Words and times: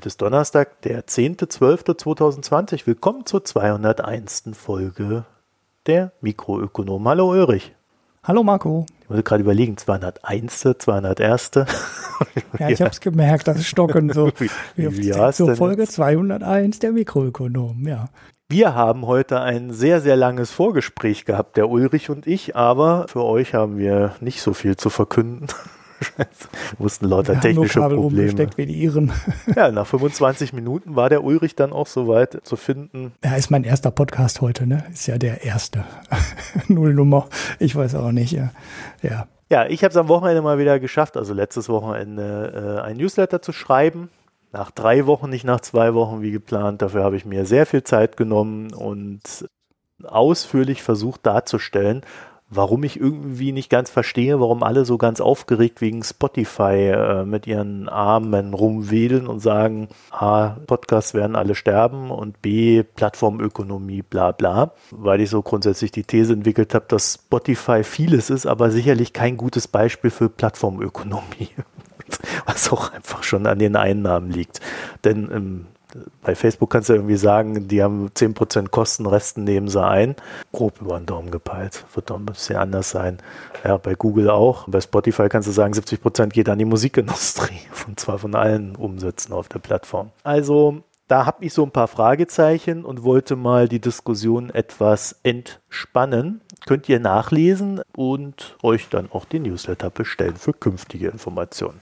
Heute 0.00 0.08
ist 0.08 0.22
Donnerstag, 0.22 0.80
der 0.80 1.06
10.12.2020. 1.06 2.86
Willkommen 2.86 3.26
zur 3.26 3.44
201. 3.44 4.44
Folge 4.54 5.26
der 5.84 6.12
Mikroökonom. 6.22 7.06
Hallo 7.06 7.28
Ulrich. 7.28 7.74
Hallo 8.24 8.42
Marco. 8.42 8.86
Ich 9.02 9.10
muss 9.10 9.22
gerade 9.22 9.42
überlegen, 9.42 9.76
201., 9.76 10.68
201. 10.78 11.50
Ja, 12.58 12.70
ich 12.70 12.80
habe 12.80 12.92
es 12.92 13.00
gemerkt, 13.00 13.46
das 13.46 13.66
Stocken 13.66 14.10
so. 14.10 14.28
Wie, 14.38 14.48
wie, 14.74 15.12
wie 15.12 15.32
zur 15.32 15.54
Folge 15.54 15.82
jetzt? 15.82 15.92
201 15.96 16.78
der 16.78 16.92
Mikroökonom, 16.92 17.86
ja. 17.86 18.08
Wir 18.48 18.74
haben 18.74 19.06
heute 19.06 19.42
ein 19.42 19.70
sehr, 19.70 20.00
sehr 20.00 20.16
langes 20.16 20.50
Vorgespräch 20.50 21.26
gehabt, 21.26 21.58
der 21.58 21.68
Ulrich 21.68 22.08
und 22.08 22.26
ich, 22.26 22.56
aber 22.56 23.06
für 23.08 23.22
euch 23.22 23.52
haben 23.52 23.76
wir 23.76 24.14
nicht 24.20 24.40
so 24.40 24.54
viel 24.54 24.78
zu 24.78 24.88
verkünden. 24.88 25.48
Mussten 26.78 27.06
lauter 27.06 27.34
Wir 27.34 27.36
haben 27.42 27.54
nur 27.54 27.64
technische 27.64 27.80
Kabel 27.80 27.98
Probleme. 27.98 28.48
wie 28.56 28.66
die 28.66 28.82
Iren. 28.82 29.12
Ja, 29.56 29.70
nach 29.70 29.86
25 29.86 30.52
Minuten 30.52 30.96
war 30.96 31.08
der 31.08 31.24
Ulrich 31.24 31.56
dann 31.56 31.72
auch 31.72 31.86
soweit 31.86 32.40
zu 32.44 32.56
finden. 32.56 33.12
Ja, 33.24 33.36
ist 33.36 33.50
mein 33.50 33.64
erster 33.64 33.90
Podcast 33.90 34.40
heute, 34.40 34.66
ne? 34.66 34.84
Ist 34.92 35.06
ja 35.06 35.18
der 35.18 35.44
erste. 35.44 35.84
Nullnummer. 36.68 37.28
Ich 37.58 37.74
weiß 37.74 37.94
auch 37.94 38.12
nicht, 38.12 38.32
ja. 38.32 38.50
Ja. 39.02 39.26
Ja, 39.50 39.66
ich 39.66 39.82
habe 39.82 39.90
es 39.90 39.96
am 39.96 40.08
Wochenende 40.08 40.42
mal 40.42 40.58
wieder 40.58 40.78
geschafft, 40.78 41.16
also 41.16 41.34
letztes 41.34 41.68
Wochenende 41.68 42.78
äh, 42.78 42.86
ein 42.86 42.96
Newsletter 42.96 43.42
zu 43.42 43.52
schreiben. 43.52 44.08
Nach 44.52 44.70
drei 44.70 45.06
Wochen, 45.06 45.28
nicht 45.30 45.44
nach 45.44 45.60
zwei 45.60 45.94
Wochen 45.94 46.22
wie 46.22 46.30
geplant. 46.30 46.82
Dafür 46.82 47.02
habe 47.02 47.16
ich 47.16 47.24
mir 47.24 47.44
sehr 47.46 47.66
viel 47.66 47.82
Zeit 47.82 48.16
genommen 48.16 48.72
und 48.72 49.48
ausführlich 50.04 50.82
versucht 50.82 51.26
darzustellen, 51.26 52.02
warum 52.50 52.82
ich 52.82 52.98
irgendwie 53.00 53.52
nicht 53.52 53.70
ganz 53.70 53.90
verstehe, 53.90 54.40
warum 54.40 54.62
alle 54.62 54.84
so 54.84 54.98
ganz 54.98 55.20
aufgeregt 55.20 55.80
wegen 55.80 56.02
Spotify 56.02 56.90
äh, 56.92 57.24
mit 57.24 57.46
ihren 57.46 57.88
Armen 57.88 58.52
rumwedeln 58.54 59.28
und 59.28 59.38
sagen, 59.38 59.88
A, 60.10 60.56
Podcasts 60.66 61.14
werden 61.14 61.36
alle 61.36 61.54
sterben 61.54 62.10
und 62.10 62.42
B, 62.42 62.82
Plattformökonomie, 62.82 64.02
bla 64.02 64.32
bla. 64.32 64.72
Weil 64.90 65.20
ich 65.20 65.30
so 65.30 65.42
grundsätzlich 65.42 65.92
die 65.92 66.04
These 66.04 66.32
entwickelt 66.32 66.74
habe, 66.74 66.86
dass 66.88 67.14
Spotify 67.14 67.84
vieles 67.84 68.30
ist, 68.30 68.46
aber 68.46 68.70
sicherlich 68.70 69.12
kein 69.12 69.36
gutes 69.36 69.68
Beispiel 69.68 70.10
für 70.10 70.28
Plattformökonomie. 70.28 71.50
Was 72.46 72.72
auch 72.72 72.92
einfach 72.92 73.22
schon 73.22 73.46
an 73.46 73.60
den 73.60 73.76
Einnahmen 73.76 74.30
liegt. 74.30 74.60
Denn 75.04 75.30
ähm, 75.32 75.66
bei 76.22 76.34
Facebook 76.34 76.70
kannst 76.70 76.88
du 76.88 76.94
irgendwie 76.94 77.16
sagen, 77.16 77.68
die 77.68 77.82
haben 77.82 78.08
10% 78.08 78.68
Kosten, 78.68 79.06
Resten 79.06 79.44
nehmen 79.44 79.68
sie 79.68 79.82
ein. 79.82 80.16
Grob 80.52 80.80
über 80.80 80.98
den 80.98 81.06
Daumen 81.06 81.30
gepeilt. 81.30 81.84
Wird 81.94 82.10
doch 82.10 82.18
ein 82.18 82.26
bisschen 82.26 82.56
anders 82.56 82.90
sein. 82.90 83.18
Ja, 83.64 83.76
bei 83.76 83.94
Google 83.94 84.30
auch. 84.30 84.68
Bei 84.68 84.80
Spotify 84.80 85.28
kannst 85.28 85.48
du 85.48 85.52
sagen, 85.52 85.74
70% 85.74 86.28
geht 86.28 86.48
an 86.48 86.58
die 86.58 86.64
Musikindustrie. 86.64 87.60
Und 87.86 88.00
zwar 88.00 88.18
von 88.18 88.34
allen 88.34 88.76
Umsätzen 88.76 89.32
auf 89.32 89.48
der 89.48 89.58
Plattform. 89.58 90.10
Also, 90.22 90.82
da 91.10 91.26
habe 91.26 91.44
ich 91.44 91.52
so 91.52 91.64
ein 91.64 91.72
paar 91.72 91.88
Fragezeichen 91.88 92.84
und 92.84 93.02
wollte 93.02 93.34
mal 93.34 93.68
die 93.68 93.80
Diskussion 93.80 94.48
etwas 94.48 95.16
entspannen. 95.24 96.40
Könnt 96.66 96.88
ihr 96.88 97.00
nachlesen 97.00 97.80
und 97.96 98.56
euch 98.62 98.88
dann 98.90 99.10
auch 99.10 99.24
den 99.24 99.42
Newsletter 99.42 99.90
bestellen 99.90 100.36
für 100.36 100.52
künftige 100.52 101.08
Informationen. 101.08 101.80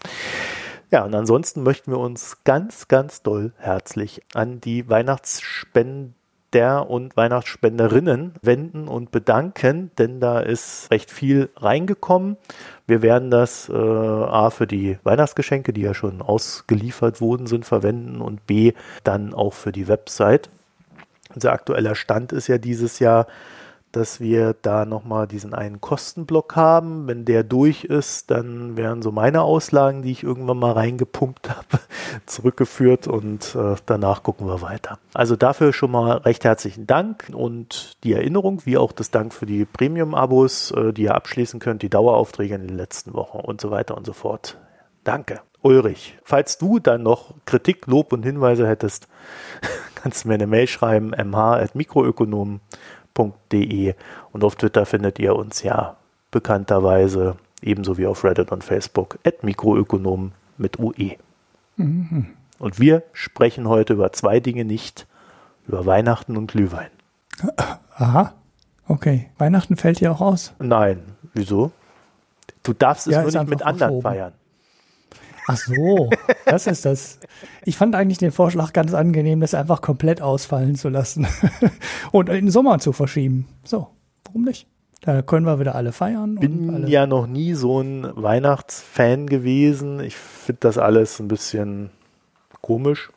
Ja, 0.91 1.04
und 1.04 1.15
ansonsten 1.15 1.62
möchten 1.62 1.91
wir 1.91 1.99
uns 1.99 2.38
ganz, 2.44 2.88
ganz 2.88 3.22
doll 3.22 3.53
herzlich 3.59 4.22
an 4.32 4.62
die 4.62 4.88
Weihnachtsspender 4.88 6.88
und 6.88 7.15
Weihnachtsspenderinnen 7.15 8.32
wenden 8.41 8.88
und 8.88 9.10
bedanken, 9.10 9.91
denn 9.98 10.19
da 10.19 10.41
ist 10.41 10.91
recht 10.91 11.10
viel 11.10 11.50
reingekommen. 11.56 12.38
Wir 12.87 13.03
werden 13.03 13.31
das 13.31 13.69
äh, 13.69 13.75
A 13.75 14.48
für 14.48 14.66
die 14.66 14.98
Weihnachtsgeschenke, 15.03 15.75
die 15.75 15.82
ja 15.82 15.93
schon 15.93 16.22
ausgeliefert 16.22 17.21
worden 17.21 17.47
sind, 17.47 17.66
verwenden 17.66 18.22
und 18.22 18.47
B 18.47 18.72
dann 19.04 19.34
auch 19.34 19.53
für 19.53 19.72
die 19.72 19.88
Website. 19.88 20.48
Unser 21.34 21.53
aktueller 21.53 21.97
Stand 21.97 22.32
ist 22.32 22.47
ja 22.47 22.56
dieses 22.56 22.98
Jahr, 22.98 23.27
dass 23.93 24.21
wir 24.21 24.54
da 24.60 24.84
nochmal 24.84 25.26
diesen 25.26 25.54
einen 25.54 25.81
Kostenblock 25.81 26.56
haben. 26.56 27.06
Wenn 27.06 27.25
der 27.25 27.43
durch 27.43 27.84
ist, 27.84 28.31
dann 28.31 28.76
werden 28.76 29.03
so 29.03 29.12
meine 29.12 29.43
Auslagen, 29.43 30.03
die 30.03 30.12
ich 30.12 30.22
irgendwann 30.22 30.59
mal 30.59 30.72
reingepumpt 30.72 31.50
habe, 31.56 31.81
zurückgeführt 32.27 33.06
und 33.06 33.54
äh, 33.54 33.77
danach 33.87 34.22
gucken 34.22 34.47
wir 34.47 34.62
weiter. 34.62 34.98
Also 35.15 35.37
dafür 35.37 35.72
schon 35.72 35.91
mal 35.91 36.19
recht 36.19 36.44
herzlichen 36.44 36.87
Dank 36.87 37.31
und 37.32 37.97
die 38.04 38.12
Erinnerung, 38.12 38.62
wie 38.65 38.78
auch 38.78 38.93
das 38.93 39.10
Dank 39.10 39.32
für 39.32 39.47
die 39.47 39.65
Premium-Abos, 39.65 40.71
äh, 40.72 40.93
die 40.93 41.04
ihr 41.04 41.15
abschließen 41.15 41.60
könnt, 41.60 41.82
die 41.82 41.91
Daueraufträge 41.91 42.54
in 42.54 42.66
den 42.66 42.77
letzten 42.77 43.15
Wochen 43.15 43.38
und 43.38 43.60
so 43.60 43.71
weiter 43.71 43.97
und 43.97 44.06
so 44.06 44.12
fort. 44.12 44.59
Danke. 45.04 45.41
Ulrich, 45.60 46.16
falls 46.22 46.56
du 46.59 46.78
dann 46.78 47.03
noch 47.03 47.34
Kritik, 47.44 47.87
Lob 47.88 48.12
und 48.12 48.22
Hinweise 48.22 48.69
hättest, 48.69 49.09
kannst 49.97 50.25
du 50.25 50.28
mir 50.28 50.34
eine 50.34 50.47
Mail 50.47 50.69
schreiben, 50.69 51.12
mh.mikroökonomen.de 53.18 53.94
und 54.32 54.44
auf 54.44 54.56
Twitter 54.56 54.86
findet 54.86 55.18
ihr 55.18 55.34
uns 55.36 55.62
ja 55.62 55.96
bekannterweise 56.30 57.36
ebenso 57.62 57.98
wie 57.98 58.06
auf 58.06 58.24
Reddit 58.24 58.52
und 58.52 58.62
Facebook 58.64 59.18
at 59.24 59.42
Mikroökonomen 59.42 60.32
mit 60.56 60.78
UE. 60.78 61.16
Und 61.76 62.80
wir 62.80 63.02
sprechen 63.12 63.68
heute 63.68 63.92
über 63.94 64.12
zwei 64.12 64.40
Dinge 64.40 64.64
nicht, 64.64 65.06
über 65.66 65.86
Weihnachten 65.86 66.36
und 66.36 66.50
Glühwein. 66.50 66.90
Aha. 67.96 68.34
Okay. 68.86 69.30
Weihnachten 69.38 69.76
fällt 69.76 70.00
ja 70.00 70.10
auch 70.12 70.20
aus. 70.20 70.52
Nein, 70.58 71.02
wieso? 71.34 71.70
Du 72.62 72.72
darfst 72.72 73.06
es 73.06 73.12
Ja, 73.14 73.22
nur 73.22 73.30
nicht 73.30 73.48
mit 73.48 73.62
anderen 73.62 73.78
verschoben. 73.78 74.02
feiern. 74.02 74.32
Ach 75.48 75.56
so, 75.56 76.10
das 76.44 76.66
ist 76.66 76.84
das. 76.84 77.19
Ich 77.64 77.78
fand 77.78 77.94
eigentlich 77.94 78.19
den 78.19 78.32
Vorschlag 78.32 78.75
ganz 78.75 78.92
angenehm, 78.92 79.41
das 79.41 79.54
einfach 79.54 79.81
komplett 79.81 80.20
ausfallen 80.20 80.76
zu 80.76 80.91
lassen 80.91 81.26
und 82.12 82.28
in 82.28 82.47
den 82.47 82.50
Sommer 82.50 82.78
zu 82.81 82.92
verschieben. 82.92 83.48
So, 83.64 83.88
warum 84.26 84.42
nicht? 84.44 84.66
Da 85.00 85.22
können 85.22 85.47
wir 85.47 85.59
wieder 85.59 85.75
alle 85.75 85.92
feiern. 85.92 86.32
und 86.36 86.41
bin 86.41 86.75
alle. 86.75 86.88
ja 86.88 87.06
noch 87.06 87.26
nie 87.26 87.54
so 87.54 87.81
ein 87.81 88.06
Weihnachtsfan 88.14 89.26
gewesen. 89.26 90.00
Ich 90.00 90.16
finde 90.16 90.60
das 90.60 90.76
alles 90.76 91.19
ein 91.19 91.28
bisschen 91.28 91.91
komisch. 92.60 93.10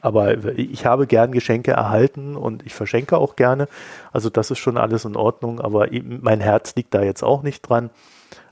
Aber 0.00 0.56
ich 0.56 0.86
habe 0.86 1.08
gern 1.08 1.32
Geschenke 1.32 1.72
erhalten 1.72 2.36
und 2.36 2.64
ich 2.64 2.74
verschenke 2.74 3.18
auch 3.18 3.34
gerne. 3.34 3.66
Also 4.12 4.30
das 4.30 4.52
ist 4.52 4.58
schon 4.58 4.76
alles 4.76 5.04
in 5.04 5.16
Ordnung. 5.16 5.60
Aber 5.60 5.88
mein 5.90 6.40
Herz 6.40 6.76
liegt 6.76 6.94
da 6.94 7.02
jetzt 7.02 7.24
auch 7.24 7.42
nicht 7.42 7.62
dran. 7.62 7.90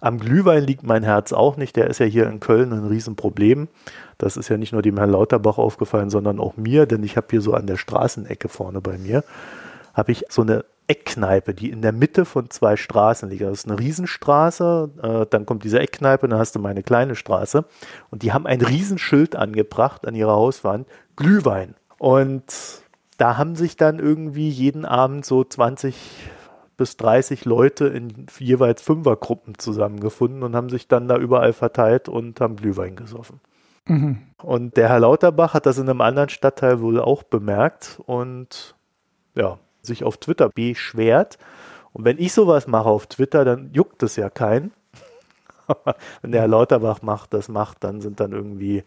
Am 0.00 0.19
Glühwein 0.19 0.64
liegt 0.64 0.82
mein 0.82 1.03
Herz 1.03 1.32
auch 1.32 1.56
nicht. 1.56 1.76
Der 1.76 1.88
ist 1.88 1.98
ja 1.98 2.06
hier 2.06 2.28
in 2.28 2.41
Köln 2.41 2.72
ein 2.72 2.87
Riesenproblem. 2.87 3.69
Das 4.19 4.37
ist 4.37 4.48
ja 4.48 4.56
nicht 4.56 4.72
nur 4.72 4.82
dem 4.82 4.97
Herrn 4.98 5.10
Lauterbach 5.10 5.59
aufgefallen, 5.59 6.10
sondern 6.10 6.41
auch 6.41 6.56
mir, 6.56 6.87
denn 6.87 7.03
ich 7.03 7.16
habe 7.16 7.26
hier 7.31 7.41
so 7.41 7.54
an 7.54 7.66
der 7.66 7.76
Straßenecke 7.76 8.48
vorne 8.48 8.81
bei 8.81 8.98
mir, 8.98 9.25
habe 9.94 10.12
ich 10.12 10.25
so 10.28 10.42
eine 10.42 10.65
Eckkneipe, 10.88 11.53
die 11.53 11.70
in 11.70 11.82
der 11.82 11.92
Mitte 11.92 12.25
von 12.25 12.48
zwei 12.50 12.76
Straßen 12.76 13.28
liegt. 13.28 13.42
Das 13.42 13.59
ist 13.59 13.69
eine 13.69 13.78
Riesenstraße, 13.78 14.91
äh, 15.03 15.26
dann 15.28 15.44
kommt 15.44 15.65
diese 15.65 15.81
Eckkneipe, 15.81 16.28
dann 16.28 16.38
hast 16.38 16.54
du 16.54 16.60
meine 16.60 16.82
kleine 16.82 17.16
Straße. 17.16 17.65
Und 18.10 18.22
die 18.22 18.32
haben 18.32 18.47
ein 18.47 18.60
Riesenschild 18.60 19.36
angebracht 19.36 20.06
an 20.06 20.15
ihrer 20.15 20.34
Hauswand, 20.34 20.86
Glühwein. 21.16 21.74
Und 21.98 22.45
da 23.18 23.36
haben 23.36 23.56
sich 23.56 23.77
dann 23.77 23.98
irgendwie 23.98 24.48
jeden 24.48 24.84
Abend 24.84 25.24
so 25.24 25.42
20 25.42 25.95
bis 26.77 26.97
30 26.97 27.45
Leute 27.45 27.87
in 27.87 28.27
jeweils 28.39 28.83
Fünfergruppen 28.83 29.59
zusammengefunden 29.59 30.43
und 30.43 30.55
haben 30.55 30.69
sich 30.69 30.89
dann 30.89 31.09
da 31.09 31.17
überall 31.17 31.53
verteilt 31.53 32.09
und 32.09 32.41
haben 32.41 32.57
Glühwein 32.57 32.97
gesoffen. 32.97 33.41
Mhm. 33.87 34.19
Und 34.43 34.77
der 34.77 34.89
Herr 34.89 35.01
Lauterbach 35.01 35.55
hat 35.55 35.67
das 35.67 35.78
in 35.78 35.89
einem 35.89 36.01
anderen 36.01 36.28
Stadtteil 36.28 36.81
wohl 36.81 37.01
auch 37.01 37.23
bemerkt 37.23 38.01
und 38.05 38.75
ja, 39.34 39.59
sich 39.83 40.05
auf 40.05 40.19
Twitter 40.19 40.49
beschwert. 40.49 41.39
Und 41.93 42.05
wenn 42.05 42.19
ich 42.19 42.33
sowas 42.33 42.67
mache 42.67 42.89
auf 42.89 43.07
Twitter, 43.07 43.45
dann 43.45 43.71
juckt 43.73 44.03
es 44.03 44.17
ja 44.17 44.28
keinen. 44.28 44.73
Wenn 46.23 46.33
der 46.33 46.43
Herr 46.43 46.49
Lauterbach 46.49 47.03
macht, 47.03 47.33
das 47.33 47.49
macht, 47.49 47.83
dann 47.83 48.01
sind 48.01 48.21
dann 48.21 48.33
irgendwie 48.33 48.84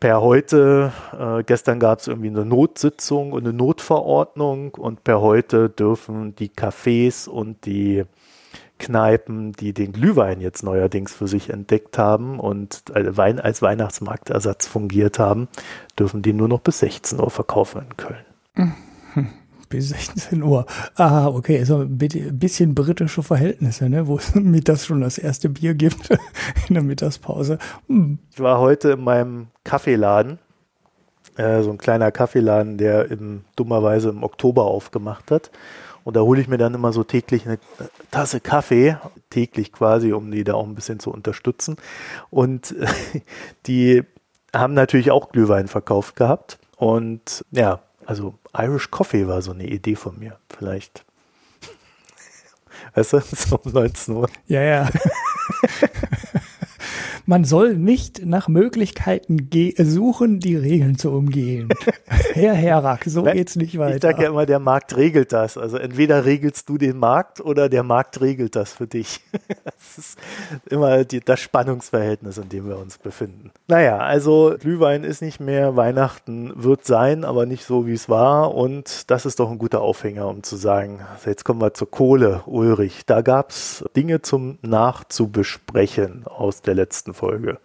per 0.00 0.20
heute, 0.20 0.92
äh, 1.18 1.42
gestern 1.44 1.80
gab 1.80 2.00
es 2.00 2.06
irgendwie 2.06 2.28
eine 2.28 2.44
Notsitzung 2.44 3.32
und 3.32 3.44
eine 3.44 3.52
Notverordnung 3.52 4.74
und 4.74 5.04
per 5.04 5.20
heute 5.20 5.70
dürfen 5.70 6.34
die 6.36 6.50
Cafés 6.50 7.28
und 7.28 7.64
die 7.66 8.04
Kneipen, 8.78 9.52
die 9.52 9.72
den 9.72 9.92
Glühwein 9.92 10.40
jetzt 10.40 10.62
neuerdings 10.62 11.14
für 11.14 11.26
sich 11.28 11.48
entdeckt 11.50 11.96
haben 11.96 12.38
und 12.38 12.82
als 12.92 13.16
Wein- 13.16 13.40
als 13.40 13.62
Weihnachtsmarktersatz 13.62 14.66
fungiert 14.66 15.18
haben, 15.18 15.48
dürfen 15.98 16.20
die 16.20 16.34
nur 16.34 16.48
noch 16.48 16.60
bis 16.60 16.80
16 16.80 17.18
Uhr 17.18 17.30
verkaufen 17.30 17.82
in 17.88 17.96
Köln. 17.96 18.74
Bis 19.68 19.88
16 19.88 20.42
Uhr. 20.42 20.66
Ah, 20.94 21.26
okay, 21.26 21.64
so 21.64 21.78
ein 21.78 21.98
bi- 21.98 22.30
bisschen 22.32 22.74
britische 22.74 23.22
Verhältnisse, 23.22 23.88
ne? 23.88 24.06
wo 24.06 24.16
es 24.16 24.34
mittags 24.34 24.86
schon 24.86 25.00
das 25.00 25.18
erste 25.18 25.48
Bier 25.48 25.74
gibt 25.74 26.10
in 26.68 26.74
der 26.74 26.82
Mittagspause. 26.82 27.58
Hm. 27.88 28.18
Ich 28.32 28.40
war 28.40 28.60
heute 28.60 28.92
in 28.92 29.02
meinem 29.02 29.48
Kaffeeladen, 29.64 30.38
äh, 31.36 31.62
so 31.62 31.70
ein 31.70 31.78
kleiner 31.78 32.12
Kaffeeladen, 32.12 32.78
der 32.78 33.10
im, 33.10 33.44
dummerweise 33.56 34.10
im 34.10 34.22
Oktober 34.22 34.64
aufgemacht 34.64 35.30
hat. 35.30 35.50
Und 36.04 36.14
da 36.14 36.20
hole 36.20 36.40
ich 36.40 36.46
mir 36.46 36.58
dann 36.58 36.74
immer 36.74 36.92
so 36.92 37.02
täglich 37.02 37.46
eine 37.46 37.58
Tasse 38.12 38.38
Kaffee, 38.38 38.96
täglich 39.30 39.72
quasi, 39.72 40.12
um 40.12 40.30
die 40.30 40.44
da 40.44 40.54
auch 40.54 40.64
ein 40.64 40.76
bisschen 40.76 41.00
zu 41.00 41.10
unterstützen. 41.10 41.76
Und 42.30 42.76
die 43.66 44.04
haben 44.54 44.74
natürlich 44.74 45.10
auch 45.10 45.30
Glühwein 45.30 45.66
verkauft 45.66 46.14
gehabt. 46.14 46.58
Und 46.76 47.44
ja, 47.50 47.80
also 48.06 48.34
Irish 48.58 48.90
Coffee 48.90 49.28
war 49.28 49.42
so 49.42 49.52
eine 49.52 49.66
Idee 49.66 49.96
von 49.96 50.18
mir. 50.18 50.38
Vielleicht. 50.48 51.04
Weißt 52.94 53.12
du, 53.12 53.20
so 53.32 53.60
um 53.62 53.72
19 53.72 54.14
Uhr. 54.14 54.28
Ja, 54.46 54.62
ja. 54.62 54.88
man 57.26 57.44
soll 57.44 57.74
nicht 57.74 58.24
nach 58.24 58.48
Möglichkeiten 58.48 59.50
suchen, 59.78 60.38
die 60.38 60.56
Regeln 60.56 60.96
zu 60.96 61.10
umgehen. 61.10 61.68
Herr 62.06 62.54
Herak, 62.54 63.04
so 63.06 63.22
ne? 63.22 63.32
geht's 63.32 63.56
nicht 63.56 63.76
weiter. 63.78 63.96
Ich 63.96 64.02
sage 64.02 64.22
ja 64.22 64.28
immer, 64.28 64.46
der 64.46 64.60
Markt 64.60 64.96
regelt 64.96 65.32
das. 65.32 65.58
Also 65.58 65.76
entweder 65.76 66.24
regelst 66.24 66.68
du 66.68 66.78
den 66.78 66.98
Markt 66.98 67.40
oder 67.40 67.68
der 67.68 67.82
Markt 67.82 68.20
regelt 68.20 68.56
das 68.56 68.72
für 68.72 68.86
dich. 68.86 69.20
Das 69.64 69.98
ist 69.98 70.18
immer 70.68 71.04
die, 71.04 71.20
das 71.20 71.40
Spannungsverhältnis, 71.40 72.38
in 72.38 72.48
dem 72.48 72.68
wir 72.68 72.78
uns 72.78 72.98
befinden. 72.98 73.50
Naja, 73.68 73.98
also 73.98 74.56
Glühwein 74.58 75.04
ist 75.04 75.22
nicht 75.22 75.38
mehr, 75.38 75.76
Weihnachten 75.76 76.52
wird 76.54 76.84
sein, 76.84 77.24
aber 77.24 77.46
nicht 77.46 77.64
so, 77.64 77.86
wie 77.86 77.92
es 77.92 78.08
war. 78.08 78.54
Und 78.54 79.10
das 79.10 79.26
ist 79.26 79.38
doch 79.38 79.50
ein 79.50 79.58
guter 79.58 79.82
Aufhänger, 79.82 80.28
um 80.28 80.42
zu 80.42 80.56
sagen, 80.56 81.00
jetzt 81.24 81.44
kommen 81.44 81.60
wir 81.60 81.74
zur 81.74 81.90
Kohle, 81.90 82.42
Ulrich. 82.46 83.04
Da 83.06 83.20
gab's 83.20 83.84
Dinge 83.94 84.22
zum 84.22 84.58
Nachzubesprechen 84.62 86.26
aus 86.26 86.62
der 86.62 86.74
letzten 86.74 87.14
Folge. 87.16 87.58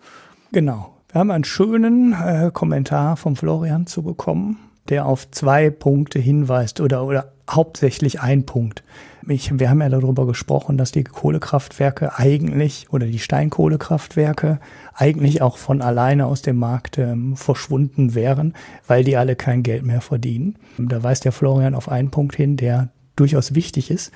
Genau. 0.52 0.94
Wir 1.12 1.20
haben 1.20 1.32
einen 1.32 1.44
schönen 1.44 2.14
äh, 2.14 2.52
Kommentar 2.54 3.18
vom 3.18 3.36
Florian 3.36 3.86
zu 3.86 4.02
bekommen, 4.02 4.58
der 4.88 5.06
auf 5.06 5.30
zwei 5.30 5.70
Punkte 5.70 6.20
hinweist 6.20 6.80
oder, 6.80 7.06
oder 7.06 7.34
hauptsächlich 7.50 8.22
ein 8.22 8.46
Punkt. 8.46 8.84
Ich, 9.28 9.60
wir 9.60 9.70
haben 9.70 9.82
ja 9.82 9.90
darüber 9.90 10.26
gesprochen, 10.26 10.78
dass 10.78 10.94
die 10.94 11.04
Kohlekraftwerke 11.04 12.18
eigentlich 12.18 12.88
oder 12.92 13.06
die 13.06 13.20
Steinkohlekraftwerke 13.20 14.60
eigentlich 14.96 15.42
auch 15.42 15.58
von 15.58 15.82
alleine 15.82 16.26
aus 16.26 16.42
dem 16.42 16.58
Markt 16.58 16.98
ähm, 16.98 17.36
verschwunden 17.36 18.16
wären, 18.16 18.54
weil 18.88 19.04
die 19.04 19.18
alle 19.18 19.36
kein 19.36 19.64
Geld 19.64 19.86
mehr 19.86 20.02
verdienen. 20.02 20.56
Da 20.78 21.04
weist 21.04 21.26
der 21.26 21.34
Florian 21.34 21.76
auf 21.76 21.90
einen 21.90 22.10
Punkt 22.10 22.36
hin, 22.36 22.56
der 22.56 22.90
durchaus 23.18 23.54
wichtig 23.54 23.92
ist. 23.92 24.12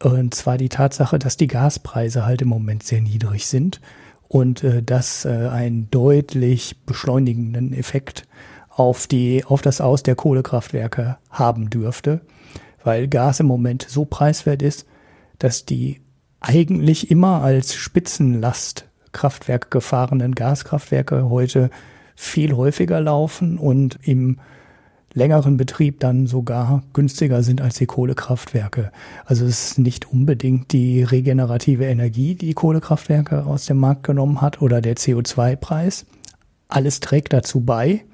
Und 0.00 0.34
zwar 0.34 0.58
die 0.58 0.68
Tatsache, 0.68 1.18
dass 1.18 1.36
die 1.38 1.48
Gaspreise 1.48 2.24
halt 2.24 2.42
im 2.42 2.48
Moment 2.48 2.82
sehr 2.84 3.00
niedrig 3.00 3.46
sind 3.46 3.80
und 4.28 4.62
äh, 4.62 4.82
das 4.82 5.24
äh, 5.24 5.48
einen 5.50 5.90
deutlich 5.90 6.76
beschleunigenden 6.84 7.72
Effekt 7.72 8.24
auf 8.68 9.06
die 9.06 9.44
auf 9.44 9.60
das 9.62 9.80
Aus 9.80 10.02
der 10.02 10.14
Kohlekraftwerke 10.14 11.18
haben 11.30 11.68
dürfte, 11.70 12.20
weil 12.84 13.08
Gas 13.08 13.40
im 13.40 13.46
Moment 13.46 13.84
so 13.88 14.04
preiswert 14.04 14.62
ist, 14.62 14.86
dass 15.38 15.64
die 15.64 16.00
eigentlich 16.40 17.10
immer 17.10 17.42
als 17.42 17.74
Spitzenlastkraftwerk 17.74 19.70
gefahrenen 19.70 20.34
Gaskraftwerke 20.34 21.28
heute 21.28 21.70
viel 22.14 22.54
häufiger 22.54 23.00
laufen 23.00 23.58
und 23.58 23.98
im 24.02 24.38
längeren 25.18 25.56
Betrieb 25.56 26.00
dann 26.00 26.26
sogar 26.26 26.82
günstiger 26.94 27.42
sind 27.42 27.60
als 27.60 27.76
die 27.76 27.86
Kohlekraftwerke. 27.86 28.90
Also 29.26 29.44
es 29.44 29.72
ist 29.72 29.78
nicht 29.78 30.10
unbedingt 30.10 30.72
die 30.72 31.02
regenerative 31.02 31.84
Energie, 31.84 32.34
die 32.34 32.46
die 32.46 32.54
Kohlekraftwerke 32.54 33.44
aus 33.44 33.66
dem 33.66 33.78
Markt 33.78 34.04
genommen 34.04 34.40
hat 34.40 34.62
oder 34.62 34.80
der 34.80 34.96
CO2-Preis. 34.96 36.06
Alles 36.68 37.00
trägt 37.00 37.32
dazu 37.32 37.60
bei. 37.60 38.04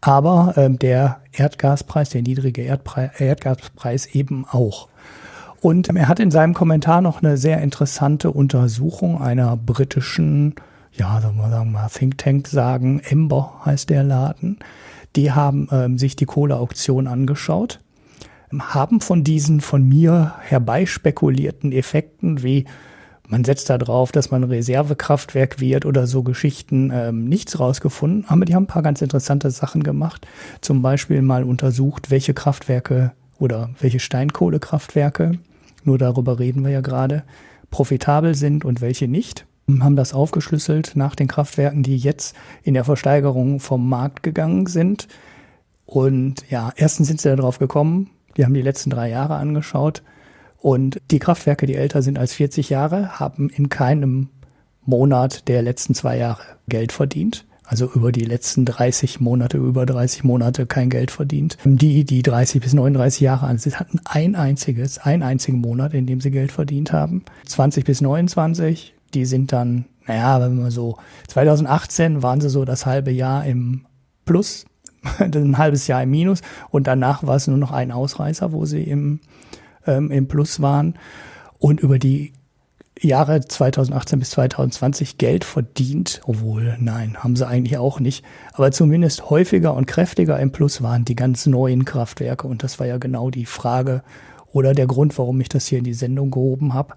Aber 0.00 0.54
ähm, 0.56 0.78
der 0.78 1.20
Erdgaspreis, 1.32 2.10
der 2.10 2.22
niedrige 2.22 2.62
Erdpre 2.62 3.12
Erdgaspreis 3.18 4.06
eben 4.06 4.44
auch. 4.50 4.88
Und 5.60 5.88
er 5.88 6.08
hat 6.08 6.18
in 6.18 6.32
seinem 6.32 6.54
Kommentar 6.54 7.00
noch 7.00 7.22
eine 7.22 7.36
sehr 7.36 7.60
interessante 7.62 8.32
Untersuchung 8.32 9.22
einer 9.22 9.56
britischen, 9.56 10.56
ja, 10.92 11.22
wir, 11.22 11.50
sagen 11.50 11.70
wir 11.70 11.88
Think 11.88 12.18
Tank 12.18 12.48
sagen, 12.48 12.98
Ember 12.98 13.60
heißt 13.64 13.88
der 13.88 14.02
Laden, 14.02 14.58
die 15.16 15.32
haben 15.32 15.68
ähm, 15.70 15.98
sich 15.98 16.16
die 16.16 16.26
Kohleauktion 16.26 17.06
angeschaut, 17.06 17.80
haben 18.58 19.00
von 19.00 19.24
diesen 19.24 19.60
von 19.60 19.86
mir 19.88 20.34
herbeispekulierten 20.40 21.72
Effekten 21.72 22.42
wie 22.42 22.66
man 23.28 23.44
setzt 23.44 23.70
da 23.70 23.78
drauf, 23.78 24.12
dass 24.12 24.30
man 24.30 24.44
Reservekraftwerk 24.44 25.58
wird 25.58 25.86
oder 25.86 26.06
so 26.06 26.22
Geschichten 26.22 26.90
ähm, 26.92 27.24
nichts 27.30 27.58
rausgefunden. 27.58 28.26
Aber 28.28 28.44
die 28.44 28.54
haben 28.54 28.64
ein 28.64 28.66
paar 28.66 28.82
ganz 28.82 29.00
interessante 29.00 29.50
Sachen 29.50 29.82
gemacht. 29.82 30.26
Zum 30.60 30.82
Beispiel 30.82 31.22
mal 31.22 31.42
untersucht, 31.42 32.10
welche 32.10 32.34
Kraftwerke 32.34 33.12
oder 33.38 33.70
welche 33.80 34.00
Steinkohlekraftwerke, 34.00 35.38
nur 35.82 35.96
darüber 35.96 36.38
reden 36.38 36.62
wir 36.62 36.72
ja 36.72 36.82
gerade, 36.82 37.22
profitabel 37.70 38.34
sind 38.34 38.66
und 38.66 38.82
welche 38.82 39.08
nicht 39.08 39.46
haben 39.68 39.96
das 39.96 40.14
aufgeschlüsselt 40.14 40.92
nach 40.94 41.14
den 41.14 41.28
Kraftwerken, 41.28 41.82
die 41.82 41.96
jetzt 41.96 42.34
in 42.62 42.74
der 42.74 42.84
Versteigerung 42.84 43.60
vom 43.60 43.88
Markt 43.88 44.22
gegangen 44.22 44.66
sind. 44.66 45.08
Und 45.86 46.48
ja, 46.50 46.72
erstens 46.76 47.08
sind 47.08 47.20
sie 47.20 47.34
darauf 47.34 47.58
gekommen, 47.58 48.10
die 48.36 48.44
haben 48.44 48.54
die 48.54 48.62
letzten 48.62 48.90
drei 48.90 49.10
Jahre 49.10 49.36
angeschaut. 49.36 50.02
Und 50.58 51.00
die 51.10 51.18
Kraftwerke, 51.18 51.66
die 51.66 51.74
älter 51.74 52.02
sind 52.02 52.18
als 52.18 52.34
40 52.34 52.70
Jahre, 52.70 53.18
haben 53.18 53.50
in 53.50 53.68
keinem 53.68 54.28
Monat 54.84 55.48
der 55.48 55.62
letzten 55.62 55.94
zwei 55.94 56.16
Jahre 56.18 56.42
Geld 56.68 56.92
verdient. 56.92 57.44
Also 57.64 57.90
über 57.90 58.12
die 58.12 58.24
letzten 58.24 58.64
30 58.64 59.20
Monate, 59.20 59.56
über 59.56 59.86
30 59.86 60.24
Monate 60.24 60.66
kein 60.66 60.90
Geld 60.90 61.10
verdient. 61.10 61.56
Die, 61.64 62.04
die 62.04 62.22
30 62.22 62.60
bis 62.60 62.74
39 62.74 63.20
Jahre 63.20 63.46
alt 63.46 63.60
sind, 63.60 63.80
hatten 63.80 64.00
ein 64.04 64.34
einziges, 64.34 64.98
einen 64.98 65.22
einzigen 65.22 65.58
Monat, 65.58 65.94
in 65.94 66.06
dem 66.06 66.20
sie 66.20 66.30
Geld 66.30 66.52
verdient 66.52 66.92
haben. 66.92 67.24
20 67.46 67.84
bis 67.84 68.00
29 68.00 68.94
die 69.14 69.24
sind 69.24 69.52
dann, 69.52 69.86
naja, 70.06 70.40
wenn 70.40 70.56
man 70.60 70.70
so, 70.70 70.96
2018 71.28 72.22
waren 72.22 72.40
sie 72.40 72.50
so 72.50 72.64
das 72.64 72.86
halbe 72.86 73.10
Jahr 73.10 73.44
im 73.44 73.86
Plus, 74.24 74.66
ein 75.18 75.58
halbes 75.58 75.86
Jahr 75.86 76.02
im 76.02 76.10
Minus 76.10 76.42
und 76.70 76.86
danach 76.86 77.26
war 77.26 77.36
es 77.36 77.46
nur 77.46 77.58
noch 77.58 77.72
ein 77.72 77.92
Ausreißer, 77.92 78.52
wo 78.52 78.64
sie 78.64 78.82
im, 78.82 79.20
ähm, 79.86 80.10
im 80.10 80.28
Plus 80.28 80.60
waren. 80.60 80.94
Und 81.58 81.80
über 81.80 81.98
die 81.98 82.32
Jahre 83.00 83.40
2018 83.40 84.18
bis 84.18 84.30
2020 84.30 85.18
Geld 85.18 85.44
verdient, 85.44 86.20
obwohl 86.24 86.76
nein, 86.78 87.16
haben 87.18 87.36
sie 87.36 87.46
eigentlich 87.46 87.78
auch 87.78 87.98
nicht, 88.00 88.24
aber 88.52 88.70
zumindest 88.70 89.30
häufiger 89.30 89.74
und 89.74 89.86
kräftiger 89.86 90.38
im 90.38 90.52
Plus 90.52 90.82
waren 90.82 91.04
die 91.04 91.16
ganz 91.16 91.46
neuen 91.46 91.84
Kraftwerke 91.84 92.46
und 92.46 92.62
das 92.62 92.78
war 92.78 92.86
ja 92.86 92.98
genau 92.98 93.30
die 93.30 93.46
Frage 93.46 94.02
oder 94.52 94.72
der 94.72 94.86
Grund, 94.86 95.16
warum 95.18 95.40
ich 95.40 95.48
das 95.48 95.66
hier 95.66 95.78
in 95.78 95.84
die 95.84 95.94
Sendung 95.94 96.30
gehoben 96.30 96.74
habe 96.74 96.94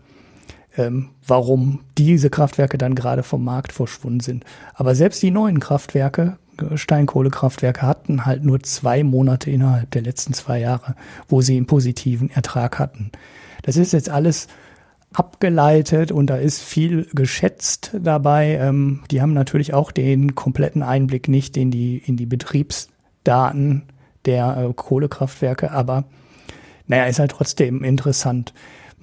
ähm, 0.77 1.09
warum 1.25 1.79
diese 1.97 2.29
Kraftwerke 2.29 2.77
dann 2.77 2.95
gerade 2.95 3.23
vom 3.23 3.43
Markt 3.43 3.71
verschwunden 3.71 4.19
sind. 4.19 4.45
Aber 4.73 4.95
selbst 4.95 5.21
die 5.21 5.31
neuen 5.31 5.59
Kraftwerke, 5.59 6.37
äh, 6.59 6.77
Steinkohlekraftwerke, 6.77 7.81
hatten 7.81 8.25
halt 8.25 8.43
nur 8.43 8.61
zwei 8.61 9.03
Monate 9.03 9.49
innerhalb 9.51 9.91
der 9.91 10.01
letzten 10.01 10.33
zwei 10.33 10.59
Jahre, 10.59 10.95
wo 11.27 11.41
sie 11.41 11.57
einen 11.57 11.67
positiven 11.67 12.29
Ertrag 12.29 12.79
hatten. 12.79 13.11
Das 13.63 13.77
ist 13.77 13.93
jetzt 13.93 14.09
alles 14.09 14.47
abgeleitet 15.13 16.11
und 16.11 16.27
da 16.27 16.35
ist 16.35 16.61
viel 16.61 17.07
geschätzt 17.13 17.91
dabei. 18.01 18.57
Ähm, 18.59 19.03
die 19.11 19.21
haben 19.21 19.33
natürlich 19.33 19.73
auch 19.73 19.91
den 19.91 20.35
kompletten 20.35 20.83
Einblick 20.83 21.27
nicht 21.27 21.57
in 21.57 21.71
die, 21.71 21.97
in 21.97 22.17
die 22.17 22.25
Betriebsdaten 22.25 23.83
der 24.25 24.57
äh, 24.57 24.73
Kohlekraftwerke, 24.73 25.71
aber 25.71 26.05
naja, 26.87 27.05
ist 27.05 27.19
halt 27.19 27.31
trotzdem 27.31 27.83
interessant. 27.83 28.53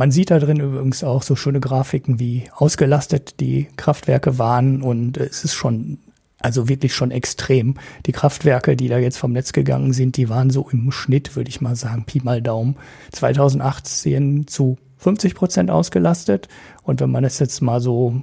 Man 0.02 0.10
sieht 0.10 0.32
da 0.32 0.40
drin 0.40 0.58
übrigens 0.58 1.04
auch 1.04 1.22
so 1.22 1.36
schöne 1.36 1.60
Grafiken, 1.60 2.18
wie 2.18 2.50
ausgelastet 2.56 3.38
die 3.38 3.68
Kraftwerke 3.76 4.36
waren 4.36 4.82
und 4.82 5.16
es 5.16 5.44
ist 5.44 5.54
schon 5.54 5.98
also 6.40 6.68
wirklich 6.68 6.92
schon 6.92 7.12
extrem. 7.12 7.76
Die 8.06 8.10
Kraftwerke, 8.10 8.74
die 8.74 8.88
da 8.88 8.98
jetzt 8.98 9.16
vom 9.16 9.30
Netz 9.30 9.52
gegangen 9.52 9.92
sind, 9.92 10.16
die 10.16 10.28
waren 10.28 10.50
so 10.50 10.68
im 10.72 10.90
Schnitt, 10.90 11.36
würde 11.36 11.50
ich 11.50 11.60
mal 11.60 11.76
sagen, 11.76 12.02
Pi 12.04 12.20
mal 12.20 12.42
Daumen, 12.42 12.74
2018 13.12 14.48
zu 14.48 14.76
50 14.96 15.36
Prozent 15.36 15.70
ausgelastet. 15.70 16.48
Und 16.82 17.00
wenn 17.00 17.12
man 17.12 17.22
es 17.22 17.38
jetzt 17.38 17.62
mal 17.62 17.80
so 17.80 18.22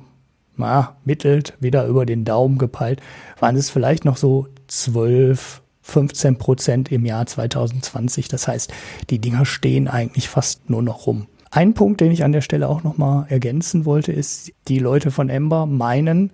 na, 0.57 0.97
mittelt, 1.05 1.53
wieder 1.61 1.87
über 1.87 2.05
den 2.05 2.25
Daumen 2.25 2.57
gepeilt, 2.57 2.99
waren 3.39 3.55
es 3.55 3.69
vielleicht 3.69 4.03
noch 4.03 4.17
so 4.17 4.47
12, 4.67 5.61
15 5.83 6.37
Prozent 6.37 6.91
im 6.91 7.05
Jahr 7.05 7.25
2020. 7.25 8.27
Das 8.27 8.49
heißt, 8.49 8.69
die 9.09 9.19
Dinger 9.19 9.45
stehen 9.45 9.87
eigentlich 9.87 10.27
fast 10.27 10.69
nur 10.69 10.83
noch 10.83 11.07
rum. 11.07 11.27
Ein 11.51 11.73
Punkt, 11.73 12.01
den 12.01 12.11
ich 12.11 12.23
an 12.23 12.31
der 12.31 12.41
Stelle 12.41 12.67
auch 12.67 12.83
nochmal 12.83 13.25
ergänzen 13.29 13.85
wollte, 13.85 14.11
ist, 14.11 14.51
die 14.67 14.79
Leute 14.79 15.09
von 15.11 15.29
Ember 15.29 15.65
meinen, 15.65 16.31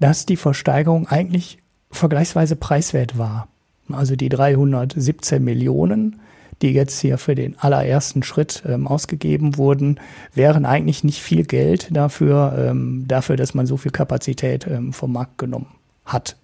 dass 0.00 0.26
die 0.26 0.36
Versteigerung 0.36 1.06
eigentlich 1.08 1.58
vergleichsweise 1.90 2.56
preiswert 2.56 3.16
war. 3.16 3.48
Also 3.90 4.16
die 4.16 4.28
317 4.28 5.42
Millionen, 5.42 6.20
die 6.60 6.72
jetzt 6.72 7.00
hier 7.00 7.16
für 7.16 7.34
den 7.34 7.58
allerersten 7.58 8.22
Schritt 8.22 8.62
ähm, 8.66 8.86
ausgegeben 8.86 9.56
wurden, 9.56 9.98
wären 10.34 10.66
eigentlich 10.66 11.04
nicht 11.04 11.22
viel 11.22 11.44
Geld 11.44 11.88
dafür, 11.90 12.54
ähm, 12.58 13.04
dafür, 13.08 13.36
dass 13.36 13.54
man 13.54 13.66
so 13.66 13.76
viel 13.76 13.92
Kapazität 13.92 14.66
ähm, 14.66 14.92
vom 14.92 15.12
Markt 15.12 15.38
genommen 15.38 15.68
hat. 16.04 16.36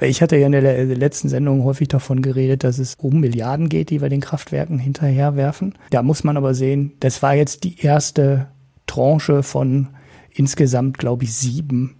Ich 0.00 0.20
hatte 0.22 0.36
ja 0.36 0.46
in 0.46 0.52
der 0.52 0.84
letzten 0.86 1.28
Sendung 1.28 1.62
häufig 1.62 1.88
davon 1.88 2.20
geredet, 2.20 2.64
dass 2.64 2.78
es 2.78 2.96
um 2.96 3.20
Milliarden 3.20 3.68
geht, 3.68 3.90
die 3.90 4.02
wir 4.02 4.08
den 4.08 4.20
Kraftwerken 4.20 4.78
hinterherwerfen. 4.78 5.74
Da 5.90 6.02
muss 6.02 6.24
man 6.24 6.36
aber 6.36 6.54
sehen, 6.54 6.92
das 6.98 7.22
war 7.22 7.34
jetzt 7.34 7.62
die 7.62 7.80
erste 7.80 8.48
Tranche 8.86 9.42
von 9.42 9.88
insgesamt, 10.32 10.98
glaube 10.98 11.24
ich, 11.24 11.32
sieben, 11.32 11.96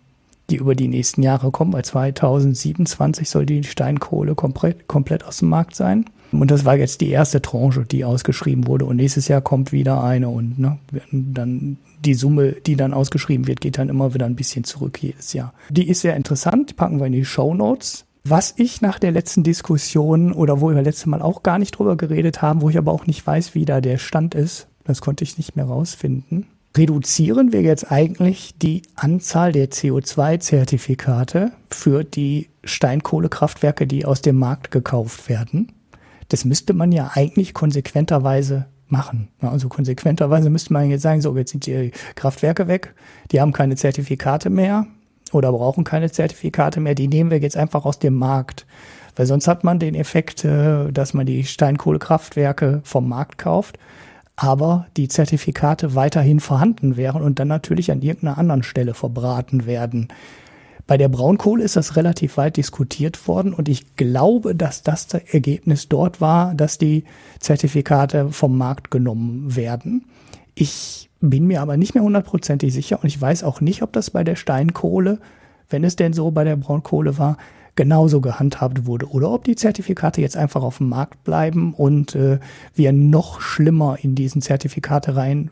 die 0.51 0.57
über 0.57 0.75
die 0.75 0.89
nächsten 0.89 1.23
Jahre 1.23 1.53
kommen. 1.53 1.71
Bei 1.71 1.83
2027 1.83 3.31
soll 3.31 3.47
die 3.47 3.63
Steinkohle 3.63 4.35
komplett, 4.35 4.89
komplett 4.89 5.25
aus 5.25 5.39
dem 5.39 5.49
Markt 5.49 5.77
sein. 5.77 6.05
Und 6.41 6.51
das 6.51 6.65
war 6.65 6.77
jetzt 6.77 7.01
die 7.01 7.11
erste 7.11 7.43
Tranche, 7.43 7.85
die 7.85 8.05
ausgeschrieben 8.05 8.67
wurde. 8.67 8.85
Und 8.85 8.97
nächstes 8.97 9.29
Jahr 9.29 9.41
kommt 9.41 9.73
wieder 9.73 10.03
eine 10.03 10.29
und 10.29 10.59
ne, 10.59 10.79
dann 11.11 11.79
die 12.05 12.15
Summe, 12.15 12.53
die 12.67 12.77
dann 12.77 12.95
ausgeschrieben 12.95 13.47
wird, 13.47 13.61
geht 13.61 13.79
dann 13.79 13.89
immer 13.89 14.15
wieder 14.15 14.27
ein 14.27 14.37
bisschen 14.37 14.65
zurück 14.65 15.03
jedes 15.03 15.33
Jahr. 15.33 15.53
Die 15.71 15.89
ist 15.89 16.01
sehr 16.01 16.17
interessant, 16.17 16.71
die 16.71 16.75
packen 16.75 16.99
wir 16.99 17.07
in 17.07 17.13
die 17.13 17.25
Show 17.25 17.55
Notes. 17.55 18.05
Was 18.27 18.55
ich 18.57 18.81
nach 18.81 18.99
der 18.99 19.13
letzten 19.13 19.43
Diskussion 19.43 20.33
oder 20.33 20.61
wo 20.61 20.71
wir 20.71 20.81
letztes 20.81 21.07
Mal 21.07 21.21
auch 21.21 21.43
gar 21.43 21.59
nicht 21.59 21.73
drüber 21.73 21.97
geredet 21.97 22.41
haben, 22.41 22.63
wo 22.63 22.71
ich 22.71 22.79
aber 22.79 22.93
auch 22.93 23.07
nicht 23.07 23.27
weiß, 23.27 23.55
wie 23.55 23.67
da 23.67 23.83
der 23.83 23.99
Stand 23.99 24.35
ist, 24.35 24.67
das 24.85 25.03
konnte 25.03 25.25
ich 25.25 25.37
nicht 25.37 25.57
mehr 25.57 25.67
rausfinden. 25.67 26.47
Reduzieren 26.77 27.53
wir 27.53 27.63
jetzt 27.63 27.93
eigentlich 27.93 28.55
die 28.59 28.83
Anzahl 28.97 29.53
der 29.53 29.71
CO2-Zertifikate 29.71 31.53
für 31.71 32.03
die 32.03 32.49
Steinkohlekraftwerke, 32.65 33.87
die 33.87 34.07
aus 34.07 34.23
dem 34.23 34.37
Markt 34.37 34.71
gekauft 34.71 35.29
werden? 35.29 35.73
Das 36.29 36.45
müsste 36.45 36.75
man 36.75 36.93
ja 36.93 37.11
eigentlich 37.15 37.55
konsequenterweise 37.55 38.67
machen. 38.87 39.29
Also 39.41 39.69
konsequenterweise 39.69 40.51
müsste 40.51 40.73
man 40.73 40.91
jetzt 40.91 41.03
sagen, 41.03 41.21
so, 41.21 41.37
jetzt 41.37 41.51
sind 41.51 41.67
die 41.67 41.91
Kraftwerke 42.15 42.69
weg, 42.69 42.95
die 43.31 43.41
haben 43.41 43.53
keine 43.53 43.77
Zertifikate 43.77 44.51
mehr, 44.51 44.87
oder 45.33 45.53
brauchen 45.53 45.85
keine 45.85 46.11
Zertifikate 46.11 46.81
mehr, 46.81 46.95
die 46.95 47.09
nehmen 47.09 47.31
wir 47.31 47.41
jetzt 47.41 47.57
einfach 47.57 47.85
aus 47.85 47.99
dem 47.99 48.15
Markt. 48.15 48.67
Weil 49.17 49.27
sonst 49.27 49.49
hat 49.49 49.65
man 49.65 49.79
den 49.79 49.95
Effekt, 49.95 50.45
äh, 50.45 50.91
dass 50.91 51.15
man 51.15 51.27
die 51.27 51.45
Steinkohlekraftwerke 51.45 52.81
vom 52.85 53.09
Markt 53.09 53.39
kauft, 53.39 53.79
aber 54.37 54.87
die 54.97 55.09
Zertifikate 55.09 55.95
weiterhin 55.95 56.41
vorhanden 56.41 56.97
wären 56.97 57.23
und 57.23 57.39
dann 57.39 57.49
natürlich 57.49 57.93
an 57.93 58.03
irgendeiner 58.03 58.39
anderen 58.39 58.63
Stelle 58.65 58.95
verbraten 58.95 59.67
werden. 59.67 60.09
Bei 60.87 60.99
der 60.99 61.09
Braunkohle 61.09 61.65
ist 61.65 61.77
das 61.77 61.97
relativ 61.97 62.37
weit 62.37 62.59
diskutiert 62.59 63.27
worden 63.27 63.55
und 63.55 63.69
ich 63.69 63.97
glaube, 63.97 64.55
dass 64.55 64.83
das, 64.83 65.13
Ergebnis 65.15 65.89
dort 65.89 66.21
war, 66.21 66.55
dass 66.55 66.77
die 66.77 67.05
Zertifikate 67.41 68.31
vom 68.31 68.59
Markt 68.59 68.91
genommen 68.91 69.57
werden. 69.57 70.05
Ich 70.55 71.09
bin 71.21 71.47
mir 71.47 71.63
aber 71.63 71.79
nicht 71.79 71.95
mehr 71.95 72.05
hundertprozentig 72.05 72.73
sicher 72.73 72.99
und 73.03 73.07
ich 73.07 73.19
weiß 73.19 73.45
auch 73.45 73.63
nicht, 73.63 73.83
ob 73.83 73.93
das 73.95 74.11
bei 74.11 74.25
der 74.25 74.37
Steinkohle, 74.37 75.21
wenn 75.71 75.85
es 75.85 75.97
denn 75.97 76.13
so 76.13 76.31
bei 76.31 76.45
der 76.45 76.57
Braunkohle 76.57 77.17
war, 77.17 77.39
genauso 77.77 78.21
gehandhabt 78.21 78.87
wurde 78.87 79.09
oder 79.09 79.31
ob 79.31 79.45
die 79.45 79.57
Zertifikate 79.57 80.21
jetzt 80.21 80.37
einfach 80.37 80.63
auf 80.63 80.79
dem 80.79 80.91
Markt 80.91 81.25
bleiben 81.25 81.73
und 81.73 82.15
äh, 82.15 82.39
wir 82.75 82.93
noch 82.93 83.41
schlimmer 83.41 83.97
in 84.01 84.15
diesen 84.15 84.43
Zertifikate 84.43 85.17
rein 85.17 85.51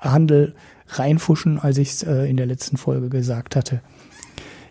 Handel 0.00 0.54
reinfuschen, 0.88 1.58
als 1.58 1.78
ich 1.78 1.90
es 1.90 2.02
äh, 2.02 2.24
in 2.24 2.36
der 2.36 2.46
letzten 2.46 2.76
Folge 2.76 3.08
gesagt 3.08 3.56
hatte. 3.56 3.80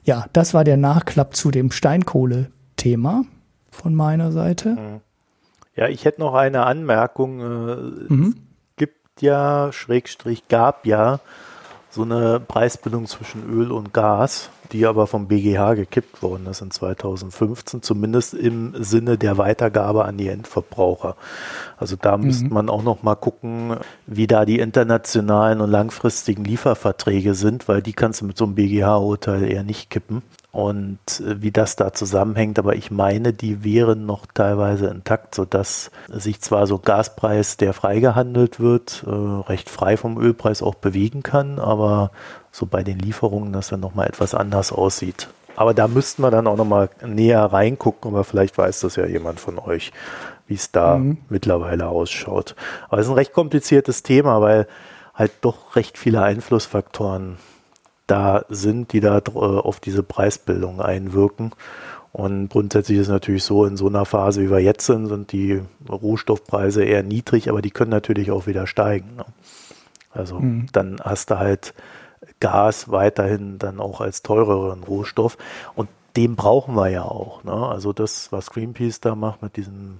Ja, 0.03 0.25
das 0.33 0.53
war 0.53 0.63
der 0.63 0.77
Nachklapp 0.77 1.35
zu 1.35 1.51
dem 1.51 1.71
Steinkohle-Thema 1.71 3.23
von 3.71 3.95
meiner 3.95 4.31
Seite. 4.31 4.69
Mhm. 4.69 5.01
Ja, 5.75 5.87
ich 5.87 6.05
hätte 6.05 6.21
noch 6.21 6.33
eine 6.33 6.65
Anmerkung. 6.65 7.39
Äh, 7.39 8.13
mhm 8.13 8.35
ja, 9.19 9.71
Schrägstrich 9.71 10.47
gab 10.47 10.85
ja 10.85 11.19
so 11.93 12.01
eine 12.01 12.39
Preisbindung 12.39 13.05
zwischen 13.05 13.47
Öl 13.47 13.71
und 13.71 13.93
Gas, 13.93 14.49
die 14.71 14.87
aber 14.87 15.05
vom 15.05 15.27
BGH 15.27 15.75
gekippt 15.75 16.23
worden 16.23 16.47
ist 16.47 16.61
in 16.61 16.71
2015, 16.71 17.83
zumindest 17.83 18.33
im 18.33 18.73
Sinne 18.83 19.19
der 19.19 19.37
Weitergabe 19.37 20.05
an 20.05 20.17
die 20.17 20.27
Endverbraucher. 20.27 21.15
Also 21.77 21.95
da 21.95 22.17
mhm. 22.17 22.25
müsste 22.25 22.51
man 22.51 22.69
auch 22.69 22.81
noch 22.81 23.03
mal 23.03 23.13
gucken, 23.13 23.77
wie 24.07 24.25
da 24.25 24.43
die 24.43 24.57
internationalen 24.57 25.61
und 25.61 25.69
langfristigen 25.69 26.43
Lieferverträge 26.43 27.35
sind, 27.35 27.67
weil 27.67 27.83
die 27.83 27.93
kannst 27.93 28.21
du 28.21 28.25
mit 28.25 28.37
so 28.37 28.45
einem 28.45 28.55
BGH-Urteil 28.55 29.43
eher 29.43 29.63
nicht 29.63 29.91
kippen 29.91 30.23
und 30.53 30.99
äh, 31.19 31.41
wie 31.41 31.51
das 31.51 31.75
da 31.75 31.91
zusammenhängt. 31.91 32.59
Aber 32.59 32.75
ich 32.75 32.91
meine, 32.91 33.33
die 33.33 33.63
wären 33.65 34.05
noch 34.05 34.27
teilweise 34.27 34.87
intakt, 34.87 35.35
sodass 35.35 35.91
sich 36.07 36.39
zwar 36.39 36.67
so 36.67 36.77
Gaspreis, 36.77 37.57
der 37.57 37.73
freigehandelt 37.73 38.59
wird, 38.61 39.03
äh, 39.05 39.09
recht 39.09 39.69
frei 39.69 39.97
vom 39.97 40.17
Ölpreis 40.17 40.61
auch 40.61 40.75
bewegen 40.75 41.23
kann, 41.23 41.59
aber 41.59 42.11
so 42.51 42.67
bei 42.67 42.83
den 42.83 42.99
Lieferungen 42.99 43.51
das 43.51 43.69
dann 43.69 43.79
nochmal 43.79 44.07
etwas 44.07 44.35
anders 44.35 44.71
aussieht. 44.71 45.27
Aber 45.55 45.73
da 45.73 45.87
müssten 45.87 46.21
wir 46.21 46.31
dann 46.31 46.47
auch 46.47 46.57
nochmal 46.57 46.89
näher 47.03 47.43
reingucken, 47.45 48.11
aber 48.11 48.23
vielleicht 48.23 48.57
weiß 48.57 48.81
das 48.81 48.95
ja 48.95 49.07
jemand 49.07 49.39
von 49.39 49.57
euch, 49.57 49.91
wie 50.45 50.55
es 50.55 50.71
da 50.71 50.97
mhm. 50.97 51.17
mittlerweile 51.29 51.87
ausschaut. 51.87 52.55
Aber 52.89 52.99
es 52.99 53.07
ist 53.07 53.11
ein 53.11 53.17
recht 53.17 53.33
kompliziertes 53.33 54.03
Thema, 54.03 54.39
weil 54.39 54.67
halt 55.15 55.31
doch 55.41 55.75
recht 55.75 55.97
viele 55.97 56.21
Einflussfaktoren 56.21 57.37
da 58.07 58.45
sind, 58.49 58.93
die 58.93 58.99
da 58.99 59.17
äh, 59.17 59.39
auf 59.39 59.79
diese 59.79 60.03
Preisbildung 60.03 60.81
einwirken. 60.81 61.51
Und 62.11 62.49
grundsätzlich 62.49 62.99
ist 62.99 63.07
es 63.07 63.11
natürlich 63.11 63.43
so, 63.43 63.65
in 63.65 63.75
so 63.75 63.87
einer 63.87 64.05
Phase, 64.05 64.41
wie 64.41 64.51
wir 64.51 64.59
jetzt 64.59 64.85
sind, 64.85 65.07
sind 65.07 65.31
die 65.31 65.61
Rohstoffpreise 65.89 66.83
eher 66.83 67.01
niedrig, 67.01 67.49
aber 67.49 67.61
die 67.61 67.71
können 67.71 67.89
natürlich 67.89 68.29
auch 68.29 68.45
wieder 68.45 68.67
steigen. 68.67 69.15
Ne? 69.15 69.25
Also 70.11 70.39
mhm. 70.39 70.67
dann 70.71 71.01
hast 71.03 71.31
du 71.31 71.39
halt 71.39 71.73
Gas 72.39 72.91
weiterhin 72.91 73.57
dann 73.57 73.79
auch 73.79 73.99
als 73.99 74.21
teureren 74.21 74.83
Rohstoff. 74.83 75.37
Und 75.73 75.89
den 76.15 76.35
brauchen 76.35 76.75
wir 76.75 76.89
ja 76.89 77.03
auch. 77.03 77.43
Ne? 77.43 77.53
Also 77.53 77.93
das, 77.93 78.31
was 78.31 78.51
Greenpeace 78.51 78.99
da 78.99 79.15
macht 79.15 79.41
mit 79.41 79.57
diesem 79.57 79.99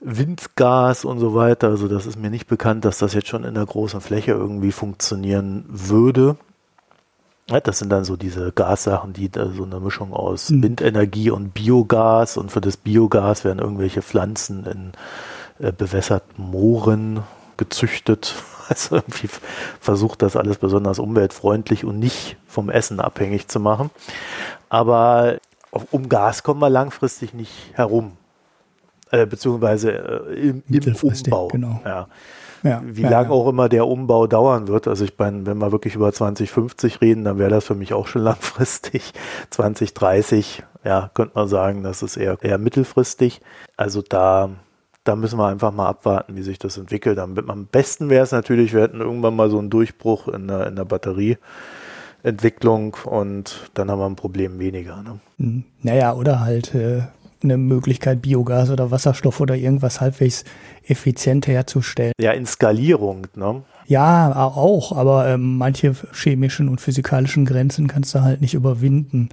Windgas 0.00 1.04
und 1.04 1.18
so 1.18 1.34
weiter, 1.34 1.68
also 1.68 1.88
das 1.88 2.06
ist 2.06 2.18
mir 2.18 2.30
nicht 2.30 2.46
bekannt, 2.46 2.86
dass 2.86 2.96
das 2.96 3.12
jetzt 3.12 3.28
schon 3.28 3.44
in 3.44 3.54
der 3.54 3.66
großen 3.66 4.00
Fläche 4.00 4.30
irgendwie 4.30 4.72
funktionieren 4.72 5.66
würde. 5.68 6.36
Das 7.58 7.78
sind 7.78 7.90
dann 7.90 8.04
so 8.04 8.16
diese 8.16 8.52
Gassachen, 8.52 9.12
die 9.12 9.30
da 9.30 9.50
so 9.50 9.64
eine 9.64 9.80
Mischung 9.80 10.12
aus 10.12 10.50
mhm. 10.50 10.62
Windenergie 10.62 11.30
und 11.30 11.54
Biogas 11.54 12.36
und 12.36 12.52
für 12.52 12.60
das 12.60 12.76
Biogas 12.76 13.44
werden 13.44 13.58
irgendwelche 13.58 14.02
Pflanzen 14.02 14.66
in 14.66 14.92
äh, 15.58 15.72
bewässerten 15.72 16.44
Mooren 16.50 17.22
gezüchtet. 17.56 18.34
Also 18.70 18.94
irgendwie 18.94 19.28
versucht 19.80 20.22
das 20.22 20.36
alles 20.36 20.58
besonders 20.58 21.00
umweltfreundlich 21.00 21.84
und 21.84 21.98
nicht 21.98 22.36
vom 22.46 22.70
Essen 22.70 23.00
abhängig 23.00 23.48
zu 23.48 23.58
machen. 23.58 23.90
Aber 24.68 25.38
um 25.90 26.08
Gas 26.08 26.44
kommen 26.44 26.60
wir 26.60 26.70
langfristig 26.70 27.34
nicht 27.34 27.50
herum. 27.72 28.12
Äh, 29.10 29.26
beziehungsweise 29.26 30.28
äh, 30.30 30.50
im, 30.50 30.62
im 30.68 30.96
Umbau. 31.02 31.48
Genau. 31.48 31.80
Ja. 31.84 32.06
Ja, 32.62 32.82
wie 32.84 33.02
ja, 33.02 33.10
lange 33.10 33.28
ja. 33.28 33.34
auch 33.34 33.48
immer 33.48 33.68
der 33.68 33.86
Umbau 33.86 34.26
dauern 34.26 34.68
wird. 34.68 34.86
Also 34.86 35.04
ich 35.04 35.14
meine, 35.18 35.46
wenn 35.46 35.58
wir 35.58 35.72
wirklich 35.72 35.94
über 35.94 36.12
2050 36.12 37.00
reden, 37.00 37.24
dann 37.24 37.38
wäre 37.38 37.50
das 37.50 37.64
für 37.64 37.74
mich 37.74 37.94
auch 37.94 38.06
schon 38.06 38.22
langfristig. 38.22 39.12
2030, 39.50 40.62
ja, 40.84 41.10
könnte 41.14 41.32
man 41.34 41.48
sagen, 41.48 41.82
das 41.82 42.02
ist 42.02 42.16
eher, 42.16 42.38
eher 42.42 42.58
mittelfristig. 42.58 43.40
Also 43.76 44.02
da, 44.02 44.50
da 45.04 45.16
müssen 45.16 45.38
wir 45.38 45.48
einfach 45.48 45.72
mal 45.72 45.88
abwarten, 45.88 46.36
wie 46.36 46.42
sich 46.42 46.58
das 46.58 46.76
entwickelt. 46.76 47.18
Am, 47.18 47.36
am 47.48 47.66
besten 47.66 48.10
wäre 48.10 48.24
es 48.24 48.32
natürlich, 48.32 48.74
wir 48.74 48.82
hätten 48.82 49.00
irgendwann 49.00 49.36
mal 49.36 49.50
so 49.50 49.58
einen 49.58 49.70
Durchbruch 49.70 50.28
in 50.28 50.48
der, 50.48 50.66
in 50.66 50.76
der 50.76 50.84
Batterieentwicklung 50.84 52.96
und 53.04 53.70
dann 53.74 53.90
haben 53.90 54.00
wir 54.00 54.06
ein 54.06 54.16
Problem 54.16 54.58
weniger. 54.58 55.02
Ne? 55.02 55.20
Hm. 55.38 55.64
Naja, 55.82 56.14
oder 56.14 56.40
halt 56.40 56.74
äh, 56.74 57.02
eine 57.42 57.56
Möglichkeit, 57.56 58.22
Biogas 58.22 58.70
oder 58.70 58.90
Wasserstoff 58.90 59.40
oder 59.40 59.56
irgendwas 59.56 60.00
halbwegs 60.00 60.44
effizient 60.86 61.46
herzustellen. 61.46 62.12
Ja, 62.20 62.32
in 62.32 62.46
Skalierung, 62.46 63.26
ne? 63.34 63.62
Ja, 63.86 64.32
auch, 64.36 64.96
aber 64.96 65.28
ähm, 65.28 65.56
manche 65.56 65.94
chemischen 66.12 66.68
und 66.68 66.80
physikalischen 66.80 67.44
Grenzen 67.44 67.88
kannst 67.88 68.14
du 68.14 68.22
halt 68.22 68.40
nicht 68.40 68.54
überwinden. 68.54 69.30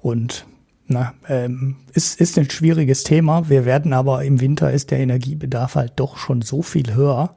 Und 0.00 0.46
na, 0.86 1.12
ähm, 1.28 1.76
ist, 1.92 2.18
ist 2.18 2.38
ein 2.38 2.48
schwieriges 2.48 3.04
Thema. 3.04 3.50
Wir 3.50 3.66
werden 3.66 3.92
aber 3.92 4.24
im 4.24 4.40
Winter 4.40 4.72
ist 4.72 4.90
der 4.90 5.00
Energiebedarf 5.00 5.74
halt 5.74 5.92
doch 5.96 6.16
schon 6.16 6.40
so 6.40 6.62
viel 6.62 6.94
höher. 6.94 7.34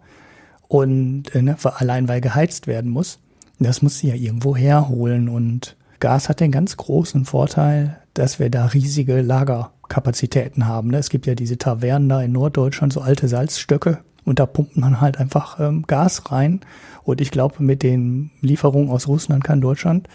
Und 0.70 1.36
äh, 1.36 1.42
ne, 1.42 1.58
allein 1.62 2.08
weil 2.08 2.22
geheizt 2.22 2.68
werden 2.68 2.90
muss. 2.90 3.20
Das 3.60 3.82
muss 3.82 4.00
sie 4.00 4.08
ja 4.08 4.16
irgendwo 4.16 4.56
herholen. 4.56 5.28
Und 5.28 5.75
Gas 6.01 6.27
hat 6.27 6.41
den 6.41 6.51
ganz 6.51 6.75
großen 6.75 7.24
Vorteil, 7.24 8.01
dass 8.13 8.39
wir 8.39 8.50
da 8.50 8.65
riesige 8.65 9.22
Lager 9.22 9.72
Kapazitäten 9.88 10.67
haben. 10.67 10.89
Ne? 10.89 10.98
Es 10.98 11.10
gibt 11.10 11.27
ja 11.27 11.36
diese 11.36 11.58
Tavernen 11.58 12.10
da 12.10 12.22
in 12.22 12.34
Norddeutschland, 12.34 12.91
so 12.91 13.00
alte 13.01 13.29
Salzstöcke. 13.29 14.00
Und 14.25 14.39
da 14.39 14.46
pumpt 14.46 14.77
man 14.77 15.00
halt 15.00 15.17
einfach 15.17 15.60
ähm, 15.60 15.84
Gas 15.88 16.31
rein. 16.31 16.62
Und 17.03 17.22
ich 17.22 17.31
glaube, 17.31 17.63
mit 17.63 17.84
den 17.84 18.31
Lieferungen 18.41 18.89
aus 18.89 19.08
Russland 19.08 19.43
kann 19.43 19.62
Deutschland 19.62 20.08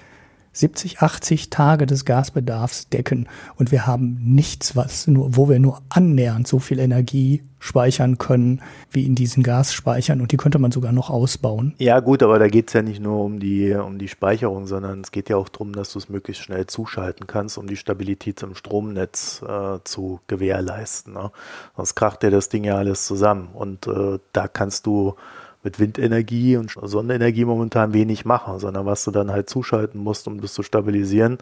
70, 0.56 1.00
80 1.00 1.50
Tage 1.50 1.86
des 1.86 2.04
Gasbedarfs 2.04 2.88
decken 2.88 3.28
und 3.56 3.72
wir 3.72 3.86
haben 3.86 4.18
nichts, 4.22 4.74
was 4.74 5.06
nur, 5.06 5.36
wo 5.36 5.48
wir 5.48 5.58
nur 5.58 5.82
annähernd 5.90 6.48
so 6.48 6.58
viel 6.58 6.78
Energie 6.78 7.42
speichern 7.58 8.16
können 8.16 8.62
wie 8.90 9.04
in 9.04 9.14
diesen 9.14 9.42
Gasspeichern 9.42 10.20
und 10.20 10.32
die 10.32 10.36
könnte 10.36 10.58
man 10.58 10.70
sogar 10.70 10.92
noch 10.92 11.10
ausbauen. 11.10 11.74
Ja 11.78 12.00
gut, 12.00 12.22
aber 12.22 12.38
da 12.38 12.48
geht 12.48 12.68
es 12.68 12.74
ja 12.74 12.82
nicht 12.82 13.00
nur 13.00 13.24
um 13.24 13.40
die, 13.40 13.74
um 13.74 13.98
die 13.98 14.08
Speicherung, 14.08 14.66
sondern 14.66 15.00
es 15.00 15.10
geht 15.10 15.28
ja 15.28 15.36
auch 15.36 15.48
darum, 15.48 15.72
dass 15.72 15.92
du 15.92 15.98
es 15.98 16.08
möglichst 16.08 16.42
schnell 16.42 16.66
zuschalten 16.66 17.26
kannst, 17.26 17.58
um 17.58 17.66
die 17.66 17.76
Stabilität 17.76 18.42
im 18.42 18.54
Stromnetz 18.54 19.42
äh, 19.46 19.78
zu 19.84 20.20
gewährleisten. 20.26 21.14
Ne? 21.14 21.30
Sonst 21.76 21.94
kracht 21.96 22.22
dir 22.22 22.30
das 22.30 22.48
Ding 22.48 22.64
ja 22.64 22.76
alles 22.76 23.06
zusammen 23.06 23.48
und 23.52 23.86
äh, 23.86 24.18
da 24.32 24.48
kannst 24.48 24.86
du 24.86 25.16
mit 25.66 25.80
Windenergie 25.80 26.56
und 26.56 26.70
Sonnenenergie 26.80 27.44
momentan 27.44 27.92
wenig 27.92 28.24
machen, 28.24 28.60
sondern 28.60 28.86
was 28.86 29.02
du 29.02 29.10
dann 29.10 29.32
halt 29.32 29.50
zuschalten 29.50 30.00
musst, 30.00 30.28
um 30.28 30.40
das 30.40 30.52
zu 30.52 30.62
stabilisieren, 30.62 31.38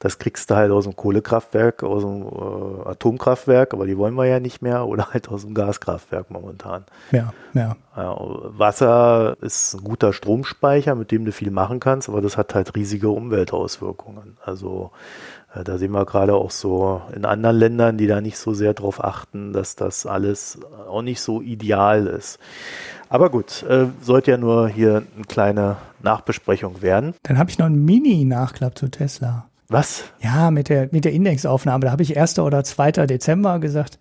das 0.00 0.18
kriegst 0.18 0.50
du 0.50 0.56
halt 0.56 0.72
aus 0.72 0.82
dem 0.82 0.96
Kohlekraftwerk, 0.96 1.84
aus 1.84 2.02
dem 2.02 2.22
äh, 2.22 2.88
Atomkraftwerk, 2.88 3.72
aber 3.74 3.86
die 3.86 3.96
wollen 3.96 4.14
wir 4.14 4.24
ja 4.24 4.40
nicht 4.40 4.62
mehr, 4.62 4.84
oder 4.88 5.12
halt 5.12 5.28
aus 5.28 5.42
dem 5.42 5.54
Gaskraftwerk 5.54 6.28
momentan. 6.28 6.86
Ja, 7.12 7.32
ja. 7.54 7.76
ja 7.96 8.16
Wasser 8.18 9.36
ist 9.42 9.74
ein 9.74 9.84
guter 9.84 10.12
Stromspeicher, 10.12 10.96
mit 10.96 11.12
dem 11.12 11.24
du 11.24 11.30
viel 11.30 11.52
machen 11.52 11.78
kannst, 11.78 12.08
aber 12.08 12.20
das 12.20 12.36
hat 12.36 12.56
halt 12.56 12.74
riesige 12.74 13.10
Umweltauswirkungen. 13.10 14.38
Also 14.44 14.90
äh, 15.54 15.62
da 15.62 15.78
sehen 15.78 15.92
wir 15.92 16.04
gerade 16.04 16.34
auch 16.34 16.50
so 16.50 17.02
in 17.14 17.24
anderen 17.24 17.56
Ländern, 17.56 17.96
die 17.96 18.06
da 18.06 18.20
nicht 18.20 18.38
so 18.38 18.54
sehr 18.54 18.74
drauf 18.74 19.02
achten, 19.02 19.52
dass 19.52 19.76
das 19.76 20.04
alles 20.04 20.58
auch 20.88 21.02
nicht 21.02 21.20
so 21.20 21.40
ideal 21.40 22.08
ist. 22.08 22.38
Aber 23.08 23.30
gut, 23.30 23.62
äh, 23.62 23.86
sollte 24.02 24.32
ja 24.32 24.36
nur 24.36 24.68
hier 24.68 25.02
eine 25.14 25.24
kleine 25.26 25.76
Nachbesprechung 26.02 26.82
werden. 26.82 27.14
Dann 27.22 27.38
habe 27.38 27.50
ich 27.50 27.58
noch 27.58 27.66
einen 27.66 27.84
Mini-Nachklapp 27.84 28.76
zu 28.76 28.88
Tesla. 28.88 29.46
Was? 29.68 30.04
Ja, 30.20 30.50
mit 30.50 30.68
der, 30.68 30.88
mit 30.92 31.04
der 31.04 31.12
Indexaufnahme. 31.12 31.86
Da 31.86 31.90
habe 31.90 32.02
ich 32.02 32.18
1. 32.18 32.38
oder 32.38 32.64
2. 32.64 32.92
Dezember 33.06 33.58
gesagt. 33.58 33.98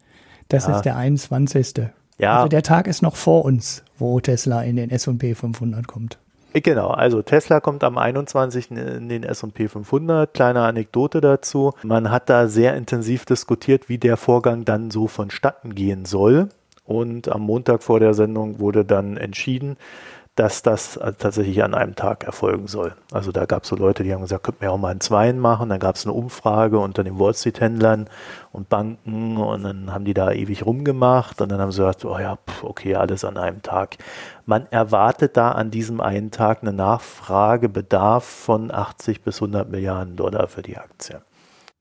Das 0.49 0.67
ja. 0.67 0.77
ist 0.77 0.83
der 0.83 0.95
21. 0.95 1.73
Ja. 2.19 2.37
Also 2.37 2.47
der 2.47 2.63
Tag 2.63 2.87
ist 2.87 3.01
noch 3.01 3.15
vor 3.15 3.45
uns, 3.45 3.83
wo 3.97 4.19
Tesla 4.19 4.63
in 4.63 4.75
den 4.75 4.89
S&P 4.89 5.35
500 5.35 5.87
kommt. 5.87 6.17
Genau, 6.53 6.89
also 6.89 7.21
Tesla 7.21 7.59
kommt 7.59 7.83
am 7.83 7.97
21. 7.97 8.71
in 8.71 9.09
den 9.09 9.23
S&P 9.23 9.67
500. 9.67 10.33
Kleine 10.33 10.61
Anekdote 10.61 11.21
dazu. 11.21 11.73
Man 11.83 12.09
hat 12.09 12.29
da 12.29 12.47
sehr 12.47 12.75
intensiv 12.75 13.25
diskutiert, 13.25 13.89
wie 13.89 13.97
der 13.97 14.17
Vorgang 14.17 14.65
dann 14.65 14.89
so 14.89 15.07
vonstatten 15.07 15.75
gehen 15.75 16.05
soll. 16.05 16.49
Und 16.87 17.29
am 17.29 17.41
Montag 17.41 17.83
vor 17.83 17.99
der 17.99 18.13
Sendung 18.13 18.59
wurde 18.59 18.85
dann 18.85 19.17
entschieden, 19.17 19.77
dass 20.37 20.61
das 20.61 20.99
tatsächlich 21.17 21.63
an 21.63 21.73
einem 21.73 21.95
Tag 21.95 22.23
erfolgen 22.23 22.67
soll. 22.67 22.93
Also 23.11 23.31
da 23.31 23.45
gab 23.45 23.63
es 23.63 23.69
so 23.69 23.75
Leute, 23.75 24.03
die 24.03 24.13
haben 24.13 24.21
gesagt, 24.21 24.43
könnten 24.43 24.61
wir 24.61 24.71
auch 24.71 24.77
mal 24.77 24.91
einen 24.91 25.01
Zweien 25.01 25.39
machen. 25.39 25.69
Dann 25.69 25.79
gab 25.79 25.95
es 25.95 26.05
eine 26.05 26.13
Umfrage 26.13 26.77
unter 26.77 27.03
den 27.03 27.17
Wall 27.17 27.33
Street-Händlern 27.33 28.07
und 28.51 28.69
Banken 28.69 29.37
und 29.37 29.63
dann 29.63 29.91
haben 29.91 30.05
die 30.05 30.13
da 30.13 30.31
ewig 30.31 30.63
rumgemacht 30.63 31.41
und 31.41 31.51
dann 31.51 31.59
haben 31.59 31.71
sie 31.71 31.79
gesagt, 31.79 32.05
oh 32.05 32.19
ja, 32.19 32.37
okay, 32.61 32.95
alles 32.95 33.25
an 33.25 33.37
einem 33.37 33.63
Tag. 33.63 33.97
Man 34.45 34.67
erwartet 34.69 35.35
da 35.37 35.53
an 35.53 35.71
diesem 35.71 35.99
einen 35.99 36.29
Tag 36.29 36.61
eine 36.61 36.71
Nachfragebedarf 36.71 38.23
von 38.23 38.71
80 38.71 39.23
bis 39.23 39.41
100 39.41 39.71
Milliarden 39.71 40.15
Dollar 40.15 40.47
für 40.47 40.61
die 40.61 40.77
Aktie. 40.77 41.19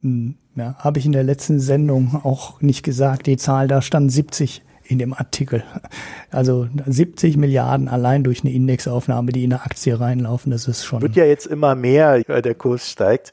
Hm, 0.01 0.37
ja, 0.55 0.77
habe 0.79 0.99
ich 0.99 1.05
in 1.05 1.13
der 1.13 1.25
letzten 1.25 1.61
Sendung 1.61 2.23
auch 2.25 2.63
nicht 2.63 2.83
gesagt. 2.83 3.27
Die 3.27 3.37
Zahl 3.37 3.69
da 3.69 3.83
stand 3.83 4.11
70 4.11 4.63
in 4.89 4.99
dem 4.99 5.13
Artikel. 5.13 5.65
Also 6.31 6.69
70 6.87 7.37
Milliarden 7.37 7.89
allein 7.89 8.25
durch 8.25 8.43
eine 8.43 8.53
Indexaufnahme, 8.53 9.33
die 9.33 9.45
in 9.45 9.53
eine 9.53 9.63
Aktie 9.63 9.99
reinlaufen, 9.99 10.53
das 10.53 10.69
ist 10.69 10.85
schon. 10.85 11.03
Wird 11.03 11.17
ja 11.17 11.25
jetzt 11.25 11.47
immer 11.47 11.75
mehr, 11.75 12.23
weil 12.27 12.43
der 12.43 12.55
Kurs 12.55 12.91
steigt. 12.91 13.33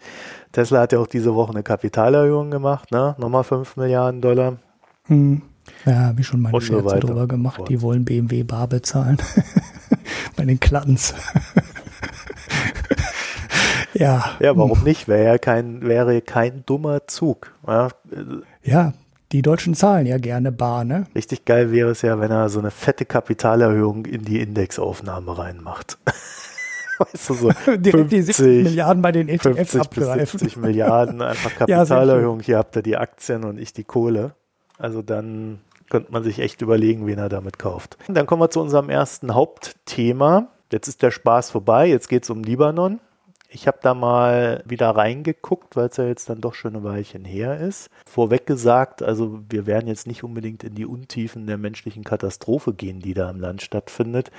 Tesla 0.51 0.81
hat 0.81 0.91
ja 0.91 0.99
auch 0.99 1.07
diese 1.07 1.35
Woche 1.35 1.51
eine 1.51 1.63
Kapitalerhöhung 1.63 2.51
gemacht, 2.51 2.91
ne? 2.91 3.15
Nochmal 3.17 3.43
5 3.43 3.77
Milliarden 3.77 4.21
Dollar. 4.21 4.57
Hm. 5.05 5.41
Ja, 5.85 6.07
habe 6.07 6.21
ich 6.21 6.27
schon 6.27 6.41
meine 6.41 6.55
Und 6.55 6.61
Scherze 6.61 6.99
drüber 6.99 7.27
gemacht. 7.27 7.61
Die 7.69 7.81
wollen 7.81 8.05
BMW 8.05 8.43
bar 8.43 8.67
bezahlen. 8.67 9.17
Bei 10.35 10.45
den 10.45 10.59
Klattens. 10.59 11.13
ja. 13.93 14.31
Ja, 14.39 14.57
warum 14.57 14.83
nicht? 14.83 15.07
Wäre 15.07 15.25
ja 15.25 15.37
kein, 15.37 15.81
wäre 15.81 16.21
kein 16.21 16.65
dummer 16.65 17.07
Zug. 17.07 17.53
Ja, 17.65 17.89
ja 18.63 18.93
die 19.33 19.41
Deutschen 19.41 19.73
zahlen 19.73 20.05
ja 20.05 20.17
gerne 20.19 20.51
bar, 20.51 20.85
ne? 20.85 21.05
Richtig 21.15 21.43
geil 21.43 21.71
wäre 21.71 21.89
es 21.89 22.03
ja, 22.03 22.19
wenn 22.19 22.31
er 22.31 22.49
so 22.49 22.59
eine 22.59 22.71
fette 22.71 23.03
Kapitalerhöhung 23.03 24.05
in 24.05 24.23
die 24.23 24.39
Indexaufnahme 24.39 25.37
reinmacht. 25.37 25.97
weißt 26.99 27.29
du 27.29 27.33
so, 27.33 27.51
Direkt 27.77 28.09
50, 28.09 28.09
die 28.09 28.21
70 28.21 28.63
Milliarden 28.63 29.01
bei 29.01 29.11
den 29.11 29.29
ETFs 29.29 29.71
50 29.71 29.81
abgreifen. 29.81 30.39
70 30.39 30.57
Milliarden, 30.57 31.21
einfach 31.21 31.55
Kapitalerhöhung. 31.57 32.41
Hier 32.41 32.59
habt 32.59 32.75
ihr 32.75 32.83
die 32.83 32.95
Aktien 32.95 33.43
und 33.43 33.57
ich 33.57 33.73
die 33.73 33.83
Kohle. 33.83 34.35
Also 34.77 35.01
dann 35.01 35.61
könnte 35.89 36.11
man 36.11 36.23
sich 36.23 36.39
echt 36.39 36.61
überlegen, 36.61 37.07
wen 37.07 37.17
er 37.17 37.29
damit 37.29 37.57
kauft. 37.57 37.97
Dann 38.07 38.25
kommen 38.25 38.41
wir 38.41 38.51
zu 38.51 38.61
unserem 38.61 38.89
ersten 38.89 39.33
Hauptthema. 39.33 40.49
Jetzt 40.71 40.87
ist 40.87 41.01
der 41.01 41.11
Spaß 41.11 41.51
vorbei, 41.51 41.87
jetzt 41.87 42.07
geht 42.07 42.23
es 42.23 42.29
um 42.29 42.43
Libanon. 42.43 42.99
Ich 43.53 43.67
habe 43.67 43.77
da 43.83 43.93
mal 43.93 44.63
wieder 44.65 44.89
reingeguckt, 44.89 45.75
weil 45.75 45.87
es 45.87 45.97
ja 45.97 46.05
jetzt 46.05 46.27
dann 46.27 46.41
doch 46.41 46.55
schon 46.55 46.75
ein 46.75 46.83
Weilchen 46.83 47.23
her 47.23 47.59
ist. 47.59 47.87
Vorweg 48.09 48.47
gesagt, 48.47 49.03
also 49.03 49.41
wir 49.47 49.67
werden 49.67 49.87
jetzt 49.87 50.07
nicht 50.07 50.23
unbedingt 50.23 50.63
in 50.63 50.73
die 50.73 50.87
Untiefen 50.87 51.45
der 51.45 51.59
menschlichen 51.59 52.03
Katastrophe 52.03 52.73
gehen, 52.73 52.99
die 52.99 53.13
da 53.13 53.29
im 53.29 53.39
Land 53.39 53.61
stattfindet. 53.61 54.31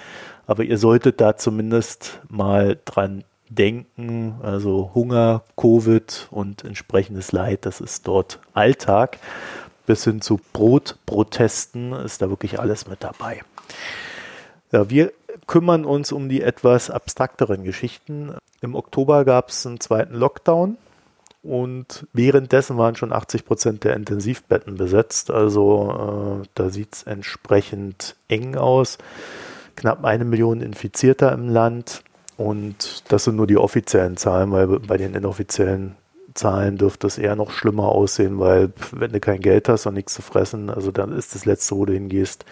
Aber 0.48 0.64
ihr 0.64 0.78
solltet 0.78 1.20
da 1.20 1.36
zumindest 1.36 2.20
mal 2.28 2.76
dran 2.84 3.22
denken. 3.48 4.34
Also 4.42 4.90
Hunger, 4.94 5.44
Covid 5.56 6.26
und 6.32 6.64
entsprechendes 6.64 7.30
Leid, 7.30 7.66
das 7.66 7.80
ist 7.80 8.08
dort 8.08 8.40
Alltag. 8.52 9.18
Bis 9.86 10.02
hin 10.02 10.22
zu 10.22 10.40
Brotprotesten 10.52 11.92
ist 11.92 12.20
da 12.20 12.30
wirklich 12.30 12.58
alles 12.58 12.88
mit 12.88 13.04
dabei. 13.04 13.42
Ja, 14.72 14.90
wir 14.90 15.12
kümmern 15.46 15.84
uns 15.84 16.10
um 16.10 16.28
die 16.28 16.42
etwas 16.42 16.90
abstrakteren 16.90 17.64
Geschichten. 17.64 18.34
Im 18.64 18.74
Oktober 18.74 19.26
gab 19.26 19.50
es 19.50 19.66
einen 19.66 19.78
zweiten 19.78 20.14
Lockdown 20.14 20.78
und 21.42 22.06
währenddessen 22.14 22.78
waren 22.78 22.96
schon 22.96 23.12
80 23.12 23.44
Prozent 23.44 23.84
der 23.84 23.94
Intensivbetten 23.94 24.76
besetzt. 24.76 25.30
Also 25.30 26.40
äh, 26.42 26.48
da 26.54 26.70
sieht 26.70 26.94
es 26.94 27.02
entsprechend 27.02 28.16
eng 28.26 28.56
aus. 28.56 28.96
Knapp 29.76 30.02
eine 30.06 30.24
Million 30.24 30.62
Infizierter 30.62 31.30
im 31.32 31.50
Land 31.50 32.02
und 32.38 33.04
das 33.12 33.24
sind 33.24 33.36
nur 33.36 33.46
die 33.46 33.58
offiziellen 33.58 34.16
Zahlen, 34.16 34.50
weil 34.50 34.66
bei 34.66 34.96
den 34.96 35.14
inoffiziellen 35.14 35.96
Zahlen 36.32 36.78
dürfte 36.78 37.06
es 37.06 37.18
eher 37.18 37.36
noch 37.36 37.50
schlimmer 37.50 37.90
aussehen, 37.90 38.38
weil 38.38 38.72
wenn 38.92 39.12
du 39.12 39.20
kein 39.20 39.40
Geld 39.40 39.68
hast 39.68 39.84
und 39.84 39.92
nichts 39.92 40.14
zu 40.14 40.22
fressen, 40.22 40.70
also 40.70 40.90
dann 40.90 41.12
ist 41.12 41.34
das 41.34 41.44
Letzte, 41.44 41.76
wo 41.76 41.84
du 41.84 41.92
hingehst, 41.92 42.46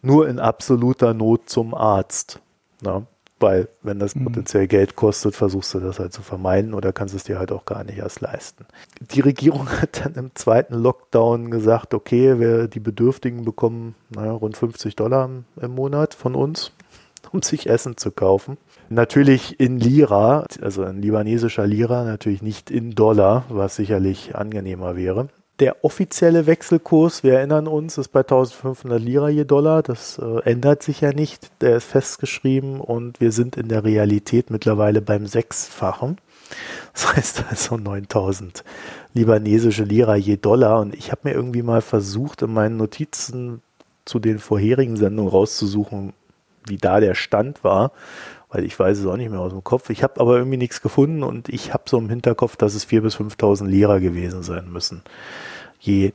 nur 0.00 0.28
in 0.28 0.38
absoluter 0.38 1.12
Not 1.12 1.50
zum 1.50 1.74
Arzt. 1.74 2.40
Na? 2.80 3.02
Weil, 3.38 3.68
wenn 3.82 3.98
das 3.98 4.14
mhm. 4.14 4.24
potenziell 4.24 4.66
Geld 4.66 4.96
kostet, 4.96 5.36
versuchst 5.36 5.74
du 5.74 5.80
das 5.80 5.98
halt 5.98 6.12
zu 6.14 6.22
vermeiden 6.22 6.72
oder 6.72 6.92
kannst 6.94 7.14
es 7.14 7.24
dir 7.24 7.38
halt 7.38 7.52
auch 7.52 7.66
gar 7.66 7.84
nicht 7.84 7.98
erst 7.98 8.20
leisten. 8.20 8.64
Die 9.00 9.20
Regierung 9.20 9.68
hat 9.80 10.04
dann 10.04 10.14
im 10.14 10.30
zweiten 10.34 10.74
Lockdown 10.74 11.50
gesagt, 11.50 11.92
okay, 11.92 12.40
wir, 12.40 12.66
die 12.66 12.80
Bedürftigen 12.80 13.44
bekommen 13.44 13.94
naja, 14.08 14.32
rund 14.32 14.56
50 14.56 14.96
Dollar 14.96 15.28
im 15.60 15.70
Monat 15.74 16.14
von 16.14 16.34
uns, 16.34 16.72
um 17.32 17.42
sich 17.42 17.68
Essen 17.68 17.98
zu 17.98 18.10
kaufen. 18.10 18.56
Natürlich 18.88 19.60
in 19.60 19.78
Lira, 19.78 20.46
also 20.62 20.84
in 20.84 21.02
libanesischer 21.02 21.66
Lira, 21.66 22.04
natürlich 22.04 22.40
nicht 22.40 22.70
in 22.70 22.92
Dollar, 22.92 23.44
was 23.48 23.76
sicherlich 23.76 24.36
angenehmer 24.36 24.96
wäre. 24.96 25.28
Der 25.58 25.84
offizielle 25.84 26.46
Wechselkurs, 26.46 27.22
wir 27.22 27.34
erinnern 27.34 27.66
uns, 27.66 27.96
ist 27.96 28.08
bei 28.08 28.20
1500 28.20 29.00
Lira 29.00 29.30
je 29.30 29.44
Dollar. 29.44 29.82
Das 29.82 30.18
äh, 30.18 30.40
ändert 30.44 30.82
sich 30.82 31.00
ja 31.00 31.12
nicht. 31.12 31.50
Der 31.62 31.78
ist 31.78 31.86
festgeschrieben 31.86 32.78
und 32.78 33.20
wir 33.20 33.32
sind 33.32 33.56
in 33.56 33.68
der 33.68 33.82
Realität 33.82 34.50
mittlerweile 34.50 35.00
beim 35.00 35.26
Sechsfachen. 35.26 36.18
Das 36.92 37.16
heißt 37.16 37.44
also 37.48 37.78
9000 37.78 38.64
libanesische 39.14 39.84
Lira 39.84 40.16
je 40.16 40.36
Dollar. 40.36 40.80
Und 40.80 40.94
ich 40.94 41.10
habe 41.10 41.22
mir 41.24 41.34
irgendwie 41.34 41.62
mal 41.62 41.80
versucht, 41.80 42.42
in 42.42 42.52
meinen 42.52 42.76
Notizen 42.76 43.62
zu 44.04 44.18
den 44.18 44.38
vorherigen 44.38 44.98
Sendungen 44.98 45.30
rauszusuchen, 45.30 46.12
wie 46.66 46.76
da 46.76 47.00
der 47.00 47.14
Stand 47.14 47.64
war 47.64 47.92
weil 48.56 48.64
ich 48.64 48.78
weiß 48.78 48.98
es 48.98 49.06
auch 49.06 49.18
nicht 49.18 49.30
mehr 49.30 49.40
aus 49.40 49.52
dem 49.52 49.62
Kopf. 49.62 49.90
Ich 49.90 50.02
habe 50.02 50.18
aber 50.18 50.38
irgendwie 50.38 50.56
nichts 50.56 50.80
gefunden 50.80 51.22
und 51.22 51.50
ich 51.50 51.74
habe 51.74 51.84
so 51.86 51.98
im 51.98 52.08
Hinterkopf, 52.08 52.56
dass 52.56 52.74
es 52.74 52.88
4.000 52.88 53.00
bis 53.02 53.16
5.000 53.16 53.66
Lira 53.66 53.98
gewesen 53.98 54.42
sein 54.42 54.72
müssen. 54.72 55.02
Je 55.78 56.14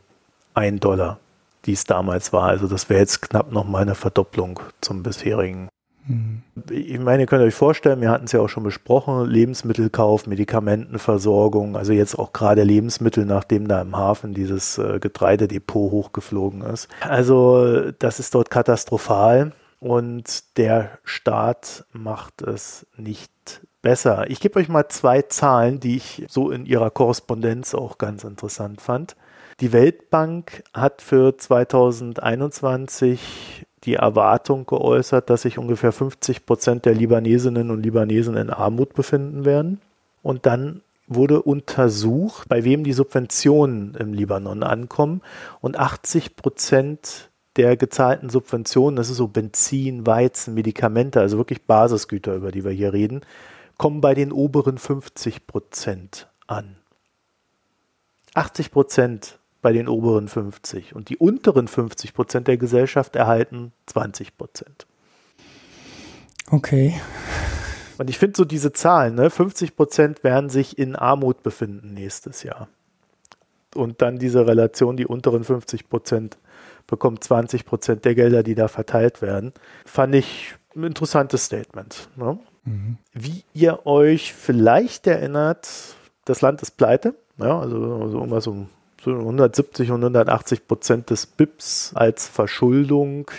ein 0.56 0.80
Dollar, 0.80 1.20
die 1.66 1.74
es 1.74 1.84
damals 1.84 2.34
war. 2.34 2.46
Also 2.46 2.68
das 2.68 2.90
wäre 2.90 3.00
jetzt 3.00 3.22
knapp 3.22 3.52
noch 3.52 3.66
mal 3.66 3.84
eine 3.84 3.94
Verdopplung 3.94 4.60
zum 4.82 5.04
bisherigen. 5.04 5.70
Hm. 6.08 6.42
Ich 6.72 6.98
meine, 6.98 7.24
ihr 7.24 7.28
könnt 7.28 7.44
euch 7.44 7.54
vorstellen, 7.54 8.02
wir 8.02 8.10
hatten 8.10 8.26
es 8.26 8.32
ja 8.32 8.40
auch 8.40 8.50
schon 8.50 8.64
besprochen, 8.64 9.30
Lebensmittelkauf, 9.30 10.26
Medikamentenversorgung, 10.26 11.78
also 11.78 11.94
jetzt 11.94 12.18
auch 12.18 12.34
gerade 12.34 12.64
Lebensmittel, 12.64 13.26
nachdem 13.26 13.68
da 13.68 13.84
im 13.84 13.96
Hafen 13.96 14.34
dieses 14.34 14.80
äh, 14.80 14.98
Getreidedepot 15.00 15.92
hochgeflogen 15.92 16.64
ist. 16.64 16.88
Also 17.02 17.92
das 18.00 18.20
ist 18.20 18.34
dort 18.34 18.50
katastrophal 18.50 19.52
und 19.82 20.58
der 20.58 21.00
Staat 21.04 21.84
macht 21.91 22.41
es 22.44 22.86
nicht 22.96 23.62
besser. 23.82 24.30
Ich 24.30 24.39
gebe 24.39 24.60
euch 24.60 24.70
mal 24.70 24.88
zwei 24.89 25.24
Zahlen, 25.24 25.80
die 25.80 25.98
ich 25.98 26.24
so 26.30 26.52
in 26.52 26.67
ihrer 26.67 26.91
Korrespondenz 26.91 27.74
auch 27.74 27.98
ganz 27.98 28.24
interessant 28.24 28.80
fand. 28.80 29.15
Die 29.60 29.74
Weltbank 29.74 30.62
hat 30.74 31.02
für 31.02 31.36
2021 31.36 33.65
die 33.84 33.96
Erwartung 33.96 34.67
geäußert, 34.67 35.32
dass 35.32 35.41
sich 35.41 35.58
ungefähr 35.58 35.91
50 35.91 36.46
Prozent 36.46 36.86
der 36.86 36.94
Libanesinnen 36.94 37.72
und 37.72 37.82
Libanesen 37.82 38.38
in 38.38 38.52
Armut 38.52 38.94
befinden 38.94 39.46
werden. 39.46 39.82
Und 40.22 40.46
dann 40.46 40.84
wurde 41.08 41.41
untersucht, 41.41 42.48
bei 42.48 42.63
wem 42.63 42.84
die 42.84 42.94
Subventionen 42.94 43.96
im 43.96 44.13
Libanon 44.13 44.62
ankommen. 44.62 45.24
Und 45.60 45.80
80 45.80 46.36
Prozent 46.36 47.31
der 47.58 47.76
gezahlten 47.78 48.30
Subventionen, 48.30 48.96
das 48.96 49.10
ist 49.10 49.18
so 49.18 49.28
Benzin, 49.28 50.06
Weizen, 50.06 50.54
Medikamente, 50.54 51.20
also 51.20 51.38
wirklich 51.38 51.64
Basisgüter, 51.64 52.36
über 52.36 52.52
die 52.52 52.64
wir 52.64 52.72
hier 52.72 52.94
reden, 52.94 53.22
kommen 53.78 54.02
bei 54.02 54.14
den 54.14 54.32
oberen 54.32 54.78
50 54.78 55.48
Prozent 55.48 56.30
an. 56.48 56.78
80 58.34 58.72
Prozent 58.72 59.40
bei 59.62 59.74
den 59.74 59.88
oberen 59.88 60.28
50 60.28 60.96
und 60.96 61.10
die 61.10 61.18
unteren 61.18 61.68
50 61.68 62.14
Prozent 62.14 62.48
der 62.48 62.58
Gesellschaft 62.58 63.16
erhalten 63.16 63.74
20 63.88 64.38
Prozent. 64.38 64.88
Okay. 66.50 67.00
Und 67.98 68.10
ich 68.10 68.18
finde 68.18 68.38
so 68.38 68.46
diese 68.46 68.74
Zahlen, 68.74 69.16
ne, 69.16 69.30
50 69.30 69.76
Prozent 69.76 70.24
werden 70.24 70.50
sich 70.50 70.78
in 70.78 70.96
Armut 70.96 71.44
befinden 71.44 71.94
nächstes 71.94 72.44
Jahr. 72.44 72.68
Und 73.76 74.02
dann 74.02 74.18
diese 74.18 74.48
Relation, 74.48 74.98
die 74.98 75.06
unteren 75.06 75.44
50 75.44 75.88
Prozent 75.88 76.38
bekommen 76.92 77.20
20 77.20 77.66
Prozent 77.66 78.06
der 78.06 78.14
Gelder, 78.14 78.44
die 78.44 78.54
da 78.54 78.68
verteilt 78.68 79.24
werden, 79.24 79.54
fand 79.86 80.14
ich 80.14 80.56
ein 80.76 80.84
interessantes 80.84 81.46
Statement. 81.46 82.10
Ne? 82.16 82.38
Mhm. 82.66 82.98
Wie 83.14 83.44
ihr 83.54 83.88
euch 83.88 84.34
vielleicht 84.34 85.08
erinnert, 85.08 85.68
das 86.26 86.42
Land 86.42 86.62
ist 86.62 86.78
pleite, 86.78 87.16
ja, 87.38 87.60
also, 87.60 87.76
also 87.96 88.18
irgendwas 88.20 88.46
um 88.46 88.70
so 89.04 89.12
170 89.12 89.90
und 89.92 90.02
180 90.02 90.68
Prozent 90.68 91.10
des 91.10 91.26
BIPs 91.26 91.94
als 91.96 92.28
Verschuldung 92.28 93.32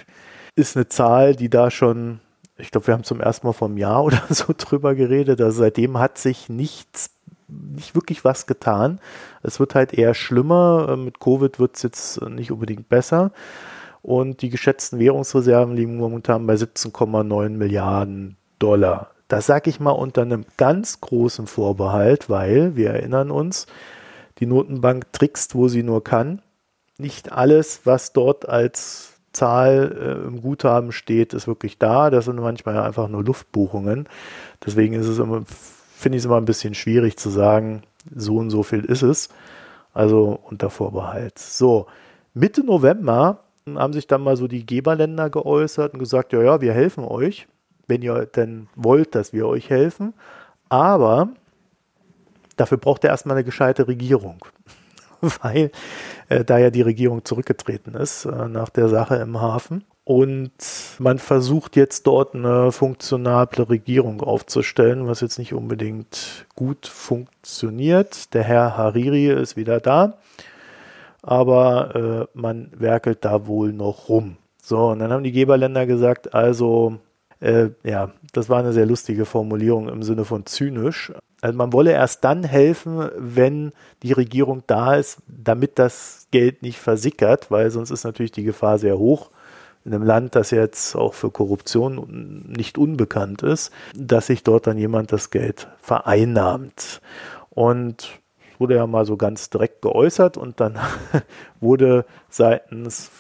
ist 0.57 0.77
eine 0.77 0.89
Zahl, 0.89 1.37
die 1.37 1.49
da 1.49 1.71
schon, 1.71 2.21
ich 2.59 2.73
glaube, 2.73 2.89
wir 2.89 2.95
haben 2.95 3.05
zum 3.05 3.21
ersten 3.21 3.47
Mal 3.47 3.53
vor 3.53 3.69
einem 3.69 3.79
Jahr 3.79 4.03
oder 4.05 4.23
so 4.31 4.53
drüber 4.57 4.95
geredet. 4.95 5.41
Also 5.41 5.61
seitdem 5.61 5.99
hat 5.99 6.19
sich 6.19 6.49
nichts, 6.49 7.11
nicht 7.75 7.95
wirklich 7.95 8.25
was 8.25 8.47
getan. 8.47 9.01
Es 9.43 9.61
wird 9.61 9.75
halt 9.75 9.95
eher 9.95 10.15
schlimmer. 10.15 10.97
Mit 10.97 11.21
Covid 11.21 11.59
wird 11.59 11.77
es 11.77 11.83
jetzt 11.83 12.23
nicht 12.23 12.53
unbedingt 12.53 12.89
besser. 12.89 13.33
Und 14.03 14.43
die 14.43 14.51
geschätzten 14.51 14.99
Währungsreserven 14.99 15.77
liegen 15.77 15.97
momentan 15.97 16.47
bei 16.47 16.55
17,9 16.55 17.51
Milliarden 17.51 18.37
Dollar. 18.59 19.11
Das 19.29 19.47
sage 19.47 19.71
ich 19.71 19.81
mal 19.81 19.93
unter 19.93 20.23
einem 20.23 20.45
ganz 20.57 21.01
großen 21.01 21.47
Vorbehalt, 21.47 22.29
weil 22.29 22.77
wir 22.77 22.91
erinnern 22.91 23.31
uns, 23.31 23.67
die 24.39 24.47
Notenbank 24.47 25.13
trickst, 25.13 25.55
wo 25.55 25.69
sie 25.69 25.83
nur 25.83 26.05
kann. 26.05 26.43
Nicht 26.99 27.33
alles, 27.33 27.83
was 27.85 28.13
dort 28.13 28.49
als 28.49 29.13
Zahl 29.33 29.97
äh, 29.99 30.27
im 30.27 30.43
Guthaben 30.43 30.93
steht, 30.93 31.33
ist 31.33 31.47
wirklich 31.47 31.79
da. 31.79 32.11
Das 32.11 32.27
sind 32.27 32.37
manchmal 32.37 32.79
einfach 32.79 33.09
nur 33.09 33.25
Luftbuchungen. 33.25 34.09
Deswegen 34.65 34.95
ist 34.95 35.07
es 35.07 35.19
immer, 35.19 35.45
finde 36.03 36.17
ich 36.17 36.23
es 36.23 36.27
immer 36.27 36.37
ein 36.37 36.45
bisschen 36.45 36.75
schwierig 36.75 37.17
zu 37.17 37.31
sagen, 37.31 37.83
so 38.15 38.37
und 38.37 38.51
so 38.51 38.63
viel 38.63 38.85
ist 38.85 39.03
es. 39.03 39.29
Also 39.95 40.39
unter 40.45 40.71
Vorbehalt. 40.71 41.39
So, 41.39 41.87
Mitte 42.35 42.65
November 42.65 43.41
haben 43.75 43.93
sich 43.93 44.07
dann 44.07 44.23
mal 44.23 44.37
so 44.37 44.49
die 44.49 44.67
Geberländer 44.67 45.31
geäußert 45.31 45.93
und 45.93 45.99
gesagt, 45.99 46.33
ja, 46.33 46.43
ja, 46.43 46.61
wir 46.61 46.73
helfen 46.73 47.05
euch 47.05 47.47
wenn 47.93 48.03
ihr 48.03 48.27
denn 48.27 48.69
wollt, 48.75 49.15
dass 49.15 49.33
wir 49.33 49.47
euch 49.47 49.71
helfen. 49.71 50.15
Aber 50.69 51.29
dafür 52.57 52.79
braucht 52.79 53.05
ihr 53.05 53.11
erstmal 53.11 53.37
eine 53.37 53.45
gescheite 53.45 53.89
Regierung. 53.89 54.39
Weil 55.21 55.71
äh, 56.29 56.45
da 56.45 56.59
ja 56.59 56.71
die 56.71 56.83
Regierung 56.83 57.25
zurückgetreten 57.25 57.95
ist 57.95 58.25
äh, 58.25 58.49
nach 58.49 58.71
der 58.71 58.89
Sache 58.89 59.17
im 59.17 59.41
Hafen. 59.41 59.85
Und 60.05 60.53
man 60.99 61.19
versucht 61.19 61.77
jetzt 61.77 62.09
dort 62.09 62.35
eine 62.35 62.73
funktionable 62.73 63.69
Regierung 63.69 64.21
aufzustellen, 64.21 65.07
was 65.07 65.21
jetzt 65.21 65.39
nicht 65.39 65.55
unbedingt 65.55 66.47
gut 66.57 66.87
funktioniert. 66.89 68.35
Der 68.35 68.43
Herr 68.43 68.77
Hariri 68.77 69.29
ist 69.29 69.57
wieder 69.57 69.79
da, 69.79 70.19
aber 71.23 72.29
äh, 72.35 72.39
man 72.39 72.73
werkelt 72.77 73.25
da 73.25 73.47
wohl 73.47 73.73
noch 73.73 74.09
rum. 74.09 74.39
So, 74.61 74.89
und 74.89 74.99
dann 74.99 75.13
haben 75.13 75.25
die 75.25 75.33
Geberländer 75.33 75.87
gesagt, 75.87 76.35
also 76.35 76.99
äh, 77.39 77.71
ja, 77.85 78.11
das 78.33 78.49
war 78.49 78.59
eine 78.59 78.73
sehr 78.73 78.87
lustige 78.87 79.25
Formulierung 79.25 79.89
im 79.89 80.03
Sinne 80.03 80.25
von 80.25 80.47
zynisch. 80.47 81.13
Also 81.41 81.57
man 81.57 81.73
wolle 81.73 81.93
erst 81.93 82.25
dann 82.25 82.43
helfen, 82.43 83.09
wenn 83.17 83.73
die 84.03 84.13
Regierung 84.13 84.65
da 84.67 84.95
ist, 84.95 85.19
damit 85.27 85.79
das 85.79 86.27
Geld 86.33 86.63
nicht 86.63 86.79
versickert, 86.79 87.53
weil 87.53 87.71
sonst 87.71 87.91
ist 87.91 88.05
natürlich 88.05 88.33
die 88.33 88.45
Gefahr 88.45 88.79
sehr 88.79 88.99
hoch 88.99 89.31
in 89.85 89.95
einem 89.95 90.05
Land, 90.05 90.35
das 90.35 90.51
jetzt 90.51 90.95
auch 90.97 91.15
für 91.15 91.31
Korruption 91.31 92.45
nicht 92.49 92.79
unbekannt 92.79 93.43
ist, 93.43 93.73
dass 93.95 94.29
sich 94.29 94.43
dort 94.43 94.67
dann 94.67 94.79
jemand 94.79 95.13
das 95.13 95.31
Geld 95.31 95.69
vereinnahmt. 95.81 97.01
Und 97.51 98.21
wurde 98.59 98.77
ja 98.77 98.87
mal 98.87 99.05
so 99.05 99.17
ganz 99.17 99.51
direkt 99.51 99.83
geäußert 99.83 100.37
und 100.37 100.61
dann 100.61 100.79
wurde 101.61 102.07
seitens 102.29 103.11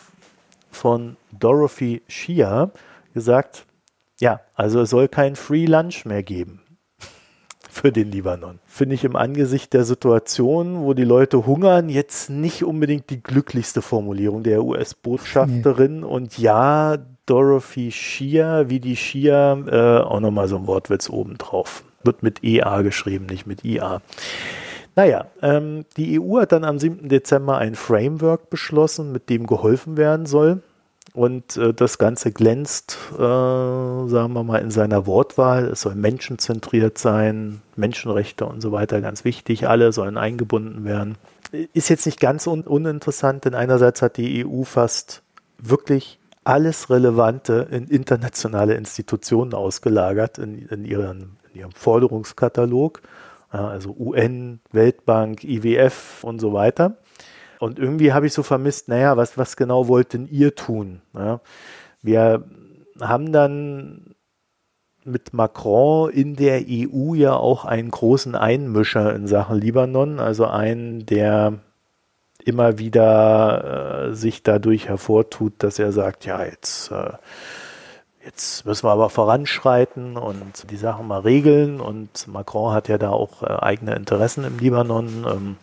von 0.71 1.17
Dorothy 1.33 2.03
Shia 2.09 2.71
gesagt, 3.13 3.67
ja, 4.21 4.41
also 4.55 4.83
es 4.83 4.91
soll 4.91 5.09
kein 5.09 5.37
Free 5.37 5.67
Lunch 5.67 6.05
mehr 6.05 6.23
geben 6.23 6.62
für 7.73 7.91
den 7.91 8.13
Libanon. 8.13 8.59
Finde 8.67 8.95
ich 8.95 9.03
im 9.03 9.17
Angesicht 9.17 9.73
der 9.73 9.85
Situation, 9.85 10.83
wo 10.83 10.93
die 10.93 11.05
Leute 11.05 11.47
hungern, 11.47 11.89
jetzt 11.89 12.29
nicht 12.29 12.65
unbedingt 12.65 13.09
die 13.09 13.23
glücklichste 13.23 13.81
Formulierung 13.81 14.43
der 14.43 14.63
US-Botschafterin. 14.63 16.01
Nee. 16.01 16.07
Und 16.07 16.37
ja, 16.37 16.99
Dorothy 17.25 17.91
Shia, 17.91 18.69
wie 18.69 18.79
die 18.79 18.95
Shia, 18.95 19.55
äh, 19.67 20.03
auch 20.03 20.21
nochmal 20.21 20.49
so 20.49 20.57
ein 20.57 20.67
Wortwitz 20.67 21.09
obendrauf. 21.09 21.83
Wird 22.05 22.23
mit 22.23 22.45
EA 22.45 22.83
geschrieben, 22.83 23.25
nicht 23.25 23.47
mit 23.47 23.65
IA. 23.65 24.03
Naja, 24.95 25.27
ähm, 25.41 25.87
die 25.97 26.21
EU 26.21 26.41
hat 26.41 26.53
dann 26.53 26.65
am 26.65 26.79
7. 26.79 27.09
Dezember 27.09 27.57
ein 27.57 27.75
Framework 27.75 28.51
beschlossen, 28.51 29.13
mit 29.13 29.31
dem 29.31 29.47
geholfen 29.47 29.97
werden 29.97 30.27
soll. 30.27 30.61
Und 31.15 31.59
äh, 31.59 31.75
das 31.75 31.99
Ganze 31.99 32.33
glänzt, 32.33 32.97
äh, 33.13 33.19
sagen 33.19 34.33
wir 34.33 34.45
mal, 34.45 34.63
in 34.63 34.71
seiner 34.71 35.07
Wortwahl. 35.07 35.67
Es 35.67 35.83
soll 35.83 35.95
menschenzentriert 35.95 36.97
sein, 36.97 37.61
Menschenrechte 37.77 38.47
und 38.47 38.63
so 38.63 38.73
weiter, 38.73 39.01
ganz 39.03 39.25
wichtig. 39.25 39.69
Alle 39.69 39.93
sollen 39.93 40.17
eingebunden 40.17 40.85
werden. 40.85 41.17
Ist 41.75 41.91
jetzt 41.91 42.07
nicht 42.07 42.19
ganz 42.19 42.47
un 42.47 42.63
uninteressant, 42.63 43.45
denn 43.45 43.55
einerseits 43.55 44.01
hat 44.01 44.17
die 44.17 44.47
EU 44.47 44.63
fast 44.65 45.23
wirklich 45.59 46.19
alles 46.45 46.89
Relevante 46.89 47.69
in 47.71 47.89
internationale 47.89 48.75
Institutionen 48.75 49.53
ausgelagert 49.53 50.39
in, 50.39 50.67
in, 50.67 50.85
ihren, 50.87 51.37
in 51.53 51.61
ihrem 51.61 51.73
Forderungskatalog. 51.73 53.03
also 53.51 53.95
UN, 53.99 54.61
Weltbank, 54.73 55.45
IWF 55.45 56.25
und 56.25 56.41
so 56.41 56.55
weiter. 56.55 56.97
Und 57.63 57.79
irgendwie 57.79 58.13
habe 58.13 58.27
ich 58.27 58.33
so 58.33 58.43
vermisst, 58.43 58.89
naja, 58.89 59.17
was, 59.17 59.39
was 59.39 59.55
genau 59.55 59.87
wollten 59.87 60.27
ihr 60.27 60.57
tun? 60.57 61.01
Ja? 61.15 61.39
Wir 62.03 62.43
haben 63.01 63.31
dann 63.31 64.17
mit 65.05 65.33
Macron 65.33 66.11
in 66.11 66.35
der 66.35 66.65
EU 66.69 67.15
ja 67.15 67.35
auch 67.35 67.65
einen 67.65 67.93
großen 67.93 68.35
Einmischer 68.35 69.15
in 69.15 69.29
Sachen 69.29 69.61
Libanon, 69.61 70.19
also 70.19 70.47
einen, 70.47 71.07
der 71.07 71.61
immer 72.45 72.79
wieder 72.79 74.09
äh, 74.09 74.15
sich 74.17 74.43
dadurch 74.43 74.89
hervortut, 74.89 75.53
dass 75.59 75.79
er 75.79 75.93
sagt, 75.93 76.27
ja, 76.27 76.45
jetzt, 76.45 76.91
äh, 76.91 77.13
jetzt 78.25 78.67
müssen 78.67 78.87
wir 78.87 78.91
aber 78.91 79.09
voranschreiten 79.09 80.17
und 80.17 80.69
die 80.69 80.77
Sachen 80.77 81.07
mal 81.07 81.21
regeln. 81.21 81.81
Und 81.81 82.27
Macron 82.27 82.75
hat 82.75 82.89
ja 82.89 82.99
da 82.99 83.11
auch 83.11 83.45
äh, 83.45 83.47
eigene 83.47 83.95
Interessen 83.95 84.43
im 84.43 84.59
Libanon. 84.59 85.27
Ähm, 85.31 85.57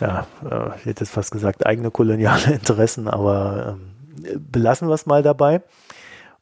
ja, 0.00 0.26
äh, 0.44 0.76
ich 0.76 0.86
hätte 0.86 1.04
jetzt 1.04 1.10
fast 1.10 1.30
gesagt, 1.30 1.66
eigene 1.66 1.90
koloniale 1.90 2.52
Interessen, 2.52 3.08
aber 3.08 3.78
ähm, 3.78 4.40
belassen 4.50 4.88
wir 4.88 4.94
es 4.94 5.06
mal 5.06 5.22
dabei. 5.22 5.62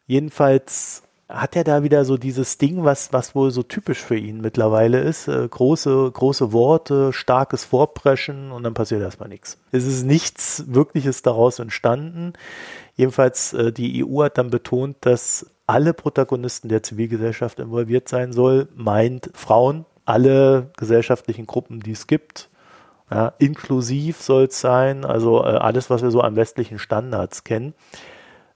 Jedenfalls 0.07 1.03
hat 1.29 1.57
er 1.57 1.64
da 1.64 1.83
wieder 1.83 2.07
so 2.07 2.16
dieses 2.16 2.57
Ding, 2.57 2.85
was, 2.85 3.12
was 3.12 3.35
wohl 3.35 3.51
so 3.51 3.62
typisch 3.62 3.99
für 3.99 4.16
ihn 4.16 4.40
mittlerweile 4.40 5.01
ist. 5.01 5.29
Äh, 5.29 5.47
große, 5.47 6.11
große 6.11 6.53
Worte, 6.53 7.12
starkes 7.12 7.64
Vorpreschen 7.64 8.51
und 8.51 8.62
dann 8.62 8.75
passiert 8.75 9.03
erstmal 9.03 9.29
nichts. 9.29 9.59
Es 9.71 9.87
ist 9.87 10.05
nichts 10.05 10.64
Wirkliches 10.68 11.21
daraus 11.23 11.59
entstanden. 11.59 12.33
Jedenfalls, 12.97 13.53
äh, 13.53 13.73
die 13.73 14.05
EU 14.05 14.23
hat 14.23 14.38
dann 14.38 14.51
betont, 14.51 14.97
dass 15.03 15.51
alle 15.66 15.92
Protagonisten 15.92 16.71
der 16.71 16.83
Zivilgesellschaft 16.83 17.61
involviert 17.61 18.09
sein 18.09 18.33
soll, 18.33 18.68
meint 18.75 19.31
Frauen, 19.35 19.85
alle 20.07 20.71
gesellschaftlichen 20.79 21.47
Gruppen, 21.47 21.81
die 21.81 21.92
es 21.92 22.07
gibt, 22.07 22.47
ja, 23.11 23.33
inklusiv 23.38 24.21
soll 24.21 24.44
es 24.44 24.61
sein, 24.61 25.05
also 25.05 25.42
äh, 25.42 25.49
alles, 25.49 25.90
was 25.90 26.03
wir 26.03 26.11
so 26.11 26.21
an 26.21 26.37
westlichen 26.37 26.79
Standards 26.79 27.44
kennen. 27.44 27.75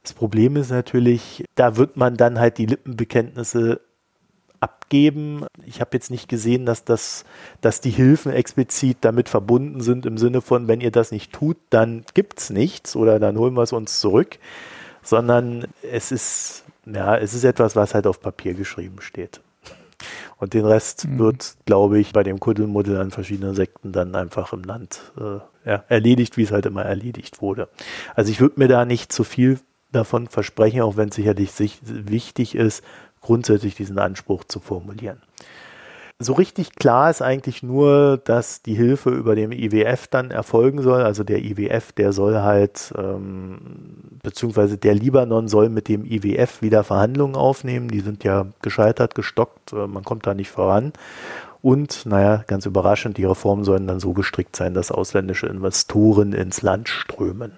Das 0.02 0.12
Problem 0.12 0.56
ist 0.56 0.70
natürlich, 0.70 1.44
da 1.54 1.76
wird 1.76 1.96
man 1.96 2.16
dann 2.16 2.38
halt 2.38 2.58
die 2.58 2.66
Lippenbekenntnisse 2.66 3.80
abgeben. 4.60 5.46
Ich 5.66 5.80
habe 5.80 5.90
jetzt 5.94 6.10
nicht 6.10 6.28
gesehen, 6.28 6.66
dass 6.66 6.84
das, 6.84 7.24
dass 7.60 7.80
die 7.80 7.90
Hilfen 7.90 8.32
explizit 8.32 8.98
damit 9.00 9.28
verbunden 9.28 9.80
sind 9.80 10.06
im 10.06 10.18
Sinne 10.18 10.40
von, 10.40 10.68
wenn 10.68 10.80
ihr 10.80 10.90
das 10.90 11.12
nicht 11.12 11.32
tut, 11.32 11.56
dann 11.70 12.04
gibt's 12.14 12.50
nichts 12.50 12.94
oder 12.94 13.18
dann 13.18 13.38
holen 13.38 13.54
wir 13.54 13.62
es 13.62 13.72
uns 13.72 14.00
zurück, 14.00 14.38
sondern 15.02 15.66
es 15.82 16.12
ist 16.12 16.64
ja, 16.86 17.16
es 17.16 17.34
ist 17.34 17.44
etwas, 17.44 17.76
was 17.76 17.94
halt 17.94 18.06
auf 18.06 18.20
Papier 18.20 18.54
geschrieben 18.54 19.00
steht. 19.00 19.40
Und 20.38 20.54
den 20.54 20.64
Rest 20.64 21.06
mhm. 21.06 21.18
wird, 21.18 21.56
glaube 21.64 21.98
ich, 21.98 22.12
bei 22.12 22.22
dem 22.22 22.40
Kuddelmuddel 22.40 22.96
an 22.98 23.10
verschiedenen 23.10 23.54
Sekten 23.54 23.92
dann 23.92 24.14
einfach 24.14 24.52
im 24.52 24.62
Land 24.62 25.12
äh, 25.18 25.68
ja, 25.68 25.84
erledigt, 25.88 26.36
wie 26.36 26.42
es 26.42 26.52
halt 26.52 26.66
immer 26.66 26.82
erledigt 26.82 27.40
wurde. 27.40 27.68
Also 28.14 28.30
ich 28.30 28.40
würde 28.40 28.58
mir 28.58 28.68
da 28.68 28.84
nicht 28.84 29.12
zu 29.12 29.24
viel 29.24 29.60
davon 29.92 30.28
versprechen, 30.28 30.80
auch 30.80 30.96
wenn 30.96 31.10
es 31.10 31.16
sicherlich 31.16 31.50
wichtig 31.82 32.54
ist, 32.54 32.82
grundsätzlich 33.20 33.74
diesen 33.74 33.98
Anspruch 33.98 34.44
zu 34.44 34.60
formulieren. 34.60 35.22
So 36.22 36.34
richtig 36.34 36.76
klar 36.76 37.10
ist 37.10 37.22
eigentlich 37.22 37.62
nur, 37.62 38.18
dass 38.24 38.62
die 38.62 38.74
Hilfe 38.74 39.10
über 39.10 39.34
dem 39.34 39.52
IWF 39.52 40.06
dann 40.06 40.30
erfolgen 40.30 40.82
soll. 40.82 41.02
Also 41.02 41.24
der 41.24 41.44
IWF, 41.44 41.92
der 41.92 42.12
soll 42.12 42.38
halt, 42.38 42.92
ähm, 42.96 43.58
beziehungsweise 44.22 44.78
der 44.78 44.94
Libanon 44.94 45.48
soll 45.48 45.68
mit 45.68 45.88
dem 45.88 46.04
IWF 46.04 46.62
wieder 46.62 46.84
Verhandlungen 46.84 47.36
aufnehmen. 47.36 47.88
Die 47.88 48.00
sind 48.00 48.24
ja 48.24 48.46
gescheitert, 48.62 49.14
gestockt, 49.14 49.72
äh, 49.72 49.86
man 49.86 50.04
kommt 50.04 50.26
da 50.26 50.34
nicht 50.34 50.50
voran. 50.50 50.92
Und, 51.62 52.06
naja, 52.06 52.42
ganz 52.46 52.66
überraschend, 52.66 53.18
die 53.18 53.24
Reformen 53.24 53.64
sollen 53.64 53.86
dann 53.86 54.00
so 54.00 54.12
gestrickt 54.12 54.56
sein, 54.56 54.74
dass 54.74 54.90
ausländische 54.90 55.46
Investoren 55.46 56.32
ins 56.32 56.62
Land 56.62 56.88
strömen. 56.88 57.52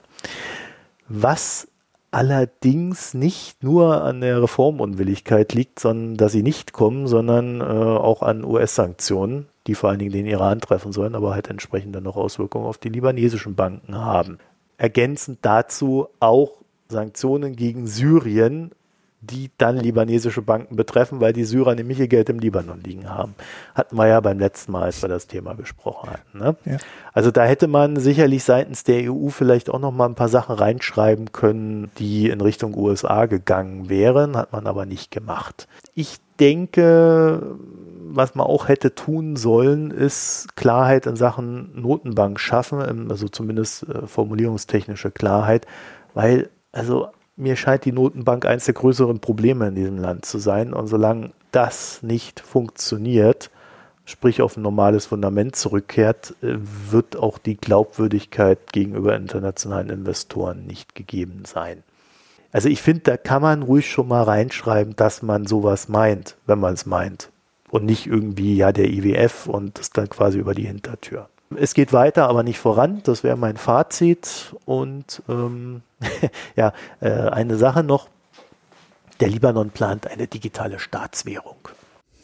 Was 1.09 1.69
allerdings 2.15 3.13
nicht 3.13 3.65
nur 3.65 4.03
an 4.05 4.21
der 4.21 4.41
Reformunwilligkeit 4.41 5.53
liegt, 5.53 5.81
sondern 5.81 6.17
dass 6.17 6.31
sie 6.31 6.45
nicht 6.45 6.73
kommen, 6.73 7.09
sondern 7.09 7.61
äh, 7.61 7.65
auch 7.65 8.23
an 8.23 8.45
US-Sanktionen, 8.45 9.47
die 9.67 9.75
vor 9.75 9.91
allen 9.91 9.99
Dingen 9.99 10.13
den 10.13 10.27
Iran 10.27 10.61
treffen 10.61 10.93
sollen, 10.93 11.17
aber 11.17 11.35
halt 11.35 11.51
entsprechend 11.51 11.95
dann 11.97 12.05
noch 12.05 12.17
Auswirkungen 12.17 12.67
auf 12.67 12.79
die 12.79 12.89
libanesischen 12.89 13.57
Banken 13.57 13.97
haben. 13.97 14.39
Ergänzend 14.79 15.41
dazu 15.43 16.07
auch 16.21 16.63
Sanktionen 16.89 17.57
gegen 17.57 17.89
Syrien, 17.89 18.71
die 19.27 19.51
dann 19.59 19.77
libanesische 19.77 20.43
Banken 20.43 20.77
betreffen, 20.77 21.21
weil 21.21 21.33
die 21.33 21.45
Syrer 21.45 21.75
nämlich 21.75 21.99
ihr 21.99 22.09
Geld 22.09 22.29
im 22.29 22.39
Libanon 22.39 22.81
liegen 22.81 23.09
haben. 23.09 23.35
Hatten 23.75 23.97
wir 23.97 24.07
ja 24.07 24.21
beim 24.21 24.39
letzten 24.39 24.73
Mal, 24.73 24.85
als 24.85 25.03
wir 25.03 25.09
das 25.09 25.27
Thema 25.27 25.55
besprochen 25.55 26.11
hatten. 26.11 26.39
Ne? 26.39 26.57
Ja. 26.65 26.77
Also 27.13 27.31
da 27.31 27.45
hätte 27.45 27.69
man 27.69 27.97
sicherlich 27.97 28.45
seitens 28.45 28.85
der 28.85 29.13
EU 29.13 29.29
vielleicht 29.29 29.71
auch 29.71 29.79
noch 29.79 29.93
mal 29.93 30.07
ein 30.07 30.15
paar 30.15 30.29
Sachen 30.29 30.55
reinschreiben 30.55 31.33
können, 31.33 31.91
die 31.99 32.29
in 32.29 32.41
Richtung 32.41 32.77
USA 32.77 33.27
gegangen 33.27 33.89
wären, 33.89 34.37
hat 34.37 34.53
man 34.53 34.67
aber 34.67 34.87
nicht 34.87 35.11
gemacht. 35.11 35.69
Ich 35.95 36.19
denke, 36.41 37.57
was 38.15 38.35
man 38.35 38.47
auch 38.47 38.69
hätte 38.69 38.95
tun 38.95 39.37
sollen, 39.37 39.91
ist 39.91 40.57
Klarheit 40.57 41.07
in 41.07 41.17
Sachen 41.17 41.71
Notenbank 41.81 42.41
schaffen, 42.41 43.11
also 43.11 43.29
zumindest 43.29 43.89
äh, 43.89 44.07
formulierungstechnische 44.07 45.11
Klarheit, 45.11 45.67
weil 46.15 46.51
also 46.73 47.09
mir 47.37 47.57
scheint 47.57 47.85
die 47.85 47.93
Notenbank 47.93 48.47
eines 48.47 48.67
der 48.67 48.75
größeren 48.75 49.21
Probleme 49.21 49.69
in 49.69 49.75
diesem 49.75 49.99
Land 49.99 50.25
zu 50.25 50.39
sein. 50.39 50.73
Und 50.73 50.87
solange 50.87 51.33
das 51.53 52.03
nicht 52.03 52.41
funktioniert, 52.41 53.51
sprich 54.05 54.43
auf 54.43 54.57
ein 54.57 54.63
normales 54.63 55.07
Fundament 55.07 55.57
zurückkehrt, 55.57 56.35
wird 56.41 57.17
auch 57.17 57.39
die 57.39 57.57
Glaubwürdigkeit 57.57 58.73
gegenüber 58.73 59.17
internationalen 59.17 59.91
Investoren 59.91 60.67
nicht 60.67 60.95
gegeben 60.95 61.43
sein. 61.47 61.83
Also 62.53 62.69
ich 62.69 62.83
finde, 62.83 63.01
da 63.01 63.17
kann 63.17 63.43
man 63.43 63.63
ruhig 63.63 63.91
schon 63.91 64.07
mal 64.07 64.23
reinschreiben, 64.23 64.95
dass 64.95 65.23
man 65.23 65.47
sowas 65.47 65.89
meint, 65.89 66.37
wenn 66.47 66.61
man 66.61 66.75
es 66.75 66.87
meint. 66.87 67.31
Und 67.69 67.85
nicht 67.85 68.07
irgendwie, 68.07 68.57
ja, 68.57 68.71
der 68.71 68.89
IWF 68.89 69.49
und 69.49 69.81
das 69.81 69.91
dann 69.91 70.09
quasi 70.09 70.39
über 70.39 70.55
die 70.55 70.67
Hintertür. 70.67 71.29
Es 71.57 71.75
geht 71.75 71.93
weiter, 71.93 72.29
aber 72.29 72.45
nicht 72.45 72.61
voran. 72.61 73.01
Das 73.03 73.25
wäre 73.25 73.37
mein 73.37 73.57
Fazit. 73.57 74.55
Und 74.65 75.23
ähm, 75.29 75.83
ja, 76.57 76.73
äh, 77.01 77.11
eine 77.11 77.57
Sache 77.57 77.83
noch. 77.83 78.09
Der 79.21 79.29
Libanon 79.29 79.71
plant 79.71 80.07
eine 80.07 80.27
digitale 80.27 80.79
Staatswährung. 80.79 81.69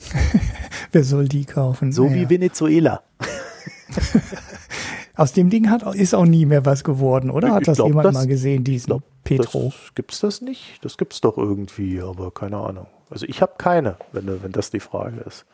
Wer 0.92 1.04
soll 1.04 1.28
die 1.28 1.44
kaufen? 1.44 1.92
So 1.92 2.04
naja. 2.04 2.16
wie 2.16 2.30
Venezuela. 2.30 3.02
Aus 5.16 5.32
dem 5.34 5.50
Ding 5.50 5.68
hat, 5.68 5.82
ist 5.94 6.14
auch 6.14 6.24
nie 6.24 6.46
mehr 6.46 6.64
was 6.64 6.82
geworden, 6.82 7.30
oder? 7.30 7.52
Hat 7.52 7.68
das 7.68 7.76
glaub, 7.76 7.88
jemand 7.88 8.06
das, 8.06 8.14
mal 8.14 8.26
gesehen, 8.26 8.64
diesen 8.64 8.86
glaub, 8.86 9.02
Petro? 9.22 9.72
Gibt 9.94 10.12
es 10.12 10.20
das 10.20 10.40
nicht? 10.40 10.82
Das 10.82 10.96
gibt 10.96 11.12
es 11.12 11.20
doch 11.20 11.36
irgendwie, 11.36 12.00
aber 12.00 12.30
keine 12.30 12.56
Ahnung. 12.56 12.86
Also 13.10 13.26
ich 13.26 13.42
habe 13.42 13.52
keine, 13.58 13.96
wenn, 14.12 14.42
wenn 14.42 14.52
das 14.52 14.70
die 14.70 14.80
Frage 14.80 15.20
ist. 15.20 15.44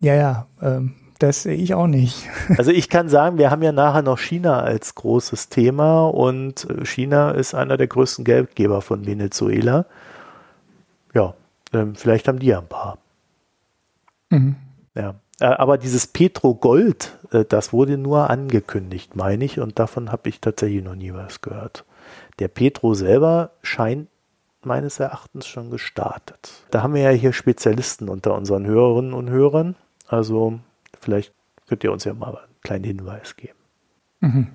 Ja, 0.00 0.14
ja, 0.14 0.46
ähm, 0.60 0.94
das 1.22 1.42
sehe 1.44 1.54
ich 1.54 1.74
auch 1.74 1.86
nicht. 1.86 2.28
Also 2.58 2.70
ich 2.70 2.88
kann 2.88 3.08
sagen, 3.08 3.38
wir 3.38 3.50
haben 3.50 3.62
ja 3.62 3.72
nachher 3.72 4.02
noch 4.02 4.18
China 4.18 4.60
als 4.60 4.94
großes 4.94 5.48
Thema 5.48 6.06
und 6.06 6.68
äh, 6.68 6.84
China 6.84 7.30
ist 7.30 7.54
einer 7.54 7.76
der 7.76 7.86
größten 7.86 8.24
Geldgeber 8.24 8.82
von 8.82 9.06
Venezuela. 9.06 9.86
Ja, 11.14 11.34
ähm, 11.72 11.94
vielleicht 11.94 12.28
haben 12.28 12.40
die 12.40 12.46
ja 12.46 12.58
ein 12.58 12.66
paar. 12.66 12.98
Mhm. 14.30 14.56
Ja, 14.94 15.14
äh, 15.40 15.44
aber 15.44 15.78
dieses 15.78 16.06
Petro-Gold, 16.06 17.16
äh, 17.30 17.44
das 17.44 17.72
wurde 17.72 17.98
nur 17.98 18.28
angekündigt, 18.28 19.14
meine 19.14 19.44
ich, 19.44 19.60
und 19.60 19.78
davon 19.78 20.10
habe 20.10 20.28
ich 20.28 20.40
tatsächlich 20.40 20.82
noch 20.82 20.96
nie 20.96 21.14
was 21.14 21.40
gehört. 21.40 21.84
Der 22.40 22.48
Petro 22.48 22.94
selber 22.94 23.50
scheint 23.62 24.08
meines 24.64 25.00
Erachtens 25.00 25.46
schon 25.46 25.70
gestartet. 25.70 26.52
Da 26.70 26.82
haben 26.82 26.94
wir 26.94 27.02
ja 27.02 27.10
hier 27.10 27.32
Spezialisten 27.32 28.08
unter 28.08 28.34
unseren 28.34 28.66
Hörerinnen 28.66 29.12
und 29.12 29.30
Hörern. 29.30 29.76
Also 30.08 30.58
Vielleicht 31.02 31.34
könnt 31.68 31.84
ihr 31.84 31.92
uns 31.92 32.04
ja 32.04 32.14
mal 32.14 32.36
einen 32.36 32.60
kleinen 32.62 32.84
Hinweis 32.84 33.36
geben. 33.36 33.58
Mhm. 34.20 34.46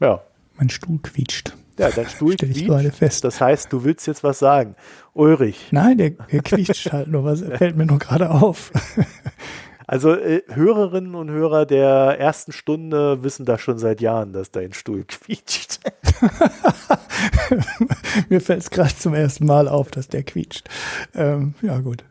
Ja. 0.00 0.22
Mein 0.56 0.68
Stuhl 0.68 0.98
quietscht. 1.02 1.56
Ja, 1.78 1.90
dein 1.90 2.08
Stuhl 2.08 2.32
Stell 2.34 2.50
ich 2.50 2.66
gerade 2.66 2.92
fest. 2.92 3.24
Das 3.24 3.40
heißt, 3.40 3.72
du 3.72 3.84
willst 3.84 4.06
jetzt 4.06 4.22
was 4.22 4.38
sagen. 4.38 4.76
Ulrich. 5.14 5.68
Nein, 5.72 5.98
der, 5.98 6.10
der 6.10 6.42
quietscht 6.42 6.92
halt 6.92 7.08
nur. 7.08 7.24
Was 7.24 7.40
fällt 7.40 7.76
mir 7.76 7.86
nur 7.86 7.98
gerade 7.98 8.30
auf. 8.30 8.70
Also 9.86 10.14
äh, 10.14 10.40
Hörerinnen 10.48 11.14
und 11.14 11.28
Hörer 11.28 11.66
der 11.66 12.18
ersten 12.18 12.52
Stunde 12.52 13.22
wissen 13.22 13.44
da 13.44 13.58
schon 13.58 13.78
seit 13.78 14.00
Jahren, 14.00 14.32
dass 14.32 14.50
dein 14.50 14.72
Stuhl 14.72 15.04
quietscht. 15.04 15.80
Mir 18.30 18.40
fällt 18.40 18.62
es 18.62 18.70
gerade 18.70 18.96
zum 18.96 19.12
ersten 19.12 19.44
Mal 19.44 19.68
auf, 19.68 19.90
dass 19.90 20.08
der 20.08 20.22
quietscht. 20.22 20.70
Ähm, 21.14 21.54
ja, 21.60 21.80
gut. 21.80 22.02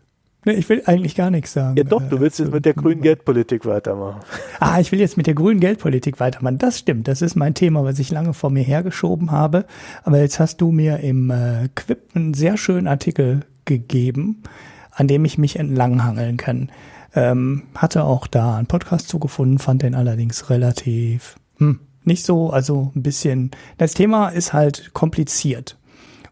Nee, 0.45 0.53
ich 0.53 0.67
will 0.67 0.84
eigentlich 0.86 1.15
gar 1.15 1.29
nichts 1.29 1.53
sagen. 1.53 1.77
Ja 1.77 1.84
doch, 1.84 2.01
du 2.01 2.19
willst 2.19 2.39
jetzt 2.39 2.51
mit 2.51 2.65
der 2.65 2.73
grünen 2.73 3.01
Geldpolitik 3.01 3.65
weitermachen. 3.65 4.21
Ah, 4.60 4.79
ich 4.79 4.91
will 4.93 4.99
jetzt 4.99 5.17
mit 5.17 5.27
der 5.27 5.34
grünen 5.34 5.60
Geldpolitik 5.60 6.21
weitermachen. 6.21 6.58
Das 6.58 6.79
stimmt. 6.79 7.08
Das 7.10 7.21
ist 7.21 7.36
mein 7.36 7.53
Thema, 7.53 7.84
was 7.84 7.99
ich 7.99 8.12
lange 8.12 8.34
vor 8.34 8.49
mir 8.49 8.63
hergeschoben 8.63 9.32
habe. 9.32 9.65
Aber 10.03 10.19
jetzt 10.19 10.39
hast 10.39 10.62
du 10.62 10.71
mir 10.71 10.99
im 10.99 11.29
äh, 11.32 11.67
Quip 11.75 11.99
einen 12.15 12.34
sehr 12.34 12.56
schönen 12.56 12.88
Artikel 12.88 13.41
gegeben, 13.65 14.43
an 14.91 15.10
dem 15.10 15.25
ich 15.25 15.38
mich 15.38 15.58
entlanghangeln 15.58 16.38
kann. 16.38 16.69
Ähm, 17.13 17.63
hatte 17.75 18.06
auch 18.06 18.25
da 18.27 18.56
einen 18.56 18.67
Podcast 18.67 19.10
zugefunden, 19.10 19.60
fand 19.60 19.82
den 19.82 19.95
allerdings 19.95 20.49
relativ 20.49 21.36
hm, 21.58 21.79
nicht 22.06 22.25
so, 22.25 22.49
also 22.49 22.91
ein 22.95 23.03
bisschen. 23.03 23.51
Das 23.77 23.93
Thema 23.93 24.29
ist 24.29 24.53
halt 24.53 24.93
kompliziert. 24.93 25.77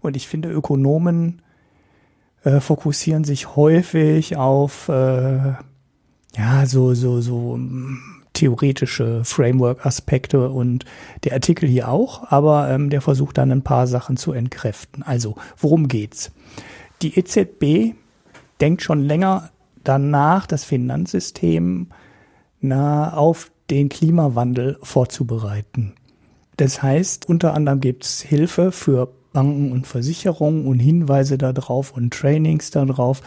Und 0.02 0.16
ich 0.16 0.28
finde, 0.28 0.50
Ökonomen 0.50 1.42
äh, 2.44 2.60
fokussieren 2.60 3.24
sich 3.24 3.56
häufig 3.56 4.38
auf 4.38 4.90
äh, 4.90 5.54
ja 6.36 6.66
so 6.66 6.94
so 6.94 7.22
so 7.22 7.58
mm, 7.58 8.22
theoretische 8.34 9.24
Framework-Aspekte 9.24 10.50
und 10.50 10.86
der 11.24 11.34
Artikel 11.34 11.68
hier 11.68 11.90
auch, 11.90 12.32
aber 12.32 12.70
ähm, 12.70 12.90
der 12.90 13.02
versucht 13.02 13.38
dann 13.38 13.52
ein 13.52 13.64
paar 13.64 13.88
Sachen 13.88 14.18
zu 14.18 14.32
entkräften. 14.32 15.04
Also, 15.04 15.36
worum 15.58 15.88
geht's? 15.88 16.32
Die 17.02 17.20
EZB 17.20 17.94
denkt 18.60 18.82
schon 18.82 19.04
länger 19.04 19.52
danach, 19.84 20.48
das 20.48 20.64
Finanzsystem 20.64 21.88
na, 22.62 23.14
auf 23.14 23.52
den 23.70 23.90
Klimawandel 23.90 24.78
vorzubereiten. 24.82 25.94
Das 26.58 26.84
heißt, 26.84 27.28
unter 27.28 27.54
anderem 27.54 27.80
gibt's 27.80 28.22
Hilfe 28.22 28.72
für 28.72 29.12
Banken 29.34 29.72
und 29.72 29.88
Versicherungen 29.88 30.66
und 30.66 30.80
Hinweise 30.80 31.38
darauf 31.38 31.92
und 31.96 32.14
Trainings 32.14 32.72
darauf, 32.72 33.22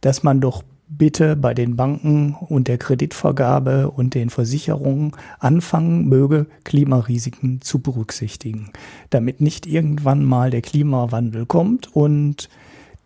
dass 0.00 0.22
man 0.22 0.40
doch 0.40 0.62
bitte 0.90 1.36
bei 1.36 1.54
den 1.54 1.76
Banken 1.76 2.34
und 2.34 2.66
der 2.66 2.76
Kreditvergabe 2.76 3.90
und 3.90 4.14
den 4.14 4.28
Versicherungen 4.28 5.12
anfangen 5.38 6.08
möge, 6.08 6.46
Klimarisiken 6.64 7.60
zu 7.60 7.78
berücksichtigen, 7.78 8.70
damit 9.10 9.40
nicht 9.40 9.66
irgendwann 9.66 10.24
mal 10.24 10.50
der 10.50 10.62
Klimawandel 10.62 11.46
kommt 11.46 11.94
und 11.94 12.48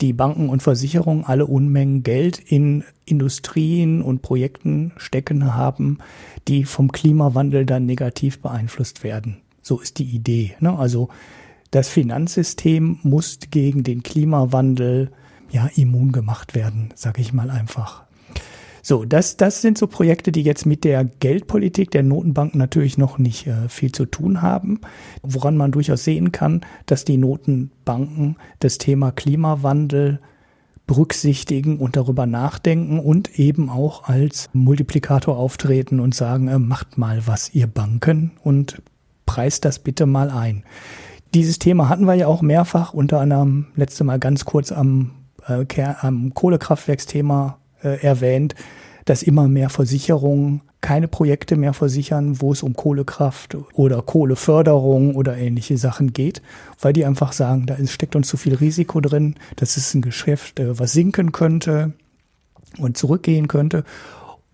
die 0.01 0.12
Banken 0.12 0.49
und 0.49 0.62
Versicherungen 0.62 1.25
alle 1.25 1.47
Unmengen 1.47 2.03
Geld 2.03 2.38
in 2.38 2.85
Industrien 3.05 4.03
und 4.03 4.23
Projekten 4.23 4.93
stecken 4.97 5.55
haben, 5.55 5.99
die 6.49 6.64
vom 6.64 6.90
Klimawandel 6.90 7.64
dann 7.67 7.87
negativ 7.87 8.40
beeinflusst 8.40 9.05
werden. 9.05 9.37
So 9.62 9.79
ist 9.79 9.99
die 9.99 10.05
Idee. 10.05 10.55
Ne? 10.59 10.77
Also 10.77 11.11
das 11.75 11.89
Finanzsystem 11.89 13.01
muss 13.03 13.39
gegen 13.51 13.83
den 13.83 14.05
Klimawandel 14.05 15.11
ja 15.51 15.69
immun 15.75 16.13
gemacht 16.13 16.55
werden, 16.55 16.91
sage 16.95 17.21
ich 17.21 17.33
mal 17.33 17.51
einfach. 17.51 18.05
So, 18.81 19.05
das, 19.05 19.37
das 19.37 19.61
sind 19.61 19.77
so 19.79 19.87
Projekte, 19.87 20.31
die 20.31 20.43
jetzt 20.43 20.67
mit 20.67 20.85
der 20.85 21.05
Geldpolitik 21.05 21.91
der 21.91 22.03
Notenbank 22.03 22.55
natürlich 22.55 22.97
noch 22.97 23.19
nicht 23.19 23.47
äh, 23.47 23.69
viel 23.69 23.91
zu 23.91 24.05
tun 24.05 24.41
haben, 24.41 24.83
woran 25.23 25.57
man 25.57 25.73
durchaus 25.73 26.05
sehen 26.05 26.33
kann, 26.33 26.61
dass 26.87 27.05
die 27.05 27.17
Notenbanken 27.17 28.37
das 28.61 28.79
Thema 28.79 29.11
Klimawandel 29.11 30.21
berücksichtigen 30.87 31.79
und 31.79 31.97
darüber 31.97 32.27
nachdenken 32.27 33.01
und 33.01 33.39
eben 33.39 33.69
auch 33.71 34.05
als 34.05 34.51
Multiplikator 34.53 35.39
auftreten 35.39 35.99
und 35.99 36.15
sagen, 36.15 36.47
äh, 36.47 36.59
macht 36.59 36.99
mal 36.99 37.27
was, 37.27 37.53
ihr 37.53 37.67
Banken 37.67 38.33
und 38.45 38.81
preist 39.27 39.65
das 39.65 39.81
bitte 39.81 40.07
mal 40.07 40.31
ein. 40.31 40.63
Dieses 41.35 41.59
Thema 41.59 41.88
hatten 41.88 42.05
wir 42.05 42.14
ja 42.14 42.27
auch 42.29 42.42
mehrfach, 42.42 42.94
unter 42.94 43.20
anderem 43.20 43.66
letzte 43.75 44.05
Mal 44.05 44.18
ganz 44.18 44.44
kurz 44.44 44.73
am, 44.73 45.11
äh, 45.47 45.64
am 46.01 46.33
Kohlekraftwerksthema 46.33 47.59
äh, 47.83 48.01
erwähnt, 48.03 48.55
dass 49.05 49.23
immer 49.23 49.49
mehr 49.49 49.68
Versicherungen 49.68 50.62
keine 50.81 51.09
Projekte 51.09 51.57
mehr 51.57 51.73
versichern, 51.73 52.40
wo 52.40 52.53
es 52.53 52.62
um 52.62 52.75
Kohlekraft 52.75 53.57
oder 53.73 54.03
Kohleförderung 54.03 55.14
oder 55.14 55.37
ähnliche 55.37 55.79
Sachen 55.79 56.12
geht, 56.12 56.42
weil 56.81 56.92
die 56.92 57.05
einfach 57.05 57.33
sagen, 57.33 57.66
da 57.66 57.77
steckt 57.87 58.16
uns 58.16 58.29
zu 58.29 58.37
viel 58.37 58.55
Risiko 58.55 59.01
drin, 59.01 59.37
das 59.57 59.77
ist 59.77 59.94
ein 59.94 60.03
Geschäft, 60.03 60.61
äh, 60.61 60.79
was 60.79 60.92
sinken 60.92 61.33
könnte 61.33 61.94
und 62.79 62.97
zurückgehen 62.97 63.49
könnte. 63.49 63.85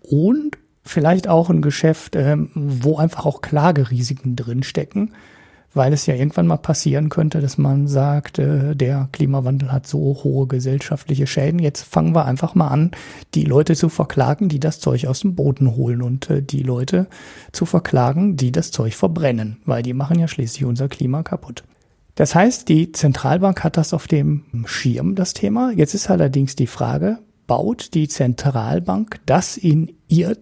Und 0.01 0.57
vielleicht 0.83 1.27
auch 1.27 1.49
ein 1.49 1.61
Geschäft, 1.61 2.15
ähm, 2.15 2.49
wo 2.55 2.97
einfach 2.97 3.25
auch 3.25 3.41
Klagerisiken 3.41 4.35
drinstecken 4.35 5.13
weil 5.73 5.93
es 5.93 6.05
ja 6.05 6.15
irgendwann 6.15 6.47
mal 6.47 6.57
passieren 6.57 7.09
könnte, 7.09 7.41
dass 7.41 7.57
man 7.57 7.87
sagt, 7.87 8.39
äh, 8.39 8.75
der 8.75 9.09
Klimawandel 9.11 9.71
hat 9.71 9.87
so 9.87 10.19
hohe 10.23 10.47
gesellschaftliche 10.47 11.27
Schäden. 11.27 11.59
Jetzt 11.59 11.83
fangen 11.83 12.13
wir 12.13 12.25
einfach 12.25 12.55
mal 12.55 12.67
an, 12.67 12.91
die 13.33 13.45
Leute 13.45 13.75
zu 13.75 13.89
verklagen, 13.89 14.49
die 14.49 14.59
das 14.59 14.79
Zeug 14.79 15.07
aus 15.07 15.21
dem 15.21 15.35
Boden 15.35 15.75
holen 15.75 16.01
und 16.01 16.29
äh, 16.29 16.41
die 16.41 16.63
Leute 16.63 17.07
zu 17.51 17.65
verklagen, 17.65 18.35
die 18.35 18.51
das 18.51 18.71
Zeug 18.71 18.95
verbrennen, 18.95 19.57
weil 19.65 19.83
die 19.83 19.93
machen 19.93 20.19
ja 20.19 20.27
schließlich 20.27 20.65
unser 20.65 20.89
Klima 20.89 21.23
kaputt. 21.23 21.63
Das 22.15 22.35
heißt, 22.35 22.67
die 22.67 22.91
Zentralbank 22.91 23.63
hat 23.63 23.77
das 23.77 23.93
auf 23.93 24.07
dem 24.07 24.43
Schirm, 24.65 25.15
das 25.15 25.33
Thema. 25.33 25.71
Jetzt 25.71 25.93
ist 25.93 26.09
allerdings 26.09 26.55
die 26.55 26.67
Frage, 26.67 27.19
baut 27.47 27.93
die 27.93 28.07
Zentralbank 28.07 29.19
das 29.25 29.57
in 29.57 29.93
ihr, 30.07 30.37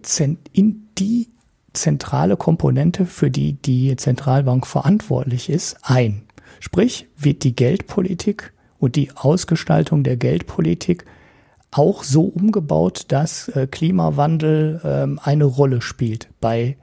in 0.52 0.88
die 0.98 1.28
zentrale 1.72 2.36
Komponente, 2.36 3.06
für 3.06 3.30
die 3.30 3.54
die 3.54 3.94
Zentralbank 3.96 4.66
verantwortlich 4.66 5.48
ist, 5.48 5.76
ein. 5.82 6.22
Sprich, 6.58 7.08
wird 7.16 7.44
die 7.44 7.54
Geldpolitik 7.56 8.52
und 8.78 8.96
die 8.96 9.10
Ausgestaltung 9.14 10.02
der 10.02 10.16
Geldpolitik 10.16 11.04
auch 11.70 12.02
so 12.02 12.22
umgebaut, 12.24 13.04
dass 13.08 13.48
äh, 13.48 13.66
Klimawandel 13.66 14.80
ähm, 14.84 15.20
eine 15.22 15.44
Rolle 15.44 15.80
spielt 15.80 16.28
bei 16.40 16.76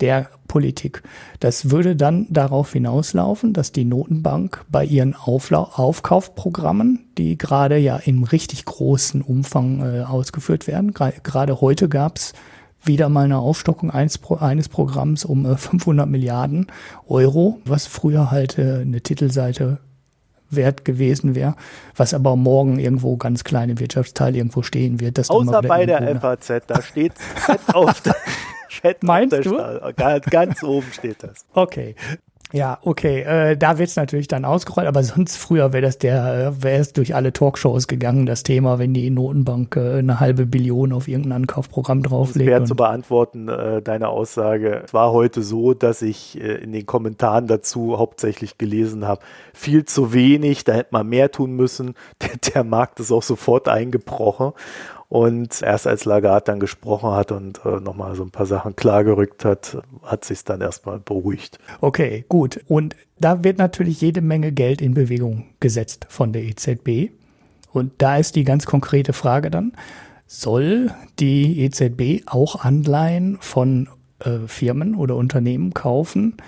der 0.00 0.28
Politik. 0.48 1.02
Das 1.40 1.70
würde 1.70 1.94
dann 1.94 2.26
darauf 2.28 2.72
hinauslaufen, 2.72 3.52
dass 3.52 3.70
die 3.70 3.84
Notenbank 3.84 4.64
bei 4.68 4.84
ihren 4.84 5.14
Aufla 5.14 5.60
Aufkaufprogrammen, 5.60 7.06
die 7.16 7.38
gerade 7.38 7.78
ja 7.78 7.96
im 7.96 8.24
richtig 8.24 8.64
großen 8.64 9.22
Umfang 9.22 9.80
äh, 9.80 10.02
ausgeführt 10.02 10.66
werden, 10.66 10.92
gerade 10.92 11.60
heute 11.60 11.88
gab's 11.88 12.32
wieder 12.84 13.08
mal 13.08 13.24
eine 13.24 13.38
Aufstockung 13.38 13.90
eines, 13.90 14.20
eines 14.40 14.68
Programms 14.68 15.24
um 15.24 15.44
500 15.56 16.06
äh, 16.06 16.10
Milliarden 16.10 16.66
Euro, 17.08 17.60
was 17.64 17.86
früher 17.86 18.30
halt 18.30 18.58
äh, 18.58 18.80
eine 18.80 19.00
Titelseite 19.00 19.78
wert 20.50 20.84
gewesen 20.84 21.34
wäre, 21.34 21.56
was 21.96 22.14
aber 22.14 22.36
morgen 22.36 22.78
irgendwo 22.78 23.16
ganz 23.16 23.44
kleine 23.44 23.78
Wirtschaftsteil 23.80 24.36
irgendwo 24.36 24.62
stehen 24.62 25.00
wird. 25.00 25.18
Dass 25.18 25.30
Außer 25.30 25.62
bei 25.62 25.86
der 25.86 26.20
FAZ, 26.20 26.62
da 26.66 26.82
steht 26.82 27.14
fett 27.18 27.60
auf 27.72 28.00
der, 28.02 28.14
fett 28.68 29.02
Meinst 29.02 29.44
du? 29.44 29.56
Ganz, 29.96 30.26
ganz 30.26 30.62
oben 30.62 30.86
steht 30.92 31.22
das. 31.22 31.44
Okay, 31.54 31.96
ja, 32.54 32.78
okay, 32.82 33.22
äh, 33.22 33.56
da 33.56 33.78
wird's 33.78 33.96
natürlich 33.96 34.28
dann 34.28 34.44
ausgerollt, 34.44 34.86
aber 34.86 35.02
sonst 35.02 35.36
früher 35.36 35.72
wäre 35.72 35.82
das 35.82 35.98
der, 35.98 36.52
äh, 36.56 36.62
wäre 36.62 36.78
es 36.78 36.92
durch 36.92 37.16
alle 37.16 37.32
Talkshows 37.32 37.88
gegangen, 37.88 38.26
das 38.26 38.44
Thema, 38.44 38.78
wenn 38.78 38.94
die 38.94 39.10
Notenbank 39.10 39.74
äh, 39.74 39.98
eine 39.98 40.20
halbe 40.20 40.46
Billion 40.46 40.92
auf 40.92 41.08
irgendein 41.08 41.42
Ankaufprogramm 41.42 42.04
drauflegt. 42.04 42.48
Schwer 42.48 42.64
zu 42.64 42.76
beantworten, 42.76 43.48
äh, 43.48 43.82
deine 43.82 44.06
Aussage. 44.08 44.82
Es 44.84 44.94
war 44.94 45.10
heute 45.10 45.42
so, 45.42 45.74
dass 45.74 46.00
ich 46.00 46.40
äh, 46.40 46.62
in 46.62 46.70
den 46.70 46.86
Kommentaren 46.86 47.48
dazu 47.48 47.98
hauptsächlich 47.98 48.56
gelesen 48.56 49.04
habe, 49.04 49.20
viel 49.52 49.84
zu 49.84 50.12
wenig, 50.12 50.62
da 50.62 50.74
hätte 50.74 50.90
man 50.92 51.08
mehr 51.08 51.32
tun 51.32 51.56
müssen. 51.56 51.94
Der, 52.22 52.36
der 52.54 52.62
Markt 52.62 53.00
ist 53.00 53.10
auch 53.10 53.24
sofort 53.24 53.66
eingebrochen. 53.66 54.52
Und 55.14 55.62
erst 55.62 55.86
als 55.86 56.06
Lagarde 56.06 56.46
dann 56.46 56.58
gesprochen 56.58 57.12
hat 57.12 57.30
und 57.30 57.60
äh, 57.64 57.78
nochmal 57.78 58.16
so 58.16 58.24
ein 58.24 58.32
paar 58.32 58.46
Sachen 58.46 58.74
klargerückt 58.74 59.44
hat, 59.44 59.78
hat 60.02 60.24
sich 60.24 60.42
dann 60.42 60.60
erstmal 60.60 60.98
beruhigt. 60.98 61.60
Okay, 61.80 62.24
gut. 62.28 62.64
Und 62.66 62.96
da 63.20 63.44
wird 63.44 63.58
natürlich 63.58 64.00
jede 64.00 64.22
Menge 64.22 64.50
Geld 64.50 64.82
in 64.82 64.92
Bewegung 64.92 65.44
gesetzt 65.60 66.06
von 66.08 66.32
der 66.32 66.42
EZB. 66.42 67.12
Und 67.72 67.92
da 67.98 68.16
ist 68.16 68.34
die 68.34 68.42
ganz 68.42 68.66
konkrete 68.66 69.12
Frage 69.12 69.52
dann, 69.52 69.74
soll 70.26 70.90
die 71.20 71.60
EZB 71.60 72.26
auch 72.26 72.64
Anleihen 72.64 73.38
von 73.40 73.88
äh, 74.18 74.48
Firmen 74.48 74.96
oder 74.96 75.14
Unternehmen 75.14 75.74
kaufen, 75.74 76.38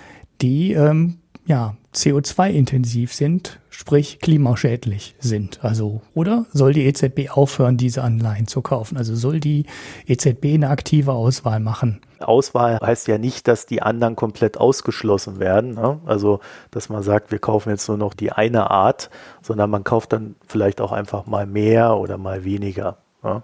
die 0.41 0.73
ähm, 0.73 1.19
ja, 1.45 1.77
CO2-intensiv 1.97 3.13
sind, 3.13 3.59
sprich 3.69 4.19
klimaschädlich 4.19 5.15
sind. 5.19 5.63
Also, 5.63 6.01
oder 6.13 6.45
soll 6.53 6.73
die 6.73 6.85
EZB 6.85 7.31
aufhören, 7.31 7.77
diese 7.77 8.03
Anleihen 8.03 8.47
zu 8.47 8.61
kaufen? 8.61 8.97
Also 8.97 9.15
soll 9.15 9.39
die 9.39 9.65
EZB 10.05 10.53
eine 10.53 10.69
aktive 10.69 11.13
Auswahl 11.13 11.59
machen? 11.59 12.01
Auswahl 12.19 12.79
heißt 12.79 13.07
ja 13.07 13.17
nicht, 13.17 13.47
dass 13.47 13.65
die 13.65 13.81
anderen 13.81 14.15
komplett 14.15 14.57
ausgeschlossen 14.57 15.39
werden. 15.39 15.73
Ne? 15.73 15.99
Also, 16.05 16.39
dass 16.71 16.89
man 16.89 17.03
sagt, 17.03 17.31
wir 17.31 17.39
kaufen 17.39 17.69
jetzt 17.69 17.87
nur 17.87 17.97
noch 17.97 18.13
die 18.13 18.31
eine 18.31 18.71
Art, 18.71 19.09
sondern 19.41 19.69
man 19.69 19.83
kauft 19.83 20.13
dann 20.13 20.35
vielleicht 20.47 20.81
auch 20.81 20.91
einfach 20.91 21.25
mal 21.25 21.45
mehr 21.45 21.97
oder 21.97 22.17
mal 22.17 22.43
weniger. 22.43 22.97
Ne? 23.23 23.43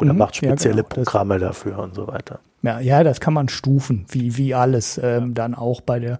Oder 0.00 0.12
mhm, 0.12 0.18
macht 0.18 0.36
spezielle 0.36 0.76
ja, 0.76 0.82
genau. 0.82 0.94
Programme 0.94 1.38
dafür 1.38 1.78
und 1.78 1.94
so 1.94 2.06
weiter. 2.06 2.40
Ja, 2.60 2.80
ja, 2.80 3.04
das 3.04 3.20
kann 3.20 3.34
man 3.34 3.48
stufen, 3.48 4.04
wie, 4.08 4.36
wie 4.36 4.52
alles 4.52 5.00
ähm, 5.02 5.32
dann 5.32 5.54
auch 5.54 5.80
bei 5.80 6.00
der. 6.00 6.18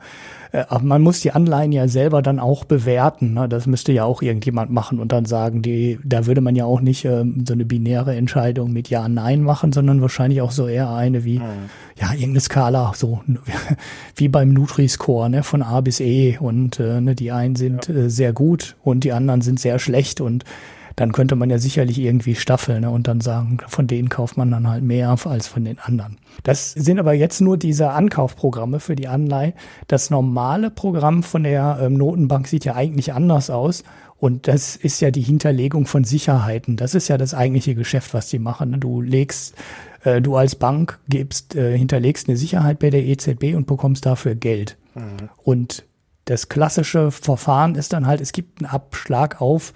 Äh, 0.53 0.64
aber 0.68 0.85
man 0.85 1.03
muss 1.03 1.20
die 1.20 1.33
Anleihen 1.33 1.72
ja 1.72 1.88
selber 1.88 2.22
dann 2.22 2.38
auch 2.38 2.64
bewerten. 2.64 3.35
Ne? 3.35 3.48
Das 3.48 3.66
müsste 3.66 3.90
ja 3.90 4.05
auch 4.05 4.22
irgendjemand 4.22 4.70
machen 4.70 5.01
und 5.01 5.11
dann 5.11 5.24
sagen, 5.24 5.62
die, 5.62 5.98
da 6.05 6.27
würde 6.27 6.40
man 6.40 6.55
ja 6.55 6.64
auch 6.64 6.81
nicht 6.81 7.05
ähm, 7.05 7.44
so 7.44 7.55
eine 7.55 7.64
binäre 7.64 8.14
Entscheidung 8.14 8.72
mit 8.72 8.88
Ja, 8.88 9.09
Nein 9.09 9.42
machen, 9.42 9.72
sondern 9.72 10.01
wahrscheinlich 10.01 10.40
auch 10.40 10.53
so 10.53 10.68
eher 10.68 10.90
eine 10.94 11.24
wie, 11.24 11.40
mhm. 11.40 11.70
ja, 12.01 12.12
irgendeine 12.12 12.40
Skala, 12.40 12.92
so 12.94 13.20
wie 14.14 14.29
beim 14.29 14.51
Nutri-Score, 14.51 15.29
ne, 15.31 15.42
von 15.42 15.62
A 15.64 15.81
bis 15.81 15.98
E. 15.98 16.38
Und 16.38 16.79
äh, 16.79 17.01
ne, 17.01 17.16
die 17.16 17.33
einen 17.33 17.57
sind 17.57 17.88
ja. 17.88 17.94
äh, 17.94 18.11
sehr 18.11 18.33
gut 18.33 18.77
und 18.85 19.03
die 19.03 19.12
anderen 19.12 19.40
sind 19.40 19.59
sehr 19.59 19.81
schlecht 19.81 20.20
und 20.20 20.44
dann 20.99 21.13
könnte 21.13 21.37
man 21.37 21.49
ja 21.49 21.59
sicherlich 21.59 22.01
irgendwie 22.01 22.35
staffeln 22.35 22.81
ne, 22.81 22.91
und 22.91 23.07
dann 23.07 23.21
sagen, 23.21 23.59
von 23.69 23.87
denen 23.87 24.09
kauft 24.09 24.37
man 24.37 24.51
dann 24.51 24.69
halt 24.69 24.83
mehr 24.83 25.17
als 25.25 25.47
von 25.47 25.65
den 25.65 25.79
anderen. 25.79 26.19
Das 26.43 26.73
sind 26.73 26.99
aber 26.99 27.13
jetzt 27.13 27.41
nur 27.41 27.57
diese 27.57 27.91
Ankaufprogramme 27.91 28.81
für 28.81 28.97
die 28.97 29.07
Anleihe. 29.07 29.55
Das 29.87 30.11
normale 30.11 30.73
Programm 30.73 31.23
von 31.23 31.45
der 31.45 31.79
ähm, 31.81 31.95
Notenbank 31.95 32.49
sieht 32.49 32.65
ja 32.65 32.75
eigentlich 32.75 33.13
anders 33.13 33.49
aus. 33.49 33.85
Und 34.17 34.49
das 34.49 34.75
ist 34.75 35.01
ja 35.01 35.13
die 35.13 35.23
Hinterlegung 35.23 35.87
von 35.87 36.03
Sicherheiten. 36.03 36.77
Das 36.77 36.97
ist 36.97 37.07
ja 37.07 37.17
das 37.17 37.33
eigentliche 37.33 37.77
Geschäft, 37.77 38.13
was 38.13 38.29
die 38.29 38.41
machen. 38.41 38.71
Ne. 38.71 38.79
Du 38.79 39.01
legst, 39.01 39.55
äh, 40.03 40.21
du 40.21 40.35
als 40.35 40.57
Bank 40.57 40.99
gibst, 41.09 41.55
äh, 41.55 41.79
hinterlegst 41.79 42.29
eine 42.29 42.37
Sicherheit 42.37 42.81
bei 42.81 42.91
der 42.91 43.05
EZB 43.05 43.55
und 43.55 43.69
bekommst 43.69 44.05
dafür 44.05 44.35
Geld. 44.35 44.77
Mhm. 44.97 45.29
Und 45.37 45.85
das 46.25 46.49
klassische 46.49 47.13
Verfahren 47.13 47.77
ist 47.77 47.93
dann 47.93 48.09
halt, 48.09 48.21
es 48.21 48.33
gibt 48.33 48.61
einen 48.61 48.73
Abschlag 48.73 49.41
auf 49.41 49.73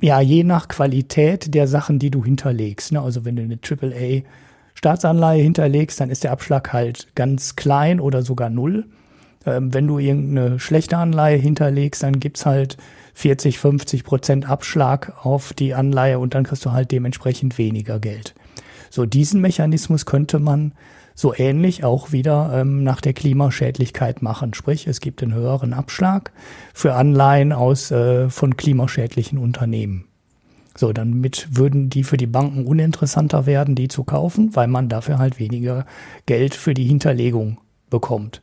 ja, 0.00 0.20
je 0.20 0.44
nach 0.44 0.68
Qualität 0.68 1.54
der 1.54 1.66
Sachen, 1.66 1.98
die 1.98 2.10
du 2.10 2.24
hinterlegst. 2.24 2.92
Ne? 2.92 3.00
Also 3.00 3.24
wenn 3.24 3.36
du 3.36 3.42
eine 3.42 3.58
AAA 3.58 4.22
Staatsanleihe 4.74 5.42
hinterlegst, 5.42 5.98
dann 6.00 6.10
ist 6.10 6.24
der 6.24 6.32
Abschlag 6.32 6.72
halt 6.72 7.08
ganz 7.14 7.56
klein 7.56 7.98
oder 7.98 8.22
sogar 8.22 8.50
null. 8.50 8.84
Ähm, 9.46 9.72
wenn 9.72 9.86
du 9.86 9.98
irgendeine 9.98 10.60
schlechte 10.60 10.98
Anleihe 10.98 11.38
hinterlegst, 11.38 12.02
dann 12.02 12.20
gibt's 12.20 12.44
halt 12.44 12.76
40, 13.14 13.58
50 13.58 14.04
Prozent 14.04 14.50
Abschlag 14.50 15.24
auf 15.24 15.54
die 15.54 15.72
Anleihe 15.72 16.18
und 16.18 16.34
dann 16.34 16.44
kriegst 16.44 16.66
du 16.66 16.72
halt 16.72 16.92
dementsprechend 16.92 17.56
weniger 17.56 17.98
Geld. 17.98 18.34
So 18.90 19.06
diesen 19.06 19.40
Mechanismus 19.40 20.04
könnte 20.04 20.38
man 20.38 20.72
so 21.16 21.34
ähnlich 21.34 21.82
auch 21.82 22.12
wieder 22.12 22.52
ähm, 22.54 22.84
nach 22.84 23.00
der 23.00 23.14
Klimaschädlichkeit 23.14 24.22
machen. 24.22 24.54
Sprich, 24.54 24.86
es 24.86 25.00
gibt 25.00 25.22
einen 25.22 25.32
höheren 25.32 25.72
Abschlag 25.72 26.30
für 26.74 26.94
Anleihen 26.94 27.52
aus 27.52 27.90
äh, 27.90 28.28
von 28.28 28.56
klimaschädlichen 28.56 29.38
Unternehmen. 29.38 30.04
So, 30.76 30.92
damit 30.92 31.48
würden 31.50 31.88
die 31.88 32.04
für 32.04 32.18
die 32.18 32.26
Banken 32.26 32.66
uninteressanter 32.66 33.46
werden, 33.46 33.74
die 33.74 33.88
zu 33.88 34.04
kaufen, 34.04 34.54
weil 34.54 34.68
man 34.68 34.90
dafür 34.90 35.16
halt 35.16 35.40
weniger 35.40 35.86
Geld 36.26 36.54
für 36.54 36.74
die 36.74 36.84
Hinterlegung 36.84 37.58
bekommt. 37.88 38.42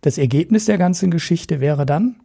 Das 0.00 0.18
Ergebnis 0.18 0.64
der 0.64 0.78
ganzen 0.78 1.12
Geschichte 1.12 1.60
wäre 1.60 1.86
dann, 1.86 2.16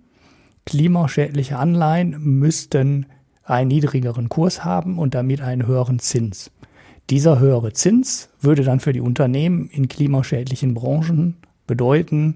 klimaschädliche 0.66 1.60
Anleihen 1.60 2.20
müssten 2.20 3.06
einen 3.44 3.68
niedrigeren 3.68 4.28
Kurs 4.28 4.66
haben 4.66 4.98
und 4.98 5.14
damit 5.14 5.42
einen 5.42 5.68
höheren 5.68 6.00
Zins. 6.00 6.52
Dieser 7.10 7.40
höhere 7.40 7.72
Zins 7.74 8.30
würde 8.42 8.64
dann 8.64 8.80
für 8.80 8.92
die 8.92 9.02
Unternehmen 9.02 9.70
in 9.70 9.88
klimaschädlichen 9.88 10.74
Branchen 10.74 11.38
bedeuten, 11.66 12.36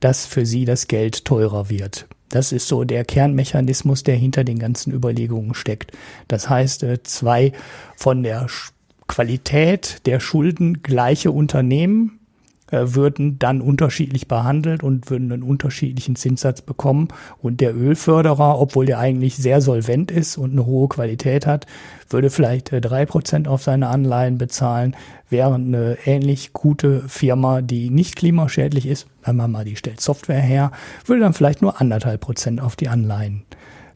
dass 0.00 0.26
für 0.26 0.46
sie 0.46 0.64
das 0.64 0.88
Geld 0.88 1.24
teurer 1.24 1.68
wird. 1.68 2.06
Das 2.30 2.52
ist 2.52 2.66
so 2.66 2.84
der 2.84 3.04
Kernmechanismus, 3.04 4.02
der 4.02 4.16
hinter 4.16 4.42
den 4.42 4.58
ganzen 4.58 4.92
Überlegungen 4.92 5.54
steckt. 5.54 5.92
Das 6.28 6.48
heißt, 6.48 6.82
äh, 6.82 7.02
zwei 7.02 7.52
von 7.96 8.22
der 8.22 8.46
Qualität 9.06 10.06
der 10.06 10.18
Schulden 10.18 10.82
gleiche 10.82 11.30
Unternehmen 11.30 12.15
würden 12.70 13.38
dann 13.38 13.60
unterschiedlich 13.60 14.28
behandelt 14.28 14.82
und 14.82 15.10
würden 15.10 15.30
einen 15.32 15.42
unterschiedlichen 15.42 16.16
Zinssatz 16.16 16.62
bekommen. 16.62 17.08
Und 17.40 17.60
der 17.60 17.76
Ölförderer, 17.76 18.58
obwohl 18.60 18.86
der 18.86 18.98
eigentlich 18.98 19.36
sehr 19.36 19.60
solvent 19.60 20.10
ist 20.10 20.36
und 20.36 20.52
eine 20.52 20.66
hohe 20.66 20.88
Qualität 20.88 21.46
hat, 21.46 21.66
würde 22.08 22.30
vielleicht 22.30 22.72
äh, 22.72 22.80
drei 22.80 23.06
Prozent 23.06 23.48
auf 23.48 23.62
seine 23.62 23.88
Anleihen 23.88 24.38
bezahlen, 24.38 24.96
während 25.28 25.74
eine 25.74 25.98
ähnlich 26.04 26.52
gute 26.52 27.08
Firma, 27.08 27.62
die 27.62 27.90
nicht 27.90 28.16
klimaschädlich 28.16 28.86
ist, 28.86 29.06
sagen 29.24 29.38
wir 29.38 29.48
mal, 29.48 29.64
die 29.64 29.76
stellt 29.76 30.00
Software 30.00 30.40
her, 30.40 30.70
würde 31.04 31.22
dann 31.22 31.34
vielleicht 31.34 31.62
nur 31.62 31.80
anderthalb 31.80 32.20
Prozent 32.20 32.60
auf 32.60 32.76
die 32.76 32.88
Anleihen 32.88 33.42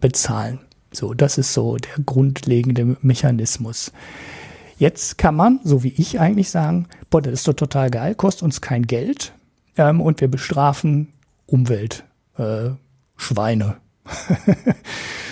bezahlen. 0.01 0.61
So, 0.93 1.15
das 1.15 1.39
ist 1.39 1.53
so 1.53 1.77
der 1.77 2.05
grundlegende 2.05 2.97
Mechanismus. 3.01 3.93
Jetzt 4.81 5.19
kann 5.19 5.37
man, 5.37 5.61
so 5.63 5.83
wie 5.83 5.93
ich 5.99 6.21
eigentlich 6.21 6.49
sagen, 6.49 6.87
boah, 7.11 7.21
das 7.21 7.35
ist 7.35 7.47
doch 7.47 7.53
total 7.53 7.91
geil, 7.91 8.15
kostet 8.15 8.45
uns 8.45 8.63
kein 8.63 8.87
Geld 8.87 9.35
ähm, 9.77 10.01
und 10.01 10.23
wir 10.23 10.29
bestrafen 10.29 11.13
Umwelt, 11.45 12.05
äh, 12.39 12.71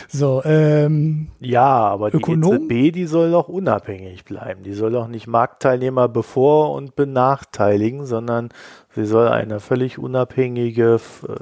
so, 0.08 0.42
ähm, 0.44 1.28
ja, 1.40 1.64
aber 1.64 2.10
die 2.10 2.18
Ökonom 2.18 2.70
EZB, 2.70 2.92
die 2.92 3.06
soll 3.06 3.30
doch 3.30 3.48
unabhängig 3.48 4.26
bleiben. 4.26 4.64
Die 4.64 4.74
soll 4.74 4.92
doch 4.92 5.08
nicht 5.08 5.26
Marktteilnehmer 5.26 6.08
bevor 6.08 6.74
und 6.74 6.94
benachteiligen, 6.94 8.04
sondern 8.04 8.50
sie 8.94 9.06
soll 9.06 9.28
eine 9.28 9.60
völlig 9.60 9.98
unabhängige 9.98 11.00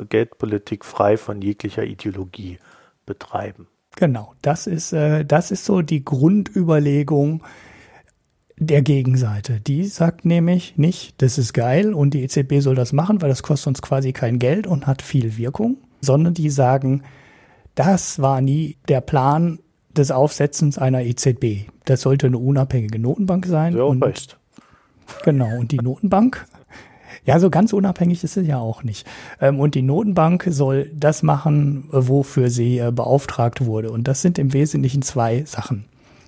Geldpolitik 0.08 0.84
frei 0.84 1.16
von 1.16 1.42
jeglicher 1.42 1.82
Ideologie 1.82 2.60
betreiben. 3.04 3.66
Genau, 3.96 4.34
das 4.42 4.68
ist, 4.68 4.92
äh, 4.92 5.24
das 5.24 5.50
ist 5.50 5.64
so 5.64 5.82
die 5.82 6.04
Grundüberlegung 6.04 7.42
der 8.58 8.82
Gegenseite. 8.82 9.60
Die 9.60 9.84
sagt 9.84 10.24
nämlich 10.24 10.76
nicht, 10.76 11.20
das 11.20 11.38
ist 11.38 11.52
geil 11.52 11.92
und 11.92 12.14
die 12.14 12.22
EZB 12.22 12.60
soll 12.60 12.74
das 12.74 12.92
machen, 12.92 13.20
weil 13.20 13.28
das 13.28 13.42
kostet 13.42 13.68
uns 13.68 13.82
quasi 13.82 14.12
kein 14.12 14.38
Geld 14.38 14.66
und 14.66 14.86
hat 14.86 15.02
viel 15.02 15.36
Wirkung, 15.36 15.76
sondern 16.00 16.34
die 16.34 16.50
sagen, 16.50 17.02
das 17.74 18.20
war 18.20 18.40
nie 18.40 18.76
der 18.88 19.02
Plan 19.02 19.58
des 19.94 20.10
Aufsetzens 20.10 20.78
einer 20.78 21.02
EZB. 21.02 21.68
Das 21.84 22.00
sollte 22.00 22.26
eine 22.26 22.38
unabhängige 22.38 22.98
Notenbank 22.98 23.46
sein. 23.46 23.76
Ja, 23.76 23.82
und, 23.82 24.02
recht. 24.02 24.38
Genau, 25.24 25.58
und 25.58 25.72
die 25.72 25.78
Notenbank, 25.78 26.46
ja, 27.26 27.38
so 27.38 27.50
ganz 27.50 27.72
unabhängig 27.72 28.24
ist 28.24 28.36
es 28.36 28.46
ja 28.46 28.58
auch 28.58 28.82
nicht. 28.82 29.06
Ähm, 29.40 29.60
und 29.60 29.74
die 29.74 29.82
Notenbank 29.82 30.46
soll 30.48 30.90
das 30.94 31.22
machen, 31.22 31.84
wofür 31.90 32.50
sie 32.50 32.78
äh, 32.78 32.90
beauftragt 32.90 33.66
wurde. 33.66 33.90
Und 33.90 34.08
das 34.08 34.22
sind 34.22 34.38
im 34.38 34.52
Wesentlichen 34.52 35.02
zwei 35.02 35.44
Sachen. 35.44 35.84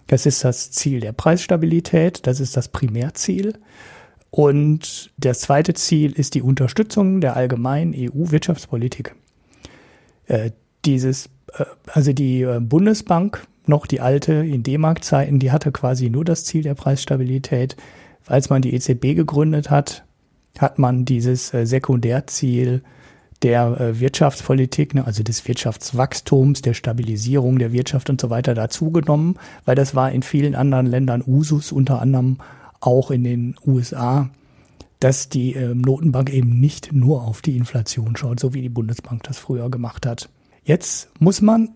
Das 0.08 0.26
ist 0.26 0.42
das 0.42 0.72
Ziel 0.72 1.00
der 1.00 1.12
Preisstabilität, 1.12 2.26
das 2.26 2.40
ist 2.40 2.56
das 2.56 2.68
Primärziel. 2.68 3.54
Und 4.30 5.10
das 5.16 5.40
zweite 5.40 5.74
Ziel 5.74 6.12
ist 6.12 6.34
die 6.34 6.42
Unterstützung 6.42 7.20
der 7.20 7.36
allgemeinen 7.36 7.94
EU-Wirtschaftspolitik. 7.94 9.14
Äh, 10.26 10.50
dieses, 10.84 11.26
äh, 11.54 11.64
also 11.86 12.12
die 12.12 12.42
äh, 12.42 12.58
Bundesbank, 12.60 13.46
noch 13.66 13.86
die 13.86 14.00
alte 14.00 14.32
in 14.32 14.62
D-Mark-Zeiten, 14.62 15.38
die 15.38 15.52
hatte 15.52 15.72
quasi 15.72 16.08
nur 16.08 16.24
das 16.24 16.44
Ziel 16.44 16.62
der 16.62 16.74
Preisstabilität. 16.74 17.76
Als 18.26 18.48
man 18.48 18.62
die 18.62 18.74
EZB 18.74 19.14
gegründet 19.14 19.70
hat, 19.70 20.04
hat 20.58 20.78
man 20.78 21.04
dieses 21.04 21.48
Sekundärziel 21.48 22.82
der 23.42 23.80
äh, 23.80 24.00
Wirtschaftspolitik, 24.00 24.94
ne, 24.94 25.06
also 25.06 25.22
des 25.22 25.46
Wirtschaftswachstums, 25.46 26.62
der 26.62 26.74
Stabilisierung 26.74 27.58
der 27.58 27.72
Wirtschaft 27.72 28.10
und 28.10 28.20
so 28.20 28.30
weiter 28.30 28.54
dazugenommen, 28.54 29.38
weil 29.64 29.76
das 29.76 29.94
war 29.94 30.10
in 30.10 30.22
vielen 30.22 30.54
anderen 30.54 30.86
Ländern 30.86 31.22
Usus, 31.26 31.72
unter 31.72 32.00
anderem 32.00 32.38
auch 32.80 33.10
in 33.10 33.24
den 33.24 33.56
USA, 33.66 34.30
dass 35.00 35.28
die 35.28 35.54
äh, 35.54 35.74
Notenbank 35.74 36.32
eben 36.32 36.58
nicht 36.58 36.92
nur 36.92 37.22
auf 37.22 37.42
die 37.42 37.56
Inflation 37.56 38.16
schaut, 38.16 38.40
so 38.40 38.54
wie 38.54 38.62
die 38.62 38.68
Bundesbank 38.68 39.22
das 39.22 39.38
früher 39.38 39.70
gemacht 39.70 40.06
hat. 40.06 40.28
Jetzt 40.64 41.08
muss 41.20 41.40
man 41.40 41.70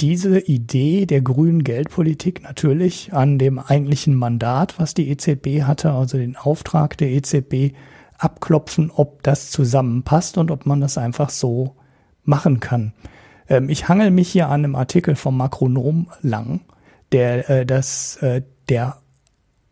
diese 0.00 0.38
Idee 0.38 1.06
der 1.06 1.20
grünen 1.20 1.64
Geldpolitik 1.64 2.42
natürlich 2.42 3.12
an 3.12 3.38
dem 3.38 3.58
eigentlichen 3.58 4.14
Mandat, 4.14 4.78
was 4.78 4.94
die 4.94 5.08
EZB 5.10 5.62
hatte, 5.62 5.92
also 5.92 6.18
den 6.18 6.36
Auftrag 6.36 6.96
der 6.98 7.10
EZB, 7.10 7.74
abklopfen, 8.18 8.90
ob 8.90 9.22
das 9.22 9.50
zusammenpasst 9.50 10.38
und 10.38 10.50
ob 10.50 10.66
man 10.66 10.80
das 10.80 10.98
einfach 10.98 11.30
so 11.30 11.76
machen 12.24 12.60
kann. 12.60 12.92
Ähm, 13.48 13.68
ich 13.68 13.88
hangel 13.88 14.10
mich 14.10 14.28
hier 14.30 14.48
an 14.48 14.64
einem 14.64 14.76
Artikel 14.76 15.16
vom 15.16 15.36
Makronom 15.36 16.10
lang, 16.20 16.60
der 17.12 17.48
äh, 17.48 17.66
das, 17.66 18.16
äh, 18.16 18.42
der 18.68 18.98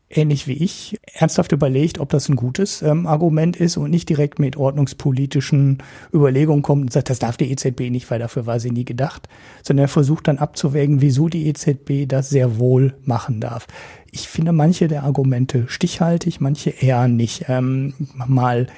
ähnlich 0.09 0.47
wie 0.47 0.53
ich, 0.53 0.99
ernsthaft 1.15 1.53
überlegt, 1.53 1.99
ob 1.99 2.11
das 2.11 2.29
ein 2.29 2.37
gutes 2.37 2.83
ähm, 2.83 3.07
Argument 3.07 3.57
ist 3.57 3.77
und 3.77 3.91
nicht 3.91 4.09
direkt 4.09 4.39
mit 4.39 4.57
ordnungspolitischen 4.57 5.79
Überlegungen 6.13 6.63
kommt 6.63 6.83
und 6.83 6.93
sagt, 6.93 7.11
das 7.11 7.19
darf 7.19 7.37
die 7.37 7.51
EZB 7.51 7.91
nicht, 7.91 8.11
weil 8.11 8.21
dafür 8.21 8.47
war 8.47 8.61
sie 8.61 8.71
nie 8.71 8.85
gedacht, 8.85 9.29
sondern 9.63 9.85
er 9.85 9.89
versucht 9.89 10.29
dann 10.29 10.39
abzuwägen, 10.39 11.01
wieso 11.01 11.29
die 11.29 11.49
EZB 11.49 12.07
das 12.07 12.29
sehr 12.29 12.59
wohl 12.59 12.95
machen 13.05 13.41
darf. 13.41 13.67
Ich 14.13 14.29
finde 14.29 14.53
manche 14.53 14.87
der 14.87 15.03
Argumente 15.03 15.65
stichhaltig, 15.67 16.41
manche 16.41 16.71
eher 16.71 17.09
nicht. 17.09 17.47
Ähm, 17.49 17.95
mal 18.15 18.69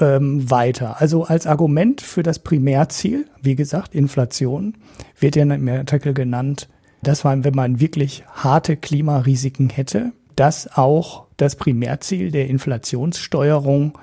ähm, 0.00 0.50
weiter. 0.50 1.00
Also 1.00 1.24
als 1.24 1.46
Argument 1.46 2.00
für 2.00 2.22
das 2.22 2.38
Primärziel, 2.38 3.26
wie 3.42 3.56
gesagt, 3.56 3.94
Inflation, 3.94 4.74
wird 5.18 5.36
ja 5.36 5.42
im 5.42 5.68
Artikel 5.68 6.14
genannt, 6.14 6.68
dass 7.02 7.24
man, 7.24 7.44
wenn 7.44 7.54
man 7.54 7.80
wirklich 7.80 8.24
harte 8.32 8.76
Klimarisiken 8.76 9.70
hätte, 9.70 10.12
das 10.38 10.68
auch 10.76 11.26
das 11.36 11.56
Primärziel 11.56 12.30
der 12.30 12.48
Inflationssteuerung 12.48 13.98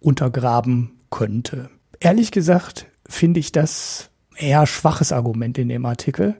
untergraben 0.00 0.92
könnte. 1.10 1.70
Ehrlich 2.00 2.30
gesagt 2.30 2.86
finde 3.08 3.40
ich 3.40 3.52
das 3.52 4.10
eher 4.36 4.66
schwaches 4.66 5.12
Argument 5.12 5.58
in 5.58 5.68
dem 5.68 5.84
Artikel, 5.86 6.36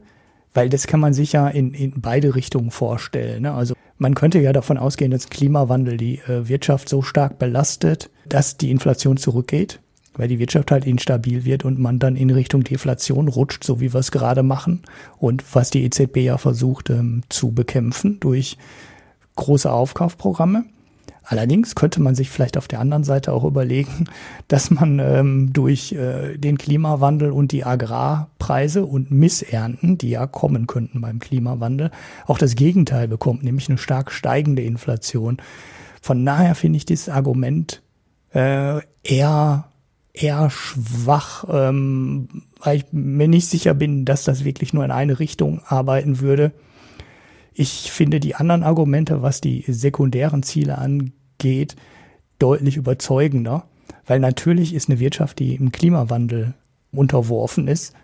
weil 0.55 0.69
das 0.69 0.87
kann 0.87 1.01
man 1.01 1.13
sich 1.13 1.33
ja 1.33 1.49
in, 1.49 1.75
in 1.75 2.01
beide 2.01 2.35
Richtungen 2.35 2.71
vorstellen. 2.71 3.43
Ne? 3.43 3.53
Also 3.53 3.75
man 3.99 4.15
könnte 4.15 4.41
ja 4.41 4.53
davon 4.53 4.79
ausgehen, 4.79 5.11
dass 5.11 5.29
Klimawandel 5.29 5.97
die 5.97 6.19
äh, 6.21 6.49
Wirtschaft 6.49 6.89
so 6.89 7.03
stark 7.03 7.39
belastet, 7.39 8.11
dass 8.27 8.57
die 8.57 8.71
Inflation 8.71 9.17
zurückgeht, 9.17 9.81
weil 10.15 10.29
die 10.29 10.39
Wirtschaft 10.39 10.71
halt 10.71 10.85
instabil 10.85 11.45
wird 11.45 11.65
und 11.65 11.79
man 11.79 11.99
dann 11.99 12.17
in 12.17 12.31
Richtung 12.31 12.65
Deflation 12.65 13.29
rutscht, 13.29 13.65
so 13.65 13.81
wie 13.81 13.93
wir 13.93 14.01
es 14.01 14.11
gerade 14.11 14.43
machen 14.43 14.83
und 15.19 15.45
was 15.55 15.71
die 15.71 15.85
EZB 15.85 16.19
ja 16.19 16.39
versucht 16.39 16.91
ähm, 16.91 17.23
zu 17.29 17.53
bekämpfen 17.53 18.19
durch 18.21 18.57
große 19.37 19.71
Aufkaufprogramme. 19.71 20.65
Allerdings 21.25 21.77
könnte 21.77 22.03
man 22.03 22.17
sich 22.17 22.31
vielleicht 22.31 22.59
auf 22.59 22.67
der 22.67 22.81
anderen 22.81 23.05
Seite 23.05 23.33
auch 23.33 23.45
überlegen, 23.45 24.07
dass 24.49 24.71
man 24.71 24.99
ähm, 24.99 25.53
durch 25.53 25.93
äh, 25.93 26.37
den 26.37 26.59
Klimawandel 26.59 27.31
und 27.31 27.53
die 27.53 27.65
Agrarpreise 27.65 28.85
und 28.85 29.11
Missernten, 29.11 29.99
die 29.99 30.11
ja 30.11 30.27
kommen 30.27 30.67
könnten 30.67 31.01
beim 31.01 31.21
Klimawandel, 31.21 31.91
auch 32.27 32.39
das 32.39 32.57
Gegenteil 32.57 33.09
bekommt, 33.09 33.45
nämlich 33.45 33.69
eine 33.69 33.79
stark 33.79 34.11
steigende 34.11 34.63
Inflation. 34.63 35.39
Von 36.01 36.25
daher 36.27 36.55
finde 36.57 36.79
ich 36.79 36.87
dieses 36.87 37.09
Argument 37.09 37.83
äh, 38.35 38.81
eher 39.05 39.69
eher 40.15 40.51
schwach, 40.51 41.45
ähm, 41.51 42.29
weil 42.61 42.79
ich 42.79 42.85
mir 42.93 43.29
nicht 43.29 43.49
sicher 43.49 43.75
bin, 43.75 44.05
dass 44.05 44.25
das 44.25 44.45
wirklich 44.45 44.75
nur 44.75 44.85
in 44.85 44.91
eine 44.91 45.19
Richtung 45.19 45.63
arbeiten 45.67 46.21
würde. 46.21 46.53
Ich 47.55 47.93
finde 47.93 48.21
die 48.21 48.35
anderen 48.35 48.63
Argumente, 48.63 49.23
was 49.23 49.41
die 49.41 49.65
sekundären 49.69 50.43
Ziele 50.43 50.79
angeht, 50.79 51.77
deutlich 52.39 52.77
überzeugender, 52.77 53.65
weil 54.07 54.21
natürlich 54.21 54.75
ist 54.75 54.89
eine 54.89 55.01
Wirtschaft, 55.01 55.39
die 55.39 55.55
im 55.55 55.71
Klimawandel 55.71 56.55
unterworfen 56.93 57.69
ist, 57.69 57.95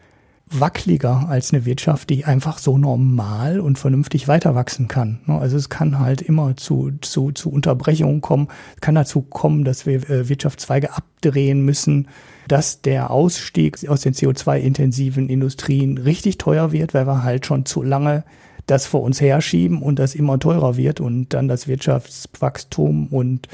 wackeliger 0.51 1.29
als 1.29 1.53
eine 1.53 1.65
Wirtschaft, 1.65 2.11
die 2.11 2.25
einfach 2.25 2.59
so 2.59 2.79
normal 2.79 3.61
und 3.61 3.79
vernünftig 3.79 4.29
weiter 4.29 4.55
wachsen 4.55 4.89
kann. 4.89 5.21
Also 5.27 5.57
es 5.57 5.69
kann 5.69 5.99
halt 5.99 6.23
immer 6.23 6.57
zu, 6.57 6.93
zu, 7.01 7.33
zu 7.33 7.51
Unterbrechungen 7.51 8.21
kommen. 8.21 8.49
Es 8.77 8.81
kann 8.81 8.95
dazu 8.95 9.23
kommen, 9.23 9.65
dass 9.65 9.87
wir 9.87 10.09
äh, 10.09 10.29
Wirtschaftszweige 10.29 10.95
abdrehen 10.95 11.65
müssen, 11.65 12.09
dass 12.49 12.81
der 12.81 13.11
Ausstieg 13.11 13.87
aus 13.89 14.01
den 14.01 14.15
CO2-intensiven 14.15 15.29
Industrien 15.29 15.99
richtig 15.99 16.39
teuer 16.39 16.73
wird, 16.73 16.95
weil 16.95 17.07
wir 17.07 17.23
halt 17.23 17.45
schon 17.45 17.67
zu 17.67 17.83
lange 17.83 18.25
das 18.69 18.87
vor 18.87 19.03
uns 19.03 19.21
herschieben 19.21 19.83
und 19.83 19.99
das 19.99 20.15
immer 20.15 20.39
teurer 20.39 20.77
wird 20.77 21.01
und 21.01 21.31
dann 21.31 21.49
das 21.49 21.67
Wirtschaftswachstum 21.67 23.09
und 23.09 23.49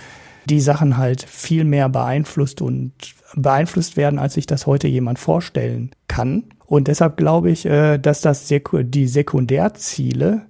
die 0.47 0.61
Sachen 0.61 0.99
halt 0.99 1.23
viel 1.23 1.65
mehr 1.65 1.89
beeinflusst 1.89 2.61
und 2.61 2.93
beeinflusst 3.35 3.97
werden, 3.97 4.19
als 4.19 4.35
sich 4.35 4.47
das 4.47 4.67
heute 4.67 4.89
jemand 4.89 5.19
vorstellen 5.19 5.91
kann. 6.09 6.45
Und 6.67 6.89
deshalb 6.89 7.17
glaube 7.17 7.51
ich, 7.51 7.65
äh, 7.67 7.99
dass 7.99 8.21
das 8.21 8.47
die 8.49 9.07
Sekundärziele, 9.07 10.43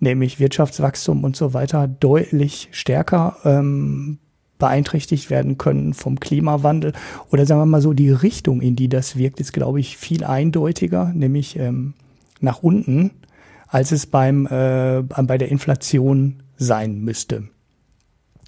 nämlich 0.00 0.38
Wirtschaftswachstum 0.38 1.24
und 1.24 1.36
so 1.36 1.52
weiter, 1.52 1.88
deutlich 1.88 2.68
stärker 2.70 3.36
ähm, 3.44 4.18
beeinträchtigt 4.58 5.30
werden 5.30 5.58
können 5.58 5.94
vom 5.94 6.20
Klimawandel. 6.20 6.92
Oder 7.30 7.46
sagen 7.46 7.60
wir 7.60 7.66
mal 7.66 7.82
so, 7.82 7.92
die 7.92 8.10
Richtung, 8.10 8.60
in 8.60 8.76
die 8.76 8.88
das 8.88 9.16
wirkt, 9.16 9.40
ist, 9.40 9.52
glaube 9.52 9.80
ich, 9.80 9.96
viel 9.96 10.24
eindeutiger, 10.24 11.12
nämlich 11.14 11.58
ähm, 11.58 11.94
nach 12.40 12.62
unten 12.62 13.12
als 13.68 13.92
es 13.92 14.06
beim, 14.06 14.46
äh, 14.46 15.02
bei 15.02 15.38
der 15.38 15.48
Inflation 15.48 16.42
sein 16.56 17.00
müsste. 17.00 17.48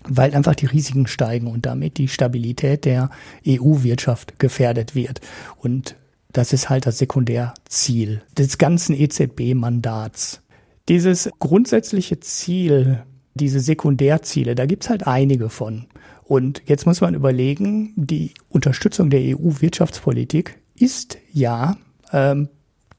weil 0.09 0.35
einfach 0.35 0.55
die 0.55 0.64
Risiken 0.64 1.07
steigen 1.07 1.47
und 1.47 1.66
damit 1.66 1.99
die 1.99 2.09
Stabilität 2.09 2.87
der 2.87 3.11
EU-Wirtschaft 3.47 4.39
gefährdet 4.39 4.95
wird. 4.95 5.21
Und 5.59 5.95
das 6.33 6.55
ist 6.55 6.71
halt 6.71 6.87
das 6.87 6.97
Sekundärziel 6.97 8.23
des 8.39 8.57
ganzen 8.57 8.95
EZB-Mandats. 8.95 10.41
Dieses 10.89 11.29
grundsätzliche 11.39 12.18
Ziel, 12.21 13.03
diese 13.35 13.61
Sekundärziele, 13.61 14.55
da 14.55 14.64
gibt's 14.64 14.89
halt 14.89 15.07
einige 15.07 15.51
von. 15.51 15.87
Und 16.25 16.62
jetzt 16.66 16.87
muss 16.87 17.01
man 17.01 17.14
überlegen, 17.14 17.93
die 17.97 18.33
Unterstützung 18.49 19.11
der 19.11 19.21
EU-Wirtschaftspolitik 19.21 20.59
ist 20.77 21.18
ja 21.33 21.77
ähm, 22.12 22.49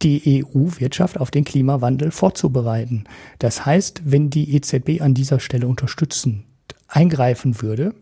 die 0.03 0.43
EU-Wirtschaft 0.43 1.19
auf 1.19 1.31
den 1.31 1.43
Klimawandel 1.43 2.11
vorzubereiten. 2.11 3.05
Das 3.39 3.65
heißt, 3.65 4.01
wenn 4.05 4.29
die 4.29 4.55
EZB 4.55 5.01
an 5.01 5.13
dieser 5.13 5.39
Stelle 5.39 5.67
unterstützend 5.67 6.43
eingreifen 6.87 7.61
würde, 7.61 7.93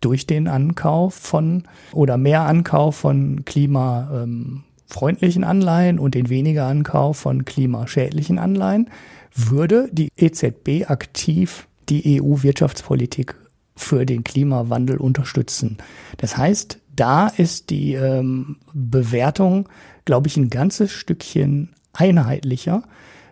durch 0.00 0.26
den 0.26 0.48
Ankauf 0.48 1.14
von 1.14 1.62
oder 1.92 2.18
mehr 2.18 2.42
Ankauf 2.42 2.96
von 2.96 3.44
klimafreundlichen 3.46 5.44
Anleihen 5.44 5.98
und 5.98 6.14
den 6.14 6.28
weniger 6.28 6.66
Ankauf 6.66 7.16
von 7.16 7.46
klimaschädlichen 7.46 8.38
Anleihen, 8.38 8.90
würde 9.34 9.88
die 9.90 10.10
EZB 10.16 10.88
aktiv 10.88 11.66
die 11.88 12.20
EU-Wirtschaftspolitik 12.20 13.34
für 13.76 14.06
den 14.06 14.24
Klimawandel 14.24 14.98
unterstützen. 14.98 15.78
Das 16.18 16.36
heißt, 16.36 16.78
da 16.94 17.28
ist 17.28 17.70
die 17.70 17.94
ähm, 17.94 18.56
Bewertung, 18.72 19.68
glaube 20.04 20.28
ich, 20.28 20.36
ein 20.36 20.50
ganzes 20.50 20.90
Stückchen 20.92 21.70
einheitlicher. 21.92 22.82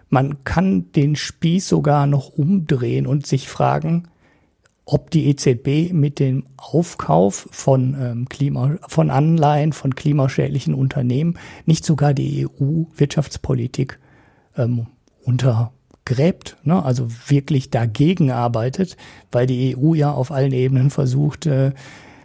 Man 0.08 0.44
kann 0.44 0.92
den 0.92 1.16
Spieß 1.16 1.68
sogar 1.68 2.06
noch 2.06 2.28
umdrehen 2.30 3.06
und 3.06 3.26
sich 3.26 3.48
fragen, 3.48 4.08
ob 4.84 5.10
die 5.10 5.26
EZB 5.28 5.92
mit 5.92 6.18
dem 6.18 6.44
Aufkauf 6.56 7.48
von 7.50 7.96
ähm, 7.98 8.28
Klima, 8.28 8.76
von 8.88 9.10
Anleihen 9.10 9.72
von 9.72 9.94
klimaschädlichen 9.94 10.74
Unternehmen 10.74 11.38
nicht 11.66 11.84
sogar 11.84 12.14
die 12.14 12.46
EU-Wirtschaftspolitik 12.46 14.00
ähm, 14.56 14.86
untergräbt, 15.22 16.56
ne? 16.64 16.84
also 16.84 17.08
wirklich 17.28 17.70
dagegen 17.70 18.32
arbeitet, 18.32 18.96
weil 19.30 19.46
die 19.46 19.76
EU 19.76 19.94
ja 19.94 20.10
auf 20.10 20.32
allen 20.32 20.52
Ebenen 20.52 20.90
versucht, 20.90 21.46
äh, 21.46 21.72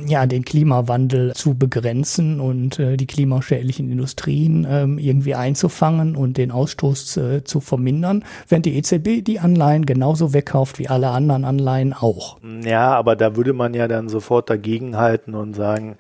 ja, 0.06 0.26
den 0.26 0.46
Klimawandel 0.46 1.34
zu 1.34 1.56
begrenzen 1.56 2.40
und 2.40 2.80
äh, 2.80 2.98
die 2.98 3.08
klimaschädlichen 3.08 3.92
Industrien 3.92 4.68
ähm, 4.70 4.98
irgendwie 4.98 5.36
einzufangen 5.36 6.16
und 6.16 6.38
den 6.38 6.52
Ausstoß 6.52 7.18
äh, 7.18 7.44
zu 7.44 7.60
vermindern, 7.60 8.24
während 8.48 8.66
die 8.66 8.78
EZB 8.78 9.24
die 9.24 9.40
Anleihen 9.40 9.86
genauso 9.86 10.34
wegkauft 10.34 10.80
wie 10.80 10.88
alle 10.88 11.10
anderen 11.10 11.46
Anleihen 11.46 11.94
auch. 11.94 12.38
Ja, 12.64 12.94
aber 12.96 13.16
da 13.16 13.36
würde 13.36 13.54
man 13.54 13.74
ja 13.74 13.88
dann 13.88 14.10
sofort 14.10 14.50
dagegenhalten 14.50 15.34
und 15.34 15.56
sagen, 15.56 15.98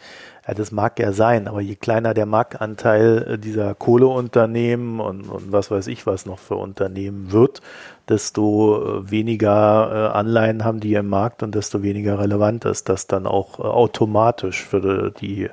ja, 0.48 0.54
das 0.54 0.72
mag 0.72 1.00
ja 1.00 1.12
sein, 1.12 1.48
aber 1.48 1.62
je 1.62 1.76
kleiner 1.76 2.14
der 2.14 2.26
Marktanteil 2.26 3.34
äh, 3.34 3.38
dieser 3.38 3.76
Kohleunternehmen 3.76 5.00
und, 5.00 5.30
und 5.30 5.52
was 5.52 5.70
weiß 5.72 5.88
ich 5.88 6.06
was 6.06 6.26
noch 6.26 6.40
für 6.40 6.56
Unternehmen 6.56 7.32
wird, 7.32 7.62
desto 8.08 9.02
äh, 9.02 9.12
weniger 9.12 10.12
äh, 10.14 10.18
Anleihen 10.18 10.64
haben 10.64 10.80
die 10.80 10.94
im 10.94 11.10
Markt 11.10 11.44
und 11.44 11.54
desto 11.54 11.84
weniger 11.84 12.20
relevant 12.20 12.66
ist 12.66 12.88
das 12.90 13.08
dann 13.08 13.28
auch 13.28 13.60
automatisch 13.60 14.64
für 14.64 15.12
die 15.12 15.50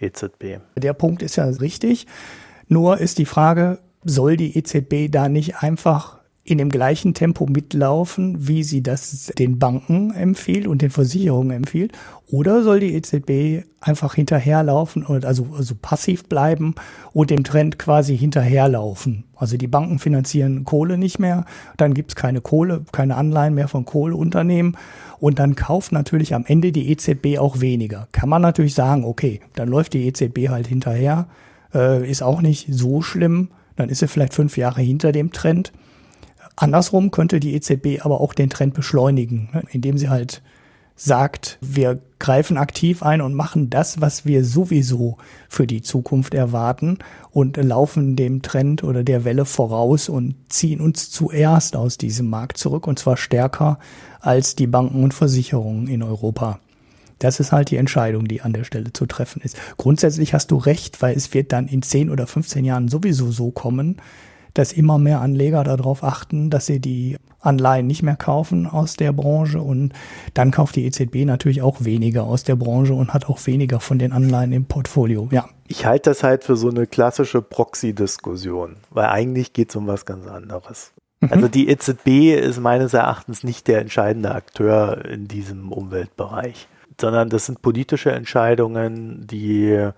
EZB. 0.00 0.60
Der 0.76 0.92
Punkt 0.92 1.22
ist 1.22 1.36
ja 1.36 1.44
richtig. 1.46 2.06
Nur 2.68 2.98
ist 2.98 3.18
die 3.18 3.24
Frage, 3.24 3.78
soll 4.04 4.36
die 4.36 4.56
EZB 4.56 5.10
da 5.10 5.28
nicht 5.28 5.56
einfach 5.56 6.17
in 6.48 6.58
dem 6.58 6.70
gleichen 6.70 7.14
Tempo 7.14 7.46
mitlaufen, 7.46 8.48
wie 8.48 8.62
sie 8.62 8.82
das 8.82 9.32
den 9.38 9.58
Banken 9.58 10.12
empfiehlt 10.12 10.66
und 10.66 10.80
den 10.80 10.90
Versicherungen 10.90 11.50
empfiehlt? 11.50 11.92
Oder 12.30 12.62
soll 12.62 12.80
die 12.80 12.94
EZB 12.94 13.66
einfach 13.80 14.14
hinterherlaufen 14.14 15.04
und 15.04 15.24
also, 15.24 15.48
also 15.56 15.74
passiv 15.80 16.24
bleiben 16.24 16.74
und 17.12 17.30
dem 17.30 17.44
Trend 17.44 17.78
quasi 17.78 18.16
hinterherlaufen? 18.16 19.24
Also 19.36 19.56
die 19.56 19.66
Banken 19.66 19.98
finanzieren 19.98 20.64
Kohle 20.64 20.98
nicht 20.98 21.18
mehr, 21.18 21.44
dann 21.76 21.94
gibt's 21.94 22.16
keine 22.16 22.40
Kohle, 22.40 22.84
keine 22.92 23.16
Anleihen 23.16 23.54
mehr 23.54 23.68
von 23.68 23.84
Kohleunternehmen 23.84 24.76
und 25.20 25.38
dann 25.38 25.54
kauft 25.54 25.92
natürlich 25.92 26.34
am 26.34 26.44
Ende 26.46 26.72
die 26.72 26.90
EZB 26.90 27.38
auch 27.38 27.60
weniger. 27.60 28.08
Kann 28.12 28.28
man 28.28 28.42
natürlich 28.42 28.74
sagen, 28.74 29.04
okay, 29.04 29.40
dann 29.54 29.68
läuft 29.68 29.92
die 29.92 30.06
EZB 30.06 30.48
halt 30.48 30.66
hinterher, 30.66 31.26
äh, 31.74 32.08
ist 32.08 32.22
auch 32.22 32.40
nicht 32.40 32.68
so 32.70 33.02
schlimm, 33.02 33.48
dann 33.76 33.88
ist 33.88 34.00
sie 34.00 34.08
vielleicht 34.08 34.34
fünf 34.34 34.56
Jahre 34.56 34.80
hinter 34.80 35.12
dem 35.12 35.32
Trend. 35.32 35.72
Andersrum 36.60 37.12
könnte 37.12 37.38
die 37.38 37.54
EZB 37.54 38.04
aber 38.04 38.20
auch 38.20 38.34
den 38.34 38.50
Trend 38.50 38.74
beschleunigen, 38.74 39.48
ne, 39.52 39.62
indem 39.70 39.96
sie 39.96 40.08
halt 40.08 40.42
sagt, 40.96 41.58
wir 41.60 42.00
greifen 42.18 42.56
aktiv 42.56 43.04
ein 43.04 43.20
und 43.20 43.32
machen 43.32 43.70
das, 43.70 44.00
was 44.00 44.26
wir 44.26 44.44
sowieso 44.44 45.18
für 45.48 45.68
die 45.68 45.82
Zukunft 45.82 46.34
erwarten 46.34 46.98
und 47.30 47.56
laufen 47.56 48.16
dem 48.16 48.42
Trend 48.42 48.82
oder 48.82 49.04
der 49.04 49.24
Welle 49.24 49.44
voraus 49.44 50.08
und 50.08 50.34
ziehen 50.48 50.80
uns 50.80 51.10
zuerst 51.10 51.76
aus 51.76 51.96
diesem 51.96 52.28
Markt 52.28 52.58
zurück 52.58 52.88
und 52.88 52.98
zwar 52.98 53.16
stärker 53.16 53.78
als 54.18 54.56
die 54.56 54.66
Banken 54.66 55.04
und 55.04 55.14
Versicherungen 55.14 55.86
in 55.86 56.02
Europa. 56.02 56.58
Das 57.20 57.38
ist 57.38 57.52
halt 57.52 57.70
die 57.70 57.76
Entscheidung, 57.76 58.26
die 58.26 58.42
an 58.42 58.52
der 58.52 58.64
Stelle 58.64 58.92
zu 58.92 59.06
treffen 59.06 59.40
ist. 59.42 59.56
Grundsätzlich 59.76 60.34
hast 60.34 60.50
du 60.50 60.56
recht, 60.56 61.00
weil 61.02 61.16
es 61.16 61.32
wird 61.34 61.52
dann 61.52 61.68
in 61.68 61.82
10 61.82 62.10
oder 62.10 62.26
15 62.26 62.64
Jahren 62.64 62.88
sowieso 62.88 63.30
so 63.30 63.52
kommen, 63.52 63.98
dass 64.58 64.72
immer 64.72 64.98
mehr 64.98 65.20
Anleger 65.20 65.62
darauf 65.62 66.02
achten, 66.02 66.50
dass 66.50 66.66
sie 66.66 66.80
die 66.80 67.16
Anleihen 67.38 67.86
nicht 67.86 68.02
mehr 68.02 68.16
kaufen 68.16 68.66
aus 68.66 68.96
der 68.96 69.12
Branche 69.12 69.60
und 69.60 69.92
dann 70.34 70.50
kauft 70.50 70.74
die 70.74 70.84
EZB 70.84 71.24
natürlich 71.24 71.62
auch 71.62 71.84
weniger 71.84 72.24
aus 72.24 72.42
der 72.42 72.56
Branche 72.56 72.92
und 72.94 73.14
hat 73.14 73.28
auch 73.28 73.46
weniger 73.46 73.78
von 73.78 74.00
den 74.00 74.10
Anleihen 74.10 74.52
im 74.52 74.64
Portfolio. 74.64 75.28
Ja. 75.30 75.48
Ich 75.68 75.86
halte 75.86 76.10
das 76.10 76.24
halt 76.24 76.42
für 76.42 76.56
so 76.56 76.70
eine 76.70 76.86
klassische 76.86 77.40
Proxy-Diskussion, 77.40 78.76
weil 78.90 79.06
eigentlich 79.06 79.52
geht 79.52 79.70
es 79.70 79.76
um 79.76 79.86
was 79.86 80.04
ganz 80.06 80.26
anderes. 80.26 80.92
Mhm. 81.20 81.28
Also 81.32 81.46
die 81.46 81.68
EZB 81.68 82.34
ist 82.34 82.58
meines 82.58 82.94
Erachtens 82.94 83.44
nicht 83.44 83.68
der 83.68 83.80
entscheidende 83.80 84.34
Akteur 84.34 85.04
in 85.04 85.28
diesem 85.28 85.70
Umweltbereich, 85.70 86.66
sondern 87.00 87.28
das 87.28 87.46
sind 87.46 87.62
politische 87.62 88.10
Entscheidungen, 88.10 89.24
die 89.28 89.90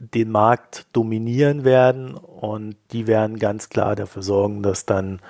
den 0.00 0.30
Markt 0.30 0.86
dominieren 0.92 1.64
werden 1.64 2.14
und 2.14 2.76
die 2.92 3.06
werden 3.06 3.38
ganz 3.38 3.68
klar 3.68 3.94
dafür 3.94 4.22
sorgen, 4.22 4.62
dass 4.62 4.86
dann 4.86 5.20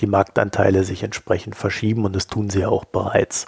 die 0.00 0.06
Marktanteile 0.06 0.84
sich 0.84 1.02
entsprechend 1.02 1.54
verschieben 1.54 2.04
und 2.04 2.14
das 2.14 2.26
tun 2.26 2.50
sie 2.50 2.60
ja 2.60 2.68
auch 2.68 2.84
bereits. 2.84 3.46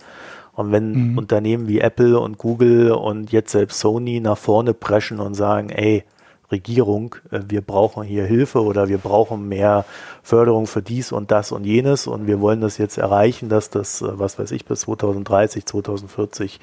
Und 0.53 0.73
wenn 0.73 1.13
mhm. 1.13 1.19
Unternehmen 1.19 1.69
wie 1.69 1.81
Apple 1.81 2.19
und 2.19 2.39
Google 2.39 2.93
und 2.93 3.33
jetzt 3.33 3.53
selbst 3.53 3.81
Sony 3.81 4.21
nach 4.21 4.39
vorne 4.39 4.73
preschen 4.73 5.21
und 5.21 5.35
sagen, 5.35 5.71
ey, 5.71 6.05
Regierung, 6.51 7.17
äh, 7.31 7.41
wir 7.49 7.61
brauchen 7.61 8.05
hier 8.05 8.25
Hilfe 8.25 8.63
oder 8.63 8.89
wir 8.89 8.99
brauchen 8.99 9.49
mehr 9.49 9.85
Förderung 10.23 10.67
für 10.67 10.83
dies 10.83 11.13
und 11.13 11.31
das 11.31 11.53
und 11.53 11.65
jenes 11.65 12.07
und 12.07 12.27
wir 12.27 12.41
wollen 12.41 12.61
das 12.61 12.79
jetzt 12.79 12.99
erreichen, 12.99 13.49
dass 13.49 13.71
das, 13.71 14.01
äh, 14.01 14.19
was 14.19 14.39
weiß 14.39 14.53
ich, 14.53 14.65
bis 14.65 14.81
2030, 14.81 15.67
2040 15.67 16.61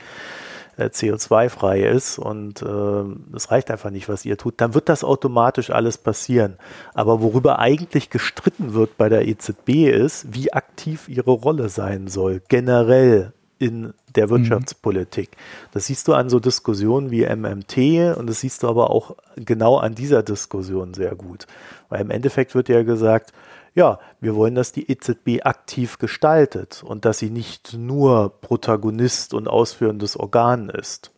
äh, 0.78 0.86
CO2-frei 0.86 1.84
ist 1.84 2.20
und 2.20 2.62
äh, 2.62 3.36
es 3.36 3.52
reicht 3.52 3.72
einfach 3.72 3.92
nicht, 3.92 4.10
was 4.10 4.26
ihr 4.26 4.38
tut, 4.38 4.56
dann 4.58 4.74
wird 4.74 4.90
das 4.90 5.04
automatisch 5.04 5.70
alles 5.70 5.98
passieren. 5.98 6.58
Aber 6.94 7.22
worüber 7.22 7.60
eigentlich 7.60 8.10
gestritten 8.10 8.74
wird 8.74 8.98
bei 8.98 9.10
der 9.10 9.28
EZB 9.28 9.90
ist, 9.90 10.34
wie 10.34 10.54
aktiv 10.54 11.08
ihre 11.08 11.32
Rolle 11.32 11.70
sein 11.70 12.08
soll, 12.08 12.42
generell 12.48 13.34
in 13.58 13.94
der 14.16 14.28
mhm. 14.28 14.32
Wirtschaftspolitik. 14.32 15.30
Das 15.72 15.86
siehst 15.86 16.08
du 16.08 16.14
an 16.14 16.30
so 16.30 16.40
Diskussionen 16.40 17.12
wie 17.12 17.26
MMT 17.26 18.18
und 18.18 18.28
das 18.28 18.42
siehst 18.42 18.64
du 18.64 18.68
aber 18.68 18.90
auch 18.90 19.16
genau 19.36 19.78
an 19.78 19.96
dieser 19.96 20.24
Diskussion 20.24 20.94
sehr 20.94 21.16
gut. 21.16 21.48
Weil 21.90 22.02
im 22.02 22.12
Endeffekt 22.12 22.56
wird 22.56 22.70
ja 22.70 22.84
gesagt, 22.84 23.32
ja, 23.76 24.00
wir 24.22 24.36
wollen, 24.36 24.56
dass 24.56 24.72
die 24.72 24.90
EZB 24.90 25.44
aktiv 25.44 26.00
gestaltet 26.00 26.82
und 26.84 27.04
dass 27.04 27.20
sie 27.20 27.30
nicht 27.30 27.74
nur 27.74 28.40
Protagonist 28.40 29.34
und 29.34 29.50
ausführendes 29.50 30.18
Organ 30.18 30.70
ist. 30.70 31.12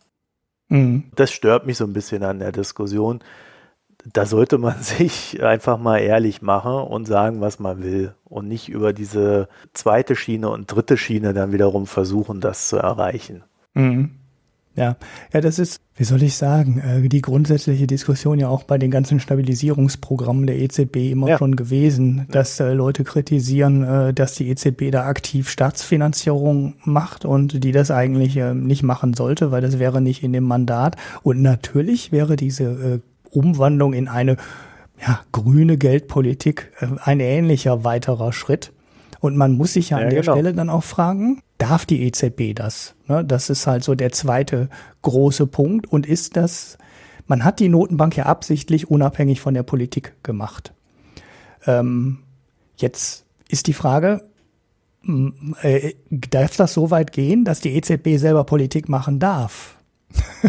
Mhm. 0.68 1.04
Das 1.14 1.30
stört 1.30 1.66
mich 1.66 1.78
so 1.78 1.84
ein 1.84 1.92
bisschen 1.92 2.24
an 2.24 2.40
der 2.40 2.50
Diskussion. 2.50 3.20
Da 4.12 4.26
sollte 4.26 4.58
man 4.58 4.76
sich 4.82 5.40
einfach 5.42 5.78
mal 5.78 5.98
ehrlich 5.98 6.42
machen 6.42 6.74
und 6.74 7.06
sagen, 7.06 7.40
was 7.40 7.60
man 7.60 7.82
will 7.82 8.14
und 8.24 8.48
nicht 8.48 8.68
über 8.68 8.92
diese 8.92 9.48
zweite 9.72 10.16
Schiene 10.16 10.50
und 10.50 10.66
dritte 10.66 10.96
Schiene 10.96 11.32
dann 11.32 11.52
wiederum 11.52 11.86
versuchen, 11.86 12.40
das 12.40 12.68
zu 12.68 12.76
erreichen. 12.76 13.44
Mhm. 13.74 14.10
Ja, 14.78 14.96
ja, 15.32 15.40
das 15.40 15.58
ist, 15.58 15.80
wie 15.96 16.04
soll 16.04 16.22
ich 16.22 16.36
sagen, 16.36 16.78
äh, 16.78 17.08
die 17.08 17.20
grundsätzliche 17.20 17.88
Diskussion 17.88 18.38
ja 18.38 18.48
auch 18.48 18.62
bei 18.62 18.78
den 18.78 18.92
ganzen 18.92 19.18
Stabilisierungsprogrammen 19.18 20.46
der 20.46 20.56
EZB 20.56 21.10
immer 21.10 21.30
ja. 21.30 21.38
schon 21.38 21.56
gewesen, 21.56 22.26
dass 22.30 22.60
äh, 22.60 22.72
Leute 22.74 23.02
kritisieren, 23.02 23.82
äh, 23.82 24.14
dass 24.14 24.34
die 24.34 24.48
EZB 24.48 24.92
da 24.92 25.06
aktiv 25.06 25.50
Staatsfinanzierung 25.50 26.74
macht 26.84 27.24
und 27.24 27.64
die 27.64 27.72
das 27.72 27.90
eigentlich 27.90 28.36
nicht 28.36 28.84
machen 28.84 29.14
sollte, 29.14 29.50
weil 29.50 29.62
das 29.62 29.80
wäre 29.80 30.00
nicht 30.00 30.22
in 30.22 30.32
dem 30.32 30.44
Mandat. 30.44 30.96
Und 31.22 31.42
natürlich 31.42 32.12
wäre 32.12 32.36
diese 32.36 33.00
Umwandlung 33.30 33.94
in 33.94 34.06
eine 34.06 34.36
ja, 35.00 35.20
grüne 35.32 35.76
Geldpolitik 35.76 36.70
ein 37.02 37.20
ähnlicher 37.20 37.82
weiterer 37.84 38.32
Schritt. 38.32 38.72
Und 39.20 39.36
man 39.36 39.52
muss 39.52 39.72
sich 39.72 39.90
ja, 39.90 39.98
ja 39.98 40.04
an 40.04 40.10
der 40.10 40.20
genau. 40.20 40.32
Stelle 40.32 40.54
dann 40.54 40.70
auch 40.70 40.84
fragen, 40.84 41.42
darf 41.58 41.86
die 41.86 42.02
EZB 42.02 42.54
das? 42.54 42.94
Ne, 43.06 43.24
das 43.24 43.50
ist 43.50 43.66
halt 43.66 43.84
so 43.84 43.94
der 43.94 44.12
zweite 44.12 44.68
große 45.02 45.46
Punkt. 45.46 45.86
Und 45.90 46.06
ist 46.06 46.36
das, 46.36 46.78
man 47.26 47.44
hat 47.44 47.60
die 47.60 47.68
Notenbank 47.68 48.16
ja 48.16 48.26
absichtlich 48.26 48.90
unabhängig 48.90 49.40
von 49.40 49.54
der 49.54 49.64
Politik 49.64 50.14
gemacht. 50.22 50.72
Ähm, 51.66 52.18
jetzt 52.76 53.24
ist 53.48 53.66
die 53.66 53.72
Frage, 53.72 54.22
äh, 55.62 55.94
darf 56.10 56.56
das 56.56 56.74
so 56.74 56.90
weit 56.90 57.12
gehen, 57.12 57.44
dass 57.44 57.60
die 57.60 57.74
EZB 57.74 58.18
selber 58.18 58.44
Politik 58.44 58.88
machen 58.88 59.18
darf? 59.18 59.76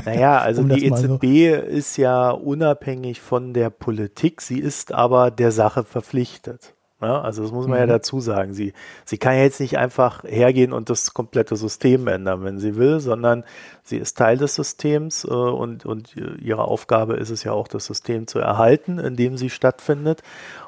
Naja, 0.05 0.37
also 0.41 0.61
um 0.61 0.69
die 0.69 0.85
EZB 0.85 1.23
so. 1.23 1.27
ist 1.67 1.97
ja 1.97 2.31
unabhängig 2.31 3.21
von 3.21 3.53
der 3.53 3.69
Politik, 3.69 4.41
sie 4.41 4.59
ist 4.59 4.93
aber 4.93 5.31
der 5.31 5.51
Sache 5.51 5.83
verpflichtet. 5.83 6.75
Ja, 7.01 7.21
also 7.21 7.43
das 7.43 7.53
muss 7.53 7.67
man 7.67 7.77
mhm. 7.77 7.81
ja 7.81 7.87
dazu 7.87 8.19
sagen. 8.19 8.53
Sie, 8.53 8.73
sie 9.05 9.17
kann 9.17 9.35
ja 9.35 9.43
jetzt 9.43 9.61
nicht 9.61 9.77
einfach 9.77 10.25
hergehen 10.25 10.73
und 10.73 10.89
das 10.89 11.13
komplette 11.13 11.55
System 11.55 12.07
ändern, 12.07 12.43
wenn 12.43 12.59
sie 12.59 12.75
will, 12.75 12.99
sondern 12.99 13.45
sie 13.83 13.95
ist 13.97 14.17
Teil 14.17 14.37
des 14.37 14.55
Systems 14.55 15.23
äh, 15.23 15.29
und, 15.29 15.85
und 15.85 16.17
ihre 16.17 16.65
Aufgabe 16.65 17.15
ist 17.15 17.29
es 17.29 17.45
ja 17.45 17.53
auch, 17.53 17.69
das 17.69 17.85
System 17.85 18.27
zu 18.27 18.39
erhalten, 18.39 18.99
in 18.99 19.15
dem 19.15 19.37
sie 19.37 19.49
stattfindet. 19.49 20.23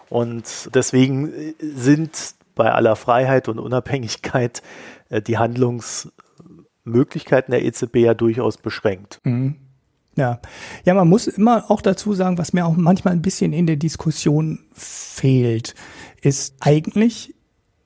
Und 0.10 0.70
deswegen 0.74 1.54
sind 1.60 2.36
bei 2.56 2.72
aller 2.72 2.96
Freiheit 2.96 3.50
und 3.50 3.60
Unabhängigkeit 3.60 4.62
äh, 5.10 5.22
die 5.22 5.38
Handlungsmöglichkeiten 5.38 7.52
der 7.52 7.66
EZB 7.66 7.98
ja 7.98 8.14
durchaus 8.14 8.56
beschränkt. 8.58 9.20
Mhm. 9.24 9.58
Ja. 10.16 10.40
ja, 10.84 10.94
man 10.94 11.08
muss 11.08 11.28
immer 11.28 11.72
auch 11.72 11.82
dazu 11.82 12.14
sagen, 12.14 12.38
was 12.38 12.52
mir 12.52 12.66
auch 12.66 12.76
manchmal 12.76 13.14
ein 13.14 13.22
bisschen 13.22 13.54
in 13.54 13.66
der 13.66 13.78
Diskussion 13.78 14.60
fehlt, 14.74 15.74
ist 16.22 16.56
eigentlich 16.60 17.36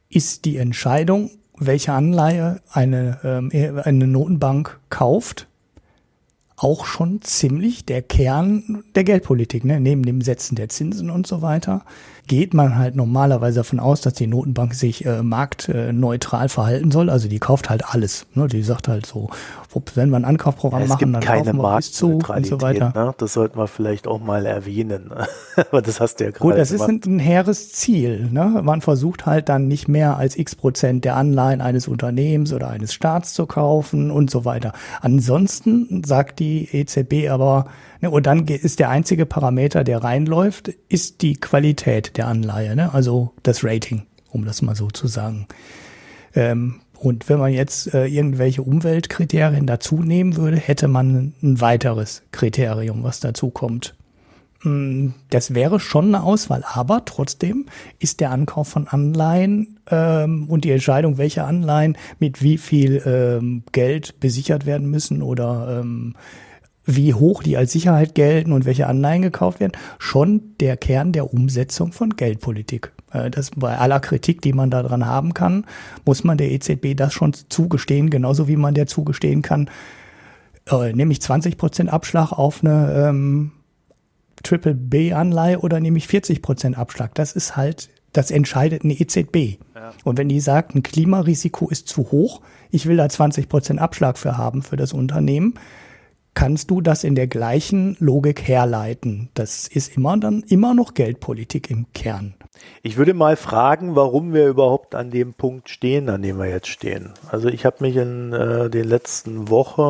ist 0.09 0.45
die 0.45 0.57
Entscheidung, 0.57 1.31
welche 1.57 1.93
Anleihe 1.93 2.61
eine, 2.71 3.19
ähm, 3.23 3.81
eine 3.83 4.07
Notenbank 4.07 4.79
kauft, 4.89 5.47
auch 6.57 6.85
schon 6.85 7.21
ziemlich 7.21 7.85
der 7.85 8.01
Kern 8.01 8.83
der 8.95 9.03
Geldpolitik, 9.03 9.65
ne? 9.65 9.79
neben 9.79 10.03
dem 10.03 10.21
Setzen 10.21 10.55
der 10.55 10.69
Zinsen 10.69 11.09
und 11.09 11.27
so 11.27 11.41
weiter 11.41 11.83
geht 12.27 12.53
man 12.53 12.77
halt 12.77 12.95
normalerweise 12.95 13.59
davon 13.59 13.79
aus, 13.79 14.01
dass 14.01 14.13
die 14.13 14.27
Notenbank 14.27 14.73
sich 14.73 15.05
äh, 15.05 15.21
marktneutral 15.21 16.49
verhalten 16.49 16.91
soll. 16.91 17.09
Also 17.09 17.27
die 17.27 17.39
kauft 17.39 17.69
halt 17.69 17.85
alles. 17.85 18.25
Ne? 18.33 18.47
Die 18.47 18.63
sagt 18.63 18.87
halt 18.87 19.05
so, 19.05 19.29
wenn 19.95 20.09
wir 20.09 20.17
ein 20.17 20.25
Ankaufprogramm 20.25 20.83
ja, 20.83 20.87
machen, 20.87 21.13
dann 21.13 21.21
keine 21.21 21.43
kaufen 21.43 21.57
wir 21.57 21.75
bis 21.75 21.91
zu 21.91 22.19
und 22.27 22.45
so 22.45 22.61
weiter. 22.61 22.93
Ne? 22.95 23.13
Das 23.17 23.33
sollten 23.33 23.57
wir 23.57 23.67
vielleicht 23.67 24.07
auch 24.07 24.19
mal 24.19 24.45
erwähnen. 24.45 25.11
Aber 25.55 25.81
das 25.81 25.99
hast 25.99 26.19
du 26.19 26.25
ja 26.25 26.31
gerade 26.31 26.43
Gut, 26.43 26.57
das 26.57 26.71
gemacht. 26.71 26.89
ist 26.89 27.05
ein, 27.05 27.15
ein 27.15 27.19
hehres 27.19 27.71
Ziel. 27.73 28.29
Ne? 28.31 28.61
Man 28.63 28.81
versucht 28.81 29.25
halt 29.25 29.49
dann 29.49 29.67
nicht 29.67 29.87
mehr 29.87 30.17
als 30.17 30.37
x 30.37 30.55
Prozent 30.55 31.05
der 31.05 31.17
Anleihen 31.17 31.61
eines 31.61 31.87
Unternehmens 31.87 32.53
oder 32.53 32.69
eines 32.69 32.93
Staats 32.93 33.33
zu 33.33 33.45
kaufen 33.45 34.11
und 34.11 34.31
so 34.31 34.45
weiter. 34.45 34.73
Ansonsten 35.01 36.03
sagt 36.05 36.39
die 36.39 36.69
EZB 36.71 37.29
aber, 37.29 37.65
und 38.01 38.25
dann 38.25 38.47
ist 38.47 38.79
der 38.79 38.89
einzige 38.89 39.25
Parameter, 39.25 39.83
der 39.83 40.03
reinläuft, 40.03 40.69
ist 40.89 41.21
die 41.21 41.35
Qualität 41.35 42.17
der 42.17 42.27
Anleihe, 42.27 42.75
ne? 42.75 42.93
also 42.93 43.33
das 43.43 43.63
Rating, 43.63 44.03
um 44.29 44.45
das 44.45 44.61
mal 44.61 44.75
so 44.75 44.89
zu 44.89 45.07
sagen. 45.07 45.47
Ähm, 46.35 46.81
und 46.99 47.29
wenn 47.29 47.39
man 47.39 47.51
jetzt 47.51 47.93
äh, 47.93 48.05
irgendwelche 48.05 48.63
Umweltkriterien 48.63 49.67
dazu 49.67 49.97
nehmen 49.97 50.37
würde, 50.37 50.57
hätte 50.57 50.87
man 50.87 51.33
ein 51.43 51.61
weiteres 51.61 52.23
Kriterium, 52.31 53.03
was 53.03 53.19
dazu 53.19 53.49
kommt. 53.49 53.95
Hm, 54.61 55.13
das 55.29 55.53
wäre 55.53 55.79
schon 55.79 56.07
eine 56.07 56.23
Auswahl, 56.23 56.63
aber 56.67 57.05
trotzdem 57.05 57.67
ist 57.99 58.19
der 58.19 58.31
Ankauf 58.31 58.67
von 58.67 58.87
Anleihen 58.87 59.79
ähm, 59.91 60.47
und 60.49 60.63
die 60.63 60.71
Entscheidung, 60.71 61.17
welche 61.17 61.43
Anleihen 61.43 61.97
mit 62.19 62.41
wie 62.41 62.57
viel 62.57 63.01
ähm, 63.05 63.63
Geld 63.71 64.19
besichert 64.19 64.65
werden 64.65 64.89
müssen 64.89 65.21
oder 65.21 65.81
ähm, 65.81 66.15
wie 66.85 67.13
hoch 67.13 67.43
die 67.43 67.57
als 67.57 67.71
Sicherheit 67.71 68.15
gelten 68.15 68.51
und 68.51 68.65
welche 68.65 68.87
Anleihen 68.87 69.21
gekauft 69.21 69.59
werden, 69.59 69.73
schon 69.97 70.55
der 70.59 70.77
Kern 70.77 71.11
der 71.11 71.33
Umsetzung 71.33 71.91
von 71.91 72.11
Geldpolitik. 72.11 72.91
Äh, 73.11 73.31
das 73.31 73.51
bei 73.55 73.77
aller 73.77 73.99
Kritik, 73.99 74.41
die 74.41 74.53
man 74.53 74.69
daran 74.69 75.05
haben 75.05 75.33
kann, 75.33 75.65
muss 76.05 76.23
man 76.23 76.37
der 76.37 76.51
EZB 76.51 76.95
das 76.95 77.13
schon 77.13 77.33
zugestehen, 77.49 78.09
genauso 78.09 78.47
wie 78.47 78.57
man 78.57 78.73
der 78.73 78.87
zugestehen 78.87 79.41
kann, 79.41 79.69
äh, 80.69 80.93
nämlich 80.93 81.21
20 81.21 81.57
Prozent 81.57 81.91
Abschlag 81.91 82.31
auf 82.31 82.63
eine 82.63 83.09
ähm, 83.09 83.51
Triple 84.43 84.75
B-Anleihe 84.75 85.59
oder 85.59 85.79
nämlich 85.79 86.07
40 86.07 86.41
Prozent 86.41 86.77
Abschlag. 86.77 87.15
Das 87.15 87.33
ist 87.33 87.55
halt, 87.55 87.89
das 88.13 88.31
entscheidet 88.31 88.83
eine 88.83 88.93
EZB. 88.93 89.59
Ja. 89.75 89.91
Und 90.03 90.17
wenn 90.17 90.29
die 90.29 90.39
sagt, 90.39 90.75
ein 90.75 90.83
Klimarisiko 90.83 91.69
ist 91.69 91.87
zu 91.87 92.11
hoch, 92.11 92.41
ich 92.69 92.85
will 92.85 92.97
da 92.97 93.09
20 93.09 93.49
Prozent 93.49 93.79
Abschlag 93.79 94.17
für 94.17 94.37
haben 94.37 94.61
für 94.61 94.77
das 94.77 94.93
Unternehmen, 94.93 95.55
kannst 96.35 96.69
du 96.69 96.81
das 96.81 97.03
in 97.03 97.15
der 97.15 97.27
gleichen 97.27 97.97
Logik 97.99 98.47
herleiten. 98.47 99.29
Das 99.33 99.67
ist 99.67 99.97
immer 99.97 100.17
dann 100.17 100.43
immer 100.47 100.73
noch 100.73 100.93
Geldpolitik 100.93 101.71
im 101.71 101.87
Kern. 101.93 102.35
Ich 102.83 102.97
würde 102.97 103.13
mal 103.13 103.35
fragen, 103.35 103.95
warum 103.95 104.33
wir 104.33 104.47
überhaupt 104.47 104.95
an 104.95 105.11
dem 105.11 105.33
Punkt 105.33 105.69
stehen, 105.69 106.09
an 106.09 106.21
dem 106.21 106.37
wir 106.37 106.47
jetzt 106.47 106.67
stehen. 106.67 107.13
Also 107.29 107.47
ich 107.47 107.65
habe 107.65 107.77
mich 107.79 107.95
in 107.95 108.31
äh, 108.33 108.69
den 108.69 108.87
letzten 108.87 109.49
Wochen, 109.49 109.81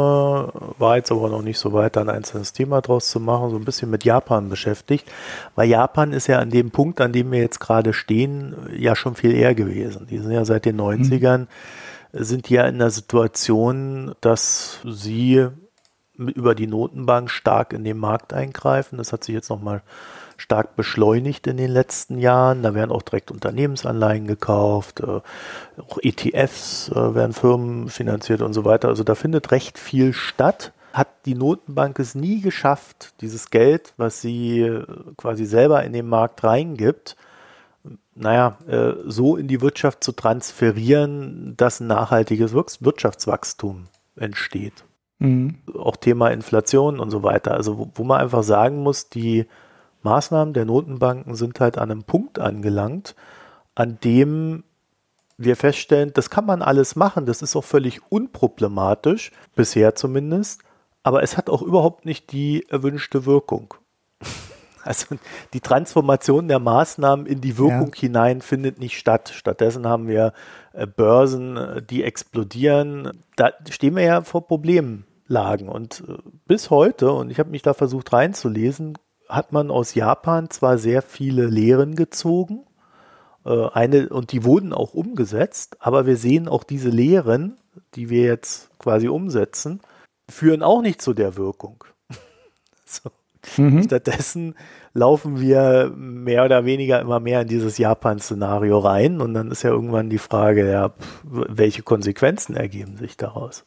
war 0.79 0.97
jetzt 0.97 1.11
aber 1.11 1.29
noch 1.29 1.41
nicht 1.41 1.59
so 1.59 1.73
weit, 1.73 1.97
ein 1.97 2.09
einzelnes 2.09 2.53
Thema 2.53 2.81
draus 2.81 3.09
zu 3.09 3.19
machen, 3.19 3.49
so 3.49 3.57
ein 3.57 3.65
bisschen 3.65 3.89
mit 3.89 4.03
Japan 4.03 4.49
beschäftigt, 4.49 5.11
weil 5.55 5.69
Japan 5.69 6.13
ist 6.13 6.27
ja 6.27 6.39
an 6.39 6.49
dem 6.49 6.71
Punkt, 6.71 7.01
an 7.01 7.11
dem 7.11 7.31
wir 7.31 7.39
jetzt 7.39 7.59
gerade 7.59 7.93
stehen, 7.93 8.55
ja 8.75 8.95
schon 8.95 9.15
viel 9.15 9.33
eher 9.33 9.55
gewesen. 9.55 10.07
Die 10.09 10.19
sind 10.19 10.31
ja 10.31 10.45
seit 10.45 10.65
den 10.65 10.79
90ern, 10.79 11.39
mhm. 11.39 11.47
sind 12.23 12.49
ja 12.49 12.65
in 12.65 12.79
der 12.79 12.91
Situation, 12.91 14.15
dass 14.21 14.79
sie 14.85 15.47
über 16.17 16.55
die 16.55 16.67
Notenbank 16.67 17.29
stark 17.29 17.73
in 17.73 17.83
den 17.83 17.97
Markt 17.97 18.33
eingreifen. 18.33 18.97
Das 18.97 19.13
hat 19.13 19.23
sich 19.23 19.33
jetzt 19.33 19.49
nochmal 19.49 19.81
stark 20.37 20.75
beschleunigt 20.75 21.47
in 21.47 21.57
den 21.57 21.71
letzten 21.71 22.19
Jahren. 22.19 22.63
Da 22.63 22.73
werden 22.73 22.91
auch 22.91 23.01
direkt 23.01 23.31
Unternehmensanleihen 23.31 24.27
gekauft, 24.27 25.01
äh, 25.01 25.21
auch 25.81 25.99
ETFs 26.01 26.89
äh, 26.89 27.15
werden 27.15 27.33
Firmen 27.33 27.89
finanziert 27.89 28.41
und 28.41 28.53
so 28.53 28.65
weiter. 28.65 28.89
Also 28.89 29.03
da 29.03 29.15
findet 29.15 29.51
recht 29.51 29.77
viel 29.77 30.13
statt. 30.13 30.71
Hat 30.93 31.09
die 31.25 31.35
Notenbank 31.35 31.99
es 31.99 32.15
nie 32.15 32.39
geschafft, 32.41 33.13
dieses 33.19 33.49
Geld, 33.49 33.93
was 33.97 34.21
sie 34.21 34.61
äh, 34.61 34.85
quasi 35.17 35.45
selber 35.45 35.83
in 35.83 35.93
den 35.93 36.07
Markt 36.07 36.43
reingibt, 36.43 37.15
naja, 38.17 38.57
so 39.05 39.35
in 39.35 39.49
die 39.49 39.59
Wirtschaft 39.59 40.01
zu 40.01 40.13
transferieren, 40.13 41.53
dass 41.57 41.81
ein 41.81 41.87
nachhaltiges 41.87 42.53
Wirtschaftswachstum 42.53 43.87
entsteht. 44.15 44.84
Mhm. 45.19 45.55
Auch 45.77 45.95
Thema 45.95 46.29
Inflation 46.29 46.99
und 46.99 47.09
so 47.09 47.23
weiter. 47.23 47.53
Also 47.53 47.77
wo, 47.77 47.91
wo 47.95 48.03
man 48.03 48.21
einfach 48.21 48.43
sagen 48.43 48.83
muss, 48.83 49.09
die 49.09 49.45
Maßnahmen 50.03 50.53
der 50.53 50.65
Notenbanken 50.65 51.35
sind 51.35 51.59
halt 51.59 51.77
an 51.77 51.91
einem 51.91 52.03
Punkt 52.03 52.39
angelangt, 52.39 53.15
an 53.73 53.97
dem 54.03 54.63
wir 55.37 55.55
feststellen, 55.55 56.11
das 56.13 56.29
kann 56.29 56.45
man 56.45 56.61
alles 56.61 56.95
machen, 56.95 57.25
das 57.25 57.41
ist 57.41 57.55
auch 57.55 57.63
völlig 57.63 58.01
unproblematisch, 58.09 59.31
bisher 59.55 59.95
zumindest, 59.95 60.61
aber 61.03 61.23
es 61.23 61.37
hat 61.37 61.49
auch 61.49 61.61
überhaupt 61.61 62.05
nicht 62.05 62.31
die 62.31 62.65
erwünschte 62.69 63.25
Wirkung. 63.25 63.73
Also 64.85 65.15
die 65.53 65.61
Transformation 65.61 66.47
der 66.47 66.59
Maßnahmen 66.59 67.25
in 67.25 67.41
die 67.41 67.57
Wirkung 67.57 67.91
ja. 67.95 68.01
hinein 68.01 68.41
findet 68.41 68.79
nicht 68.79 68.99
statt. 68.99 69.31
Stattdessen 69.35 69.87
haben 69.87 70.07
wir 70.07 70.31
äh, 70.73 70.85
Börsen, 70.85 71.57
äh, 71.57 71.81
die 71.81 72.03
explodieren. 72.03 73.23
Da 73.35 73.51
stehen 73.69 73.95
wir 73.95 74.03
ja 74.03 74.21
vor 74.21 74.45
Problemlagen. 74.47 75.69
Und 75.69 76.03
äh, 76.07 76.17
bis 76.45 76.69
heute, 76.69 77.11
und 77.11 77.31
ich 77.31 77.39
habe 77.39 77.49
mich 77.49 77.63
da 77.63 77.73
versucht 77.73 78.13
reinzulesen, 78.13 78.95
hat 79.27 79.51
man 79.51 79.71
aus 79.71 79.95
Japan 79.95 80.51
zwar 80.51 80.77
sehr 80.77 81.01
viele 81.01 81.47
Lehren 81.47 81.95
gezogen, 81.95 82.63
eine, 83.43 84.09
und 84.09 84.31
die 84.31 84.43
wurden 84.43 84.73
auch 84.73 84.95
umgesetzt, 84.95 85.77
aber 85.79 86.07
wir 86.07 86.17
sehen 86.17 86.47
auch 86.47 86.63
diese 86.63 86.89
Lehren, 86.89 87.57
die 87.93 88.09
wir 88.09 88.23
jetzt 88.23 88.71
quasi 88.79 89.07
umsetzen, 89.07 89.81
führen 90.27 90.63
auch 90.63 90.81
nicht 90.81 90.99
zu 90.99 91.13
der 91.13 91.37
Wirkung. 91.37 91.83
so. 92.85 93.11
Mhm. 93.57 93.83
Stattdessen 93.83 94.55
laufen 94.93 95.39
wir 95.39 95.91
mehr 95.95 96.45
oder 96.45 96.65
weniger 96.65 97.01
immer 97.01 97.19
mehr 97.19 97.41
in 97.41 97.47
dieses 97.47 97.77
Japan-Szenario 97.77 98.79
rein 98.79 99.21
und 99.21 99.33
dann 99.33 99.51
ist 99.51 99.63
ja 99.63 99.69
irgendwann 99.69 100.09
die 100.09 100.17
Frage, 100.17 100.69
ja, 100.69 100.93
welche 101.23 101.83
Konsequenzen 101.83 102.55
ergeben 102.55 102.97
sich 102.97 103.17
daraus? 103.17 103.65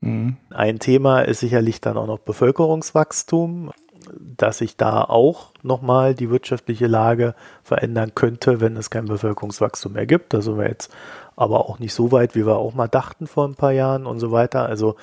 Mhm. 0.00 0.36
Ein 0.50 0.78
Thema 0.78 1.20
ist 1.22 1.40
sicherlich 1.40 1.80
dann 1.80 1.96
auch 1.96 2.06
noch 2.06 2.20
Bevölkerungswachstum, 2.20 3.70
dass 4.18 4.58
sich 4.58 4.76
da 4.76 5.02
auch 5.02 5.52
nochmal 5.62 6.14
die 6.14 6.30
wirtschaftliche 6.30 6.86
Lage 6.86 7.34
verändern 7.62 8.12
könnte, 8.14 8.60
wenn 8.60 8.76
es 8.76 8.90
kein 8.90 9.06
Bevölkerungswachstum 9.06 9.92
mehr 9.92 10.06
gibt. 10.06 10.32
Da 10.32 10.40
sind 10.40 10.58
wir 10.58 10.68
jetzt 10.68 10.92
aber 11.36 11.68
auch 11.68 11.78
nicht 11.78 11.94
so 11.94 12.12
weit, 12.12 12.34
wie 12.34 12.46
wir 12.46 12.56
auch 12.56 12.74
mal 12.74 12.88
dachten 12.88 13.26
vor 13.26 13.46
ein 13.46 13.54
paar 13.54 13.72
Jahren 13.72 14.06
und 14.06 14.18
so 14.18 14.32
weiter. 14.32 14.66
Also 14.66 14.96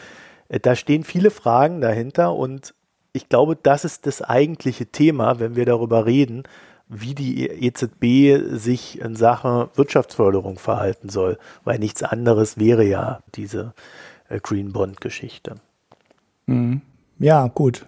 äh, 0.50 0.60
da 0.60 0.76
stehen 0.76 1.04
viele 1.04 1.32
Fragen 1.32 1.82
dahinter 1.82 2.34
und 2.34 2.74
ich 3.18 3.30
glaube, 3.30 3.56
das 3.56 3.84
ist 3.84 4.06
das 4.06 4.22
eigentliche 4.22 4.86
Thema, 4.86 5.40
wenn 5.40 5.56
wir 5.56 5.66
darüber 5.66 6.06
reden, 6.06 6.44
wie 6.88 7.16
die 7.16 7.46
EZB 7.48 8.56
sich 8.56 9.02
in 9.02 9.16
Sachen 9.16 9.68
Wirtschaftsförderung 9.76 10.58
verhalten 10.58 11.10
soll, 11.10 11.38
weil 11.66 11.80
nichts 11.80 12.04
anderes 12.04 12.58
wäre 12.58 12.86
ja 12.86 13.20
diese 13.36 13.74
äh, 14.30 14.40
Green 14.40 14.72
Bond-Geschichte. 14.72 15.56
Mhm. 16.46 16.82
Ja, 17.20 17.48
gut. 17.48 17.86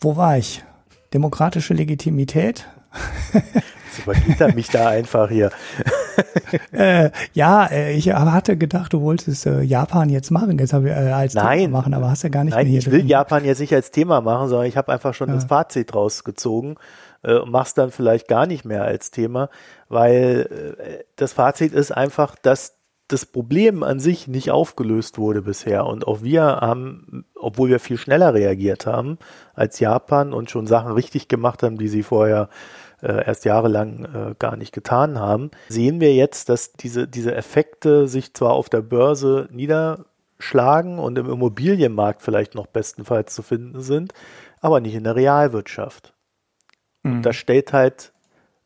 Wo 0.00 0.16
war 0.16 0.38
ich? 0.38 0.64
Demokratische 1.12 1.74
Legitimität? 1.74 2.66
Jetzt 3.96 4.06
übergeht 4.06 4.40
er 4.40 4.54
mich 4.54 4.68
da 4.68 4.88
einfach 4.88 5.28
hier. 5.28 5.50
äh, 6.72 7.10
ja, 7.32 7.66
äh, 7.66 7.92
ich 7.94 8.12
hatte 8.12 8.56
gedacht, 8.56 8.92
du 8.92 9.00
wolltest 9.00 9.46
äh, 9.46 9.62
Japan 9.62 10.08
jetzt 10.08 10.30
machen, 10.30 10.58
jetzt 10.58 10.72
habe 10.72 10.88
ich 10.88 10.94
äh, 10.94 11.12
als 11.12 11.34
nein, 11.34 11.58
Thema 11.60 11.78
machen, 11.78 11.94
aber 11.94 12.10
hast 12.10 12.22
ja 12.22 12.28
gar 12.28 12.44
nicht 12.44 12.54
nein, 12.54 12.64
mehr 12.64 12.70
hier 12.70 12.80
ich 12.80 12.90
will 12.90 13.00
drin. 13.00 13.08
Japan 13.08 13.44
jetzt 13.44 13.60
nicht 13.60 13.74
als 13.74 13.90
Thema 13.90 14.20
machen, 14.20 14.48
sondern 14.48 14.66
ich 14.66 14.76
habe 14.76 14.92
einfach 14.92 15.14
schon 15.14 15.28
ja. 15.28 15.34
das 15.34 15.44
Fazit 15.44 15.94
rausgezogen 15.94 16.76
äh, 17.22 17.34
und 17.36 17.50
mach's 17.50 17.74
dann 17.74 17.90
vielleicht 17.90 18.28
gar 18.28 18.46
nicht 18.46 18.64
mehr 18.64 18.84
als 18.84 19.10
Thema, 19.10 19.48
weil 19.88 20.76
äh, 20.78 21.04
das 21.16 21.32
Fazit 21.32 21.72
ist 21.72 21.90
einfach, 21.92 22.36
dass 22.36 22.76
das 23.08 23.24
Problem 23.24 23.84
an 23.84 24.00
sich 24.00 24.26
nicht 24.26 24.50
aufgelöst 24.50 25.16
wurde 25.16 25.42
bisher. 25.42 25.86
Und 25.86 26.08
auch 26.08 26.22
wir 26.22 26.42
haben, 26.42 27.24
obwohl 27.36 27.68
wir 27.68 27.78
viel 27.78 27.98
schneller 27.98 28.34
reagiert 28.34 28.84
haben 28.86 29.18
als 29.54 29.78
Japan 29.78 30.32
und 30.32 30.50
schon 30.50 30.66
Sachen 30.66 30.90
richtig 30.92 31.28
gemacht 31.28 31.62
haben, 31.62 31.78
die 31.78 31.86
sie 31.86 32.02
vorher 32.02 32.48
äh, 33.02 33.26
erst 33.26 33.44
jahrelang 33.44 34.04
äh, 34.04 34.34
gar 34.38 34.56
nicht 34.56 34.72
getan 34.72 35.18
haben, 35.18 35.50
sehen 35.68 36.00
wir 36.00 36.14
jetzt, 36.14 36.48
dass 36.48 36.72
diese, 36.72 37.06
diese 37.06 37.34
Effekte 37.34 38.08
sich 38.08 38.34
zwar 38.34 38.52
auf 38.52 38.68
der 38.68 38.82
Börse 38.82 39.48
niederschlagen 39.50 40.98
und 40.98 41.18
im 41.18 41.30
Immobilienmarkt 41.30 42.22
vielleicht 42.22 42.54
noch 42.54 42.66
bestenfalls 42.66 43.34
zu 43.34 43.42
finden 43.42 43.80
sind, 43.82 44.12
aber 44.60 44.80
nicht 44.80 44.94
in 44.94 45.04
der 45.04 45.16
Realwirtschaft. 45.16 46.14
Mhm. 47.02 47.22
Das 47.22 47.36
stellt 47.36 47.72
halt 47.72 48.12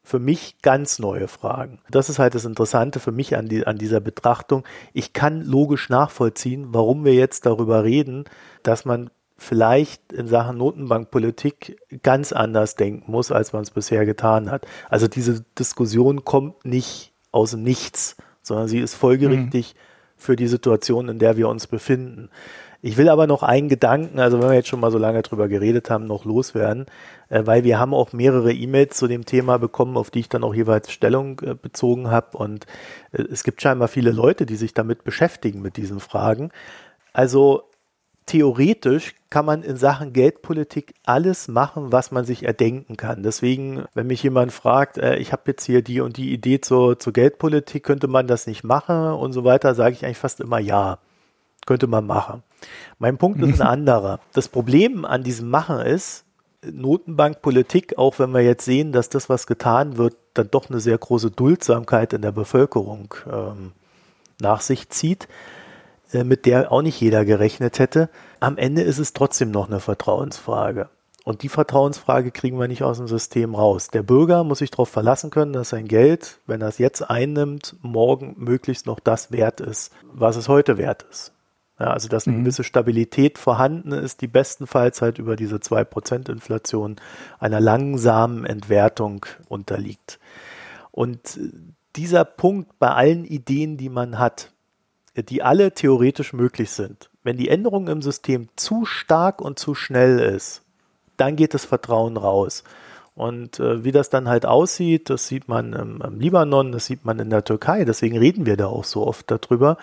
für 0.02 0.18
mich 0.18 0.60
ganz 0.62 0.98
neue 0.98 1.28
Fragen. 1.28 1.80
Das 1.90 2.08
ist 2.08 2.18
halt 2.18 2.34
das 2.34 2.44
Interessante 2.44 3.00
für 3.00 3.12
mich 3.12 3.36
an, 3.36 3.48
die, 3.48 3.66
an 3.66 3.78
dieser 3.78 4.00
Betrachtung. 4.00 4.64
Ich 4.92 5.12
kann 5.12 5.42
logisch 5.42 5.88
nachvollziehen, 5.88 6.68
warum 6.70 7.04
wir 7.04 7.14
jetzt 7.14 7.46
darüber 7.46 7.84
reden, 7.84 8.24
dass 8.62 8.84
man 8.84 9.10
vielleicht 9.40 10.12
in 10.12 10.26
Sachen 10.26 10.58
Notenbankpolitik 10.58 11.80
ganz 12.02 12.30
anders 12.30 12.76
denken 12.76 13.10
muss, 13.10 13.32
als 13.32 13.54
man 13.54 13.62
es 13.62 13.70
bisher 13.70 14.04
getan 14.04 14.50
hat. 14.50 14.66
Also 14.90 15.08
diese 15.08 15.42
Diskussion 15.58 16.26
kommt 16.26 16.66
nicht 16.66 17.14
aus 17.32 17.52
dem 17.52 17.62
Nichts, 17.62 18.18
sondern 18.42 18.68
sie 18.68 18.80
ist 18.80 18.94
folgerichtig 18.94 19.74
mhm. 19.74 19.78
für 20.18 20.36
die 20.36 20.46
Situation, 20.46 21.08
in 21.08 21.18
der 21.18 21.38
wir 21.38 21.48
uns 21.48 21.66
befinden. 21.66 22.28
Ich 22.82 22.98
will 22.98 23.08
aber 23.08 23.26
noch 23.26 23.42
einen 23.42 23.70
Gedanken, 23.70 24.20
also 24.20 24.40
wenn 24.40 24.50
wir 24.50 24.56
jetzt 24.56 24.68
schon 24.68 24.80
mal 24.80 24.90
so 24.90 24.98
lange 24.98 25.22
drüber 25.22 25.48
geredet 25.48 25.88
haben, 25.88 26.06
noch 26.06 26.26
loswerden, 26.26 26.84
äh, 27.30 27.46
weil 27.46 27.64
wir 27.64 27.78
haben 27.78 27.94
auch 27.94 28.12
mehrere 28.12 28.52
E-Mails 28.52 28.98
zu 28.98 29.06
dem 29.06 29.24
Thema 29.24 29.58
bekommen, 29.58 29.96
auf 29.96 30.10
die 30.10 30.20
ich 30.20 30.28
dann 30.28 30.44
auch 30.44 30.54
jeweils 30.54 30.92
Stellung 30.92 31.40
äh, 31.40 31.54
bezogen 31.54 32.10
habe 32.10 32.36
und 32.36 32.66
äh, 33.12 33.22
es 33.22 33.42
gibt 33.42 33.62
scheinbar 33.62 33.88
viele 33.88 34.10
Leute, 34.10 34.44
die 34.44 34.56
sich 34.56 34.74
damit 34.74 35.02
beschäftigen 35.02 35.62
mit 35.62 35.78
diesen 35.78 35.98
Fragen. 35.98 36.50
Also 37.14 37.69
theoretisch 38.30 39.16
kann 39.28 39.44
man 39.44 39.64
in 39.64 39.76
Sachen 39.76 40.12
Geldpolitik 40.12 40.94
alles 41.04 41.48
machen, 41.48 41.90
was 41.90 42.12
man 42.12 42.24
sich 42.24 42.44
erdenken 42.44 42.96
kann. 42.96 43.24
Deswegen, 43.24 43.84
wenn 43.92 44.06
mich 44.06 44.22
jemand 44.22 44.52
fragt, 44.52 44.98
äh, 44.98 45.16
ich 45.16 45.32
habe 45.32 45.42
jetzt 45.46 45.64
hier 45.64 45.82
die 45.82 46.00
und 46.00 46.16
die 46.16 46.32
Idee 46.32 46.60
zur, 46.60 46.96
zur 47.00 47.12
Geldpolitik, 47.12 47.82
könnte 47.82 48.06
man 48.06 48.28
das 48.28 48.46
nicht 48.46 48.62
machen 48.62 49.14
und 49.14 49.32
so 49.32 49.42
weiter, 49.42 49.74
sage 49.74 49.94
ich 49.94 50.04
eigentlich 50.04 50.18
fast 50.18 50.38
immer 50.38 50.60
ja. 50.60 50.98
Könnte 51.66 51.88
man 51.88 52.06
machen. 52.06 52.44
Mein 53.00 53.18
Punkt 53.18 53.42
ist 53.42 53.60
ein 53.60 53.66
anderer. 53.66 54.20
Das 54.32 54.48
Problem 54.48 55.04
an 55.04 55.24
diesem 55.24 55.50
Machen 55.50 55.80
ist, 55.80 56.24
Notenbankpolitik, 56.62 57.98
auch 57.98 58.20
wenn 58.20 58.30
wir 58.30 58.42
jetzt 58.42 58.64
sehen, 58.64 58.92
dass 58.92 59.08
das, 59.08 59.28
was 59.28 59.48
getan 59.48 59.96
wird, 59.96 60.14
dann 60.34 60.50
doch 60.52 60.70
eine 60.70 60.78
sehr 60.78 60.98
große 60.98 61.32
Duldsamkeit 61.32 62.12
in 62.12 62.22
der 62.22 62.32
Bevölkerung 62.32 63.12
ähm, 63.30 63.72
nach 64.40 64.60
sich 64.60 64.88
zieht 64.88 65.26
mit 66.12 66.46
der 66.46 66.72
auch 66.72 66.82
nicht 66.82 67.00
jeder 67.00 67.24
gerechnet 67.24 67.78
hätte. 67.78 68.08
Am 68.40 68.56
Ende 68.56 68.82
ist 68.82 68.98
es 68.98 69.12
trotzdem 69.12 69.50
noch 69.50 69.68
eine 69.68 69.80
Vertrauensfrage. 69.80 70.88
Und 71.24 71.42
die 71.42 71.48
Vertrauensfrage 71.48 72.30
kriegen 72.30 72.58
wir 72.58 72.68
nicht 72.68 72.82
aus 72.82 72.96
dem 72.96 73.06
System 73.06 73.54
raus. 73.54 73.88
Der 73.88 74.02
Bürger 74.02 74.42
muss 74.42 74.58
sich 74.58 74.70
darauf 74.70 74.88
verlassen 74.88 75.30
können, 75.30 75.52
dass 75.52 75.68
sein 75.68 75.86
Geld, 75.86 76.38
wenn 76.46 76.62
er 76.62 76.68
es 76.68 76.78
jetzt 76.78 77.08
einnimmt, 77.08 77.76
morgen 77.82 78.34
möglichst 78.38 78.86
noch 78.86 79.00
das 79.00 79.30
wert 79.30 79.60
ist, 79.60 79.92
was 80.12 80.36
es 80.36 80.48
heute 80.48 80.78
wert 80.78 81.04
ist. 81.10 81.32
Ja, 81.78 81.92
also 81.92 82.08
dass 82.08 82.26
eine 82.26 82.36
mhm. 82.36 82.42
gewisse 82.42 82.64
Stabilität 82.64 83.38
vorhanden 83.38 83.92
ist, 83.92 84.20
die 84.20 84.26
bestenfalls 84.26 85.00
halt 85.00 85.18
über 85.18 85.36
diese 85.36 85.56
2% 85.56 86.30
Inflation 86.30 86.96
einer 87.38 87.60
langsamen 87.60 88.44
Entwertung 88.44 89.24
unterliegt. 89.48 90.18
Und 90.90 91.38
dieser 91.96 92.24
Punkt 92.24 92.78
bei 92.78 92.90
allen 92.90 93.24
Ideen, 93.24 93.76
die 93.76 93.88
man 93.88 94.18
hat, 94.18 94.52
die 95.16 95.42
alle 95.42 95.72
theoretisch 95.72 96.32
möglich 96.32 96.70
sind. 96.70 97.10
Wenn 97.22 97.36
die 97.36 97.48
Änderung 97.48 97.88
im 97.88 98.02
System 98.02 98.48
zu 98.56 98.84
stark 98.84 99.40
und 99.40 99.58
zu 99.58 99.74
schnell 99.74 100.18
ist, 100.18 100.62
dann 101.16 101.36
geht 101.36 101.54
das 101.54 101.64
Vertrauen 101.64 102.16
raus. 102.16 102.64
Und 103.14 103.60
äh, 103.60 103.84
wie 103.84 103.92
das 103.92 104.08
dann 104.08 104.28
halt 104.28 104.46
aussieht, 104.46 105.10
das 105.10 105.26
sieht 105.26 105.48
man 105.48 105.72
im, 105.74 106.00
im, 106.00 106.20
Libanon, 106.20 106.72
das 106.72 106.86
sieht 106.86 107.04
man 107.04 107.18
in 107.18 107.28
der 107.28 107.44
Türkei, 107.44 107.84
deswegen 107.84 108.16
reden 108.16 108.46
wir 108.46 108.56
da 108.56 108.66
auch 108.66 108.84
so 108.84 109.06
oft 109.06 109.30
darüber. 109.30 109.76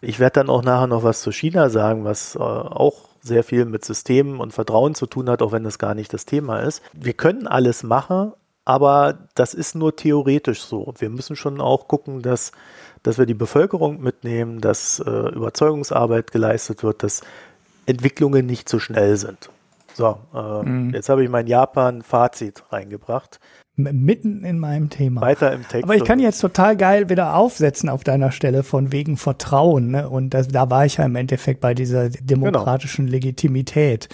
Ich 0.00 0.20
werde 0.20 0.40
dann 0.40 0.48
auch 0.48 0.62
nachher 0.62 0.86
noch 0.86 1.02
was 1.02 1.20
zu 1.20 1.32
China 1.32 1.68
sagen, 1.68 2.04
was 2.04 2.36
äh, 2.36 2.38
auch 2.38 3.08
sehr 3.20 3.44
viel 3.44 3.64
mit 3.64 3.84
Systemen 3.84 4.40
und 4.40 4.52
Vertrauen 4.52 4.94
zu 4.94 5.06
tun 5.06 5.28
hat, 5.28 5.42
auch 5.42 5.52
wenn 5.52 5.64
das 5.64 5.78
gar 5.78 5.94
nicht 5.94 6.12
das 6.14 6.24
Thema 6.24 6.60
ist. 6.60 6.82
Wir 6.94 7.12
können 7.12 7.46
alles 7.46 7.82
machen, 7.82 8.32
aber 8.64 9.18
das 9.34 9.54
ist 9.54 9.74
nur 9.74 9.96
theoretisch 9.96 10.62
so. 10.62 10.94
Wir 10.98 11.10
müssen 11.10 11.36
schon 11.36 11.60
auch 11.60 11.88
gucken, 11.88 12.22
dass 12.22 12.52
dass 13.02 13.18
wir 13.18 13.26
die 13.26 13.34
Bevölkerung 13.34 14.00
mitnehmen, 14.00 14.60
dass 14.60 15.00
äh, 15.00 15.10
Überzeugungsarbeit 15.10 16.32
geleistet 16.32 16.82
wird, 16.82 17.02
dass 17.02 17.22
Entwicklungen 17.86 18.46
nicht 18.46 18.68
zu 18.68 18.78
schnell 18.78 19.16
sind. 19.16 19.50
So, 19.94 20.18
äh, 20.34 20.62
mhm. 20.62 20.94
jetzt 20.94 21.08
habe 21.08 21.24
ich 21.24 21.30
mein 21.30 21.46
Japan-Fazit 21.46 22.64
reingebracht. 22.70 23.40
Mitten 23.74 24.42
in 24.42 24.58
meinem 24.58 24.90
Thema. 24.90 25.20
Weiter 25.20 25.52
im 25.52 25.62
Text. 25.66 25.84
Aber 25.84 25.94
ich 25.94 26.04
kann 26.04 26.18
jetzt 26.18 26.40
total 26.40 26.76
geil 26.76 27.08
wieder 27.08 27.36
aufsetzen 27.36 27.88
auf 27.88 28.02
deiner 28.02 28.32
Stelle 28.32 28.64
von 28.64 28.90
wegen 28.90 29.16
Vertrauen. 29.16 29.92
Ne? 29.92 30.08
Und 30.08 30.34
das, 30.34 30.48
da 30.48 30.68
war 30.68 30.84
ich 30.84 30.96
ja 30.96 31.04
im 31.04 31.14
Endeffekt 31.14 31.60
bei 31.60 31.74
dieser 31.74 32.10
demokratischen 32.10 33.06
genau. 33.06 33.16
Legitimität. 33.16 34.08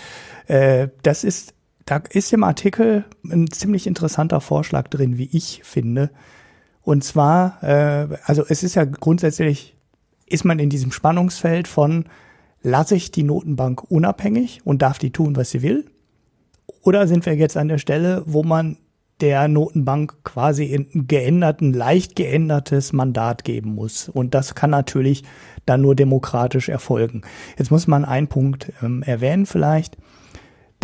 Äh, 0.49 0.89
das 1.03 1.24
ist, 1.24 1.55
da 1.87 2.03
ist 2.11 2.32
im 2.35 2.45
Artikel 2.45 3.05
ein 3.24 3.51
ziemlich 3.51 3.87
interessanter 3.87 4.43
Vorschlag 4.43 4.89
drin, 4.89 5.16
wie 5.16 5.30
ich 5.32 5.62
finde. 5.64 6.11
Und 6.85 7.03
zwar, 7.03 7.62
äh, 7.62 8.09
also 8.24 8.45
es 8.49 8.62
ist 8.62 8.74
ja 8.74 8.85
grundsätzlich, 8.85 9.76
ist 10.26 10.45
man 10.45 10.59
in 10.59 10.70
diesem 10.70 10.93
Spannungsfeld 10.93 11.66
von, 11.66 12.05
lasse 12.62 12.95
ich 12.95 13.11
die 13.11 13.22
Notenbank 13.22 13.91
unabhängig 13.91 14.61
und 14.64 14.82
darf 14.82 14.99
die 14.99 15.11
tun, 15.11 15.37
was 15.37 15.51
sie 15.51 15.62
will? 15.62 15.87
Oder 16.82 17.09
sind 17.09 17.26
wir 17.26 17.35
jetzt 17.35 17.57
an 17.57 17.68
der 17.68 17.78
Stelle, 17.78 18.22
wo 18.26 18.43
man 18.43 18.76
der 19.20 19.49
Notenbank 19.49 20.24
quasi 20.24 20.74
ein 20.74 21.07
geänderten, 21.07 21.72
leicht 21.72 22.16
geändertes 22.16 22.93
Mandat 22.93 23.45
geben 23.45 23.74
muss. 23.74 24.09
Und 24.09 24.35
das 24.35 24.55
kann 24.55 24.70
natürlich 24.70 25.22
dann 25.66 25.82
nur 25.82 25.95
demokratisch 25.95 26.68
erfolgen. 26.68 27.22
Jetzt 27.57 27.70
muss 27.70 27.87
man 27.87 28.05
einen 28.05 28.28
Punkt 28.28 28.72
ähm, 28.82 29.03
erwähnen 29.03 29.47
vielleicht, 29.47 29.97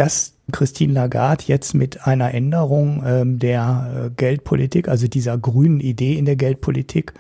dass 0.01 0.32
Christine 0.51 0.94
Lagarde 0.94 1.44
jetzt 1.46 1.74
mit 1.74 2.07
einer 2.07 2.32
Änderung 2.32 3.03
ähm, 3.05 3.38
der 3.38 4.07
äh, 4.07 4.11
Geldpolitik, 4.11 4.88
also 4.88 5.07
dieser 5.09 5.36
grünen 5.36 5.78
Idee 5.78 6.14
in 6.14 6.24
der 6.24 6.36
Geldpolitik, 6.36 7.12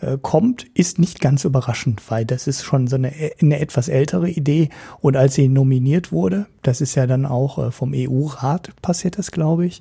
äh, 0.00 0.18
kommt, 0.20 0.64
ist 0.74 0.98
nicht 0.98 1.20
ganz 1.20 1.44
überraschend, 1.44 2.02
weil 2.10 2.24
das 2.24 2.48
ist 2.48 2.64
schon 2.64 2.88
so 2.88 2.96
eine, 2.96 3.12
eine 3.40 3.60
etwas 3.60 3.86
ältere 3.86 4.28
Idee. 4.28 4.68
Und 5.00 5.16
als 5.16 5.34
sie 5.34 5.46
nominiert 5.46 6.10
wurde, 6.10 6.46
das 6.64 6.80
ist 6.80 6.96
ja 6.96 7.06
dann 7.06 7.24
auch 7.24 7.56
äh, 7.58 7.70
vom 7.70 7.92
EU-Rat 7.94 8.72
passiert 8.82 9.16
das, 9.16 9.30
glaube 9.30 9.66
ich, 9.66 9.80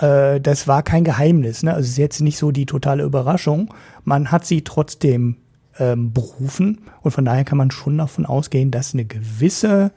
äh, 0.00 0.40
das 0.40 0.66
war 0.66 0.82
kein 0.82 1.04
Geheimnis. 1.04 1.62
Ne? 1.62 1.74
Also 1.74 1.84
es 1.84 1.90
ist 1.90 1.98
jetzt 1.98 2.22
nicht 2.22 2.38
so 2.38 2.50
die 2.50 2.66
totale 2.66 3.04
Überraschung. 3.04 3.72
Man 4.02 4.32
hat 4.32 4.46
sie 4.46 4.64
trotzdem 4.64 5.36
ähm, 5.78 6.12
berufen 6.12 6.80
und 7.02 7.12
von 7.12 7.24
daher 7.24 7.44
kann 7.44 7.58
man 7.58 7.70
schon 7.70 7.98
davon 7.98 8.26
ausgehen, 8.26 8.72
dass 8.72 8.94
eine 8.94 9.04
gewisse 9.04 9.92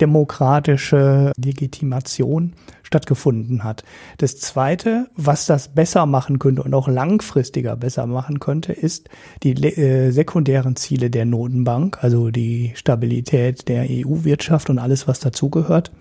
demokratische 0.00 1.32
Legitimation 1.36 2.54
stattgefunden 2.82 3.64
hat. 3.64 3.84
Das 4.16 4.38
Zweite, 4.38 5.08
was 5.16 5.46
das 5.46 5.68
besser 5.68 6.06
machen 6.06 6.38
könnte 6.38 6.62
und 6.62 6.74
auch 6.74 6.88
langfristiger 6.88 7.76
besser 7.76 8.06
machen 8.06 8.40
könnte, 8.40 8.72
ist 8.72 9.08
die 9.42 9.52
äh, 9.52 10.10
sekundären 10.10 10.76
Ziele 10.76 11.10
der 11.10 11.26
Notenbank, 11.26 11.98
also 12.02 12.30
die 12.30 12.72
Stabilität 12.74 13.68
der 13.68 13.86
EU-Wirtschaft 13.88 14.70
und 14.70 14.78
alles, 14.78 15.06
was 15.06 15.20
dazugehört 15.20 15.92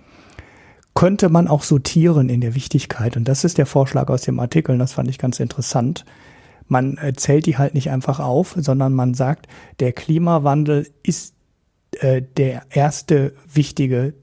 könnte 0.98 1.30
man 1.30 1.48
auch 1.48 1.62
sortieren 1.62 2.28
in 2.28 2.42
der 2.42 2.56
Wichtigkeit. 2.56 3.18
Und 3.18 3.28
das 3.28 3.44
ist 3.44 3.60
der 3.60 3.68
Vorschlag 3.68 4.10
aus 4.10 4.24
dem 4.24 4.40
Artikel, 4.40 4.72
und 4.72 4.80
das 4.80 4.94
fand 4.94 5.08
ich 5.12 5.20
ganz 5.20 5.40
interessant. 5.40 6.06
Man 6.68 6.98
zählt 7.16 7.46
die 7.46 7.60
halt 7.60 7.76
nicht 7.76 7.92
einfach 7.92 8.20
auf, 8.20 8.56
sondern 8.58 8.94
man 8.94 9.14
sagt, 9.14 9.46
der 9.80 9.94
Klimawandel 9.94 10.88
ist 11.04 11.36
äh, 12.02 12.22
der 12.38 12.64
erste 12.70 13.34
wichtige 13.52 14.14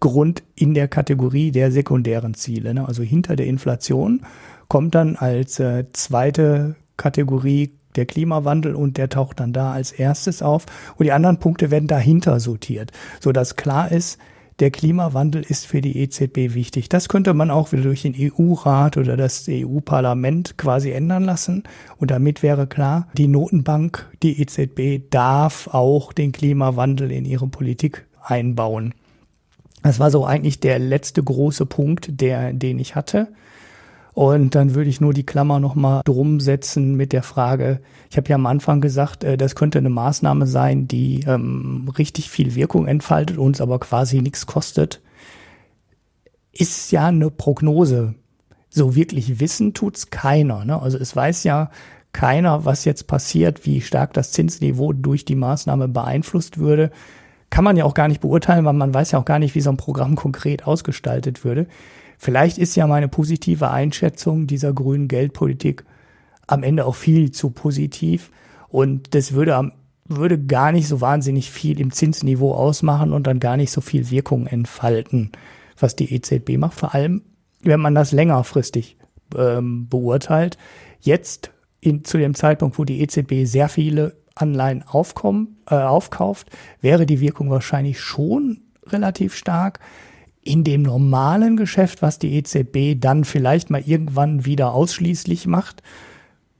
Grund 0.00 0.42
in 0.54 0.74
der 0.74 0.88
Kategorie 0.88 1.50
der 1.50 1.70
sekundären 1.70 2.34
Ziele. 2.34 2.74
Ne? 2.74 2.86
Also 2.86 3.02
hinter 3.02 3.36
der 3.36 3.46
Inflation 3.46 4.22
kommt 4.68 4.94
dann 4.94 5.16
als 5.16 5.60
äh, 5.60 5.84
zweite 5.92 6.76
Kategorie 6.96 7.72
der 7.96 8.06
Klimawandel 8.06 8.74
und 8.74 8.96
der 8.96 9.08
taucht 9.08 9.40
dann 9.40 9.52
da 9.52 9.72
als 9.72 9.92
erstes 9.92 10.42
auf 10.42 10.66
und 10.96 11.04
die 11.04 11.12
anderen 11.12 11.38
Punkte 11.38 11.70
werden 11.70 11.88
dahinter 11.88 12.40
sortiert, 12.40 12.92
so 13.20 13.32
dass 13.32 13.56
klar 13.56 13.90
ist, 13.90 14.18
der 14.60 14.70
Klimawandel 14.70 15.42
ist 15.42 15.66
für 15.66 15.80
die 15.80 15.98
EZB 15.98 16.54
wichtig. 16.54 16.88
Das 16.88 17.08
könnte 17.08 17.32
man 17.34 17.50
auch 17.50 17.72
wieder 17.72 17.82
durch 17.82 18.02
den 18.02 18.14
EU-Rat 18.16 18.98
oder 18.98 19.16
das 19.16 19.46
EU-Parlament 19.48 20.58
quasi 20.58 20.90
ändern 20.90 21.24
lassen. 21.24 21.64
Und 21.96 22.10
damit 22.10 22.42
wäre 22.42 22.66
klar, 22.66 23.08
die 23.16 23.26
Notenbank, 23.26 24.08
die 24.22 24.40
EZB 24.40 25.10
darf 25.10 25.68
auch 25.68 26.12
den 26.12 26.32
Klimawandel 26.32 27.10
in 27.10 27.24
ihre 27.24 27.48
Politik 27.48 28.06
einbauen. 28.22 28.94
Das 29.82 29.98
war 29.98 30.10
so 30.10 30.26
eigentlich 30.26 30.60
der 30.60 30.78
letzte 30.78 31.22
große 31.22 31.64
Punkt, 31.64 32.20
der, 32.20 32.52
den 32.52 32.78
ich 32.78 32.94
hatte. 32.94 33.28
Und 34.20 34.54
dann 34.54 34.74
würde 34.74 34.90
ich 34.90 35.00
nur 35.00 35.14
die 35.14 35.24
Klammer 35.24 35.60
nochmal 35.60 36.02
drum 36.04 36.40
setzen 36.40 36.94
mit 36.94 37.14
der 37.14 37.22
Frage, 37.22 37.80
ich 38.10 38.18
habe 38.18 38.28
ja 38.28 38.34
am 38.34 38.44
Anfang 38.44 38.82
gesagt, 38.82 39.24
äh, 39.24 39.38
das 39.38 39.54
könnte 39.54 39.78
eine 39.78 39.88
Maßnahme 39.88 40.46
sein, 40.46 40.86
die 40.86 41.24
ähm, 41.26 41.90
richtig 41.96 42.28
viel 42.28 42.54
Wirkung 42.54 42.86
entfaltet, 42.86 43.38
uns 43.38 43.62
aber 43.62 43.78
quasi 43.78 44.20
nichts 44.20 44.44
kostet. 44.44 45.00
Ist 46.52 46.92
ja 46.92 47.06
eine 47.06 47.30
Prognose. 47.30 48.14
So 48.68 48.94
wirklich 48.94 49.40
wissen 49.40 49.72
tut's 49.72 50.10
keiner. 50.10 50.66
Ne? 50.66 50.78
Also 50.82 50.98
es 50.98 51.16
weiß 51.16 51.44
ja 51.44 51.70
keiner, 52.12 52.66
was 52.66 52.84
jetzt 52.84 53.06
passiert, 53.06 53.64
wie 53.64 53.80
stark 53.80 54.12
das 54.12 54.32
Zinsniveau 54.32 54.92
durch 54.92 55.24
die 55.24 55.34
Maßnahme 55.34 55.88
beeinflusst 55.88 56.58
würde. 56.58 56.90
Kann 57.48 57.64
man 57.64 57.78
ja 57.78 57.86
auch 57.86 57.94
gar 57.94 58.08
nicht 58.08 58.20
beurteilen, 58.20 58.66
weil 58.66 58.74
man 58.74 58.92
weiß 58.92 59.12
ja 59.12 59.18
auch 59.18 59.24
gar 59.24 59.38
nicht, 59.38 59.54
wie 59.54 59.62
so 59.62 59.70
ein 59.70 59.78
Programm 59.78 60.14
konkret 60.14 60.66
ausgestaltet 60.66 61.42
würde. 61.42 61.68
Vielleicht 62.22 62.58
ist 62.58 62.76
ja 62.76 62.86
meine 62.86 63.08
positive 63.08 63.70
Einschätzung 63.70 64.46
dieser 64.46 64.74
grünen 64.74 65.08
Geldpolitik 65.08 65.84
am 66.46 66.62
Ende 66.62 66.84
auch 66.84 66.94
viel 66.94 67.30
zu 67.30 67.48
positiv 67.48 68.30
und 68.68 69.14
das 69.14 69.32
würde 69.32 69.56
am 69.56 69.72
würde 70.04 70.44
gar 70.44 70.72
nicht 70.72 70.88
so 70.88 71.00
wahnsinnig 71.00 71.52
viel 71.52 71.80
im 71.80 71.92
Zinsniveau 71.92 72.52
ausmachen 72.52 73.12
und 73.12 73.28
dann 73.28 73.38
gar 73.38 73.56
nicht 73.56 73.70
so 73.70 73.80
viel 73.80 74.10
Wirkung 74.10 74.48
entfalten, 74.48 75.30
was 75.78 75.94
die 75.94 76.12
EZB 76.12 76.58
macht. 76.58 76.74
Vor 76.74 76.94
allem, 76.94 77.22
wenn 77.62 77.78
man 77.78 77.94
das 77.94 78.10
längerfristig 78.10 78.96
ähm, 79.36 79.88
beurteilt. 79.88 80.58
Jetzt 81.00 81.52
in, 81.80 82.04
zu 82.04 82.18
dem 82.18 82.34
Zeitpunkt, 82.34 82.78
wo 82.78 82.84
die 82.84 83.00
EZB 83.00 83.44
sehr 83.44 83.68
viele 83.68 84.16
Anleihen 84.34 84.82
aufkommen, 84.86 85.58
äh, 85.70 85.76
aufkauft, 85.76 86.50
wäre 86.80 87.06
die 87.06 87.20
Wirkung 87.20 87.50
wahrscheinlich 87.50 88.00
schon 88.00 88.62
relativ 88.86 89.34
stark 89.34 89.80
in 90.42 90.64
dem 90.64 90.82
normalen 90.82 91.56
Geschäft, 91.56 92.02
was 92.02 92.18
die 92.18 92.34
EZB 92.34 93.00
dann 93.00 93.24
vielleicht 93.24 93.70
mal 93.70 93.82
irgendwann 93.84 94.44
wieder 94.46 94.72
ausschließlich 94.72 95.46
macht, 95.46 95.82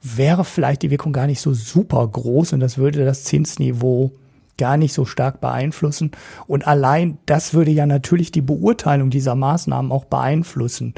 wäre 0.02 0.44
vielleicht 0.44 0.82
die 0.82 0.90
Wirkung 0.90 1.12
gar 1.12 1.26
nicht 1.26 1.40
so 1.40 1.52
super 1.54 2.06
groß 2.06 2.52
und 2.52 2.60
das 2.60 2.78
würde 2.78 3.04
das 3.04 3.24
Zinsniveau 3.24 4.12
gar 4.58 4.76
nicht 4.76 4.92
so 4.92 5.06
stark 5.06 5.40
beeinflussen. 5.40 6.10
Und 6.46 6.66
allein 6.66 7.18
das 7.26 7.54
würde 7.54 7.70
ja 7.70 7.86
natürlich 7.86 8.30
die 8.30 8.42
Beurteilung 8.42 9.08
dieser 9.10 9.34
Maßnahmen 9.34 9.90
auch 9.90 10.04
beeinflussen, 10.04 10.94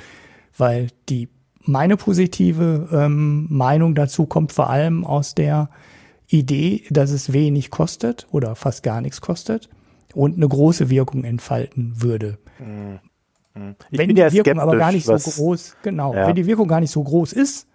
weil 0.57 0.89
die 1.09 1.28
meine 1.64 1.97
positive 1.97 2.89
ähm, 2.93 3.47
Meinung 3.49 3.95
dazu 3.95 4.26
kommt 4.26 4.53
vor 4.53 4.68
allem 4.68 5.05
aus 5.05 5.37
der 5.37 5.70
Idee, 6.26 6.83
dass 6.91 7.12
es 7.12 7.33
wenig 7.33 7.70
kostet 7.70 8.26
oder 8.33 8.57
fast 8.57 8.83
gar 8.83 9.01
nichts 9.01 9.20
kostet 9.20 9.68
und 10.12 10.37
eine 10.37 10.49
große 10.49 10.91
Wirkung 10.91 11.22
entfalten 11.22 11.93
würde. 12.03 12.39
Mhm. 12.62 13.00
Ich 13.90 13.98
wenn 13.98 14.08
die 14.08 14.16
Wirkung 14.16 14.60
aber 14.60 14.76
gar 14.76 14.92
nicht 14.92 15.04
so 15.04 15.14
groß, 15.14 15.76
genau, 15.82 16.14
ja. 16.14 16.26
wenn 16.26 16.36
die 16.36 16.46
Wirkung 16.46 16.68
gar 16.68 16.80
nicht 16.80 16.90
so 16.90 17.02
groß 17.02 17.34
ist, 17.34 17.66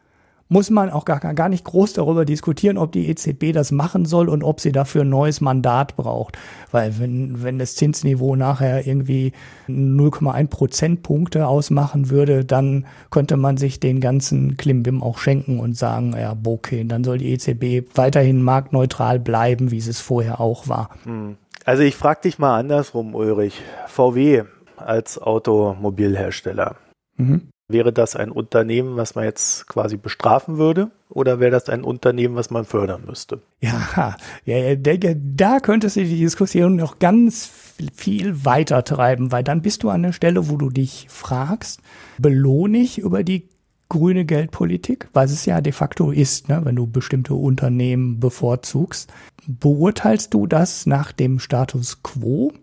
muss 0.49 0.69
man 0.69 0.89
auch 0.89 1.05
gar, 1.05 1.19
gar 1.19 1.49
nicht 1.49 1.65
groß 1.65 1.93
darüber 1.93 2.23
diskutieren, 2.23 2.77
ob 2.77 2.91
die 2.93 3.09
EZB 3.09 3.51
das 3.53 3.71
machen 3.71 4.05
soll 4.05 4.29
und 4.29 4.43
ob 4.43 4.61
sie 4.61 4.71
dafür 4.71 5.01
ein 5.01 5.09
neues 5.09 5.41
Mandat 5.41 5.95
braucht. 5.97 6.38
Weil 6.71 6.99
wenn, 6.99 7.43
wenn 7.43 7.59
das 7.59 7.75
Zinsniveau 7.75 8.35
nachher 8.35 8.88
irgendwie 8.88 9.33
0,1 9.67 10.47
Prozentpunkte 10.47 11.47
ausmachen 11.47 12.09
würde, 12.09 12.45
dann 12.45 12.85
könnte 13.11 13.35
man 13.35 13.57
sich 13.57 13.79
den 13.79 13.99
ganzen 13.99 14.57
Klimbim 14.57 15.03
auch 15.03 15.17
schenken 15.17 15.59
und 15.59 15.77
sagen, 15.77 16.15
ja, 16.17 16.35
okay, 16.45 16.85
dann 16.85 17.03
soll 17.03 17.17
die 17.17 17.33
EZB 17.33 17.97
weiterhin 17.97 18.41
marktneutral 18.41 19.19
bleiben, 19.19 19.71
wie 19.71 19.79
es 19.79 19.99
vorher 19.99 20.39
auch 20.39 20.67
war. 20.67 20.91
Hm. 21.03 21.35
Also 21.65 21.83
ich 21.83 21.97
frage 21.97 22.21
dich 22.21 22.39
mal 22.39 22.57
andersrum, 22.57 23.13
Ulrich. 23.13 23.61
VW 23.88 24.43
als 24.78 25.21
Automobilhersteller. 25.21 26.75
Mhm. 27.17 27.49
Wäre 27.69 27.91
das 27.91 28.15
ein 28.15 28.32
Unternehmen, 28.32 28.95
was 28.95 29.15
man 29.15 29.25
jetzt 29.25 29.67
quasi 29.67 29.97
bestrafen 29.97 30.57
würde? 30.57 30.89
Oder 31.09 31.41
wäre 31.41 31.51
das 31.51 31.67
ein 31.67 31.84
Unternehmen, 31.84 32.36
was 32.36 32.49
man 32.49 32.63
fördern 32.63 33.03
müsste? 33.05 33.41
Ja, 33.59 34.15
ja 34.45 34.75
denke, 34.75 35.17
da 35.17 35.59
könntest 35.59 35.97
du 35.97 36.05
die 36.05 36.19
Diskussion 36.19 36.78
noch 36.78 36.99
ganz 36.99 37.51
viel 37.93 38.45
weiter 38.45 38.86
treiben, 38.86 39.34
weil 39.34 39.43
dann 39.43 39.61
bist 39.61 39.84
du 39.84 39.89
an 39.89 40.03
der 40.03 40.13
Stelle, 40.13 40.49
wo 40.49 40.55
du 40.55 40.69
dich 40.69 41.07
fragst, 41.09 41.82
belohne 42.17 42.78
ich 42.78 42.99
über 42.99 43.23
die 43.23 43.49
grüne 43.89 44.23
Geldpolitik, 44.23 45.09
was 45.13 45.32
es 45.32 45.45
ja 45.45 45.59
de 45.59 45.73
facto 45.73 46.11
ist, 46.11 46.47
ne, 46.49 46.61
wenn 46.63 46.75
du 46.75 46.88
bestimmte 46.88 47.34
Unternehmen 47.34 48.19
bevorzugst. 48.19 49.11
Beurteilst 49.45 50.34
du 50.34 50.47
das 50.47 50.86
nach 50.86 51.11
dem 51.11 51.39
Status 51.39 52.01
quo 52.01 52.53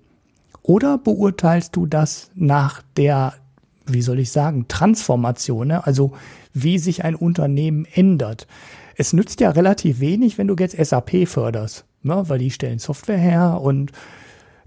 oder 0.65 0.99
beurteilst 0.99 1.77
du 1.77 1.87
das 1.87 2.31
nach 2.35 2.83
der, 2.97 3.35
wie 3.87 4.03
soll 4.03 4.19
ich 4.19 4.33
sagen, 4.33 4.67
Transformation, 4.67 5.69
ne? 5.69 5.87
also 5.87 6.13
wie 6.53 6.79
sich 6.79 7.05
ein 7.05 7.15
Unternehmen 7.15 7.87
ändert? 7.93 8.49
Es 8.97 9.13
nützt 9.13 9.41
ja 9.41 9.51
relativ 9.51 10.01
wenig, 10.01 10.39
wenn 10.39 10.49
du 10.49 10.57
jetzt 10.59 10.77
SAP 10.77 11.29
förderst, 11.29 11.85
ne? 12.03 12.25
weil 12.27 12.39
die 12.39 12.51
stellen 12.51 12.79
Software 12.79 13.19
her 13.19 13.61
und 13.61 13.93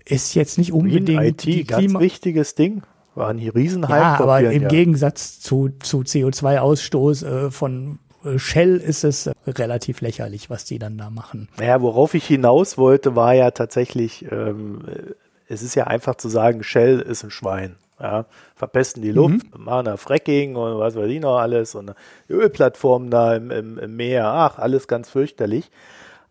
ist 0.06 0.36
jetzt 0.36 0.58
nicht 0.58 0.72
unbedingt 0.72 1.10
IT, 1.10 1.44
die 1.44 1.64
Klima 1.64 2.00
ganz 2.00 2.00
wichtiges 2.00 2.56
Ding 2.56 2.84
waren 3.16 3.40
hier 3.40 3.56
Riesenhype. 3.56 3.94
Ja, 3.94 4.20
aber 4.20 4.40
im 4.42 4.62
ja. 4.62 4.68
Gegensatz 4.68 5.40
zu, 5.40 5.70
zu 5.80 6.02
CO2-Ausstoß 6.02 7.26
äh, 7.26 7.52
von 7.52 7.98
äh, 8.24 8.38
Shell 8.40 8.78
ist 8.78 9.04
es 9.04 9.30
relativ 9.46 10.02
lächerlich, 10.02 10.50
was 10.50 10.66
die 10.66 10.80
dann 10.80 10.98
da 10.98 11.10
machen. 11.10 11.50
Naja, 11.58 11.82
worauf 11.82 12.14
ich 12.14 12.26
hinaus 12.26 12.78
wollte, 12.78 13.16
war 13.16 13.34
ja 13.34 13.52
tatsächlich, 13.52 14.26
ähm, 14.32 14.84
es 15.48 15.62
ist 15.62 15.76
ja 15.76 15.86
einfach 15.86 16.16
zu 16.16 16.30
sagen, 16.30 16.64
Shell 16.64 17.00
ist 17.00 17.24
ein 17.24 17.32
Schwein. 17.32 17.76
Ja, 18.00 18.26
verpesten 18.56 19.02
die 19.02 19.12
Luft, 19.12 19.58
mhm. 19.58 19.64
machen 19.64 19.86
da 19.86 19.98
Fracking 19.98 20.56
und 20.56 20.78
was 20.78 20.96
weiß 20.96 21.10
ich 21.10 21.20
noch 21.20 21.40
alles 21.40 21.74
und 21.74 21.96
Ölplattformen 22.30 23.10
da 23.10 23.36
im, 23.36 23.50
im, 23.50 23.80
im 23.80 23.96
Meer, 23.96 24.28
ach, 24.28 24.60
alles 24.60 24.88
ganz 24.88 25.10
fürchterlich. 25.10 25.72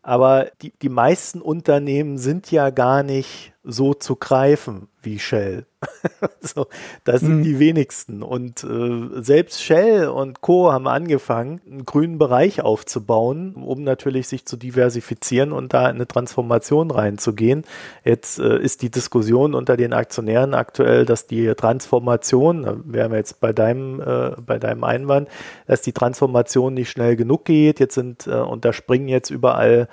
Aber 0.00 0.46
die, 0.62 0.72
die 0.80 0.88
meisten 0.88 1.40
Unternehmen 1.40 2.18
sind 2.18 2.52
ja 2.52 2.70
gar 2.70 3.02
nicht 3.02 3.52
so 3.66 3.94
zu 3.94 4.16
greifen 4.16 4.88
wie 5.02 5.18
Shell. 5.18 5.66
so, 6.40 6.66
das 7.04 7.20
sind 7.20 7.38
mhm. 7.38 7.42
die 7.42 7.58
wenigsten. 7.58 8.22
Und 8.22 8.64
äh, 8.64 9.22
selbst 9.22 9.62
Shell 9.62 10.08
und 10.08 10.40
Co. 10.40 10.72
haben 10.72 10.88
angefangen, 10.88 11.60
einen 11.66 11.84
grünen 11.84 12.18
Bereich 12.18 12.60
aufzubauen, 12.60 13.54
um 13.54 13.84
natürlich 13.84 14.28
sich 14.28 14.46
zu 14.46 14.56
diversifizieren 14.56 15.52
und 15.52 15.74
da 15.74 15.88
in 15.88 15.96
eine 15.96 16.08
Transformation 16.08 16.90
reinzugehen. 16.90 17.64
Jetzt 18.04 18.38
äh, 18.38 18.58
ist 18.58 18.82
die 18.82 18.90
Diskussion 18.90 19.54
unter 19.54 19.76
den 19.76 19.92
Aktionären 19.92 20.54
aktuell, 20.54 21.04
dass 21.04 21.26
die 21.26 21.54
Transformation, 21.54 22.62
da 22.62 22.76
wären 22.84 23.12
wir 23.12 23.18
jetzt 23.18 23.40
bei 23.40 23.52
deinem, 23.52 24.00
äh, 24.00 24.32
bei 24.44 24.58
deinem 24.58 24.84
Einwand, 24.84 25.28
dass 25.66 25.82
die 25.82 25.92
Transformation 25.92 26.74
nicht 26.74 26.90
schnell 26.90 27.16
genug 27.16 27.44
geht. 27.44 27.80
Jetzt 27.80 27.94
sind, 27.94 28.26
äh, 28.26 28.34
und 28.34 28.64
da 28.64 28.72
springen 28.72 29.08
jetzt 29.08 29.30
überall 29.30 29.88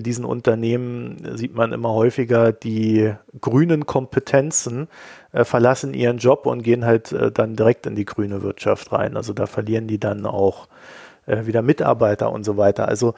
diesen 0.00 0.24
Unternehmen 0.24 1.36
sieht 1.36 1.54
man 1.54 1.72
immer 1.72 1.92
häufiger 1.92 2.52
die 2.52 3.14
grünen 3.40 3.86
Kompetenzen 3.86 4.88
äh, 5.32 5.44
verlassen 5.44 5.94
ihren 5.94 6.18
Job 6.18 6.46
und 6.46 6.62
gehen 6.62 6.84
halt 6.84 7.12
äh, 7.12 7.30
dann 7.30 7.56
direkt 7.56 7.86
in 7.86 7.94
die 7.94 8.04
grüne 8.04 8.42
Wirtschaft 8.42 8.92
rein. 8.92 9.16
Also 9.16 9.32
da 9.32 9.46
verlieren 9.46 9.86
die 9.86 9.98
dann 9.98 10.26
auch 10.26 10.68
äh, 11.26 11.46
wieder 11.46 11.62
Mitarbeiter 11.62 12.32
und 12.32 12.44
so 12.44 12.56
weiter. 12.56 12.88
Also 12.88 13.14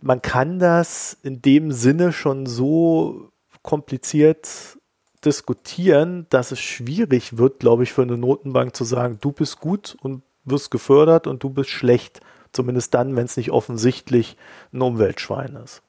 man 0.00 0.22
kann 0.22 0.58
das 0.58 1.16
in 1.22 1.42
dem 1.42 1.72
Sinne 1.72 2.12
schon 2.12 2.46
so 2.46 3.30
kompliziert 3.62 4.78
diskutieren, 5.24 6.26
dass 6.28 6.52
es 6.52 6.60
schwierig 6.60 7.38
wird, 7.38 7.58
glaube 7.58 7.82
ich, 7.82 7.92
für 7.92 8.02
eine 8.02 8.18
Notenbank 8.18 8.76
zu 8.76 8.84
sagen, 8.84 9.18
du 9.20 9.32
bist 9.32 9.60
gut 9.60 9.96
und 10.02 10.22
wirst 10.44 10.70
gefördert 10.70 11.26
und 11.26 11.42
du 11.42 11.50
bist 11.50 11.70
schlecht. 11.70 12.20
Zumindest 12.52 12.94
dann, 12.94 13.16
wenn 13.16 13.24
es 13.24 13.36
nicht 13.36 13.50
offensichtlich 13.50 14.36
ein 14.72 14.82
Umweltschwein 14.82 15.56
ist. 15.56 15.82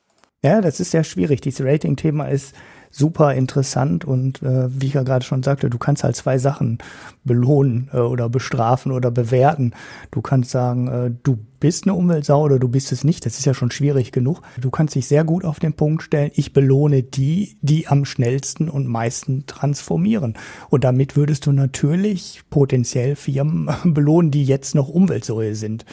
Ja, 0.45 0.61
das 0.61 0.79
ist 0.79 0.91
sehr 0.91 1.03
schwierig. 1.03 1.41
Dieses 1.41 1.65
Rating-Thema 1.65 2.25
ist 2.25 2.53
super 2.91 3.33
interessant 3.33 4.05
und 4.05 4.43
äh, 4.43 4.67
wie 4.79 4.85
ich 4.85 4.93
ja 4.93 5.01
gerade 5.01 5.25
schon 5.25 5.41
sagte, 5.41 5.71
du 5.71 5.79
kannst 5.79 6.03
halt 6.03 6.15
zwei 6.15 6.37
Sachen 6.37 6.77
belohnen 7.23 7.89
äh, 7.91 7.97
oder 7.97 8.29
bestrafen 8.29 8.91
oder 8.91 9.09
bewerten. 9.09 9.73
Du 10.11 10.21
kannst 10.21 10.51
sagen, 10.51 10.87
äh, 10.87 11.11
du 11.23 11.39
bist 11.59 11.85
eine 11.85 11.95
Umweltsau 11.95 12.43
oder 12.43 12.59
du 12.59 12.67
bist 12.67 12.91
es 12.91 13.03
nicht. 13.03 13.25
Das 13.25 13.39
ist 13.39 13.45
ja 13.45 13.55
schon 13.55 13.71
schwierig 13.71 14.11
genug. 14.11 14.43
Du 14.61 14.69
kannst 14.69 14.93
dich 14.93 15.07
sehr 15.07 15.23
gut 15.23 15.45
auf 15.45 15.57
den 15.57 15.73
Punkt 15.73 16.03
stellen, 16.03 16.29
ich 16.35 16.53
belohne 16.53 17.01
die, 17.01 17.57
die 17.63 17.87
am 17.87 18.05
schnellsten 18.05 18.69
und 18.69 18.85
meisten 18.85 19.47
transformieren. 19.47 20.35
Und 20.69 20.83
damit 20.83 21.15
würdest 21.15 21.47
du 21.47 21.53
natürlich 21.53 22.43
potenziell 22.51 23.15
Firmen 23.15 23.67
belohnen, 23.83 24.29
die 24.29 24.45
jetzt 24.45 24.75
noch 24.75 24.89
Umweltsäue 24.89 25.55
sind 25.55 25.85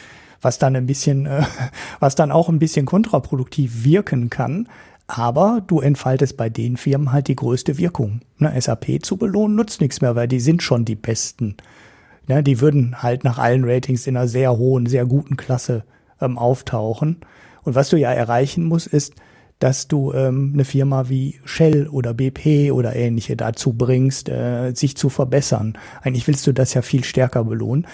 was 0.43 0.59
dann 0.59 0.75
ein 0.75 0.85
bisschen, 0.85 1.25
äh, 1.25 1.43
was 1.99 2.15
dann 2.15 2.31
auch 2.31 2.49
ein 2.49 2.59
bisschen 2.59 2.85
kontraproduktiv 2.85 3.83
wirken 3.83 4.29
kann, 4.29 4.67
aber 5.07 5.61
du 5.65 5.79
entfaltest 5.79 6.37
bei 6.37 6.49
den 6.49 6.77
Firmen 6.77 7.11
halt 7.11 7.27
die 7.27 7.35
größte 7.35 7.77
Wirkung. 7.77 8.21
Ne, 8.37 8.53
SAP 8.59 9.03
zu 9.03 9.17
belohnen 9.17 9.55
nutzt 9.55 9.81
nichts 9.81 10.01
mehr, 10.01 10.15
weil 10.15 10.27
die 10.27 10.39
sind 10.39 10.63
schon 10.63 10.85
die 10.85 10.95
Besten. 10.95 11.57
Ne, 12.27 12.41
die 12.41 12.61
würden 12.61 13.01
halt 13.03 13.23
nach 13.23 13.37
allen 13.37 13.65
Ratings 13.65 14.07
in 14.07 14.15
einer 14.15 14.27
sehr 14.27 14.57
hohen, 14.57 14.85
sehr 14.85 15.05
guten 15.05 15.35
Klasse 15.35 15.83
ähm, 16.21 16.37
auftauchen. 16.37 17.17
Und 17.63 17.75
was 17.75 17.89
du 17.89 17.97
ja 17.97 18.11
erreichen 18.11 18.63
musst, 18.63 18.87
ist, 18.87 19.13
dass 19.59 19.87
du 19.87 20.11
ähm, 20.13 20.51
eine 20.53 20.65
Firma 20.65 21.09
wie 21.09 21.39
Shell 21.45 21.87
oder 21.87 22.13
BP 22.13 22.71
oder 22.71 22.95
ähnliche 22.95 23.37
dazu 23.37 23.73
bringst, 23.73 24.29
äh, 24.29 24.73
sich 24.73 24.97
zu 24.97 25.09
verbessern. 25.09 25.77
Eigentlich 26.01 26.27
willst 26.27 26.45
du 26.47 26.53
das 26.53 26.73
ja 26.73 26.81
viel 26.81 27.03
stärker 27.03 27.43
belohnen. 27.43 27.87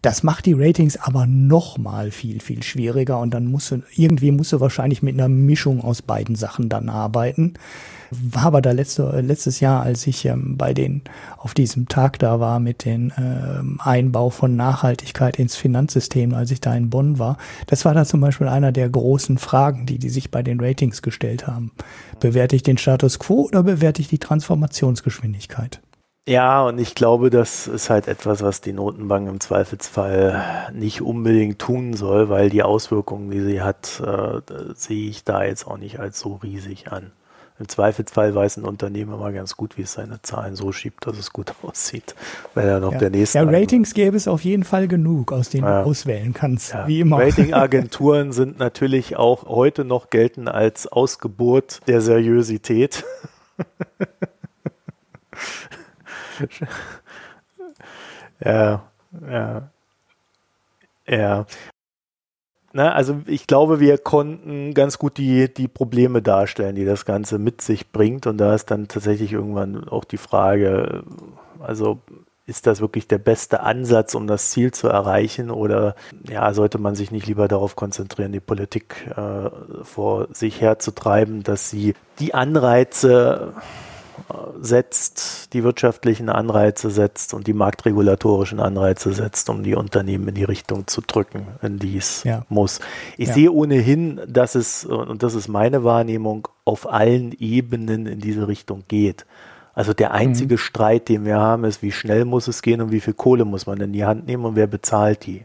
Das 0.00 0.22
macht 0.22 0.46
die 0.46 0.52
Ratings 0.52 0.96
aber 0.96 1.26
noch 1.26 1.76
mal 1.76 2.12
viel, 2.12 2.40
viel 2.40 2.62
schwieriger 2.62 3.18
und 3.18 3.34
dann 3.34 3.46
musst 3.46 3.72
du, 3.72 3.82
irgendwie 3.96 4.30
musst 4.30 4.52
du 4.52 4.60
wahrscheinlich 4.60 5.02
mit 5.02 5.14
einer 5.14 5.28
Mischung 5.28 5.82
aus 5.82 6.02
beiden 6.02 6.36
Sachen 6.36 6.68
dann 6.68 6.88
arbeiten. 6.88 7.54
War 8.10 8.46
aber 8.46 8.62
da 8.62 8.70
letzte, 8.70 9.20
letztes 9.20 9.58
Jahr, 9.58 9.82
als 9.82 10.06
ich 10.06 10.24
ähm, 10.24 10.56
bei 10.56 10.72
den 10.72 11.02
auf 11.36 11.52
diesem 11.52 11.88
Tag 11.88 12.20
da 12.20 12.38
war 12.38 12.60
mit 12.60 12.84
dem 12.84 13.12
ähm, 13.18 13.80
Einbau 13.82 14.30
von 14.30 14.54
Nachhaltigkeit 14.54 15.36
ins 15.38 15.56
Finanzsystem, 15.56 16.32
als 16.32 16.52
ich 16.52 16.60
da 16.60 16.74
in 16.74 16.90
Bonn 16.90 17.18
war, 17.18 17.36
das 17.66 17.84
war 17.84 17.92
da 17.92 18.04
zum 18.04 18.20
Beispiel 18.20 18.46
einer 18.48 18.70
der 18.70 18.88
großen 18.88 19.36
Fragen, 19.36 19.84
die 19.84 19.98
die 19.98 20.10
sich 20.10 20.30
bei 20.30 20.44
den 20.44 20.60
Ratings 20.60 21.02
gestellt 21.02 21.48
haben. 21.48 21.72
Bewerte 22.20 22.54
ich 22.54 22.62
den 22.62 22.78
Status 22.78 23.18
quo 23.18 23.46
oder 23.46 23.64
bewerte 23.64 24.00
ich 24.00 24.08
die 24.08 24.18
Transformationsgeschwindigkeit? 24.18 25.80
Ja, 26.28 26.66
und 26.66 26.78
ich 26.78 26.94
glaube, 26.94 27.30
das 27.30 27.66
ist 27.66 27.88
halt 27.88 28.06
etwas, 28.06 28.42
was 28.42 28.60
die 28.60 28.74
Notenbank 28.74 29.28
im 29.30 29.40
Zweifelsfall 29.40 30.68
nicht 30.74 31.00
unbedingt 31.00 31.58
tun 31.58 31.94
soll, 31.94 32.28
weil 32.28 32.50
die 32.50 32.62
Auswirkungen, 32.62 33.30
die 33.30 33.40
sie 33.40 33.62
hat, 33.62 34.02
äh, 34.04 34.42
sehe 34.74 35.08
ich 35.08 35.24
da 35.24 35.42
jetzt 35.42 35.66
auch 35.66 35.78
nicht 35.78 36.00
als 36.00 36.20
so 36.20 36.34
riesig 36.34 36.92
an. 36.92 37.12
Im 37.58 37.66
Zweifelsfall 37.66 38.34
weiß 38.34 38.58
ein 38.58 38.64
Unternehmen 38.64 39.14
immer 39.14 39.32
ganz 39.32 39.56
gut, 39.56 39.78
wie 39.78 39.82
es 39.82 39.94
seine 39.94 40.20
Zahlen 40.20 40.54
so 40.54 40.70
schiebt, 40.70 41.06
dass 41.06 41.16
es 41.16 41.32
gut 41.32 41.54
aussieht, 41.62 42.14
wenn 42.54 42.68
er 42.68 42.80
noch 42.80 42.92
ja. 42.92 42.98
der 42.98 43.10
nächste. 43.10 43.38
Ja, 43.38 43.44
Ratings 43.44 43.94
gäbe 43.94 44.18
es 44.18 44.28
auf 44.28 44.44
jeden 44.44 44.64
Fall 44.64 44.86
genug, 44.86 45.32
aus 45.32 45.48
denen 45.48 45.64
ja. 45.64 45.82
du 45.82 45.88
auswählen 45.88 46.34
kannst, 46.34 46.74
ja. 46.74 46.86
wie 46.86 47.00
immer. 47.00 47.20
Ratingagenturen 47.20 48.32
sind 48.32 48.58
natürlich 48.58 49.16
auch 49.16 49.46
heute 49.46 49.86
noch 49.86 50.10
gelten 50.10 50.46
als 50.46 50.86
Ausgeburt 50.86 51.80
der 51.88 52.02
Seriosität. 52.02 53.02
ja, 58.44 58.82
ja, 59.28 59.70
ja. 61.06 61.46
Na, 62.72 62.92
also 62.92 63.22
ich 63.26 63.46
glaube, 63.46 63.80
wir 63.80 63.96
konnten 63.98 64.74
ganz 64.74 64.98
gut 64.98 65.16
die, 65.16 65.52
die 65.52 65.68
Probleme 65.68 66.20
darstellen, 66.20 66.76
die 66.76 66.84
das 66.84 67.06
Ganze 67.06 67.38
mit 67.38 67.62
sich 67.62 67.92
bringt. 67.92 68.26
Und 68.26 68.38
da 68.38 68.54
ist 68.54 68.70
dann 68.70 68.88
tatsächlich 68.88 69.32
irgendwann 69.32 69.88
auch 69.88 70.04
die 70.04 70.18
Frage, 70.18 71.02
also 71.60 71.98
ist 72.46 72.66
das 72.66 72.80
wirklich 72.80 73.08
der 73.08 73.18
beste 73.18 73.60
Ansatz, 73.60 74.14
um 74.14 74.26
das 74.26 74.50
Ziel 74.50 74.72
zu 74.72 74.88
erreichen? 74.88 75.50
Oder 75.50 75.94
ja, 76.28 76.52
sollte 76.54 76.78
man 76.78 76.94
sich 76.94 77.10
nicht 77.10 77.26
lieber 77.26 77.48
darauf 77.48 77.74
konzentrieren, 77.74 78.32
die 78.32 78.40
Politik 78.40 79.06
äh, 79.16 79.50
vor 79.82 80.28
sich 80.32 80.60
herzutreiben, 80.60 81.42
dass 81.42 81.70
sie 81.70 81.94
die 82.18 82.34
Anreize 82.34 83.54
setzt, 84.60 85.52
die 85.52 85.64
wirtschaftlichen 85.64 86.28
Anreize 86.28 86.90
setzt 86.90 87.34
und 87.34 87.46
die 87.46 87.52
marktregulatorischen 87.52 88.60
Anreize 88.60 89.12
setzt, 89.12 89.48
um 89.50 89.62
die 89.62 89.74
Unternehmen 89.74 90.28
in 90.28 90.34
die 90.34 90.44
Richtung 90.44 90.86
zu 90.86 91.00
drücken, 91.00 91.46
in 91.62 91.78
die 91.78 91.96
es 91.96 92.24
ja. 92.24 92.44
muss. 92.48 92.80
Ich 93.16 93.28
ja. 93.28 93.34
sehe 93.34 93.52
ohnehin, 93.52 94.20
dass 94.26 94.54
es, 94.54 94.84
und 94.84 95.22
das 95.22 95.34
ist 95.34 95.48
meine 95.48 95.84
Wahrnehmung, 95.84 96.48
auf 96.64 96.90
allen 96.90 97.32
Ebenen 97.32 98.06
in 98.06 98.20
diese 98.20 98.48
Richtung 98.48 98.84
geht. 98.88 99.24
Also 99.74 99.94
der 99.94 100.12
einzige 100.12 100.54
mhm. 100.54 100.58
Streit, 100.58 101.08
den 101.08 101.24
wir 101.24 101.38
haben, 101.38 101.64
ist, 101.64 101.82
wie 101.82 101.92
schnell 101.92 102.24
muss 102.24 102.48
es 102.48 102.62
gehen 102.62 102.80
und 102.80 102.90
wie 102.90 103.00
viel 103.00 103.14
Kohle 103.14 103.44
muss 103.44 103.66
man 103.66 103.80
in 103.80 103.92
die 103.92 104.04
Hand 104.04 104.26
nehmen 104.26 104.44
und 104.44 104.56
wer 104.56 104.66
bezahlt 104.66 105.24
die. 105.24 105.44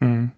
Mhm. 0.00 0.32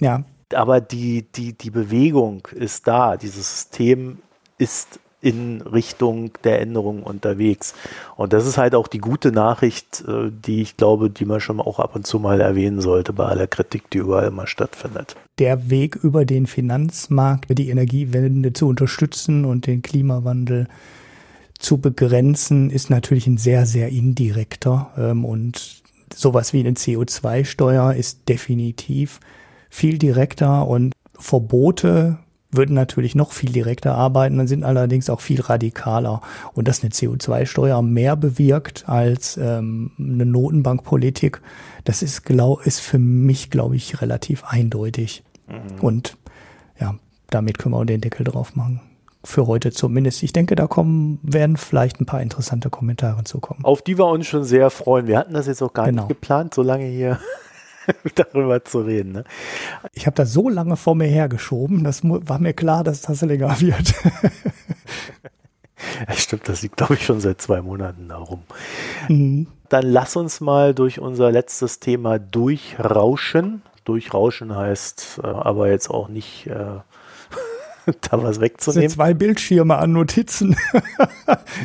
Ja. 0.00 0.24
Aber 0.52 0.80
die, 0.80 1.22
die, 1.22 1.52
die 1.52 1.70
Bewegung 1.70 2.48
ist 2.52 2.88
da, 2.88 3.16
dieses 3.16 3.48
System 3.50 4.18
ist 4.58 4.98
in 5.20 5.62
Richtung 5.62 6.30
der 6.44 6.60
Änderung 6.60 7.02
unterwegs. 7.02 7.74
Und 8.16 8.32
das 8.32 8.46
ist 8.46 8.56
halt 8.56 8.74
auch 8.74 8.86
die 8.86 8.98
gute 8.98 9.32
Nachricht, 9.32 10.04
äh, 10.06 10.30
die 10.30 10.62
ich 10.62 10.76
glaube, 10.76 11.10
die 11.10 11.24
man 11.24 11.40
schon 11.40 11.60
auch 11.60 11.80
ab 11.80 11.96
und 11.96 12.06
zu 12.06 12.18
mal 12.18 12.40
erwähnen 12.40 12.80
sollte 12.80 13.12
bei 13.12 13.24
aller 13.24 13.48
Kritik, 13.48 13.90
die 13.90 13.98
überall 13.98 14.28
immer 14.28 14.46
stattfindet. 14.46 15.16
Der 15.38 15.70
Weg 15.70 15.96
über 15.96 16.24
den 16.24 16.46
Finanzmarkt, 16.46 17.46
die 17.58 17.68
Energiewende 17.68 18.52
zu 18.52 18.68
unterstützen 18.68 19.44
und 19.44 19.66
den 19.66 19.82
Klimawandel 19.82 20.68
zu 21.58 21.78
begrenzen, 21.78 22.70
ist 22.70 22.88
natürlich 22.88 23.26
ein 23.26 23.38
sehr, 23.38 23.66
sehr 23.66 23.88
indirekter. 23.88 24.92
Ähm, 24.96 25.24
und 25.24 25.82
sowas 26.14 26.52
wie 26.52 26.60
eine 26.60 26.72
CO2-Steuer 26.72 27.94
ist 27.94 28.28
definitiv 28.28 29.18
viel 29.68 29.98
direkter 29.98 30.66
und 30.66 30.92
Verbote 31.18 32.18
würden 32.50 32.74
natürlich 32.74 33.14
noch 33.14 33.32
viel 33.32 33.52
direkter 33.52 33.94
arbeiten, 33.94 34.38
dann 34.38 34.48
sind 34.48 34.64
allerdings 34.64 35.10
auch 35.10 35.20
viel 35.20 35.40
radikaler. 35.40 36.22
Und 36.54 36.66
dass 36.66 36.82
eine 36.82 36.90
CO2-Steuer 36.90 37.82
mehr 37.82 38.16
bewirkt 38.16 38.88
als 38.88 39.36
ähm, 39.36 39.92
eine 39.98 40.24
Notenbankpolitik, 40.24 41.42
das 41.84 42.02
ist, 42.02 42.24
glaub, 42.24 42.66
ist 42.66 42.80
für 42.80 42.98
mich, 42.98 43.50
glaube 43.50 43.76
ich, 43.76 44.00
relativ 44.00 44.44
eindeutig. 44.44 45.22
Mhm. 45.46 45.80
Und 45.80 46.16
ja, 46.80 46.94
damit 47.30 47.58
können 47.58 47.74
wir 47.74 47.80
auch 47.80 47.84
den 47.84 48.00
Deckel 48.00 48.24
drauf 48.24 48.56
machen. 48.56 48.80
Für 49.24 49.46
heute 49.46 49.72
zumindest. 49.72 50.22
Ich 50.22 50.32
denke, 50.32 50.54
da 50.54 50.66
kommen, 50.66 51.18
werden 51.22 51.56
vielleicht 51.56 52.00
ein 52.00 52.06
paar 52.06 52.22
interessante 52.22 52.70
Kommentare 52.70 53.24
zukommen. 53.24 53.64
Auf 53.64 53.82
die 53.82 53.98
wir 53.98 54.06
uns 54.06 54.26
schon 54.26 54.44
sehr 54.44 54.70
freuen. 54.70 55.06
Wir 55.06 55.18
hatten 55.18 55.34
das 55.34 55.48
jetzt 55.48 55.60
auch 55.60 55.72
gar 55.72 55.86
genau. 55.86 56.02
nicht 56.02 56.08
geplant, 56.08 56.54
so 56.54 56.62
lange 56.62 56.86
hier 56.86 57.18
darüber 58.14 58.64
zu 58.64 58.80
reden. 58.80 59.12
Ne? 59.12 59.24
Ich 59.92 60.06
habe 60.06 60.14
das 60.14 60.32
so 60.32 60.48
lange 60.48 60.76
vor 60.76 60.94
mir 60.94 61.06
hergeschoben, 61.06 61.84
das 61.84 62.02
war 62.04 62.38
mir 62.38 62.52
klar, 62.52 62.84
dass 62.84 63.02
das 63.02 63.22
länger 63.22 63.60
wird. 63.60 63.94
ja, 66.08 66.14
stimmt, 66.14 66.48
das 66.48 66.62
liegt, 66.62 66.76
glaube 66.76 66.94
ich, 66.94 67.04
schon 67.04 67.20
seit 67.20 67.40
zwei 67.40 67.62
Monaten 67.62 68.08
darum. 68.08 68.42
Mhm. 69.08 69.46
Dann 69.68 69.84
lass 69.84 70.16
uns 70.16 70.40
mal 70.40 70.74
durch 70.74 70.98
unser 70.98 71.30
letztes 71.30 71.78
Thema 71.78 72.18
durchrauschen. 72.18 73.62
Durchrauschen 73.84 74.56
heißt 74.56 75.20
äh, 75.22 75.26
aber 75.26 75.68
jetzt 75.68 75.90
auch 75.90 76.08
nicht 76.08 76.46
äh, 76.46 76.54
da 78.10 78.22
was 78.22 78.40
wegzunehmen. 78.40 78.88
Zwei 78.88 79.12
Bildschirme 79.12 79.76
an 79.76 79.92
Notizen. 79.92 80.56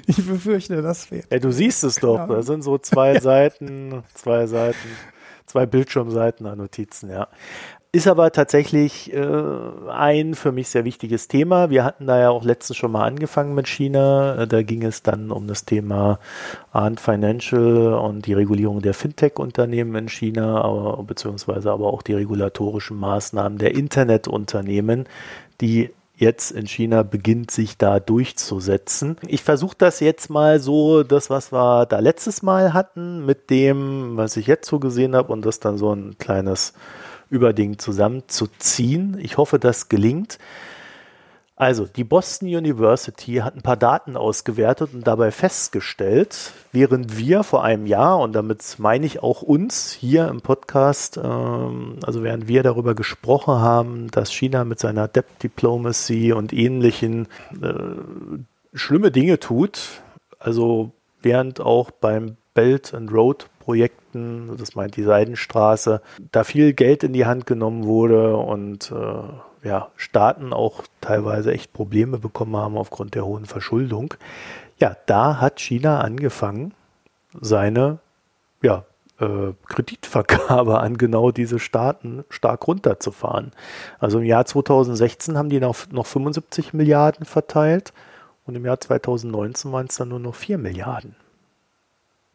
ich 0.05 0.17
befürchte, 0.17 0.81
das 0.81 1.11
wäre. 1.11 1.23
Ja, 1.29 1.39
du 1.39 1.51
siehst 1.53 1.85
es 1.85 1.95
doch. 1.95 2.17
Ja. 2.17 2.27
Da 2.27 2.41
sind 2.41 2.61
so 2.61 2.77
zwei 2.77 3.19
Seiten, 3.19 4.03
zwei 4.13 4.47
Seiten 4.47 4.89
zwei 5.53 5.65
Bildschirmseiten 5.67 6.47
an 6.47 6.57
Notizen, 6.57 7.11
ja. 7.11 7.27
Ist 7.91 8.07
aber 8.07 8.31
tatsächlich 8.31 9.13
äh, 9.13 9.23
ein 9.87 10.33
für 10.33 10.51
mich 10.51 10.69
sehr 10.69 10.83
wichtiges 10.83 11.27
Thema. 11.27 11.69
Wir 11.69 11.83
hatten 11.83 12.07
da 12.07 12.19
ja 12.19 12.31
auch 12.31 12.43
letztens 12.43 12.77
schon 12.77 12.91
mal 12.91 13.03
angefangen 13.03 13.53
mit 13.53 13.67
China. 13.67 14.35
Äh, 14.35 14.47
da 14.47 14.63
ging 14.63 14.81
es 14.81 15.03
dann 15.03 15.29
um 15.29 15.45
das 15.45 15.65
Thema 15.65 16.17
Ant 16.71 16.99
Financial 16.99 17.93
und 17.93 18.25
die 18.25 18.33
Regulierung 18.33 18.81
der 18.81 18.95
Fintech-Unternehmen 18.95 19.93
in 19.93 20.09
China, 20.09 20.59
aber, 20.63 21.03
beziehungsweise 21.03 21.71
aber 21.71 21.93
auch 21.93 22.01
die 22.01 22.15
regulatorischen 22.15 22.97
Maßnahmen 22.97 23.59
der 23.59 23.75
Internetunternehmen, 23.75 25.05
die 25.61 25.91
jetzt 26.23 26.51
in 26.51 26.65
China 26.65 27.03
beginnt, 27.03 27.51
sich 27.51 27.77
da 27.77 27.99
durchzusetzen. 27.99 29.17
Ich 29.27 29.43
versuche 29.43 29.75
das 29.77 29.99
jetzt 29.99 30.29
mal 30.29 30.59
so, 30.59 31.03
das, 31.03 31.29
was 31.29 31.51
wir 31.51 31.85
da 31.85 31.99
letztes 31.99 32.41
Mal 32.41 32.73
hatten, 32.73 33.25
mit 33.25 33.49
dem, 33.49 34.17
was 34.17 34.37
ich 34.37 34.47
jetzt 34.47 34.67
so 34.67 34.79
gesehen 34.79 35.15
habe, 35.15 35.31
und 35.31 35.45
das 35.45 35.59
dann 35.59 35.77
so 35.77 35.93
ein 35.93 36.17
kleines 36.17 36.73
Überding 37.29 37.77
zusammenzuziehen. 37.77 39.17
Ich 39.19 39.37
hoffe, 39.37 39.59
das 39.59 39.89
gelingt. 39.89 40.39
Also, 41.55 41.85
die 41.85 42.03
Boston 42.03 42.47
University 42.47 43.35
hat 43.35 43.55
ein 43.55 43.61
paar 43.61 43.77
Daten 43.77 44.17
ausgewertet 44.17 44.89
und 44.91 45.05
dabei 45.05 45.29
festgestellt, 45.29 46.51
während 46.71 47.15
wir 47.17 47.43
vor 47.43 47.63
einem 47.63 47.85
Jahr, 47.85 48.19
und 48.19 48.33
damit 48.33 48.75
meine 48.79 49.05
ich 49.05 49.21
auch 49.21 49.43
uns 49.43 49.91
hier 49.91 50.27
im 50.29 50.41
Podcast, 50.41 51.17
ähm, 51.23 51.99
also 52.03 52.23
während 52.23 52.47
wir 52.47 52.63
darüber 52.63 52.95
gesprochen 52.95 53.53
haben, 53.53 54.09
dass 54.09 54.33
China 54.33 54.65
mit 54.65 54.79
seiner 54.79 55.07
Debt 55.07 55.27
Diplomacy 55.43 56.33
und 56.33 56.53
ähnlichen 56.53 57.27
äh, 57.61 58.73
schlimme 58.73 59.11
Dinge 59.11 59.39
tut. 59.39 60.01
Also 60.39 60.91
während 61.21 61.61
auch 61.61 61.91
beim 61.91 62.37
Belt 62.55 62.95
and 62.95 63.11
Road 63.11 63.47
Projekten, 64.13 64.57
das 64.57 64.75
meint 64.75 64.95
die 64.95 65.03
Seidenstraße, 65.03 66.01
da 66.31 66.43
viel 66.43 66.73
Geld 66.73 67.03
in 67.03 67.13
die 67.13 67.25
Hand 67.25 67.45
genommen 67.45 67.85
wurde 67.85 68.37
und 68.37 68.91
äh, 68.91 69.67
ja, 69.67 69.89
Staaten 69.95 70.53
auch 70.53 70.83
teilweise 71.01 71.51
echt 71.51 71.73
Probleme 71.73 72.17
bekommen 72.19 72.55
haben 72.55 72.77
aufgrund 72.77 73.15
der 73.15 73.25
hohen 73.25 73.45
Verschuldung. 73.45 74.13
Ja, 74.79 74.95
da 75.05 75.39
hat 75.39 75.59
China 75.59 76.01
angefangen, 76.01 76.73
seine 77.39 77.99
ja, 78.61 78.85
äh, 79.19 79.53
Kreditvergabe 79.67 80.79
an 80.79 80.97
genau 80.97 81.31
diese 81.31 81.59
Staaten 81.59 82.23
stark 82.29 82.67
runterzufahren. 82.67 83.51
Also 83.99 84.19
im 84.19 84.25
Jahr 84.25 84.45
2016 84.45 85.37
haben 85.37 85.49
die 85.49 85.59
noch, 85.59 85.89
noch 85.91 86.05
75 86.05 86.73
Milliarden 86.73 87.25
verteilt 87.25 87.93
und 88.45 88.55
im 88.55 88.65
Jahr 88.65 88.79
2019 88.79 89.71
waren 89.71 89.87
es 89.87 89.95
dann 89.95 90.09
nur 90.09 90.19
noch 90.19 90.35
4 90.35 90.57
Milliarden. 90.57 91.15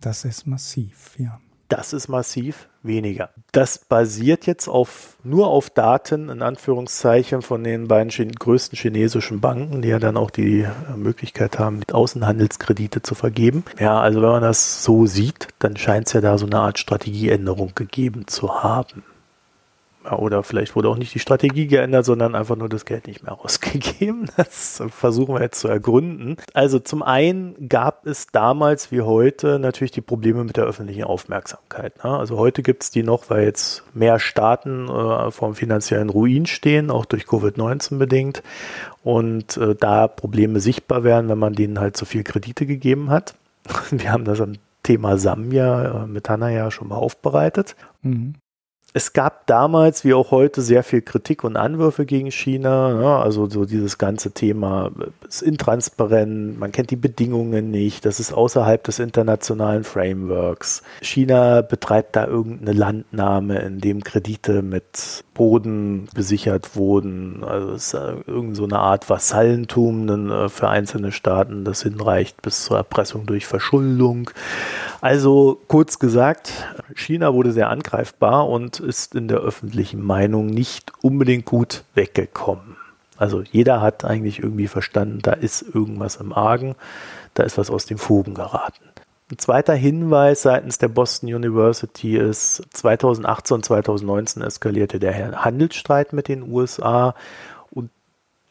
Das 0.01 0.25
ist 0.25 0.47
massiv, 0.47 1.19
ja. 1.19 1.41
Das 1.69 1.93
ist 1.93 2.09
massiv 2.09 2.67
weniger. 2.83 3.29
Das 3.53 3.79
basiert 3.79 4.47
jetzt 4.47 4.69
auf, 4.69 5.17
nur 5.23 5.49
auf 5.49 5.69
Daten, 5.69 6.31
in 6.31 6.41
Anführungszeichen, 6.41 7.43
von 7.43 7.63
den 7.63 7.89
beiden 7.89 8.33
größten 8.33 8.79
chinesischen 8.79 9.41
Banken, 9.41 9.83
die 9.83 9.89
ja 9.89 9.99
dann 9.99 10.17
auch 10.17 10.31
die 10.31 10.61
äh, 10.61 10.97
Möglichkeit 10.97 11.59
haben, 11.59 11.81
Außenhandelskredite 11.93 13.03
zu 13.03 13.15
vergeben. 13.15 13.65
Ja, 13.79 14.01
also 14.01 14.23
wenn 14.23 14.31
man 14.31 14.43
das 14.43 14.83
so 14.83 15.05
sieht, 15.05 15.49
dann 15.59 15.77
scheint 15.77 16.07
es 16.07 16.15
ja 16.15 16.23
da 16.23 16.39
so 16.39 16.47
eine 16.47 16.61
Art 16.61 16.79
Strategieänderung 16.79 17.73
gegeben 17.75 18.27
zu 18.27 18.63
haben 18.63 19.03
oder 20.13 20.43
vielleicht 20.43 20.77
wurde 20.77 20.89
auch 20.89 20.97
nicht 20.97 21.15
die 21.15 21.19
Strategie 21.19 21.67
geändert, 21.67 22.05
sondern 22.05 22.35
einfach 22.35 22.57
nur 22.57 22.69
das 22.69 22.85
Geld 22.85 23.07
nicht 23.07 23.23
mehr 23.23 23.39
ausgegeben. 23.45 24.27
Das 24.37 24.83
versuchen 24.91 25.35
wir 25.35 25.43
jetzt 25.43 25.61
zu 25.61 25.69
ergründen. 25.69 26.37
Also 26.55 26.79
zum 26.79 27.03
einen 27.03 27.69
gab 27.69 28.07
es 28.07 28.29
damals 28.29 28.91
wie 28.93 29.03
heute 29.03 29.59
natürlich 29.59 29.93
die 29.93 30.01
Probleme 30.01 30.45
mit 30.45 30.57
der 30.57 30.65
öffentlichen 30.65 31.05
Aufmerksamkeit. 31.05 32.03
Ne? 32.05 32.11
Also 32.11 32.37
heute 32.37 32.63
gibt 32.63 32.83
es 32.83 32.91
die 32.91 33.03
noch, 33.03 33.31
weil 33.31 33.45
jetzt 33.45 33.83
mehr 33.95 34.19
Staaten 34.19 34.89
äh, 34.89 35.31
vom 35.31 35.55
finanziellen 35.55 36.11
Ruin 36.11 36.47
stehen, 36.47 36.91
auch 36.91 37.05
durch 37.05 37.25
Covid-19 37.25 37.99
bedingt. 37.99 38.43
Und 39.03 39.57
äh, 39.57 39.75
da 39.75 40.09
Probleme 40.09 40.61
sichtbar 40.61 41.05
werden, 41.05 41.29
wenn 41.29 41.39
man 41.39 41.55
denen 41.55 41.81
halt 41.81 41.97
so 41.97 42.05
viel 42.05 42.25
Kredite 42.25 42.67
gegeben 42.67 43.11
hat. 43.11 43.35
Wir 43.91 44.13
haben 44.13 44.25
das 44.25 44.41
am 44.41 44.55
Thema 44.83 45.19
Sambia 45.19 46.05
äh, 46.05 46.07
mit 46.07 46.29
Hanna 46.29 46.51
ja 46.51 46.71
schon 46.71 46.89
mal 46.89 46.97
aufbereitet. 46.97 47.77
Mhm 48.03 48.35
es 48.99 49.13
gab 49.13 49.47
damals 49.47 50.05
wie 50.05 50.13
auch 50.13 50.33
heute 50.33 50.61
sehr 50.61 50.83
viel 50.83 51.03
Kritik 51.03 51.45
und 51.45 51.57
Anwürfe 51.57 52.05
gegen 52.05 52.33
China. 52.33 53.01
Ja, 53.01 53.23
also 53.23 53.49
so 53.49 53.65
dieses 53.65 53.97
ganze 53.97 54.33
Thema 54.33 54.91
ist 55.29 55.41
intransparent, 55.41 56.59
man 56.59 56.73
kennt 56.73 56.91
die 56.91 56.97
Bedingungen 56.97 57.71
nicht, 57.71 58.05
das 58.05 58.19
ist 58.19 58.33
außerhalb 58.33 58.83
des 58.83 58.99
internationalen 58.99 59.85
Frameworks. 59.85 60.83
China 61.01 61.63
betreibt 61.63 62.17
da 62.17 62.27
irgendeine 62.27 62.77
Landnahme, 62.77 63.61
in 63.61 63.79
dem 63.79 64.03
Kredite 64.03 64.63
mit 64.63 65.23
Boden 65.33 66.09
besichert 66.13 66.75
wurden. 66.75 67.45
Also 67.45 67.75
es 67.75 67.95
ist 67.95 68.01
irgendeine 68.27 68.55
so 68.57 68.77
Art 68.77 69.09
Vassallentum 69.09 70.31
äh, 70.31 70.49
für 70.49 70.69
einzelne 70.69 71.13
Staaten, 71.13 71.65
das 71.65 71.85
hinreicht 71.85 72.43
bis 72.43 72.65
zur 72.65 72.79
Erpressung 72.79 73.27
durch 73.27 73.47
Verschuldung. 73.47 74.31
Also 75.01 75.61
kurz 75.69 75.99
gesagt, 75.99 76.53
China 76.95 77.33
wurde 77.33 77.53
sehr 77.53 77.71
angreifbar 77.71 78.49
und 78.49 78.81
ist 78.81 79.15
in 79.15 79.29
der 79.29 79.39
öffentlichen 79.39 80.03
Meinung 80.05 80.47
nicht 80.47 80.93
unbedingt 81.03 81.45
gut 81.45 81.85
weggekommen. 81.95 82.77
Also 83.17 83.43
jeder 83.43 83.81
hat 83.81 84.05
eigentlich 84.05 84.41
irgendwie 84.41 84.69
verstanden, 84.69 85.21
da 85.23 85.33
ist 85.33 85.63
irgendwas 85.63 86.17
im 86.17 86.33
Argen, 86.33 86.75
da 87.35 87.45
ist 87.45 87.59
was 87.59 87.71
aus 87.71 87.87
den 87.87 87.99
Fugen 87.99 88.35
geraten. 88.35 88.85
Ein 89.31 89.39
zweiter 89.39 89.75
Hinweis 89.75 90.43
seitens 90.43 90.79
der 90.79 90.89
Boston 90.89 91.35
University 91.35 92.17
ist, 92.17 92.63
2018 92.73 93.55
und 93.57 93.65
2019 93.65 94.43
eskalierte 94.43 94.99
der 94.99 95.45
Handelsstreit 95.45 96.13
mit 96.13 96.29
den 96.29 96.51
USA 96.51 97.15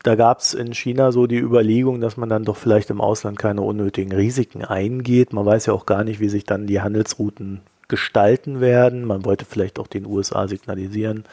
da 0.07 0.15
gab 0.15 0.39
es 0.39 0.53
in 0.53 0.73
China 0.73 1.11
so 1.11 1.27
die 1.27 1.37
Überlegung, 1.37 1.99
dass 1.99 2.15
man 2.15 2.29
dann 2.29 2.45
doch 2.45 2.55
vielleicht 2.55 2.89
im 2.91 3.01
Ausland 3.01 3.37
keine 3.37 3.61
unnötigen 3.61 4.13
Risiken 4.13 4.63
eingeht. 4.63 5.33
Man 5.33 5.45
weiß 5.45 5.65
ja 5.65 5.73
auch 5.73 5.85
gar 5.85 6.05
nicht, 6.05 6.21
wie 6.21 6.29
sich 6.29 6.45
dann 6.45 6.65
die 6.65 6.79
Handelsrouten 6.79 7.59
gestalten 7.89 8.61
werden. 8.61 9.03
Man 9.03 9.25
wollte 9.25 9.43
vielleicht 9.43 9.79
auch 9.79 9.87
den 9.87 10.05
USA 10.05 10.47
signalisieren, 10.47 11.25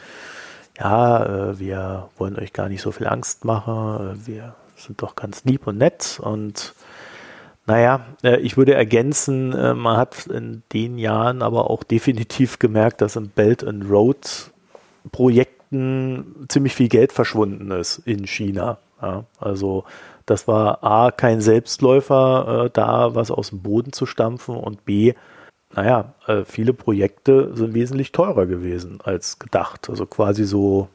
ja, 0.76 1.50
äh, 1.50 1.58
wir 1.60 2.08
wollen 2.18 2.36
euch 2.36 2.52
gar 2.52 2.68
nicht 2.68 2.82
so 2.82 2.90
viel 2.90 3.06
Angst 3.06 3.44
machen, 3.44 4.16
äh, 4.24 4.26
wir 4.26 4.56
sind 4.76 5.02
doch 5.02 5.14
ganz 5.14 5.44
lieb 5.44 5.68
und 5.68 5.78
nett 5.78 6.18
und 6.20 6.74
naja, 7.66 8.04
äh, 8.24 8.40
ich 8.40 8.56
würde 8.56 8.74
ergänzen, 8.74 9.50
man 9.50 9.96
hat 9.96 10.26
in 10.26 10.64
den 10.72 10.98
Jahren 10.98 11.42
aber 11.42 11.70
auch 11.70 11.84
definitiv 11.84 12.58
gemerkt, 12.58 13.02
dass 13.02 13.14
im 13.14 13.28
Belt 13.28 13.62
and 13.62 13.88
Road 13.88 14.50
Projekten 15.74 16.46
ziemlich 16.48 16.74
viel 16.74 16.88
Geld 16.88 17.12
verschwunden 17.12 17.70
ist 17.70 17.98
in 17.98 18.26
China. 18.26 18.78
Ja, 19.02 19.24
also 19.38 19.84
das 20.26 20.48
war 20.48 20.82
A, 20.82 21.10
kein 21.10 21.40
Selbstläufer, 21.40 22.66
äh, 22.66 22.70
da 22.72 23.14
was 23.14 23.30
aus 23.30 23.50
dem 23.50 23.60
Boden 23.60 23.92
zu 23.92 24.06
stampfen 24.06 24.56
und 24.56 24.84
B, 24.84 25.14
naja, 25.74 26.14
äh, 26.26 26.44
viele 26.44 26.72
Projekte 26.72 27.54
sind 27.56 27.74
wesentlich 27.74 28.12
teurer 28.12 28.46
gewesen 28.46 29.00
als 29.02 29.40
gedacht. 29.40 29.90
Also 29.90 30.06
quasi 30.06 30.44
so 30.44 30.88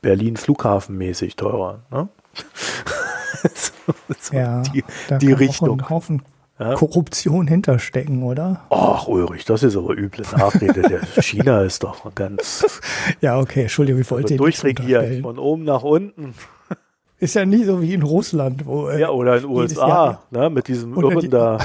Berlin 0.00 0.36
Flughafenmäßig 0.36 1.34
teurer. 1.34 1.80
Ne? 1.90 2.08
so, 3.54 3.72
so 4.20 4.36
ja, 4.36 4.62
die, 4.62 4.84
die 5.20 5.32
Richtung. 5.32 5.82
Auch 5.82 5.90
Haufen 5.90 6.22
ja? 6.58 6.74
Korruption 6.74 7.46
hinterstecken, 7.46 8.22
oder? 8.22 8.62
Ach, 8.70 9.06
Ulrich, 9.06 9.44
das 9.44 9.62
ist 9.62 9.76
aber 9.76 9.96
üble 9.96 10.24
Nachrede. 10.36 10.82
Der 10.82 11.00
China 11.22 11.62
ist 11.62 11.82
doch 11.82 12.14
ganz. 12.14 12.64
Ja, 13.20 13.38
okay, 13.38 13.62
Entschuldigung, 13.62 14.00
ich 14.00 14.10
wollte. 14.10 14.34
Also 14.34 14.36
durchregiert, 14.36 15.22
von 15.22 15.38
oben 15.38 15.64
nach 15.64 15.82
unten. 15.82 16.34
Ist 17.20 17.34
ja 17.34 17.44
nicht 17.44 17.66
so 17.66 17.82
wie 17.82 17.94
in 17.94 18.02
Russland, 18.02 18.64
wo. 18.64 18.88
Äh, 18.88 19.00
ja, 19.00 19.10
oder 19.10 19.36
in 19.36 19.42
den 19.42 19.50
USA, 19.50 20.22
ne, 20.30 20.50
mit 20.50 20.68
diesem 20.68 20.94
Irren 20.94 21.18
die, 21.18 21.28
da. 21.28 21.58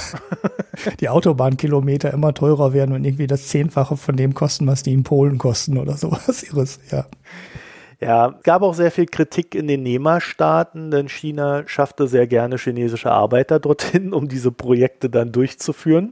die 1.00 1.10
Autobahnkilometer 1.10 2.12
immer 2.12 2.34
teurer 2.34 2.74
werden 2.74 2.96
und 2.96 3.06
irgendwie 3.06 3.28
das 3.28 3.50
Zehnfache 3.50 3.96
von 3.96 4.16
dem 4.16 4.34
kosten, 4.34 4.66
was 4.66 4.82
die 4.82 4.94
in 4.94 5.04
Polen 5.04 5.38
kosten 5.38 5.78
oder 5.78 5.96
sowas 5.96 6.42
irres, 6.42 6.80
ja. 6.92 7.06
Ja, 8.04 8.36
gab 8.44 8.64
auch 8.64 8.74
sehr 8.74 8.92
viel 8.92 9.06
Kritik 9.06 9.56
in 9.56 9.66
den 9.66 9.82
NEMA-Staaten, 9.84 10.92
denn 10.92 11.08
China 11.08 11.64
schaffte 11.68 12.06
sehr 12.06 12.28
gerne 12.28 12.58
chinesische 12.58 13.10
Arbeiter 13.10 13.62
dorthin, 13.62 14.14
um 14.14 14.28
diese 14.28 14.52
Projekte 14.52 15.10
dann 15.10 15.32
durchzuführen. 15.32 16.12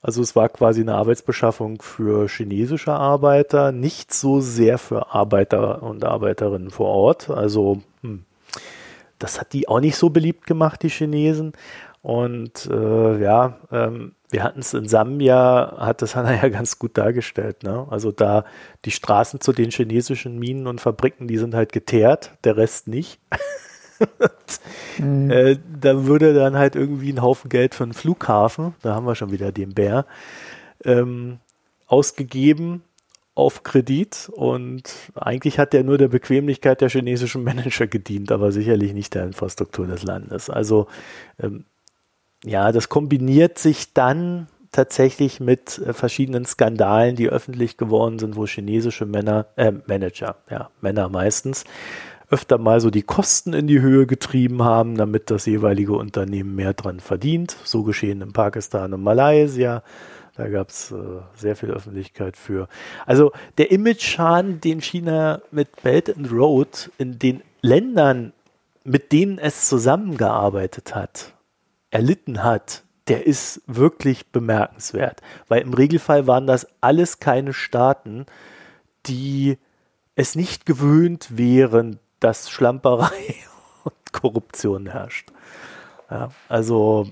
Also 0.00 0.20
es 0.20 0.34
war 0.34 0.48
quasi 0.48 0.80
eine 0.80 0.96
Arbeitsbeschaffung 0.96 1.80
für 1.80 2.26
chinesische 2.28 2.90
Arbeiter, 2.90 3.70
nicht 3.70 4.12
so 4.12 4.40
sehr 4.40 4.78
für 4.78 5.14
Arbeiter 5.14 5.84
und 5.84 6.04
Arbeiterinnen 6.04 6.70
vor 6.70 6.88
Ort. 6.88 7.30
Also 7.30 7.82
hm, 8.00 8.24
das 9.20 9.40
hat 9.40 9.52
die 9.52 9.68
auch 9.68 9.78
nicht 9.78 9.94
so 9.94 10.10
beliebt 10.10 10.44
gemacht, 10.44 10.82
die 10.82 10.90
Chinesen. 10.90 11.52
Und 12.02 12.66
äh, 12.66 13.22
ja, 13.22 13.58
ähm, 13.70 14.12
wir 14.30 14.42
hatten 14.42 14.60
es 14.60 14.74
in 14.74 14.88
Sambia, 14.88 15.76
hat 15.78 16.02
das 16.02 16.16
Hanna 16.16 16.34
ja 16.42 16.48
ganz 16.48 16.78
gut 16.78 16.98
dargestellt. 16.98 17.62
Ne? 17.62 17.86
Also 17.90 18.10
da 18.10 18.44
die 18.84 18.90
Straßen 18.90 19.40
zu 19.40 19.52
den 19.52 19.70
chinesischen 19.70 20.38
Minen 20.38 20.66
und 20.66 20.80
Fabriken, 20.80 21.28
die 21.28 21.38
sind 21.38 21.54
halt 21.54 21.72
geteert, 21.72 22.32
der 22.44 22.56
Rest 22.56 22.88
nicht. 22.88 23.20
mhm. 24.98 25.30
äh, 25.30 25.58
da 25.80 26.06
würde 26.06 26.34
dann 26.34 26.56
halt 26.56 26.74
irgendwie 26.74 27.12
ein 27.12 27.22
Haufen 27.22 27.48
Geld 27.48 27.74
für 27.74 27.84
einen 27.84 27.92
Flughafen, 27.92 28.74
da 28.82 28.94
haben 28.94 29.06
wir 29.06 29.14
schon 29.14 29.30
wieder 29.30 29.52
den 29.52 29.74
Bär, 29.74 30.06
ähm, 30.84 31.38
ausgegeben 31.86 32.82
auf 33.34 33.62
Kredit 33.62 34.30
und 34.32 34.92
eigentlich 35.14 35.58
hat 35.58 35.72
der 35.72 35.84
nur 35.84 35.98
der 35.98 36.08
Bequemlichkeit 36.08 36.80
der 36.80 36.90
chinesischen 36.90 37.44
Manager 37.44 37.86
gedient, 37.86 38.32
aber 38.32 38.50
sicherlich 38.52 38.92
nicht 38.92 39.14
der 39.14 39.24
Infrastruktur 39.24 39.86
des 39.86 40.02
Landes. 40.02 40.50
Also 40.50 40.86
ähm, 41.38 41.64
ja, 42.44 42.72
das 42.72 42.88
kombiniert 42.88 43.58
sich 43.58 43.92
dann 43.92 44.48
tatsächlich 44.72 45.38
mit 45.38 45.78
äh, 45.78 45.92
verschiedenen 45.92 46.46
Skandalen, 46.46 47.14
die 47.14 47.28
öffentlich 47.28 47.76
geworden 47.76 48.18
sind, 48.18 48.36
wo 48.36 48.46
chinesische 48.46 49.06
Männer, 49.06 49.46
äh, 49.56 49.72
Manager, 49.86 50.36
ja, 50.50 50.70
Männer 50.80 51.08
meistens, 51.08 51.64
öfter 52.30 52.56
mal 52.56 52.80
so 52.80 52.90
die 52.90 53.02
Kosten 53.02 53.52
in 53.52 53.66
die 53.66 53.82
Höhe 53.82 54.06
getrieben 54.06 54.62
haben, 54.62 54.96
damit 54.96 55.30
das 55.30 55.44
jeweilige 55.44 55.92
Unternehmen 55.92 56.54
mehr 56.54 56.72
dran 56.72 56.98
verdient. 56.98 57.54
So 57.62 57.82
geschehen 57.82 58.22
in 58.22 58.32
Pakistan 58.32 58.94
und 58.94 59.02
Malaysia. 59.02 59.82
Da 60.34 60.48
gab 60.48 60.70
es 60.70 60.90
äh, 60.90 60.94
sehr 61.36 61.56
viel 61.56 61.70
Öffentlichkeit 61.70 62.38
für. 62.38 62.68
Also 63.04 63.32
der 63.58 63.70
Image-Schaden, 63.70 64.62
den 64.62 64.80
China 64.80 65.42
mit 65.50 65.82
Belt 65.82 66.16
and 66.16 66.32
Road 66.32 66.90
in 66.96 67.18
den 67.18 67.42
Ländern, 67.60 68.32
mit 68.82 69.12
denen 69.12 69.38
es 69.38 69.68
zusammengearbeitet 69.68 70.94
hat, 70.94 71.34
erlitten 71.92 72.42
hat, 72.42 72.82
der 73.06 73.26
ist 73.26 73.62
wirklich 73.66 74.32
bemerkenswert. 74.32 75.20
Weil 75.48 75.62
im 75.62 75.74
Regelfall 75.74 76.26
waren 76.26 76.46
das 76.46 76.66
alles 76.80 77.20
keine 77.20 77.52
Staaten, 77.52 78.26
die 79.06 79.58
es 80.14 80.34
nicht 80.34 80.66
gewöhnt 80.66 81.36
wären, 81.36 81.98
dass 82.20 82.50
Schlamperei 82.50 83.34
und 83.84 84.12
Korruption 84.12 84.86
herrscht. 84.86 85.30
Ja, 86.10 86.30
also 86.48 87.06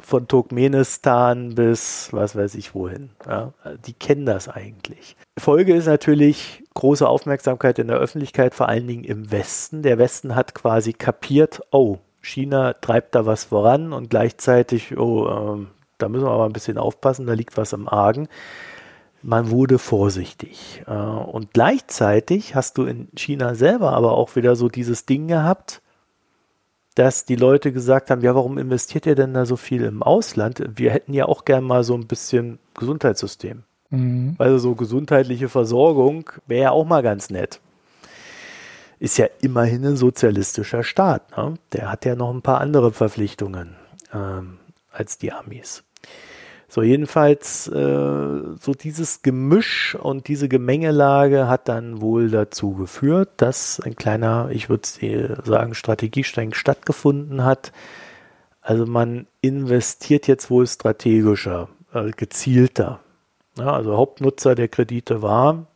von 0.00 0.28
Turkmenistan 0.28 1.54
bis 1.54 2.08
was 2.12 2.36
weiß 2.36 2.54
ich 2.54 2.74
wohin. 2.74 3.10
Ja, 3.26 3.52
die 3.86 3.92
kennen 3.92 4.24
das 4.24 4.48
eigentlich. 4.48 5.16
Folge 5.38 5.74
ist 5.74 5.86
natürlich 5.86 6.62
große 6.74 7.06
Aufmerksamkeit 7.06 7.78
in 7.78 7.88
der 7.88 7.98
Öffentlichkeit, 7.98 8.54
vor 8.54 8.68
allen 8.68 8.86
Dingen 8.86 9.04
im 9.04 9.30
Westen. 9.30 9.82
Der 9.82 9.98
Westen 9.98 10.34
hat 10.34 10.54
quasi 10.54 10.92
kapiert, 10.92 11.60
oh, 11.72 11.98
China 12.20 12.74
treibt 12.74 13.14
da 13.14 13.26
was 13.26 13.44
voran 13.44 13.92
und 13.92 14.10
gleichzeitig, 14.10 14.96
oh, 14.98 15.26
äh, 15.26 15.66
da 15.98 16.08
müssen 16.08 16.24
wir 16.24 16.30
aber 16.30 16.46
ein 16.46 16.52
bisschen 16.52 16.78
aufpassen, 16.78 17.26
da 17.26 17.32
liegt 17.32 17.56
was 17.56 17.72
im 17.72 17.88
Argen. 17.88 18.28
Man 19.22 19.50
wurde 19.50 19.78
vorsichtig. 19.78 20.82
Äh, 20.86 20.92
und 20.92 21.52
gleichzeitig 21.52 22.54
hast 22.54 22.78
du 22.78 22.84
in 22.84 23.08
China 23.16 23.54
selber 23.54 23.92
aber 23.92 24.12
auch 24.12 24.36
wieder 24.36 24.56
so 24.56 24.68
dieses 24.68 25.06
Ding 25.06 25.28
gehabt, 25.28 25.82
dass 26.94 27.24
die 27.24 27.36
Leute 27.36 27.72
gesagt 27.72 28.10
haben, 28.10 28.22
ja, 28.22 28.34
warum 28.34 28.58
investiert 28.58 29.06
ihr 29.06 29.14
denn 29.14 29.34
da 29.34 29.46
so 29.46 29.56
viel 29.56 29.84
im 29.84 30.02
Ausland? 30.02 30.62
Wir 30.74 30.90
hätten 30.90 31.14
ja 31.14 31.26
auch 31.26 31.44
gern 31.44 31.64
mal 31.64 31.84
so 31.84 31.94
ein 31.94 32.06
bisschen 32.06 32.58
Gesundheitssystem. 32.74 33.62
Mhm. 33.90 34.34
Also 34.38 34.58
so 34.58 34.74
gesundheitliche 34.74 35.48
Versorgung 35.48 36.30
wäre 36.46 36.62
ja 36.62 36.70
auch 36.70 36.84
mal 36.84 37.02
ganz 37.02 37.30
nett. 37.30 37.60
Ist 39.00 39.18
ja 39.18 39.26
immerhin 39.40 39.84
ein 39.84 39.96
sozialistischer 39.96 40.84
Staat. 40.84 41.36
Ne? 41.36 41.54
Der 41.72 41.90
hat 41.90 42.04
ja 42.04 42.14
noch 42.14 42.32
ein 42.32 42.42
paar 42.42 42.60
andere 42.60 42.92
Verpflichtungen 42.92 43.74
ähm, 44.12 44.58
als 44.92 45.18
die 45.18 45.32
Amis. 45.32 45.82
So, 46.68 46.82
jedenfalls, 46.82 47.66
äh, 47.66 48.40
so 48.60 48.74
dieses 48.80 49.22
Gemisch 49.22 49.96
und 49.96 50.28
diese 50.28 50.48
Gemengelage 50.48 51.48
hat 51.48 51.68
dann 51.68 52.00
wohl 52.00 52.30
dazu 52.30 52.74
geführt, 52.74 53.30
dass 53.38 53.80
ein 53.80 53.96
kleiner, 53.96 54.50
ich 54.52 54.68
würde 54.68 54.86
sagen, 55.44 55.74
Strategiestreng 55.74 56.52
stattgefunden 56.54 57.42
hat. 57.42 57.72
Also 58.60 58.86
man 58.86 59.26
investiert 59.40 60.28
jetzt 60.28 60.48
wohl 60.48 60.66
strategischer, 60.66 61.70
äh, 61.92 62.10
gezielter. 62.10 63.00
Ja, 63.58 63.72
also 63.72 63.96
Hauptnutzer 63.96 64.54
der 64.54 64.68
Kredite 64.68 65.22
war 65.22 65.66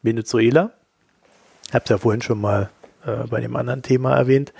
Venezuela. 0.00 0.72
Ich 1.74 1.76
habe 1.76 1.86
es 1.86 1.90
ja 1.90 1.98
vorhin 1.98 2.22
schon 2.22 2.40
mal 2.40 2.70
äh, 3.04 3.26
bei 3.26 3.40
dem 3.40 3.56
anderen 3.56 3.82
Thema 3.82 4.14
erwähnt. 4.14 4.52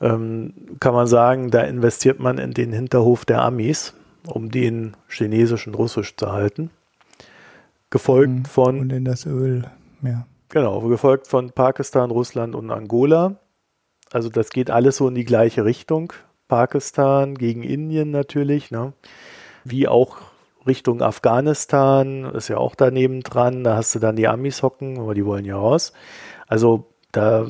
Ähm, 0.00 0.52
kann 0.80 0.92
man 0.92 1.06
sagen, 1.06 1.52
da 1.52 1.60
investiert 1.60 2.18
man 2.18 2.38
in 2.38 2.54
den 2.54 2.72
Hinterhof 2.72 3.24
der 3.24 3.40
Amis 3.42 3.94
um 4.26 4.50
den 4.50 4.96
Chinesisch 5.08 5.68
und 5.68 5.74
Russisch 5.74 6.16
zu 6.16 6.32
halten. 6.32 6.70
Gefolgt 7.90 8.32
mhm. 8.32 8.44
von. 8.46 8.80
Und 8.80 8.92
in 8.92 9.04
das 9.04 9.26
Öl, 9.26 9.70
ja. 10.02 10.26
Genau, 10.48 10.80
gefolgt 10.80 11.28
von 11.28 11.52
Pakistan, 11.52 12.10
Russland 12.10 12.56
und 12.56 12.72
Angola. 12.72 13.36
Also 14.10 14.28
das 14.28 14.50
geht 14.50 14.72
alles 14.72 14.96
so 14.96 15.06
in 15.06 15.14
die 15.14 15.24
gleiche 15.24 15.64
Richtung. 15.64 16.12
Pakistan 16.48 17.36
gegen 17.36 17.62
Indien 17.62 18.10
natürlich, 18.10 18.72
ne? 18.72 18.92
wie 19.62 19.86
auch 19.86 20.16
Richtung 20.66 21.02
Afghanistan, 21.02 22.24
ist 22.34 22.48
ja 22.48 22.58
auch 22.58 22.74
daneben 22.74 23.22
dran. 23.22 23.64
Da 23.64 23.76
hast 23.76 23.94
du 23.94 23.98
dann 23.98 24.16
die 24.16 24.28
Amis 24.28 24.62
hocken, 24.62 24.98
aber 24.98 25.14
die 25.14 25.24
wollen 25.24 25.44
ja 25.44 25.56
raus. 25.56 25.92
Also 26.46 26.86
da 27.12 27.46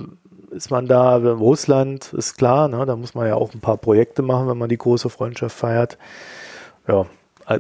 ist 0.51 0.71
man 0.71 0.87
da, 0.87 1.17
Russland 1.17 2.13
ist 2.13 2.37
klar, 2.37 2.69
ne? 2.69 2.85
da 2.87 2.97
muss 2.97 3.15
man 3.15 3.27
ja 3.27 3.35
auch 3.35 3.53
ein 3.55 3.61
paar 3.61 3.77
Projekte 3.77 4.23
machen, 4.23 4.49
wenn 4.49 4.59
man 4.59 4.69
die 4.69 4.79
große 4.79 5.11
Freundschaft 5.11 5.57
feiert. 5.57 5.99
Ja, 6.87 7.07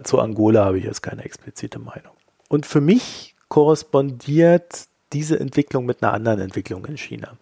zu 0.05 0.19
Angola 0.19 0.65
habe 0.65 0.79
ich 0.79 0.85
jetzt 0.85 1.03
keine 1.03 1.25
explizite 1.25 1.79
Meinung. 1.79 2.13
Und 2.49 2.67
für 2.67 2.81
mich 2.81 3.35
korrespondiert 3.49 4.87
diese 5.13 5.39
Entwicklung 5.39 5.87
mit 5.87 6.03
einer 6.03 6.13
anderen 6.13 6.41
Entwicklung 6.41 6.85
in 6.87 6.97
China. 6.97 7.37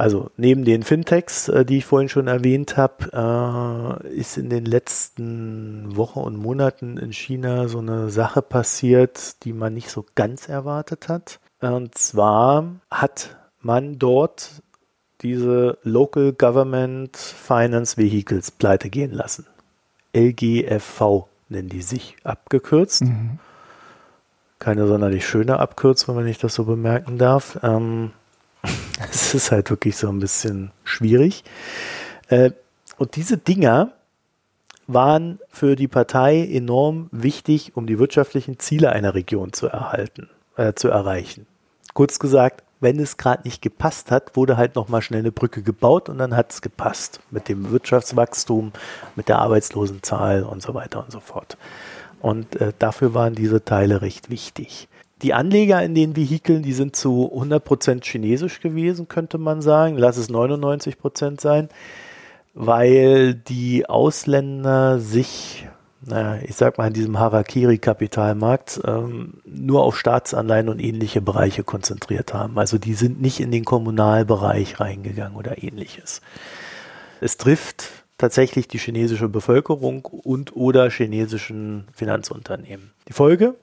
Also 0.00 0.30
neben 0.38 0.64
den 0.64 0.82
Fintechs, 0.82 1.50
äh, 1.50 1.66
die 1.66 1.76
ich 1.76 1.84
vorhin 1.84 2.08
schon 2.08 2.26
erwähnt 2.26 2.78
habe, 2.78 4.00
äh, 4.02 4.08
ist 4.08 4.38
in 4.38 4.48
den 4.48 4.64
letzten 4.64 5.94
Wochen 5.94 6.20
und 6.20 6.38
Monaten 6.38 6.96
in 6.96 7.12
China 7.12 7.68
so 7.68 7.80
eine 7.80 8.08
Sache 8.08 8.40
passiert, 8.40 9.44
die 9.44 9.52
man 9.52 9.74
nicht 9.74 9.90
so 9.90 10.06
ganz 10.14 10.48
erwartet 10.48 11.10
hat. 11.10 11.38
Und 11.60 11.98
zwar 11.98 12.76
hat 12.90 13.36
man 13.60 13.98
dort 13.98 14.62
diese 15.20 15.76
Local 15.82 16.32
Government 16.32 17.14
Finance 17.18 17.98
Vehicles 17.98 18.50
pleite 18.50 18.88
gehen 18.88 19.12
lassen. 19.12 19.44
LGFV 20.16 21.26
nennen 21.50 21.68
die 21.68 21.82
sich 21.82 22.16
abgekürzt. 22.24 23.02
Mhm. 23.02 23.38
Keine 24.58 24.86
sonderlich 24.86 25.28
schöne 25.28 25.58
Abkürzung, 25.58 26.16
wenn 26.16 26.26
ich 26.26 26.38
das 26.38 26.54
so 26.54 26.64
bemerken 26.64 27.18
darf. 27.18 27.58
Ähm, 27.62 28.12
es 29.10 29.34
ist 29.34 29.50
halt 29.50 29.70
wirklich 29.70 29.96
so 29.96 30.08
ein 30.08 30.18
bisschen 30.18 30.72
schwierig. 30.84 31.44
Äh, 32.28 32.52
und 32.98 33.16
diese 33.16 33.38
Dinger 33.38 33.92
waren 34.86 35.38
für 35.48 35.76
die 35.76 35.88
Partei 35.88 36.46
enorm 36.46 37.08
wichtig, 37.12 37.76
um 37.76 37.86
die 37.86 37.98
wirtschaftlichen 37.98 38.58
Ziele 38.58 38.92
einer 38.92 39.14
Region 39.14 39.52
zu 39.52 39.68
erhalten, 39.68 40.28
äh, 40.56 40.74
zu 40.74 40.88
erreichen. 40.88 41.46
Kurz 41.94 42.18
gesagt, 42.18 42.64
wenn 42.80 42.98
es 42.98 43.18
gerade 43.18 43.42
nicht 43.44 43.62
gepasst 43.62 44.10
hat, 44.10 44.36
wurde 44.36 44.56
halt 44.56 44.74
nochmal 44.74 45.02
schnell 45.02 45.20
eine 45.20 45.32
Brücke 45.32 45.62
gebaut 45.62 46.08
und 46.08 46.18
dann 46.18 46.34
hat 46.34 46.52
es 46.52 46.62
gepasst 46.62 47.20
mit 47.30 47.48
dem 47.48 47.70
Wirtschaftswachstum, 47.70 48.72
mit 49.16 49.28
der 49.28 49.38
Arbeitslosenzahl 49.38 50.42
und 50.42 50.62
so 50.62 50.74
weiter 50.74 51.04
und 51.04 51.12
so 51.12 51.20
fort. 51.20 51.58
Und 52.20 52.56
äh, 52.56 52.72
dafür 52.78 53.14
waren 53.14 53.34
diese 53.34 53.64
Teile 53.64 54.02
recht 54.02 54.30
wichtig. 54.30 54.88
Die 55.22 55.34
Anleger 55.34 55.82
in 55.82 55.94
den 55.94 56.16
Vehikeln, 56.16 56.62
die 56.62 56.72
sind 56.72 56.96
zu 56.96 57.30
100% 57.34 58.04
chinesisch 58.04 58.60
gewesen, 58.60 59.08
könnte 59.08 59.38
man 59.38 59.60
sagen. 59.60 59.98
Lass 59.98 60.16
es 60.16 60.30
99% 60.30 61.40
sein, 61.40 61.68
weil 62.54 63.34
die 63.34 63.88
Ausländer 63.88 64.98
sich 64.98 65.66
naja, 66.02 66.42
ich 66.42 66.56
sag 66.56 66.78
mal, 66.78 66.86
in 66.86 66.94
diesem 66.94 67.18
Harakiri-Kapitalmarkt 67.18 68.80
ähm, 68.86 69.34
nur 69.44 69.82
auf 69.82 69.98
Staatsanleihen 69.98 70.68
und 70.68 70.80
ähnliche 70.80 71.20
Bereiche 71.20 71.62
konzentriert 71.62 72.32
haben. 72.32 72.58
Also 72.58 72.78
die 72.78 72.94
sind 72.94 73.20
nicht 73.20 73.40
in 73.40 73.50
den 73.50 73.64
Kommunalbereich 73.64 74.80
reingegangen 74.80 75.36
oder 75.36 75.62
ähnliches. 75.62 76.22
Es 77.20 77.36
trifft 77.36 77.90
tatsächlich 78.16 78.66
die 78.66 78.78
chinesische 78.78 79.28
Bevölkerung 79.28 80.06
und 80.06 80.56
oder 80.56 80.90
chinesischen 80.90 81.86
Finanzunternehmen. 81.92 82.92
Die 83.08 83.12
Folge 83.12 83.56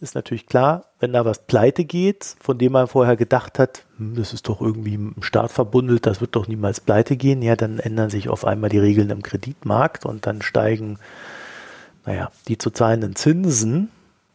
ist 0.00 0.14
natürlich 0.14 0.46
klar, 0.46 0.84
wenn 1.00 1.12
da 1.12 1.24
was 1.24 1.40
pleite 1.40 1.84
geht, 1.84 2.36
von 2.40 2.58
dem 2.58 2.72
man 2.72 2.86
vorher 2.86 3.16
gedacht 3.16 3.58
hat, 3.58 3.84
hm, 3.96 4.14
das 4.16 4.32
ist 4.32 4.48
doch 4.48 4.60
irgendwie 4.60 4.94
im 4.94 5.14
Staat 5.20 5.50
verbundelt, 5.52 6.06
das 6.06 6.20
wird 6.20 6.36
doch 6.36 6.48
niemals 6.48 6.80
pleite 6.80 7.16
gehen, 7.16 7.42
ja, 7.42 7.56
dann 7.56 7.78
ändern 7.78 8.10
sich 8.10 8.28
auf 8.28 8.44
einmal 8.44 8.70
die 8.70 8.78
Regeln 8.78 9.10
im 9.10 9.22
Kreditmarkt 9.22 10.06
und 10.06 10.26
dann 10.26 10.42
steigen 10.42 10.98
naja, 12.08 12.30
die 12.48 12.56
zu 12.56 12.70
zahlenden 12.70 13.16
Zinsen 13.16 13.90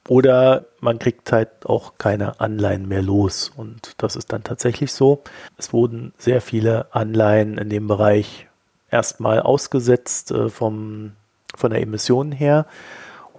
oder 0.07 0.65
man 0.79 0.99
kriegt 0.99 1.31
halt 1.31 1.65
auch 1.65 1.93
keine 1.97 2.39
Anleihen 2.39 2.87
mehr 2.87 3.01
los. 3.01 3.51
Und 3.55 3.95
das 3.97 4.15
ist 4.15 4.31
dann 4.31 4.43
tatsächlich 4.43 4.91
so. 4.91 5.23
Es 5.57 5.73
wurden 5.73 6.13
sehr 6.19 6.41
viele 6.41 6.93
Anleihen 6.93 7.57
in 7.57 7.69
dem 7.69 7.87
Bereich 7.87 8.47
erstmal 8.91 9.39
ausgesetzt 9.39 10.29
äh, 10.29 10.49
vom, 10.49 11.13
von 11.55 11.71
der 11.71 11.81
Emission 11.81 12.31
her. 12.31 12.67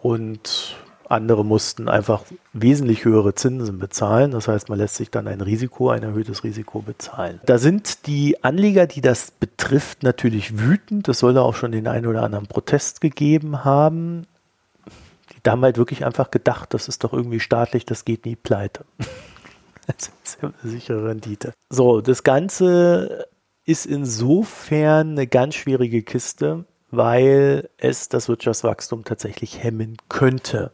Und 0.03 0.77
andere 1.09 1.45
mussten 1.45 1.89
einfach 1.89 2.25
wesentlich 2.53 3.05
höhere 3.05 3.35
Zinsen 3.35 3.79
bezahlen. 3.79 4.31
Das 4.31 4.49
heißt, 4.49 4.69
man 4.69 4.79
lässt 4.79 4.97
sich 4.97 5.11
dann 5.11 5.29
ein 5.29 5.41
Risiko, 5.41 5.91
ein 5.91 6.03
erhöhtes 6.03 6.45
Risiko 6.45 6.81
bezahlen. 6.81 7.41
Da 7.47 7.59
sind 7.59 8.07
die 8.07 8.43
Anleger, 8.43 8.87
die 8.87 9.01
das 9.01 9.31
betrifft, 9.31 10.03
natürlich 10.03 10.59
wütend. 10.59 11.09
Es 11.09 11.19
soll 11.19 11.35
da 11.35 11.43
auch 11.43 11.55
schon 11.55 11.73
den 11.73 11.89
einen 11.89 12.07
oder 12.07 12.23
anderen 12.23 12.47
Protest 12.47 13.01
gegeben 13.01 13.65
haben. 13.65 14.27
Die 15.33 15.51
haben 15.51 15.63
halt 15.63 15.77
wirklich 15.77 16.05
einfach 16.05 16.31
gedacht, 16.31 16.73
das 16.75 16.89
ist 16.89 17.05
doch 17.05 17.13
irgendwie 17.13 17.41
staatlich, 17.41 17.85
das 17.85 18.05
geht 18.05 18.25
nie 18.25 18.37
pleite. 18.37 18.85
das 19.87 20.11
ist 20.25 20.39
eine 20.43 20.53
sichere 20.63 21.09
Rendite. 21.09 21.53
So, 21.71 22.01
das 22.01 22.23
Ganze 22.23 23.27
ist 23.67 23.87
insofern 23.87 25.13
eine 25.13 25.27
ganz 25.27 25.55
schwierige 25.55 26.03
Kiste, 26.03 26.65
weil 26.91 27.69
es 27.79 28.09
das 28.09 28.29
Wirtschaftswachstum 28.29 29.05
tatsächlich 29.05 29.63
hemmen 29.63 29.97
könnte. 30.09 30.71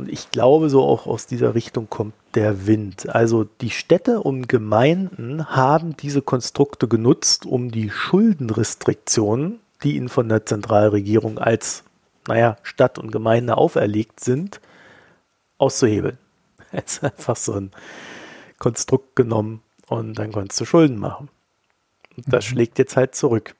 Und 0.00 0.08
ich 0.08 0.30
glaube, 0.30 0.70
so 0.70 0.82
auch 0.82 1.06
aus 1.06 1.26
dieser 1.26 1.54
Richtung 1.54 1.90
kommt 1.90 2.14
der 2.34 2.66
Wind. 2.66 3.10
Also 3.10 3.44
die 3.44 3.68
Städte 3.68 4.22
und 4.22 4.48
Gemeinden 4.48 5.50
haben 5.50 5.94
diese 5.94 6.22
Konstrukte 6.22 6.88
genutzt, 6.88 7.44
um 7.44 7.70
die 7.70 7.90
Schuldenrestriktionen, 7.90 9.60
die 9.82 9.96
ihnen 9.96 10.08
von 10.08 10.30
der 10.30 10.46
Zentralregierung 10.46 11.38
als, 11.38 11.84
naja, 12.26 12.56
Stadt 12.62 12.98
und 12.98 13.12
Gemeinde 13.12 13.58
auferlegt 13.58 14.20
sind, 14.20 14.62
auszuhebeln. 15.58 16.16
Es 16.72 16.94
ist 16.94 17.04
einfach 17.04 17.36
so 17.36 17.52
ein 17.52 17.70
Konstrukt 18.58 19.16
genommen 19.16 19.60
und 19.86 20.18
dann 20.18 20.32
konntest 20.32 20.62
du 20.62 20.64
Schulden 20.64 20.96
machen. 20.96 21.28
Und 22.16 22.32
das 22.32 22.46
mhm. 22.46 22.52
schlägt 22.52 22.78
jetzt 22.78 22.96
halt 22.96 23.14
zurück. 23.14 23.54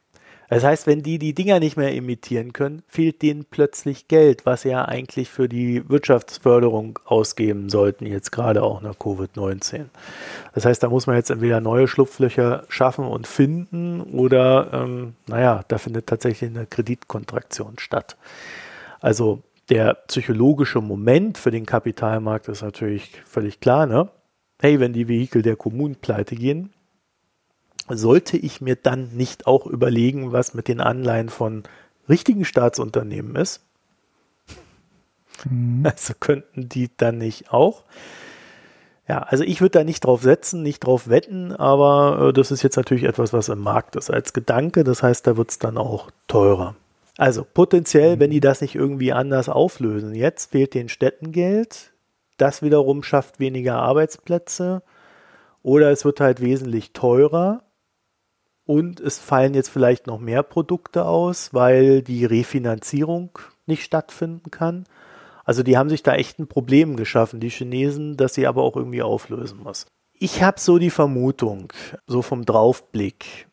Das 0.50 0.64
heißt, 0.64 0.88
wenn 0.88 1.02
die 1.02 1.20
die 1.20 1.32
Dinger 1.32 1.60
nicht 1.60 1.76
mehr 1.76 1.94
emittieren 1.94 2.52
können, 2.52 2.82
fehlt 2.88 3.22
denen 3.22 3.44
plötzlich 3.44 4.08
Geld, 4.08 4.46
was 4.46 4.62
sie 4.62 4.70
ja 4.70 4.84
eigentlich 4.84 5.30
für 5.30 5.48
die 5.48 5.88
Wirtschaftsförderung 5.88 6.98
ausgeben 7.04 7.68
sollten, 7.68 8.04
jetzt 8.04 8.32
gerade 8.32 8.64
auch 8.64 8.82
nach 8.82 8.96
Covid-19. 8.96 9.84
Das 10.52 10.64
heißt, 10.64 10.82
da 10.82 10.88
muss 10.88 11.06
man 11.06 11.14
jetzt 11.14 11.30
entweder 11.30 11.60
neue 11.60 11.86
Schlupflöcher 11.86 12.64
schaffen 12.68 13.04
und 13.04 13.28
finden 13.28 14.00
oder, 14.00 14.70
ähm, 14.72 15.14
naja, 15.28 15.64
da 15.68 15.78
findet 15.78 16.08
tatsächlich 16.08 16.50
eine 16.50 16.66
Kreditkontraktion 16.66 17.78
statt. 17.78 18.16
Also 19.00 19.42
der 19.68 19.94
psychologische 20.08 20.80
Moment 20.80 21.38
für 21.38 21.52
den 21.52 21.64
Kapitalmarkt 21.64 22.48
ist 22.48 22.62
natürlich 22.62 23.22
völlig 23.24 23.60
klar, 23.60 23.86
ne? 23.86 24.10
Hey, 24.60 24.80
wenn 24.80 24.92
die 24.92 25.06
Vehikel 25.06 25.42
der 25.42 25.54
Kommunen 25.54 25.94
pleite 25.94 26.34
gehen, 26.34 26.72
sollte 27.96 28.36
ich 28.36 28.60
mir 28.60 28.76
dann 28.76 29.16
nicht 29.16 29.46
auch 29.46 29.66
überlegen, 29.66 30.32
was 30.32 30.54
mit 30.54 30.68
den 30.68 30.80
Anleihen 30.80 31.28
von 31.28 31.64
richtigen 32.08 32.44
Staatsunternehmen 32.44 33.36
ist? 33.36 33.62
Mhm. 35.48 35.80
Also 35.84 36.14
könnten 36.18 36.68
die 36.68 36.90
dann 36.96 37.18
nicht 37.18 37.52
auch? 37.52 37.84
Ja, 39.08 39.22
also 39.22 39.42
ich 39.42 39.60
würde 39.60 39.78
da 39.78 39.84
nicht 39.84 40.04
drauf 40.04 40.22
setzen, 40.22 40.62
nicht 40.62 40.80
drauf 40.80 41.08
wetten, 41.08 41.52
aber 41.52 42.28
äh, 42.28 42.32
das 42.32 42.52
ist 42.52 42.62
jetzt 42.62 42.76
natürlich 42.76 43.04
etwas, 43.04 43.32
was 43.32 43.48
im 43.48 43.58
Markt 43.58 43.96
ist 43.96 44.10
als 44.10 44.32
Gedanke. 44.32 44.84
Das 44.84 45.02
heißt, 45.02 45.26
da 45.26 45.36
wird 45.36 45.50
es 45.50 45.58
dann 45.58 45.78
auch 45.78 46.10
teurer. 46.28 46.76
Also 47.16 47.44
potenziell, 47.44 48.16
mhm. 48.16 48.20
wenn 48.20 48.30
die 48.30 48.40
das 48.40 48.60
nicht 48.60 48.76
irgendwie 48.76 49.12
anders 49.12 49.48
auflösen. 49.48 50.14
Jetzt 50.14 50.52
fehlt 50.52 50.74
den 50.74 50.88
Städten 50.88 51.32
Geld. 51.32 51.92
Das 52.36 52.62
wiederum 52.62 53.02
schafft 53.02 53.40
weniger 53.40 53.76
Arbeitsplätze. 53.76 54.82
Oder 55.62 55.90
es 55.90 56.04
wird 56.04 56.20
halt 56.20 56.40
wesentlich 56.40 56.92
teurer 56.92 57.62
und 58.66 59.00
es 59.00 59.18
fallen 59.18 59.54
jetzt 59.54 59.70
vielleicht 59.70 60.06
noch 60.06 60.20
mehr 60.20 60.42
Produkte 60.42 61.04
aus, 61.04 61.52
weil 61.52 62.02
die 62.02 62.24
Refinanzierung 62.24 63.38
nicht 63.66 63.82
stattfinden 63.82 64.50
kann. 64.50 64.84
Also 65.44 65.62
die 65.62 65.76
haben 65.76 65.88
sich 65.88 66.02
da 66.02 66.14
echt 66.14 66.38
ein 66.38 66.46
Problem 66.46 66.96
geschaffen, 66.96 67.40
die 67.40 67.50
Chinesen, 67.50 68.16
das 68.16 68.34
sie 68.34 68.46
aber 68.46 68.62
auch 68.62 68.76
irgendwie 68.76 69.02
auflösen 69.02 69.60
muss. 69.62 69.86
Ich 70.18 70.42
habe 70.42 70.60
so 70.60 70.78
die 70.78 70.90
Vermutung, 70.90 71.72
so 72.06 72.22
vom 72.22 72.44
Draufblick. 72.44 73.48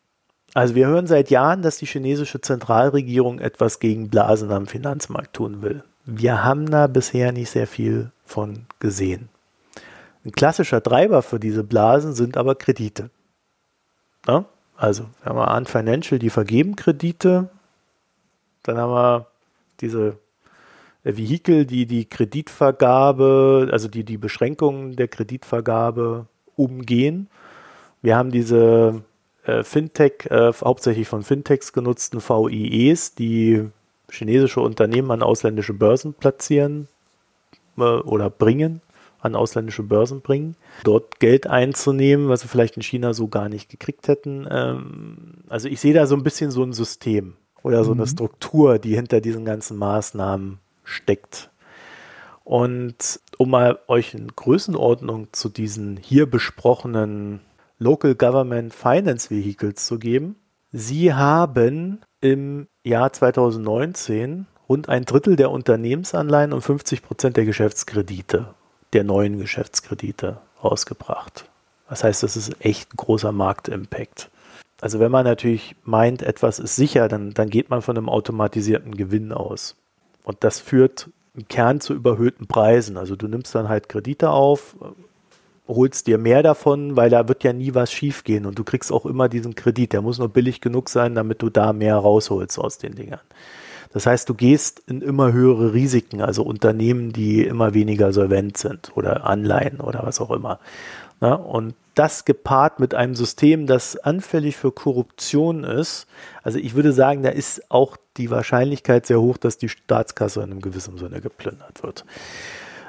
Also 0.54 0.74
wir 0.74 0.86
hören 0.86 1.06
seit 1.06 1.30
Jahren, 1.30 1.62
dass 1.62 1.78
die 1.78 1.86
chinesische 1.86 2.40
Zentralregierung 2.40 3.38
etwas 3.38 3.80
gegen 3.80 4.10
Blasen 4.10 4.50
am 4.52 4.66
Finanzmarkt 4.66 5.34
tun 5.34 5.62
will. 5.62 5.82
Wir 6.04 6.44
haben 6.44 6.70
da 6.70 6.86
bisher 6.86 7.32
nicht 7.32 7.50
sehr 7.50 7.66
viel 7.66 8.12
von 8.24 8.66
gesehen. 8.80 9.28
Ein 10.24 10.32
klassischer 10.32 10.82
Treiber 10.82 11.22
für 11.22 11.40
diese 11.40 11.64
Blasen 11.64 12.14
sind 12.14 12.36
aber 12.36 12.54
Kredite. 12.54 13.10
Ja? 14.26 14.44
Also, 14.78 15.06
wir 15.22 15.30
haben 15.30 15.38
Ant 15.40 15.68
Financial, 15.68 16.20
die 16.20 16.30
vergeben 16.30 16.76
Kredite. 16.76 17.48
Dann 18.62 18.78
haben 18.78 18.92
wir 18.92 19.26
diese 19.80 20.18
Vehikel, 21.02 21.66
die 21.66 21.84
die 21.86 22.04
Kreditvergabe, 22.04 23.70
also 23.72 23.88
die 23.88 24.04
die 24.04 24.18
Beschränkungen 24.18 24.94
der 24.94 25.08
Kreditvergabe 25.08 26.26
umgehen. 26.54 27.28
Wir 28.02 28.16
haben 28.16 28.30
diese 28.30 29.02
äh, 29.44 29.64
Fintech, 29.64 30.26
äh, 30.30 30.52
hauptsächlich 30.52 31.08
von 31.08 31.24
Fintechs 31.24 31.72
genutzten 31.72 32.20
VIEs, 32.20 33.16
die 33.16 33.68
chinesische 34.08 34.60
Unternehmen 34.60 35.10
an 35.10 35.24
ausländische 35.24 35.74
Börsen 35.74 36.14
platzieren 36.14 36.86
äh, 37.78 37.82
oder 37.82 38.30
bringen 38.30 38.80
an 39.20 39.34
ausländische 39.34 39.82
Börsen 39.82 40.20
bringen, 40.20 40.56
dort 40.84 41.20
Geld 41.20 41.46
einzunehmen, 41.46 42.28
was 42.28 42.44
wir 42.44 42.48
vielleicht 42.48 42.76
in 42.76 42.82
China 42.82 43.14
so 43.14 43.28
gar 43.28 43.48
nicht 43.48 43.68
gekriegt 43.68 44.08
hätten. 44.08 44.46
Ähm, 44.50 45.34
also 45.48 45.68
ich 45.68 45.80
sehe 45.80 45.94
da 45.94 46.06
so 46.06 46.14
ein 46.14 46.22
bisschen 46.22 46.50
so 46.50 46.62
ein 46.62 46.72
System 46.72 47.34
oder 47.62 47.84
so 47.84 47.94
mhm. 47.94 48.00
eine 48.00 48.06
Struktur, 48.06 48.78
die 48.78 48.94
hinter 48.94 49.20
diesen 49.20 49.44
ganzen 49.44 49.76
Maßnahmen 49.76 50.58
steckt. 50.84 51.50
Und 52.44 53.20
um 53.36 53.50
mal 53.50 53.78
euch 53.88 54.14
eine 54.14 54.28
Größenordnung 54.28 55.28
zu 55.32 55.48
diesen 55.48 55.98
hier 55.98 56.24
besprochenen 56.24 57.40
Local 57.78 58.14
Government 58.14 58.72
Finance 58.72 59.30
Vehicles 59.30 59.86
zu 59.86 59.98
geben, 59.98 60.36
sie 60.72 61.12
haben 61.12 62.00
im 62.20 62.66
Jahr 62.84 63.12
2019 63.12 64.46
rund 64.68 64.88
ein 64.88 65.04
Drittel 65.04 65.36
der 65.36 65.50
Unternehmensanleihen 65.50 66.52
und 66.52 66.62
50 66.62 67.02
Prozent 67.02 67.36
der 67.36 67.44
Geschäftskredite 67.44 68.54
der 68.92 69.04
neuen 69.04 69.38
Geschäftskredite 69.38 70.38
rausgebracht. 70.62 71.48
Das 71.88 72.04
heißt, 72.04 72.22
das 72.22 72.36
ist 72.36 72.64
echt 72.64 72.92
ein 72.92 72.96
großer 72.96 73.32
Marktimpact. 73.32 74.30
Also 74.80 75.00
wenn 75.00 75.10
man 75.10 75.24
natürlich 75.24 75.74
meint, 75.84 76.22
etwas 76.22 76.58
ist 76.58 76.76
sicher, 76.76 77.08
dann, 77.08 77.34
dann 77.34 77.50
geht 77.50 77.70
man 77.70 77.82
von 77.82 77.96
einem 77.96 78.08
automatisierten 78.08 78.94
Gewinn 78.94 79.32
aus. 79.32 79.74
Und 80.22 80.44
das 80.44 80.60
führt 80.60 81.08
im 81.34 81.48
Kern 81.48 81.80
zu 81.80 81.94
überhöhten 81.94 82.46
Preisen. 82.46 82.96
Also 82.96 83.16
du 83.16 83.26
nimmst 83.26 83.54
dann 83.54 83.68
halt 83.68 83.88
Kredite 83.88 84.30
auf, 84.30 84.76
holst 85.66 86.06
dir 86.06 86.18
mehr 86.18 86.42
davon, 86.42 86.96
weil 86.96 87.10
da 87.10 87.28
wird 87.28 87.44
ja 87.44 87.52
nie 87.52 87.74
was 87.74 87.92
schiefgehen 87.92 88.46
und 88.46 88.58
du 88.58 88.64
kriegst 88.64 88.92
auch 88.92 89.04
immer 89.06 89.28
diesen 89.28 89.54
Kredit. 89.54 89.92
Der 89.92 90.02
muss 90.02 90.18
nur 90.18 90.28
billig 90.28 90.60
genug 90.60 90.88
sein, 90.88 91.14
damit 91.14 91.42
du 91.42 91.50
da 91.50 91.72
mehr 91.72 91.96
rausholst 91.96 92.58
aus 92.58 92.78
den 92.78 92.94
Dingern. 92.94 93.20
Das 93.92 94.06
heißt, 94.06 94.28
du 94.28 94.34
gehst 94.34 94.82
in 94.86 95.00
immer 95.00 95.32
höhere 95.32 95.72
Risiken, 95.72 96.20
also 96.20 96.42
Unternehmen, 96.42 97.12
die 97.12 97.44
immer 97.44 97.74
weniger 97.74 98.12
solvent 98.12 98.58
sind 98.58 98.96
oder 98.96 99.26
Anleihen 99.26 99.80
oder 99.80 100.02
was 100.04 100.20
auch 100.20 100.30
immer. 100.30 100.58
Na, 101.20 101.34
und 101.34 101.74
das 101.94 102.24
gepaart 102.24 102.78
mit 102.78 102.94
einem 102.94 103.16
System, 103.16 103.66
das 103.66 103.96
anfällig 103.96 104.56
für 104.56 104.70
Korruption 104.70 105.64
ist, 105.64 106.06
also 106.44 106.58
ich 106.58 106.74
würde 106.74 106.92
sagen, 106.92 107.24
da 107.24 107.30
ist 107.30 107.70
auch 107.70 107.96
die 108.16 108.30
Wahrscheinlichkeit 108.30 109.06
sehr 109.06 109.20
hoch, 109.20 109.36
dass 109.36 109.58
die 109.58 109.68
Staatskasse 109.68 110.40
in 110.40 110.52
einem 110.52 110.60
gewissen 110.60 110.96
Sinne 110.96 111.20
geplündert 111.20 111.82
wird. 111.82 112.04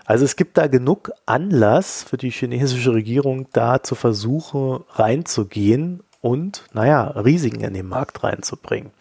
Also 0.06 0.26
es 0.26 0.36
gibt 0.36 0.58
da 0.58 0.68
genug 0.68 1.12
Anlass 1.26 2.04
für 2.04 2.18
die 2.18 2.32
chinesische 2.32 2.94
Regierung, 2.94 3.48
da 3.52 3.82
zu 3.82 3.96
versuchen, 3.96 4.84
reinzugehen 4.90 6.04
und, 6.22 6.66
naja, 6.74 7.04
Risiken 7.04 7.62
in 7.62 7.74
den 7.74 7.88
Markt 7.88 8.24
reinzubringen. 8.24 8.92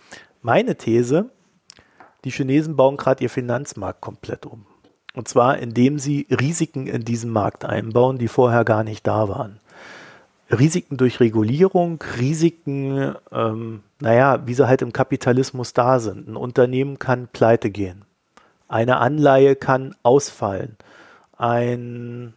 Meine 0.43 0.77
These, 0.77 1.31
die 2.25 2.31
Chinesen 2.31 2.77
bauen 2.77 2.97
gerade 2.97 3.23
ihr 3.23 3.31
Finanzmarkt 3.31 4.01
komplett 4.01 4.47
um. 4.47 4.67
Und 5.15 5.29
zwar, 5.29 5.59
indem 5.59 5.99
sie 5.99 6.27
Risiken 6.31 6.87
in 6.87 7.05
diesen 7.05 7.31
Markt 7.31 7.65
einbauen, 7.65 8.19
die 8.19 8.29
vorher 8.29 8.65
gar 8.65 8.85
nicht 8.85 9.07
da 9.07 9.29
waren. 9.29 9.61
Risiken 10.51 10.97
durch 10.97 11.21
Regulierung, 11.21 12.03
Risiken, 12.19 13.15
ähm, 13.33 13.83
naja, 14.01 14.47
wie 14.47 14.55
sie 14.55 14.67
halt 14.67 14.83
im 14.83 14.93
Kapitalismus 14.93 15.75
da 15.75 15.99
sind. 16.01 16.29
Ein 16.29 16.37
Unternehmen 16.37 16.99
kann 16.99 17.29
pleite 17.29 17.71
gehen. 17.71 18.05
Eine 18.69 18.99
Anleihe 18.99 19.57
kann 19.57 19.95
ausfallen. 20.03 20.77
Ein, 21.37 22.35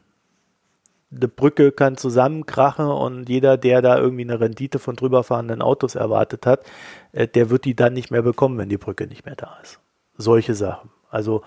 eine 1.14 1.28
Brücke 1.28 1.72
kann 1.72 1.98
zusammenkrachen 1.98 2.86
und 2.86 3.28
jeder, 3.28 3.58
der 3.58 3.82
da 3.82 3.98
irgendwie 3.98 4.24
eine 4.24 4.40
Rendite 4.40 4.80
von 4.80 4.96
drüber 4.96 5.24
fahrenden 5.24 5.62
Autos 5.62 5.96
erwartet 5.96 6.46
hat, 6.46 6.64
äh, 7.12 7.28
der 7.28 7.50
wird 7.50 7.66
die 7.66 7.76
dann 7.76 7.94
nicht 7.94 8.12
mehr 8.12 8.22
bekommen, 8.22 8.58
wenn 8.58 8.70
die 8.70 8.78
Brücke 8.78 9.08
nicht 9.08 9.26
mehr 9.26 9.36
da 9.36 9.58
ist. 9.62 9.80
Solche 10.18 10.56
Sachen. 10.56 10.90
Also 11.10 11.44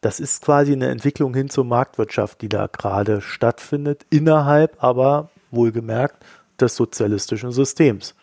das 0.00 0.20
ist 0.20 0.44
quasi 0.44 0.72
eine 0.72 0.88
Entwicklung 0.88 1.34
hin 1.34 1.50
zur 1.50 1.64
Marktwirtschaft, 1.64 2.40
die 2.40 2.48
da 2.48 2.68
gerade 2.68 3.20
stattfindet, 3.20 4.06
innerhalb 4.10 4.82
aber 4.82 5.30
wohlgemerkt 5.50 6.24
des 6.60 6.76
sozialistischen 6.76 7.50
Systems, 7.50 8.14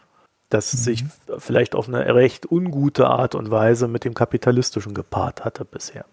das 0.49 0.73
mhm. 0.73 0.77
sich 0.77 1.05
vielleicht 1.37 1.75
auf 1.75 1.87
eine 1.87 2.13
recht 2.15 2.49
ungute 2.49 3.07
Art 3.07 3.35
und 3.35 3.51
Weise 3.51 3.87
mit 3.87 4.05
dem 4.05 4.13
kapitalistischen 4.13 4.93
gepaart 4.93 5.43
hatte 5.43 5.65
bisher. 5.65 6.05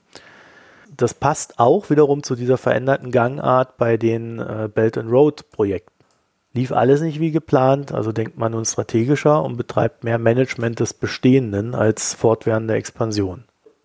Das 0.97 1.15
passt 1.15 1.59
auch 1.59 1.91
wiederum 1.91 2.23
zu 2.23 2.35
dieser 2.35 2.59
veränderten 2.59 3.11
Gangart 3.11 3.77
bei 3.77 3.97
den 3.97 4.39
äh, 4.39 4.69
Belt 4.73 4.99
and 4.99 5.11
Road 5.11 5.51
Projekten 5.51 5.93
lief 6.53 6.73
alles 6.73 7.01
nicht 7.01 7.21
wie 7.21 7.31
geplant, 7.31 7.93
also 7.93 8.13
denkt 8.13 8.37
man 8.37 8.53
nun 8.53 8.65
strategischer 8.65 9.43
und 9.43 9.57
betreibt 9.57 10.05
mehr 10.05 10.19
Management 10.19 10.81
des 10.81 10.95
Bestehenden 10.95 11.75
als 11.75 12.15
fortwährende 12.15 12.75
Expansion. 12.75 13.45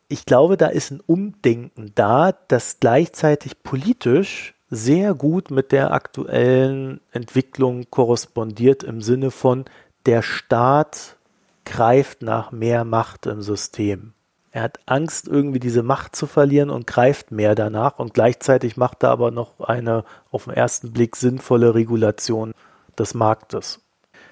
Ich 0.10 0.26
glaube, 0.26 0.58
da 0.58 0.68
ist 0.68 0.92
ein 0.92 1.02
Umdenken 1.06 1.92
da, 1.96 2.34
das 2.48 2.80
gleichzeitig 2.80 3.64
politisch 3.64 4.54
sehr 4.70 5.14
gut 5.14 5.50
mit 5.52 5.72
der 5.72 5.92
aktuellen 5.92 7.00
Entwicklung 7.12 7.90
korrespondiert 7.90 8.84
im 8.84 9.02
Sinne 9.02 9.32
von 9.32 9.66
der 10.06 10.22
Staat 10.22 11.18
greift 11.66 12.22
nach 12.22 12.52
mehr 12.52 12.86
Macht 12.86 13.26
im 13.26 13.42
System. 13.42 14.14
Er 14.52 14.64
hat 14.64 14.80
Angst, 14.86 15.28
irgendwie 15.28 15.60
diese 15.60 15.84
Macht 15.84 16.16
zu 16.16 16.26
verlieren 16.26 16.70
und 16.70 16.88
greift 16.88 17.32
mehr 17.32 17.56
danach 17.56 18.00
und 18.00 18.14
gleichzeitig 18.14 18.78
macht 18.78 19.04
er 19.04 19.10
aber 19.10 19.32
noch 19.32 19.60
eine 19.60 20.04
auf 20.32 20.46
den 20.46 20.54
ersten 20.54 20.92
Blick 20.94 21.16
sinnvolle 21.16 21.76
Regulation 21.76 22.54
des 22.98 23.14
Marktes. 23.14 23.82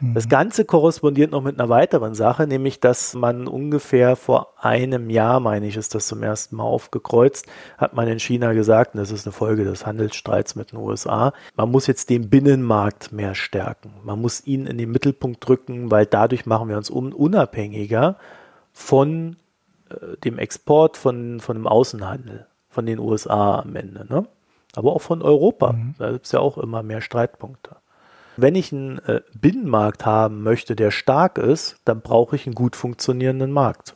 Das 0.01 0.27
Ganze 0.27 0.65
korrespondiert 0.65 1.31
noch 1.31 1.41
mit 1.41 1.57
einer 1.57 1.69
weiteren 1.69 2.15
Sache, 2.15 2.47
nämlich 2.47 2.79
dass 2.79 3.13
man 3.13 3.47
ungefähr 3.47 4.15
vor 4.15 4.53
einem 4.59 5.09
Jahr, 5.09 5.39
meine 5.39 5.67
ich, 5.67 5.77
ist 5.77 5.95
das 5.95 6.07
zum 6.07 6.21
ersten 6.21 6.57
Mal 6.57 6.63
aufgekreuzt, 6.63 7.45
hat 7.77 7.93
man 7.93 8.07
in 8.07 8.19
China 8.19 8.53
gesagt, 8.53 8.93
und 8.93 8.99
das 8.99 9.11
ist 9.11 9.25
eine 9.25 9.31
Folge 9.31 9.63
des 9.63 9.85
Handelsstreits 9.85 10.55
mit 10.55 10.71
den 10.73 10.79
USA, 10.79 11.33
man 11.55 11.71
muss 11.71 11.87
jetzt 11.87 12.09
den 12.09 12.29
Binnenmarkt 12.29 13.13
mehr 13.13 13.35
stärken. 13.35 13.93
Man 14.03 14.21
muss 14.21 14.45
ihn 14.45 14.67
in 14.67 14.77
den 14.77 14.91
Mittelpunkt 14.91 15.47
drücken, 15.47 15.89
weil 15.91 16.05
dadurch 16.05 16.45
machen 16.45 16.67
wir 16.67 16.77
uns 16.77 16.89
unabhängiger 16.89 18.17
von 18.73 19.37
äh, 19.89 20.17
dem 20.23 20.37
Export, 20.37 20.97
von, 20.97 21.39
von 21.39 21.55
dem 21.55 21.67
Außenhandel, 21.67 22.47
von 22.69 22.85
den 22.85 22.99
USA 22.99 23.59
am 23.59 23.75
Ende. 23.75 24.05
Ne? 24.09 24.25
Aber 24.75 24.93
auch 24.93 25.01
von 25.01 25.21
Europa. 25.21 25.73
Mhm. 25.73 25.95
Da 25.97 26.11
gibt 26.11 26.25
es 26.25 26.31
ja 26.31 26.39
auch 26.39 26.57
immer 26.57 26.83
mehr 26.83 27.01
Streitpunkte. 27.01 27.77
Wenn 28.37 28.55
ich 28.55 28.73
einen 28.73 28.99
äh, 28.99 29.21
Binnenmarkt 29.33 30.05
haben 30.05 30.43
möchte, 30.43 30.75
der 30.75 30.91
stark 30.91 31.37
ist, 31.37 31.77
dann 31.85 32.01
brauche 32.01 32.35
ich 32.35 32.45
einen 32.45 32.55
gut 32.55 32.75
funktionierenden 32.75 33.51
Markt. 33.51 33.95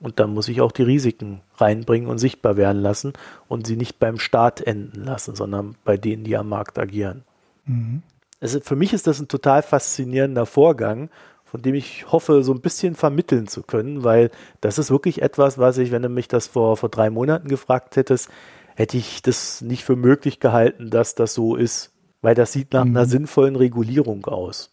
Und 0.00 0.18
dann 0.18 0.32
muss 0.32 0.48
ich 0.48 0.60
auch 0.60 0.72
die 0.72 0.82
Risiken 0.82 1.42
reinbringen 1.56 2.08
und 2.08 2.18
sichtbar 2.18 2.56
werden 2.56 2.80
lassen 2.80 3.12
und 3.48 3.66
sie 3.66 3.76
nicht 3.76 3.98
beim 3.98 4.18
Staat 4.18 4.60
enden 4.60 5.04
lassen, 5.04 5.34
sondern 5.34 5.76
bei 5.84 5.96
denen, 5.96 6.24
die 6.24 6.36
am 6.36 6.48
Markt 6.48 6.78
agieren. 6.78 7.22
Mhm. 7.66 8.02
Also 8.40 8.60
für 8.60 8.76
mich 8.76 8.94
ist 8.94 9.06
das 9.06 9.20
ein 9.20 9.28
total 9.28 9.62
faszinierender 9.62 10.46
Vorgang, 10.46 11.10
von 11.50 11.62
dem 11.62 11.74
ich 11.74 12.10
hoffe, 12.12 12.44
so 12.44 12.52
ein 12.52 12.60
bisschen 12.60 12.94
vermitteln 12.94 13.48
zu 13.48 13.62
können, 13.62 14.04
weil 14.04 14.30
das 14.60 14.78
ist 14.78 14.90
wirklich 14.90 15.20
etwas, 15.20 15.58
was 15.58 15.78
ich, 15.78 15.90
wenn 15.90 16.02
du 16.02 16.08
mich 16.08 16.28
das 16.28 16.46
vor, 16.46 16.76
vor 16.76 16.88
drei 16.88 17.10
Monaten 17.10 17.48
gefragt 17.48 17.96
hättest, 17.96 18.30
hätte 18.76 18.96
ich 18.96 19.20
das 19.20 19.60
nicht 19.60 19.82
für 19.82 19.96
möglich 19.96 20.38
gehalten, 20.38 20.90
dass 20.90 21.16
das 21.16 21.34
so 21.34 21.56
ist. 21.56 21.92
Weil 22.22 22.36
das 22.36 22.52
sieht 22.52 22.72
nach 22.72 22.84
mhm. 22.84 22.96
einer 22.96 23.06
sinnvollen 23.06 23.56
Regulierung 23.56 24.26
aus. 24.26 24.70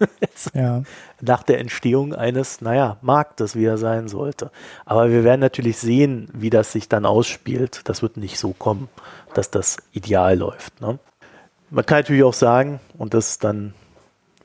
ja. 0.54 0.82
Nach 1.20 1.44
der 1.44 1.60
Entstehung 1.60 2.12
eines, 2.12 2.60
naja, 2.60 2.96
Marktes, 3.00 3.54
wie 3.54 3.64
er 3.64 3.78
sein 3.78 4.08
sollte. 4.08 4.50
Aber 4.84 5.10
wir 5.10 5.22
werden 5.22 5.40
natürlich 5.40 5.78
sehen, 5.78 6.28
wie 6.32 6.50
das 6.50 6.72
sich 6.72 6.88
dann 6.88 7.06
ausspielt. 7.06 7.82
Das 7.84 8.02
wird 8.02 8.16
nicht 8.16 8.38
so 8.38 8.52
kommen, 8.52 8.88
dass 9.34 9.50
das 9.50 9.76
ideal 9.92 10.36
läuft. 10.38 10.80
Ne? 10.80 10.98
Man 11.70 11.86
kann 11.86 11.98
natürlich 11.98 12.24
auch 12.24 12.34
sagen, 12.34 12.80
und 12.98 13.14
das 13.14 13.30
ist 13.30 13.44
dann 13.44 13.74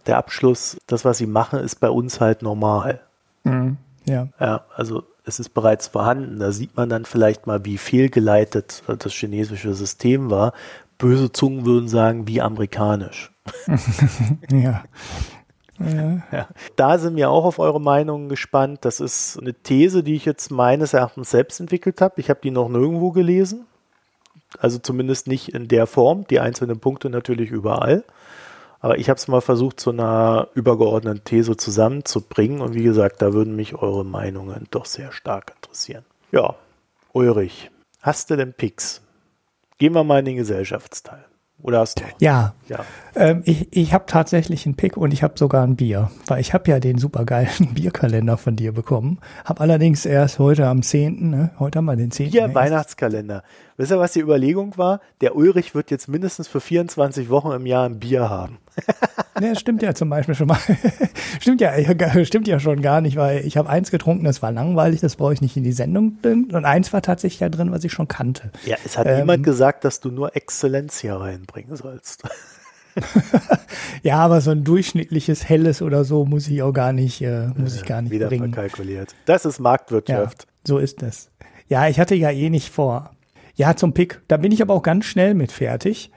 der 0.10 0.18
Abschluss, 0.18 0.78
das, 0.88 1.06
was 1.06 1.20
sie 1.20 1.28
machen, 1.28 1.60
ist 1.60 1.76
bei 1.76 1.90
uns 1.90 2.20
halt 2.20 2.42
normal. 2.42 3.02
Mhm. 3.44 3.78
Ja. 4.06 4.28
ja. 4.40 4.66
Also 4.76 5.04
es 5.24 5.40
ist 5.40 5.50
bereits 5.50 5.88
vorhanden. 5.88 6.40
Da 6.40 6.52
sieht 6.52 6.76
man 6.76 6.90
dann 6.90 7.06
vielleicht 7.06 7.46
mal, 7.46 7.64
wie 7.64 7.78
fehlgeleitet 7.78 8.82
das 8.88 9.14
chinesische 9.14 9.76
System 9.76 10.32
war, 10.32 10.54
böse 10.98 11.32
Zungen 11.32 11.64
würden 11.64 11.88
sagen, 11.88 12.28
wie 12.28 12.42
amerikanisch. 12.42 13.32
ja. 14.52 14.84
Ja. 15.80 16.22
ja. 16.32 16.48
Da 16.76 16.98
sind 16.98 17.16
wir 17.16 17.30
auch 17.30 17.46
auf 17.46 17.60
eure 17.60 17.80
Meinungen 17.80 18.30
gespannt. 18.30 18.80
Das 18.82 19.00
ist 19.00 19.38
eine 19.40 19.54
These, 19.54 20.02
die 20.02 20.16
ich 20.16 20.26
jetzt 20.26 20.50
meines 20.50 20.94
Erachtens 20.94 21.30
selbst 21.30 21.60
entwickelt 21.60 22.02
habe. 22.02 22.20
Ich 22.20 22.32
habe 22.32 22.40
die 22.44 22.52
noch 22.52 22.68
nirgendwo 22.68 23.12
gelesen. 23.12 23.68
Also 24.58 24.80
zumindest 24.80 25.28
nicht 25.28 25.54
in 25.54 25.68
der 25.68 25.86
Form. 25.86 26.26
Die 26.28 26.40
einzelnen 26.40 26.80
Punkte 26.80 27.12
natürlich 27.12 27.52
überall. 27.52 28.04
Aber 28.80 28.98
ich 28.98 29.10
habe 29.10 29.18
es 29.18 29.28
mal 29.28 29.42
versucht, 29.42 29.80
zu 29.80 29.92
einer 29.92 30.48
übergeordneten 30.54 31.24
These 31.24 31.58
zusammenzubringen. 31.58 32.62
Und 32.62 32.76
wie 32.76 32.84
gesagt, 32.84 33.22
da 33.22 33.34
würden 33.34 33.56
mich 33.56 33.76
eure 33.76 34.06
Meinungen 34.06 34.68
doch 34.72 34.86
sehr 34.86 35.12
stark 35.12 35.54
interessieren. 35.56 36.06
Ja, 36.32 36.56
Ulrich, 37.12 37.72
hast 38.02 38.30
du 38.30 38.36
denn 38.36 38.54
Picks? 38.54 39.02
Gehen 39.78 39.94
wir 39.94 40.04
mal 40.04 40.20
in 40.20 40.26
den 40.26 40.36
Gesellschaftsteil. 40.38 41.26
Oder 41.62 41.80
hast 41.80 42.00
du? 42.00 42.04
Ja. 42.20 42.54
ja. 42.70 42.86
Ähm, 43.16 43.42
ich 43.44 43.68
ich 43.72 43.94
habe 43.94 44.06
tatsächlich 44.08 44.66
einen 44.66 44.76
Pick 44.76 44.96
und 44.96 45.12
ich 45.12 45.24
habe 45.24 45.34
sogar 45.38 45.64
ein 45.64 45.76
Bier. 45.76 46.10
Weil 46.26 46.40
ich 46.40 46.54
habe 46.54 46.72
ja 46.72 46.80
den 46.80 46.98
supergeilen 46.98 47.74
Bierkalender 47.74 48.38
von 48.38 48.56
dir 48.56 48.72
bekommen. 48.72 49.20
Habe 49.44 49.62
allerdings 49.62 50.06
erst 50.06 50.40
heute 50.40 50.68
am 50.68 50.82
10., 50.82 51.30
ne? 51.30 51.52
heute 51.60 51.80
haben 51.80 51.86
wir 51.86 51.98
den 51.98 52.12
10. 52.12 52.32
Bier 52.32 52.48
ne? 53.28 53.44
Wisst 53.80 53.94
ihr, 53.94 54.00
was 54.00 54.12
die 54.12 54.20
Überlegung 54.20 54.78
war? 54.78 55.00
Der 55.22 55.38
Ulrich 55.38 55.74
wird 55.74 55.90
jetzt 55.90 56.10
mindestens 56.10 56.50
für 56.50 56.60
24 56.60 57.30
Wochen 57.30 57.52
im 57.52 57.66
Jahr 57.66 57.88
ein 57.88 57.98
Bier 58.00 58.30
haben. 58.30 58.58
Ja, 59.42 59.56
stimmt 59.56 59.82
ja 59.82 59.94
zum 59.94 60.10
Beispiel 60.10 60.36
schon 60.36 60.48
mal. 60.48 60.60
stimmt 61.40 61.62
ja, 61.62 61.72
stimmt 62.26 62.46
ja 62.46 62.60
schon 62.60 62.82
gar 62.82 63.00
nicht, 63.00 63.16
weil 63.16 63.46
ich 63.46 63.56
habe 63.56 63.70
eins 63.70 63.90
getrunken, 63.90 64.26
das 64.26 64.42
war 64.42 64.52
langweilig, 64.52 65.00
das 65.00 65.16
brauche 65.16 65.32
ich 65.32 65.40
nicht 65.40 65.56
in 65.56 65.64
die 65.64 65.72
Sendung 65.72 66.22
drin. 66.22 66.50
Und 66.52 66.66
eins 66.66 66.92
war 66.92 67.02
tatsächlich 67.02 67.40
da 67.40 67.48
drin, 67.48 67.72
was 67.72 67.86
ich 67.86 67.94
schon 67.94 68.10
kannte. 68.10 68.52
Ja, 68.66 68.76
es 68.84 68.98
hat 68.98 69.08
ähm, 69.08 69.20
niemand 69.20 69.46
gesagt, 69.46 69.86
dass 69.86 70.02
du 70.02 70.12
nur 70.12 70.36
Exzellenz 70.36 71.00
hier 71.00 71.16
reinbringen 71.16 71.74
sollst. 71.78 72.24
ja, 74.04 74.18
aber 74.18 74.42
so 74.42 74.52
ein 74.52 74.66
durchschnittliches 74.66 75.48
helles 75.48 75.82
oder 75.82 76.04
so 76.04 76.26
muss 76.26 76.50
ich 76.50 76.62
auch 76.62 76.74
gar 76.74 76.92
nicht, 76.92 77.22
äh, 77.22 77.48
muss 77.56 77.78
ich 77.78 77.86
gar 77.86 78.02
nicht 78.02 78.12
Wieder 78.12 78.28
bringen. 78.28 78.54
verkalkuliert. 78.54 79.16
Das 79.24 79.46
ist 79.46 79.60
Marktwirtschaft. 79.60 80.44
Ja, 80.44 80.50
so 80.66 80.80
ist 80.80 81.02
es. 81.02 81.30
Ja, 81.70 81.88
ich 81.88 81.98
hatte 81.98 82.16
ja 82.16 82.30
eh 82.30 82.50
nicht 82.50 82.72
vor. 82.74 83.12
Ja, 83.60 83.76
zum 83.76 83.92
Pick. 83.92 84.22
Da 84.30 84.38
bin 84.38 84.54
ich 84.54 84.62
aber 84.62 84.74
auch 84.74 84.84
ganz 84.84 85.04
schnell 85.04 85.34
mit 85.34 85.52
fertig. 85.52 86.12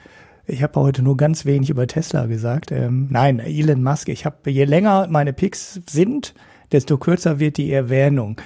Ich 0.47 0.63
habe 0.63 0.79
heute 0.79 1.03
nur 1.03 1.17
ganz 1.17 1.45
wenig 1.45 1.71
über 1.71 1.89
Tesla 1.89 2.27
gesagt. 2.27 2.71
Ähm, 2.71 3.09
nein, 3.11 3.41
Elon 3.41 3.83
Musk. 3.83 4.09
Ich 4.11 4.25
habe, 4.25 4.49
je 4.49 4.65
länger 4.65 5.09
meine 5.11 5.33
Picks 5.33 5.81
sind, 5.91 6.35
desto 6.71 6.99
kürzer 6.99 7.41
wird 7.41 7.57
die 7.57 7.73
Erwähnung. 7.73 8.41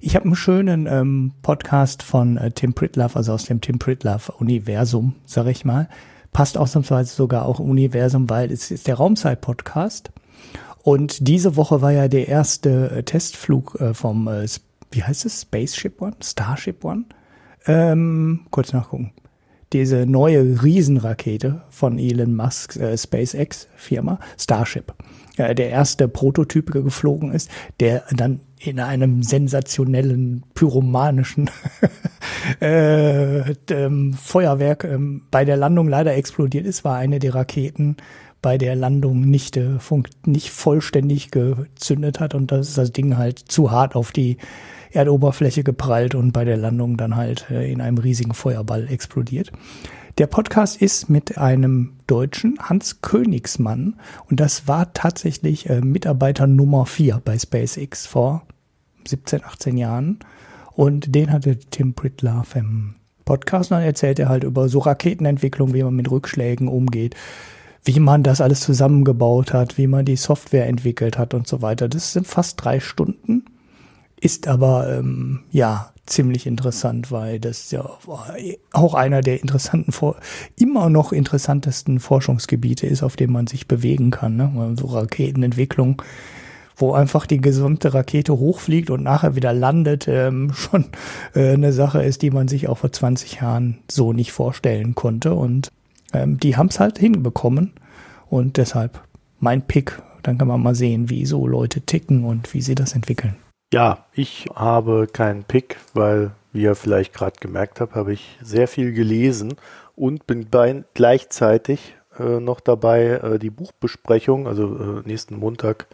Ich 0.00 0.16
habe 0.16 0.24
einen 0.24 0.34
schönen 0.34 0.88
ähm, 0.88 1.30
Podcast 1.42 2.02
von 2.02 2.38
äh, 2.38 2.50
Tim 2.50 2.74
Pritlove, 2.74 3.14
also 3.14 3.34
aus 3.34 3.44
dem 3.44 3.60
Tim 3.60 3.78
Pritlove 3.78 4.32
Universum, 4.40 5.14
sag 5.26 5.46
ich 5.46 5.64
mal. 5.64 5.88
Passt 6.32 6.58
ausnahmsweise 6.58 7.14
sogar 7.14 7.46
auch 7.46 7.60
Universum, 7.60 8.28
weil 8.30 8.50
es 8.50 8.72
ist 8.72 8.88
der 8.88 8.96
Raumzeit-Podcast. 8.96 10.10
Und 10.82 11.28
diese 11.28 11.54
Woche 11.54 11.82
war 11.82 11.92
ja 11.92 12.08
der 12.08 12.26
erste 12.26 12.90
äh, 12.90 13.02
Testflug 13.04 13.80
äh, 13.80 13.94
vom, 13.94 14.26
äh, 14.26 14.44
wie 14.90 15.04
heißt 15.04 15.24
es, 15.24 15.42
Spaceship 15.42 16.02
One? 16.02 16.16
Starship 16.20 16.84
One? 16.84 17.04
Ähm, 17.66 18.46
kurz 18.50 18.72
nachgucken 18.72 19.12
diese 19.72 20.06
neue 20.06 20.62
Riesenrakete 20.62 21.62
von 21.70 21.98
Elon 21.98 22.34
Musk 22.34 22.76
äh, 22.76 22.96
SpaceX 22.96 23.68
Firma 23.76 24.18
Starship. 24.38 24.92
Äh, 25.36 25.54
der 25.54 25.70
erste 25.70 26.08
Prototyp 26.08 26.72
geflogen 26.72 27.32
ist, 27.32 27.50
der 27.78 28.04
dann 28.10 28.40
in 28.58 28.80
einem 28.80 29.22
sensationellen 29.22 30.44
pyromanischen 30.54 31.50
äh, 32.60 33.52
ähm, 33.70 34.12
Feuerwerk 34.14 34.84
ähm, 34.84 35.22
bei 35.30 35.44
der 35.44 35.56
Landung 35.56 35.88
leider 35.88 36.14
explodiert 36.14 36.66
ist, 36.66 36.84
war 36.84 36.96
eine 36.96 37.18
der 37.18 37.34
Raketen 37.34 37.96
bei 38.42 38.58
der 38.58 38.74
Landung 38.74 39.20
nicht, 39.20 39.56
äh, 39.56 39.78
nicht 40.26 40.50
vollständig 40.50 41.30
gezündet 41.30 42.20
hat 42.20 42.34
und 42.34 42.50
das 42.50 42.70
ist 42.70 42.78
das 42.78 42.92
Ding 42.92 43.16
halt 43.16 43.38
zu 43.38 43.70
hart 43.70 43.94
auf 43.94 44.12
die 44.12 44.38
Erdoberfläche 44.92 45.62
geprallt 45.62 46.14
und 46.14 46.32
bei 46.32 46.44
der 46.44 46.56
Landung 46.56 46.96
dann 46.96 47.16
halt 47.16 47.50
äh, 47.50 47.70
in 47.70 47.80
einem 47.80 47.98
riesigen 47.98 48.34
Feuerball 48.34 48.88
explodiert. 48.88 49.52
Der 50.18 50.26
Podcast 50.26 50.82
ist 50.82 51.08
mit 51.08 51.38
einem 51.38 51.92
Deutschen, 52.06 52.58
Hans 52.60 53.00
Königsmann, 53.00 53.96
und 54.28 54.40
das 54.40 54.68
war 54.68 54.92
tatsächlich 54.92 55.70
äh, 55.70 55.80
Mitarbeiter 55.80 56.46
Nummer 56.46 56.86
4 56.86 57.22
bei 57.24 57.38
SpaceX 57.38 58.06
vor 58.06 58.42
17, 59.06 59.44
18 59.44 59.76
Jahren. 59.78 60.18
Und 60.72 61.14
den 61.14 61.32
hatte 61.32 61.58
Tim 61.58 61.94
Pritlove 61.94 62.58
im 62.58 62.94
Podcast 63.24 63.70
und 63.70 63.76
dann 63.76 63.84
erzählt 63.84 64.18
er 64.18 64.28
halt 64.28 64.44
über 64.44 64.68
so 64.68 64.80
Raketenentwicklung, 64.80 65.74
wie 65.74 65.82
man 65.82 65.94
mit 65.94 66.10
Rückschlägen 66.10 66.68
umgeht, 66.68 67.14
wie 67.84 68.00
man 68.00 68.22
das 68.22 68.40
alles 68.40 68.60
zusammengebaut 68.60 69.52
hat, 69.52 69.78
wie 69.78 69.86
man 69.86 70.04
die 70.04 70.16
Software 70.16 70.66
entwickelt 70.66 71.16
hat 71.16 71.34
und 71.34 71.46
so 71.46 71.62
weiter. 71.62 71.88
Das 71.88 72.12
sind 72.12 72.26
fast 72.26 72.62
drei 72.62 72.80
Stunden. 72.80 73.44
Ist 74.20 74.48
aber 74.48 74.98
ähm, 74.98 75.40
ja 75.50 75.92
ziemlich 76.10 76.46
interessant, 76.46 77.10
weil 77.10 77.40
das 77.40 77.70
ja 77.70 77.88
auch 78.72 78.94
einer 78.94 79.20
der 79.20 79.40
interessanten, 79.40 79.92
immer 80.56 80.90
noch 80.90 81.12
interessantesten 81.12 82.00
Forschungsgebiete 82.00 82.86
ist, 82.86 83.02
auf 83.02 83.16
dem 83.16 83.32
man 83.32 83.46
sich 83.46 83.68
bewegen 83.68 84.10
kann. 84.10 84.36
Ne? 84.36 84.74
So 84.78 84.86
Raketenentwicklung, 84.86 86.02
wo 86.76 86.92
einfach 86.92 87.26
die 87.26 87.40
gesamte 87.40 87.94
Rakete 87.94 88.36
hochfliegt 88.38 88.90
und 88.90 89.02
nachher 89.02 89.36
wieder 89.36 89.52
landet, 89.52 90.08
ähm, 90.08 90.52
schon 90.54 90.86
äh, 91.34 91.52
eine 91.52 91.72
Sache 91.72 92.02
ist, 92.02 92.22
die 92.22 92.30
man 92.30 92.48
sich 92.48 92.68
auch 92.68 92.78
vor 92.78 92.92
20 92.92 93.40
Jahren 93.40 93.78
so 93.90 94.12
nicht 94.12 94.32
vorstellen 94.32 94.94
konnte. 94.94 95.34
Und 95.34 95.70
ähm, 96.12 96.38
die 96.38 96.56
haben 96.56 96.68
es 96.68 96.80
halt 96.80 96.98
hinbekommen. 96.98 97.72
Und 98.28 98.56
deshalb 98.58 99.00
mein 99.38 99.62
Pick. 99.62 100.00
Dann 100.22 100.36
kann 100.36 100.48
man 100.48 100.62
mal 100.62 100.74
sehen, 100.74 101.08
wie 101.08 101.24
so 101.24 101.46
Leute 101.46 101.80
ticken 101.80 102.24
und 102.24 102.52
wie 102.52 102.60
sie 102.60 102.74
das 102.74 102.94
entwickeln. 102.94 103.36
Ja, 103.72 104.04
ich 104.12 104.46
habe 104.54 105.06
keinen 105.06 105.44
Pick, 105.44 105.76
weil, 105.94 106.32
wie 106.52 106.62
ihr 106.62 106.74
vielleicht 106.74 107.14
gerade 107.14 107.38
gemerkt 107.38 107.80
habt, 107.80 107.94
habe 107.94 108.12
ich 108.12 108.36
sehr 108.42 108.66
viel 108.66 108.92
gelesen 108.92 109.54
und 109.94 110.26
bin 110.26 110.48
gleichzeitig 110.94 111.94
äh, 112.18 112.40
noch 112.40 112.58
dabei, 112.58 113.04
äh, 113.04 113.38
die 113.38 113.50
Buchbesprechung, 113.50 114.48
also 114.48 114.64
äh, 114.64 115.02
nächsten 115.06 115.36
Montag, 115.36 115.86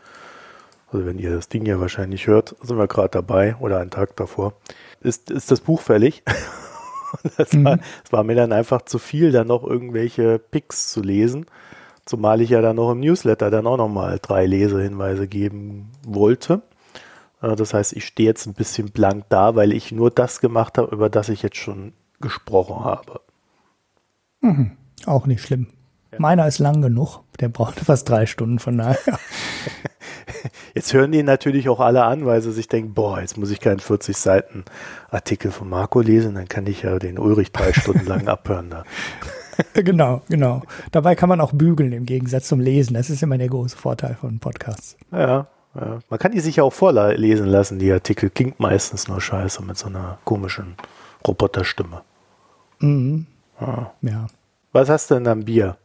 also 0.90 1.04
wenn 1.04 1.18
ihr 1.18 1.34
das 1.34 1.50
Ding 1.50 1.66
ja 1.66 1.78
wahrscheinlich 1.78 2.26
hört, 2.26 2.56
sind 2.62 2.78
wir 2.78 2.86
gerade 2.86 3.10
dabei 3.10 3.56
oder 3.56 3.78
einen 3.78 3.90
Tag 3.90 4.16
davor, 4.16 4.54
ist, 5.02 5.30
ist 5.30 5.50
das 5.50 5.60
Buch 5.60 5.82
fällig. 5.82 6.22
das, 7.36 7.52
mhm. 7.52 7.64
war, 7.64 7.76
das 7.76 8.12
war 8.12 8.24
mir 8.24 8.36
dann 8.36 8.52
einfach 8.52 8.82
zu 8.82 8.98
viel, 8.98 9.32
da 9.32 9.44
noch 9.44 9.64
irgendwelche 9.64 10.38
Picks 10.38 10.90
zu 10.92 11.02
lesen. 11.02 11.44
Zumal 12.06 12.40
ich 12.40 12.50
ja 12.50 12.62
dann 12.62 12.76
noch 12.76 12.92
im 12.92 13.00
Newsletter 13.00 13.50
dann 13.50 13.66
auch 13.66 13.76
nochmal 13.76 14.18
drei 14.22 14.46
Lesehinweise 14.46 15.28
geben 15.28 15.90
wollte. 16.06 16.62
Äh, 17.40 17.56
das 17.56 17.74
heißt, 17.74 17.92
ich 17.94 18.06
stehe 18.06 18.28
jetzt 18.28 18.46
ein 18.46 18.54
bisschen 18.54 18.90
blank 18.90 19.26
da, 19.28 19.54
weil 19.56 19.72
ich 19.72 19.92
nur 19.92 20.10
das 20.10 20.40
gemacht 20.40 20.78
habe, 20.78 20.94
über 20.94 21.10
das 21.10 21.28
ich 21.28 21.42
jetzt 21.42 21.56
schon 21.56 21.92
gesprochen 22.20 22.84
habe. 22.84 23.20
Mhm. 24.40 24.72
Auch 25.06 25.26
nicht 25.26 25.42
schlimm. 25.42 25.68
Ja. 26.12 26.20
Meiner 26.20 26.46
ist 26.46 26.58
lang 26.58 26.80
genug. 26.82 27.20
Der 27.40 27.48
braucht 27.48 27.80
fast 27.80 28.08
drei 28.08 28.26
Stunden 28.26 28.58
von 28.58 28.78
daher. 28.78 28.98
Jetzt 30.74 30.92
hören 30.92 31.10
die 31.10 31.22
natürlich 31.22 31.70
auch 31.70 31.80
alle 31.80 32.04
an, 32.04 32.26
weil 32.26 32.42
sie 32.42 32.52
sich 32.52 32.68
denken, 32.68 32.92
boah, 32.92 33.18
jetzt 33.18 33.38
muss 33.38 33.50
ich 33.50 33.60
keinen 33.60 33.80
40 33.80 34.14
Seiten 34.14 34.64
Artikel 35.08 35.50
von 35.50 35.70
Marco 35.70 36.00
lesen, 36.00 36.34
dann 36.34 36.48
kann 36.48 36.66
ich 36.66 36.82
ja 36.82 36.98
den 36.98 37.18
Ulrich 37.18 37.50
drei 37.50 37.72
Stunden 37.72 38.04
lang 38.06 38.28
abhören 38.28 38.68
da. 38.68 38.84
Genau, 39.72 40.20
genau. 40.28 40.62
Dabei 40.92 41.14
kann 41.14 41.30
man 41.30 41.40
auch 41.40 41.52
bügeln 41.54 41.92
im 41.92 42.04
Gegensatz 42.04 42.48
zum 42.48 42.60
Lesen. 42.60 42.92
Das 42.92 43.08
ist 43.08 43.22
immer 43.22 43.38
der 43.38 43.48
große 43.48 43.74
Vorteil 43.74 44.16
von 44.20 44.38
Podcasts. 44.38 44.98
Ja, 45.10 45.46
ja. 45.80 45.98
Man 46.08 46.18
kann 46.18 46.32
die 46.32 46.40
sich 46.40 46.56
ja 46.56 46.64
auch 46.64 46.72
vorlesen 46.72 47.46
lassen, 47.46 47.78
die 47.78 47.92
Artikel. 47.92 48.30
Klingt 48.30 48.60
meistens 48.60 49.08
nur 49.08 49.20
scheiße 49.20 49.62
mit 49.62 49.78
so 49.78 49.86
einer 49.86 50.18
komischen 50.24 50.74
Roboterstimme. 51.26 52.02
Mhm. 52.80 53.26
Ja. 53.60 53.92
ja. 54.02 54.26
Was 54.72 54.88
hast 54.88 55.10
du 55.10 55.14
denn 55.14 55.26
am 55.28 55.44
Bier? 55.44 55.76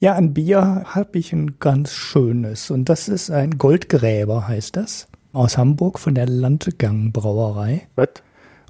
Ja, 0.00 0.14
ein 0.14 0.32
Bier 0.32 0.84
habe 0.86 1.18
ich 1.18 1.32
ein 1.32 1.58
ganz 1.58 1.92
schönes. 1.92 2.70
Und 2.70 2.88
das 2.88 3.08
ist 3.08 3.30
ein 3.30 3.58
Goldgräber, 3.58 4.48
heißt 4.48 4.76
das. 4.76 5.08
Aus 5.32 5.58
Hamburg 5.58 5.98
von 5.98 6.14
der 6.14 6.26
Landgang 6.26 7.12
Brauerei. 7.12 7.86
Was? 7.96 8.08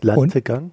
Landgang? 0.03 0.73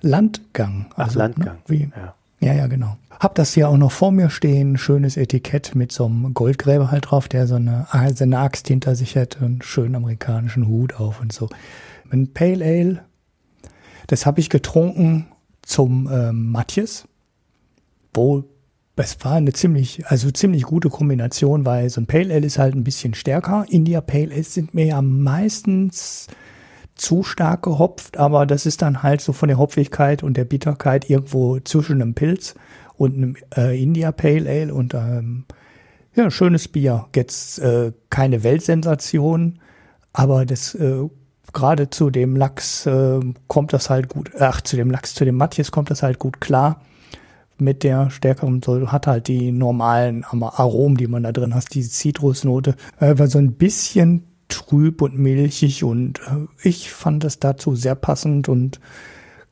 Landgang. 0.00 0.86
Also, 0.96 1.10
Ach, 1.10 1.14
Landgang. 1.14 1.56
Ne, 1.56 1.62
wie, 1.66 1.92
ja. 1.94 2.14
Ja, 2.40 2.52
ja, 2.52 2.66
genau. 2.66 2.96
Hab 3.10 3.34
das 3.34 3.54
hier 3.54 3.68
auch 3.68 3.78
noch 3.78 3.92
vor 3.92 4.12
mir 4.12 4.28
stehen. 4.28 4.76
Schönes 4.76 5.16
Etikett 5.16 5.74
mit 5.74 5.90
so 5.90 6.04
einem 6.06 6.34
Goldgräber 6.34 6.90
halt 6.90 7.10
drauf, 7.10 7.28
der 7.28 7.46
so 7.46 7.54
eine, 7.54 7.86
so 8.14 8.24
eine 8.24 8.38
Axt 8.38 8.68
hinter 8.68 8.94
sich 8.94 9.16
hat 9.16 9.36
und 9.36 9.44
einen 9.44 9.62
schönen 9.62 9.94
amerikanischen 9.94 10.68
Hut 10.68 10.94
auf 10.94 11.20
und 11.20 11.32
so. 11.32 11.48
Ein 12.10 12.32
Pale 12.32 12.64
Ale. 12.64 13.04
Das 14.06 14.26
habe 14.26 14.40
ich 14.40 14.50
getrunken 14.50 15.28
zum 15.62 16.08
ähm, 16.12 16.52
Matjes. 16.52 17.08
Wo 18.12 18.44
es 18.96 19.22
war 19.24 19.34
eine 19.34 19.52
ziemlich, 19.52 20.06
also 20.06 20.30
ziemlich 20.30 20.62
gute 20.62 20.88
Kombination, 20.88 21.66
weil 21.66 21.90
so 21.90 22.00
ein 22.00 22.06
Pale 22.06 22.32
Ale 22.32 22.46
ist 22.46 22.58
halt 22.58 22.74
ein 22.74 22.84
bisschen 22.84 23.14
stärker. 23.14 23.66
India 23.68 24.00
Pale 24.00 24.32
Ale 24.32 24.42
sind 24.42 24.74
mir 24.74 24.86
ja 24.86 25.02
meistens 25.02 26.28
zu 26.96 27.22
stark 27.22 27.62
gehopft, 27.62 28.16
aber 28.16 28.46
das 28.46 28.66
ist 28.66 28.82
dann 28.82 29.02
halt 29.02 29.20
so 29.20 29.32
von 29.32 29.48
der 29.48 29.58
Hopfigkeit 29.58 30.22
und 30.22 30.36
der 30.36 30.44
Bitterkeit 30.44 31.08
irgendwo 31.08 31.60
zwischen 31.60 32.00
einem 32.00 32.14
Pilz 32.14 32.54
und 32.96 33.16
einem 33.16 33.36
äh, 33.56 33.80
India 33.80 34.12
Pale 34.12 34.48
Ale 34.48 34.74
und 34.74 34.94
ähm, 34.94 35.44
ja, 36.14 36.30
schönes 36.30 36.68
Bier. 36.68 37.06
Jetzt 37.14 37.58
äh, 37.58 37.92
keine 38.08 38.42
Weltsensation, 38.42 39.60
aber 40.14 40.46
das 40.46 40.74
äh, 40.74 41.08
gerade 41.52 41.90
zu 41.90 42.10
dem 42.10 42.34
Lachs 42.34 42.86
äh, 42.86 43.20
kommt 43.46 43.72
das 43.74 43.90
halt 43.90 44.08
gut, 44.08 44.30
ach, 44.38 44.62
zu 44.62 44.76
dem 44.76 44.90
Lachs, 44.90 45.14
zu 45.14 45.24
dem 45.24 45.36
Matthias 45.36 45.70
kommt 45.70 45.90
das 45.90 46.02
halt 46.02 46.18
gut 46.18 46.40
klar 46.40 46.80
mit 47.58 47.82
der 47.84 48.10
stärkeren, 48.10 48.62
so 48.62 48.92
hat 48.92 49.06
halt 49.06 49.28
die 49.28 49.52
normalen 49.52 50.24
Aromen, 50.24 50.96
die 50.96 51.06
man 51.06 51.22
da 51.22 51.32
drin 51.32 51.54
hat, 51.54 51.74
diese 51.74 51.90
Zitrusnote, 51.90 52.74
äh, 53.00 53.18
war 53.18 53.28
so 53.28 53.38
ein 53.38 53.52
bisschen 53.52 54.24
trüb 54.48 55.02
und 55.02 55.18
milchig 55.18 55.84
und 55.84 56.20
äh, 56.20 56.46
ich 56.62 56.90
fand 56.90 57.24
es 57.24 57.38
dazu 57.38 57.74
sehr 57.74 57.94
passend 57.94 58.48
und 58.48 58.80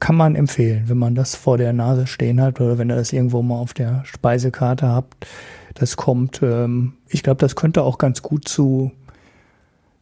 kann 0.01 0.17
man 0.17 0.35
empfehlen, 0.35 0.85
wenn 0.89 0.99
man 0.99 1.15
das 1.15 1.35
vor 1.35 1.57
der 1.57 1.73
Nase 1.73 2.07
stehen 2.07 2.41
hat 2.41 2.61
oder 2.61 2.79
wenn 2.79 2.91
ihr 2.91 2.97
das 2.97 3.13
irgendwo 3.13 3.43
mal 3.43 3.57
auf 3.57 3.75
der 3.75 4.05
Speisekarte 4.05 4.87
habt. 4.87 5.27
Das 5.75 5.97
kommt, 5.97 6.41
ähm, 6.43 6.95
ich 7.09 7.23
glaube, 7.23 7.41
das 7.41 7.57
könnte 7.57 7.83
auch 7.83 7.99
ganz 7.99 8.23
gut 8.23 8.47
zu 8.47 8.93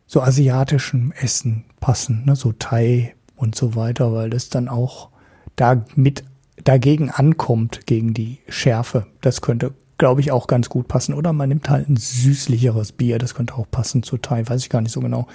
so 0.06 0.20
asiatischem 0.20 1.12
Essen 1.12 1.64
passen, 1.81 2.24
ne? 2.27 2.36
so 2.36 2.52
Thai 2.52 3.14
und 3.36 3.55
so 3.55 3.74
weiter, 3.74 4.12
weil 4.12 4.28
das 4.28 4.48
dann 4.48 4.69
auch 4.69 5.09
da 5.56 5.85
mit 5.94 6.24
dagegen 6.64 7.10
ankommt, 7.10 7.86
gegen 7.86 8.12
die 8.12 8.39
Schärfe. 8.48 9.06
Das 9.20 9.40
könnte, 9.40 9.73
glaube 9.98 10.20
ich, 10.20 10.32
auch 10.32 10.47
ganz 10.47 10.69
gut 10.69 10.89
passen. 10.89 11.14
Oder 11.14 11.32
man 11.32 11.48
nimmt 11.48 11.69
halt 11.69 11.89
ein 11.89 11.97
süßlicheres 11.97 12.93
Bier, 12.93 13.19
das 13.19 13.35
könnte 13.35 13.55
auch 13.55 13.70
passen 13.70 14.02
zu 14.02 14.19
Thai, 14.19 14.48
weiß 14.48 14.62
ich 14.62 14.70
gar 14.70 14.81
nicht 14.81 14.93
so 14.93 15.01
genau. 15.01 15.27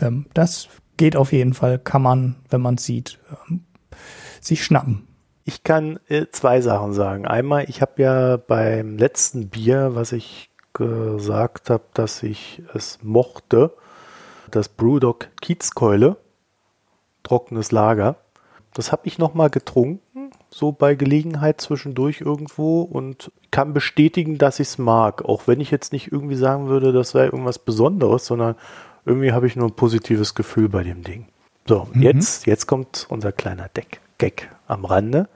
Ähm, 0.00 0.26
das 0.34 0.68
geht 0.96 1.16
auf 1.16 1.32
jeden 1.32 1.54
Fall, 1.54 1.78
kann 1.78 2.02
man, 2.02 2.36
wenn 2.48 2.60
man 2.60 2.76
es 2.76 2.84
sieht, 2.84 3.18
ähm, 3.48 3.64
sich 4.40 4.64
schnappen. 4.64 5.06
Ich 5.44 5.62
kann 5.62 6.00
äh, 6.08 6.26
zwei 6.32 6.60
Sachen 6.60 6.92
sagen. 6.92 7.26
Einmal, 7.26 7.66
ich 7.68 7.80
habe 7.80 8.02
ja 8.02 8.36
beim 8.36 8.98
letzten 8.98 9.48
Bier, 9.48 9.94
was 9.94 10.12
ich 10.12 10.50
gesagt 10.72 11.70
habe, 11.70 11.84
dass 11.94 12.22
ich 12.22 12.62
es 12.74 12.98
mochte, 13.02 13.72
das 14.50 14.68
Brewdog 14.68 15.28
Kiezkeule, 15.40 16.16
trockenes 17.22 17.72
Lager. 17.72 18.16
Das 18.74 18.92
habe 18.92 19.06
ich 19.06 19.18
nochmal 19.18 19.50
getrunken 19.50 20.00
so 20.56 20.72
bei 20.72 20.94
Gelegenheit 20.94 21.60
zwischendurch 21.60 22.22
irgendwo 22.22 22.80
und 22.80 23.30
kann 23.50 23.74
bestätigen, 23.74 24.38
dass 24.38 24.58
ich 24.58 24.68
es 24.68 24.78
mag. 24.78 25.22
Auch 25.22 25.46
wenn 25.46 25.60
ich 25.60 25.70
jetzt 25.70 25.92
nicht 25.92 26.10
irgendwie 26.10 26.34
sagen 26.34 26.68
würde, 26.68 26.92
das 26.94 27.10
sei 27.10 27.26
irgendwas 27.26 27.58
Besonderes, 27.58 28.24
sondern 28.24 28.54
irgendwie 29.04 29.32
habe 29.32 29.46
ich 29.46 29.54
nur 29.54 29.68
ein 29.68 29.76
positives 29.76 30.34
Gefühl 30.34 30.70
bei 30.70 30.82
dem 30.82 31.02
Ding. 31.02 31.26
So, 31.66 31.86
mhm. 31.92 32.00
jetzt, 32.00 32.46
jetzt 32.46 32.66
kommt 32.66 33.06
unser 33.10 33.32
kleiner 33.32 33.68
Deck, 33.68 34.00
Gag 34.16 34.48
am 34.66 34.86
Rande. 34.86 35.28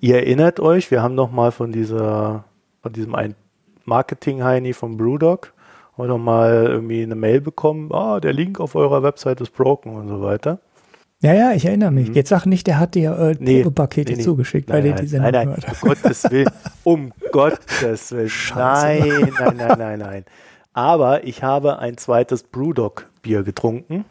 Ihr 0.00 0.16
erinnert 0.16 0.58
euch, 0.58 0.90
wir 0.90 1.00
haben 1.00 1.14
noch 1.14 1.30
mal 1.30 1.52
von 1.52 1.70
dieser, 1.70 2.42
von 2.82 2.92
diesem 2.92 3.14
ein 3.14 3.36
Marketing-Heini 3.84 4.72
vom 4.72 4.96
Brewdog 4.96 5.52
noch 5.96 6.18
mal 6.18 6.66
irgendwie 6.66 7.04
eine 7.04 7.14
Mail 7.14 7.40
bekommen, 7.40 7.90
ah, 7.92 8.18
der 8.18 8.32
Link 8.32 8.58
auf 8.58 8.74
eurer 8.74 9.04
Website 9.04 9.40
ist 9.40 9.54
broken 9.54 9.94
und 9.94 10.08
so 10.08 10.20
weiter. 10.22 10.58
Ja, 11.22 11.32
ja, 11.32 11.52
ich 11.52 11.64
erinnere 11.64 11.90
mich. 11.90 12.08
Mhm. 12.08 12.14
Jetzt 12.14 12.28
sag 12.28 12.44
nicht, 12.46 12.66
der 12.66 12.78
hat 12.78 12.94
dir 12.94 13.16
äh, 13.18 13.36
nee, 13.38 13.62
Probepakete 13.62 14.12
nee, 14.12 14.18
nee. 14.18 14.24
zugeschickt, 14.24 14.68
nein, 14.68 14.82
weil 14.84 14.90
nein, 14.90 15.00
die 15.00 15.06
Sendung 15.06 15.32
nein, 15.32 15.48
nein, 15.48 15.76
Um 15.82 15.88
Gottes 15.88 16.24
Willen. 16.30 16.50
Um 16.84 17.12
Gottes 17.32 18.12
Willen. 18.12 18.28
Scheiße. 18.28 19.08
Nein, 19.08 19.32
nein, 19.38 19.56
nein, 19.56 19.78
nein, 19.78 19.98
nein. 19.98 20.24
Aber 20.74 21.24
ich 21.24 21.42
habe 21.42 21.78
ein 21.78 21.96
zweites 21.96 22.42
Brewdog-Bier 22.42 23.44
getrunken. 23.44 24.04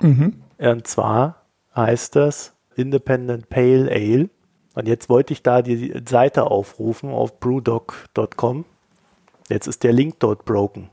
Mhm. 0.00 0.42
Und 0.58 0.86
zwar 0.86 1.42
heißt 1.74 2.14
das 2.14 2.54
Independent 2.76 3.48
Pale 3.48 3.90
Ale. 3.90 4.30
Und 4.74 4.86
jetzt 4.86 5.08
wollte 5.08 5.32
ich 5.32 5.42
da 5.42 5.62
die 5.62 6.00
Seite 6.08 6.44
aufrufen 6.44 7.10
auf 7.10 7.40
brewdog.com. 7.40 8.64
Jetzt 9.48 9.66
ist 9.66 9.82
der 9.82 9.92
Link 9.92 10.16
dort 10.20 10.44
broken. 10.44 10.90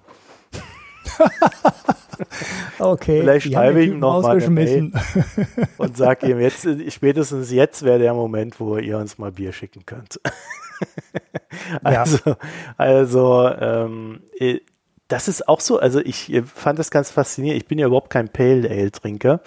okay. 2.80 3.22
Vielleicht 3.22 3.52
schreibe 3.52 3.82
ich 3.82 3.90
ihm 3.90 4.00
noch 4.00 4.22
mal 4.22 4.42
und 5.78 5.98
sage 5.98 6.28
ihm 6.28 6.40
jetzt, 6.40 6.68
spätestens 6.90 7.52
jetzt 7.52 7.84
wäre 7.84 8.00
der 8.00 8.14
Moment, 8.14 8.60
wo 8.60 8.78
ihr 8.78 8.98
uns 8.98 9.18
mal 9.18 9.32
Bier 9.32 9.54
schicken 9.54 9.86
könnt. 9.86 10.20
also, 11.84 12.18
ja. 12.26 12.38
also 12.78 13.50
ähm, 13.50 14.22
äh, 14.38 14.60
das 15.08 15.28
ist 15.28 15.48
auch 15.48 15.60
so, 15.60 15.80
also 15.80 16.00
ich 16.00 16.42
fand 16.46 16.80
das 16.80 16.90
ganz 16.90 17.12
faszinierend. 17.12 17.62
Ich 17.62 17.68
bin 17.68 17.78
ja 17.78 17.88
überhaupt 17.88 18.10
kein 18.10 18.30
Pale 18.30 18.70
Ale 18.70 18.92
Trinker. 18.92 19.42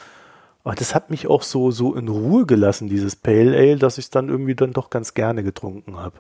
Aber 0.63 0.75
das 0.75 0.95
hat 0.95 1.11
mich 1.11 1.27
auch 1.27 1.43
so, 1.43 1.71
so 1.71 1.95
in 1.95 2.09
Ruhe 2.09 2.47
gelassen, 2.47 2.89
dieses 2.89 3.17
Pale 3.17 3.57
Ale, 3.57 3.77
dass 3.77 3.99
ich 3.99 4.07
es 4.07 4.11
dann 4.11 4.31
irgendwie 4.31 4.55
dann 4.55 4.73
doch 4.73 4.89
ganz 4.89 5.13
gerne 5.13 5.43
getrunken 5.43 5.99
habe. 5.99 6.19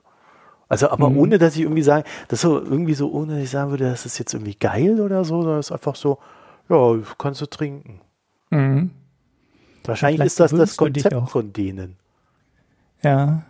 Also, 0.68 0.90
aber 0.90 1.10
mhm. 1.10 1.18
ohne, 1.18 1.38
dass 1.38 1.56
ich 1.56 1.62
irgendwie 1.62 1.82
sage, 1.82 2.04
das 2.28 2.40
so 2.40 2.58
irgendwie 2.58 2.94
so, 2.94 3.10
ohne 3.10 3.34
dass 3.34 3.42
ich 3.42 3.50
sagen 3.50 3.70
würde, 3.70 3.88
das 3.88 4.06
ist 4.06 4.18
jetzt 4.18 4.34
irgendwie 4.34 4.54
geil 4.54 5.00
oder 5.00 5.24
so, 5.24 5.42
sondern 5.42 5.60
es 5.60 5.66
ist 5.66 5.72
einfach 5.72 5.96
so, 5.96 6.18
ja, 6.68 6.98
kannst 7.18 7.40
du 7.40 7.46
trinken. 7.46 8.00
Mhm. 8.50 8.90
Wahrscheinlich 9.84 10.24
ist 10.24 10.40
das 10.40 10.50
das 10.52 10.76
Konzept 10.76 11.28
von 11.28 11.52
denen. 11.52 11.96
Ja. 13.02 13.42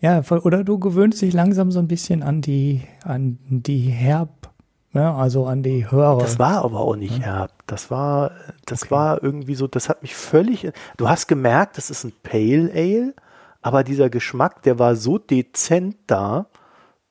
Ja, 0.00 0.22
oder 0.30 0.64
du 0.64 0.78
gewöhnst 0.78 1.20
dich 1.20 1.34
langsam 1.34 1.70
so 1.70 1.78
ein 1.78 1.88
bisschen 1.88 2.22
an 2.22 2.40
die, 2.40 2.82
an 3.04 3.38
die 3.50 3.80
Herb, 3.80 4.50
ja, 4.94 5.14
also 5.14 5.46
an 5.46 5.62
die 5.62 5.90
Hörer. 5.90 6.20
Das 6.20 6.38
war 6.38 6.64
aber 6.64 6.80
auch 6.80 6.96
nicht 6.96 7.18
ja. 7.18 7.24
herb. 7.24 7.52
Das 7.66 7.90
war, 7.90 8.30
das 8.64 8.84
okay. 8.84 8.90
war 8.92 9.22
irgendwie 9.22 9.54
so, 9.54 9.66
das 9.66 9.90
hat 9.90 10.00
mich 10.00 10.14
völlig, 10.14 10.72
du 10.96 11.08
hast 11.08 11.26
gemerkt, 11.26 11.76
das 11.76 11.90
ist 11.90 12.04
ein 12.04 12.12
Pale 12.22 12.70
Ale, 12.74 13.14
aber 13.60 13.84
dieser 13.84 14.08
Geschmack, 14.08 14.62
der 14.62 14.78
war 14.78 14.96
so 14.96 15.18
dezent 15.18 15.96
da, 16.06 16.46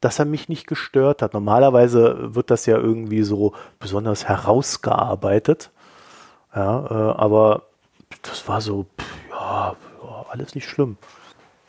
dass 0.01 0.19
er 0.19 0.25
mich 0.25 0.49
nicht 0.49 0.67
gestört 0.67 1.21
hat. 1.21 1.33
Normalerweise 1.33 2.35
wird 2.35 2.51
das 2.51 2.65
ja 2.65 2.77
irgendwie 2.77 3.23
so 3.23 3.53
besonders 3.79 4.27
herausgearbeitet. 4.27 5.71
Ja, 6.55 6.85
äh, 6.85 7.17
aber 7.17 7.63
das 8.21 8.47
war 8.47 8.61
so, 8.61 8.85
pff, 8.99 9.05
ja, 9.31 9.75
alles 10.29 10.55
nicht 10.55 10.67
schlimm. 10.67 10.97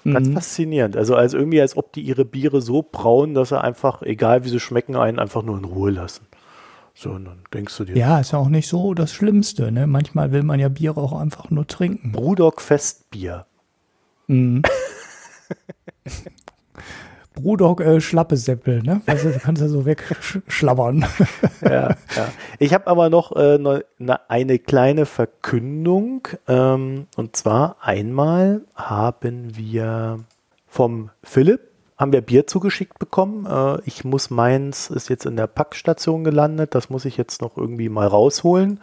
Ganz 0.05 0.29
mhm. 0.29 0.35
faszinierend. 0.35 0.97
Also 0.97 1.15
als 1.15 1.35
irgendwie, 1.35 1.61
als 1.61 1.77
ob 1.77 1.93
die 1.93 2.01
ihre 2.01 2.25
Biere 2.25 2.63
so 2.63 2.83
brauen, 2.83 3.35
dass 3.35 3.51
sie 3.51 3.61
einfach, 3.61 4.01
egal 4.03 4.45
wie 4.45 4.49
sie 4.49 4.61
schmecken, 4.61 4.97
einen 4.97 5.19
einfach 5.19 5.43
nur 5.43 5.59
in 5.59 5.65
Ruhe 5.65 5.91
lassen. 5.91 6.27
So, 6.95 7.11
und 7.11 7.27
dann 7.27 7.41
denkst 7.53 7.77
du 7.77 7.85
dir. 7.85 7.97
Ja, 7.97 8.19
ist 8.19 8.33
ja 8.33 8.39
auch 8.39 8.49
nicht 8.49 8.69
so 8.69 8.95
das 8.95 9.13
Schlimmste. 9.13 9.71
Ne? 9.71 9.87
Manchmal 9.87 10.33
will 10.33 10.43
man 10.43 10.59
ja 10.59 10.69
Biere 10.69 11.01
auch 11.01 11.13
einfach 11.13 11.51
nur 11.51 11.67
trinken. 11.67 12.13
Brudog 12.13 12.63
Festbier. 12.63 13.47
Mhm. 14.27 14.63
Brudog 17.41 17.81
äh, 17.81 18.01
Schlappesäppel, 18.01 18.83
ne? 18.83 19.01
Weißt 19.07 19.25
du, 19.25 19.33
du 19.33 19.39
kannst 19.39 19.63
ja 19.63 19.69
so 19.69 19.85
wegschlabbern. 19.85 21.05
ja, 21.63 21.91
ja. 21.91 21.97
Ich 22.59 22.75
habe 22.75 22.87
aber 22.87 23.11
noch 23.11 23.35
äh, 23.37 23.59
ne, 23.59 23.85
eine 24.29 24.59
kleine 24.59 25.07
Verkündung. 25.07 26.29
Ähm, 26.49 27.07
und 27.17 27.37
zwar 27.37 27.77
einmal 27.81 28.63
haben 28.75 29.57
wir 29.57 30.21
vom 30.67 31.11
Philipp 31.23 31.71
haben 32.01 32.13
wir 32.15 32.23
Bier 32.23 32.47
zugeschickt 32.47 32.99
bekommen. 32.99 33.45
Äh, 33.45 33.83
ich 33.85 34.05
muss 34.05 34.31
meins, 34.31 34.89
ist 34.89 35.11
jetzt 35.11 35.27
in 35.27 35.37
der 35.37 35.47
Packstation 35.47 36.25
gelandet. 36.25 36.75
Das 36.75 36.89
muss 36.89 37.05
ich 37.05 37.19
jetzt 37.19 37.43
noch 37.43 37.59
irgendwie 37.59 37.91
mal 37.91 38.07
rausholen. 38.07 38.81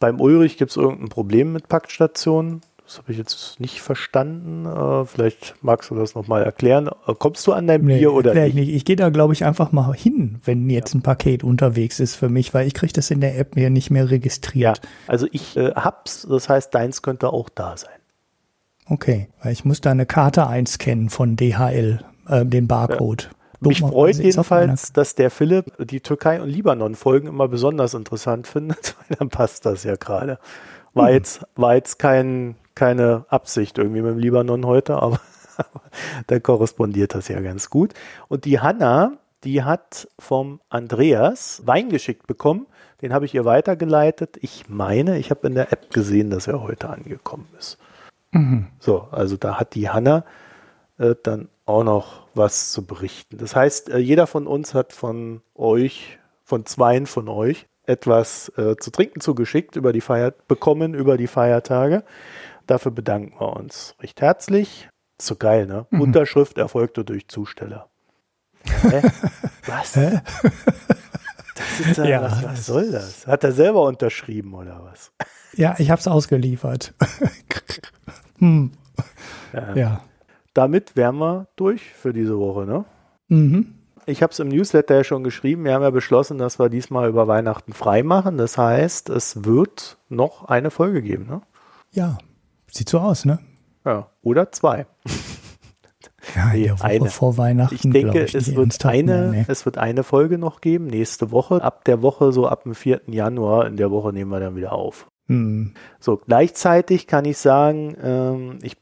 Beim 0.00 0.18
Ulrich 0.18 0.56
gibt 0.56 0.70
es 0.70 0.78
irgendein 0.78 1.10
Problem 1.10 1.52
mit 1.52 1.68
Packstationen. 1.68 2.62
Das 2.94 3.02
habe 3.02 3.10
ich 3.10 3.18
jetzt 3.18 3.58
nicht 3.58 3.82
verstanden. 3.82 4.66
Äh, 4.66 5.04
vielleicht 5.04 5.56
magst 5.62 5.90
du 5.90 5.96
das 5.96 6.14
nochmal 6.14 6.44
erklären. 6.44 6.88
Äh, 7.08 7.14
kommst 7.18 7.44
du 7.44 7.52
an 7.52 7.66
dein 7.66 7.80
nee, 7.80 7.98
Bier 7.98 8.12
oder 8.12 8.32
nicht? 8.34 8.54
nicht? 8.54 8.68
Ich 8.68 8.84
gehe 8.84 8.94
da, 8.94 9.08
glaube 9.08 9.32
ich, 9.32 9.44
einfach 9.44 9.72
mal 9.72 9.92
hin, 9.92 10.38
wenn 10.44 10.70
jetzt 10.70 10.94
ja. 10.94 11.00
ein 11.00 11.02
Paket 11.02 11.42
unterwegs 11.42 11.98
ist 11.98 12.14
für 12.14 12.28
mich, 12.28 12.54
weil 12.54 12.68
ich 12.68 12.74
kriege 12.74 12.92
das 12.92 13.10
in 13.10 13.20
der 13.20 13.36
App 13.36 13.56
mir 13.56 13.68
nicht 13.68 13.90
mehr 13.90 14.10
registriert. 14.10 14.78
Ja, 14.78 14.90
also 15.08 15.26
ich 15.32 15.56
äh, 15.56 15.72
hab's, 15.72 16.24
das 16.30 16.48
heißt, 16.48 16.72
deins 16.72 17.02
könnte 17.02 17.32
auch 17.32 17.48
da 17.48 17.76
sein. 17.76 17.90
Okay, 18.86 19.28
weil 19.42 19.52
ich 19.52 19.64
muss 19.64 19.80
da 19.80 19.90
eine 19.90 20.06
Karte 20.06 20.46
einscannen 20.46 21.10
von 21.10 21.34
DHL, 21.34 22.04
äh, 22.28 22.46
den 22.46 22.68
Barcode. 22.68 23.24
Ja. 23.24 23.68
Mich 23.68 23.80
freut 23.80 24.16
jedenfalls, 24.16 24.92
dass 24.92 25.16
der 25.16 25.30
Philipp 25.30 25.72
die 25.84 26.00
Türkei- 26.00 26.40
und 26.40 26.48
Libanon-Folgen 26.48 27.26
immer 27.26 27.48
besonders 27.48 27.94
interessant 27.94 28.46
findet, 28.46 28.94
weil 28.98 29.16
dann 29.18 29.30
passt 29.30 29.66
das 29.66 29.82
ja 29.82 29.96
gerade. 29.96 30.38
War, 30.92 31.08
hm. 31.08 31.14
jetzt, 31.14 31.42
war 31.56 31.74
jetzt 31.74 31.98
kein, 31.98 32.54
keine 32.74 33.24
Absicht 33.28 33.78
irgendwie 33.78 34.02
mit 34.02 34.12
dem 34.12 34.18
Libanon 34.18 34.66
heute, 34.66 34.96
aber 35.02 35.20
da 36.26 36.40
korrespondiert 36.40 37.14
das 37.14 37.28
ja 37.28 37.40
ganz 37.40 37.70
gut. 37.70 37.94
Und 38.28 38.44
die 38.44 38.60
Hanna, 38.60 39.18
die 39.44 39.62
hat 39.62 40.08
vom 40.18 40.60
Andreas 40.68 41.62
Wein 41.64 41.90
geschickt 41.90 42.26
bekommen. 42.26 42.66
Den 43.02 43.12
habe 43.12 43.26
ich 43.26 43.34
ihr 43.34 43.44
weitergeleitet. 43.44 44.38
Ich 44.40 44.68
meine, 44.68 45.18
ich 45.18 45.30
habe 45.30 45.46
in 45.46 45.54
der 45.54 45.72
App 45.72 45.92
gesehen, 45.92 46.30
dass 46.30 46.46
er 46.46 46.62
heute 46.62 46.88
angekommen 46.88 47.48
ist. 47.58 47.78
Mhm. 48.32 48.68
So, 48.78 49.08
also 49.10 49.36
da 49.36 49.58
hat 49.58 49.74
die 49.74 49.90
Hanna 49.90 50.24
äh, 50.98 51.14
dann 51.22 51.48
auch 51.66 51.84
noch 51.84 52.26
was 52.34 52.72
zu 52.72 52.84
berichten. 52.84 53.38
Das 53.38 53.54
heißt, 53.54 53.90
äh, 53.90 53.98
jeder 53.98 54.26
von 54.26 54.46
uns 54.46 54.74
hat 54.74 54.92
von 54.92 55.42
euch, 55.54 56.18
von 56.42 56.66
zweien 56.66 57.06
von 57.06 57.28
euch, 57.28 57.66
etwas 57.86 58.50
äh, 58.56 58.76
zu 58.76 58.90
trinken 58.90 59.20
zugeschickt 59.20 59.76
über 59.76 59.92
die 59.92 60.00
Feier 60.00 60.32
bekommen 60.48 60.94
über 60.94 61.16
die 61.16 61.26
Feiertage. 61.26 62.02
Dafür 62.66 62.92
bedanken 62.92 63.38
wir 63.38 63.56
uns 63.56 63.94
recht 64.00 64.20
herzlich. 64.20 64.88
Ist 65.18 65.26
so 65.26 65.36
geil, 65.36 65.66
ne? 65.66 65.86
Mhm. 65.90 66.00
Unterschrift 66.00 66.58
erfolgte 66.58 67.04
durch 67.04 67.28
Zusteller. 67.28 67.90
Hä? 68.64 69.02
Was? 69.66 69.96
Hä? 69.96 70.20
Das 71.86 71.96
ja, 71.96 72.04
ja, 72.04 72.22
was, 72.22 72.42
was 72.44 72.66
soll 72.66 72.90
das? 72.90 73.26
Hat 73.26 73.44
er 73.44 73.52
selber 73.52 73.82
unterschrieben 73.82 74.54
oder 74.54 74.84
was? 74.84 75.12
Ja, 75.54 75.74
ich 75.78 75.90
habe 75.90 75.98
es 76.00 76.06
ausgeliefert. 76.06 76.94
hm. 78.38 78.72
ja. 79.52 79.74
ja. 79.74 80.00
Damit 80.52 80.96
wären 80.96 81.16
wir 81.16 81.48
durch 81.56 81.82
für 81.82 82.12
diese 82.12 82.38
Woche, 82.38 82.64
ne? 82.64 82.84
Mhm. 83.28 83.74
Ich 84.06 84.22
habe 84.22 84.32
es 84.32 84.38
im 84.38 84.48
Newsletter 84.48 84.96
ja 84.96 85.04
schon 85.04 85.24
geschrieben. 85.24 85.64
Wir 85.64 85.74
haben 85.74 85.82
ja 85.82 85.90
beschlossen, 85.90 86.38
dass 86.38 86.58
wir 86.58 86.68
diesmal 86.68 87.08
über 87.08 87.26
Weihnachten 87.26 87.72
frei 87.72 88.02
machen. 88.02 88.36
Das 88.36 88.58
heißt, 88.58 89.08
es 89.08 89.44
wird 89.44 89.96
noch 90.08 90.44
eine 90.44 90.70
Folge 90.70 91.02
geben, 91.02 91.26
ne? 91.26 91.42
Ja, 91.90 92.18
sieht 92.74 92.88
so 92.88 92.98
aus, 92.98 93.24
ne? 93.24 93.38
Ja, 93.84 94.10
oder 94.22 94.50
zwei. 94.52 94.86
Ja, 96.34 96.52
nee, 96.52 96.72
eine. 96.80 97.10
vor 97.10 97.36
Weihnachten. 97.36 97.74
Ich 97.74 97.82
denke, 97.82 98.24
ich, 98.24 98.34
es, 98.34 98.54
wird 98.54 98.84
eine, 98.84 99.30
nee. 99.30 99.44
es 99.46 99.64
wird 99.66 99.78
eine 99.78 100.02
Folge 100.02 100.38
noch 100.38 100.60
geben, 100.60 100.86
nächste 100.86 101.30
Woche. 101.30 101.62
Ab 101.62 101.84
der 101.84 102.02
Woche, 102.02 102.32
so 102.32 102.48
ab 102.48 102.64
dem 102.64 102.74
4. 102.74 103.02
Januar, 103.06 103.66
in 103.66 103.76
der 103.76 103.90
Woche 103.90 104.12
nehmen 104.12 104.30
wir 104.30 104.40
dann 104.40 104.56
wieder 104.56 104.72
auf. 104.72 105.06
Hm. 105.26 105.74
So, 106.00 106.16
gleichzeitig 106.16 107.06
kann 107.06 107.24
ich 107.24 107.38
sagen, 107.38 107.96
ähm, 108.02 108.58
ich 108.62 108.76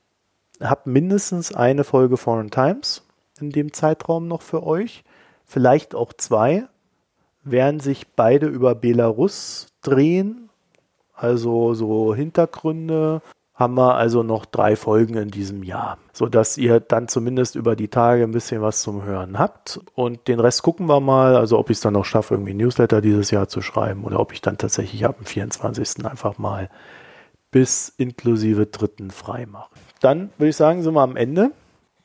habe 0.60 0.90
mindestens 0.90 1.54
eine 1.54 1.84
Folge 1.84 2.16
Foreign 2.16 2.50
Times 2.50 3.04
in 3.40 3.50
dem 3.50 3.72
Zeitraum 3.72 4.28
noch 4.28 4.42
für 4.42 4.64
euch. 4.64 5.04
Vielleicht 5.44 5.94
auch 5.94 6.12
zwei. 6.12 6.64
Werden 7.44 7.80
sich 7.80 8.06
beide 8.14 8.46
über 8.46 8.74
Belarus 8.76 9.66
drehen. 9.82 10.48
Also 11.12 11.74
so 11.74 12.14
Hintergründe, 12.14 13.20
haben 13.54 13.74
wir 13.74 13.94
also 13.94 14.22
noch 14.22 14.44
drei 14.46 14.76
Folgen 14.76 15.14
in 15.16 15.30
diesem 15.30 15.62
Jahr, 15.62 15.98
sodass 16.12 16.56
ihr 16.56 16.80
dann 16.80 17.08
zumindest 17.08 17.54
über 17.54 17.76
die 17.76 17.88
Tage 17.88 18.22
ein 18.22 18.32
bisschen 18.32 18.62
was 18.62 18.82
zum 18.82 19.04
Hören 19.04 19.38
habt. 19.38 19.80
Und 19.94 20.26
den 20.26 20.40
Rest 20.40 20.62
gucken 20.62 20.86
wir 20.86 21.00
mal, 21.00 21.36
also 21.36 21.58
ob 21.58 21.70
ich 21.70 21.76
es 21.76 21.82
dann 21.82 21.92
noch 21.92 22.04
schaffe, 22.04 22.34
irgendwie 22.34 22.54
Newsletter 22.54 23.00
dieses 23.00 23.30
Jahr 23.30 23.48
zu 23.48 23.60
schreiben 23.60 24.04
oder 24.04 24.20
ob 24.20 24.32
ich 24.32 24.40
dann 24.40 24.58
tatsächlich 24.58 25.04
ab 25.04 25.18
dem 25.18 25.26
24. 25.26 26.06
einfach 26.06 26.38
mal 26.38 26.70
bis 27.50 27.92
inklusive 27.98 28.66
dritten 28.66 29.10
frei 29.10 29.46
mache. 29.46 29.70
Dann 30.00 30.30
würde 30.38 30.48
ich 30.48 30.56
sagen, 30.56 30.82
sind 30.82 30.94
wir 30.94 31.02
am 31.02 31.16
Ende. 31.16 31.52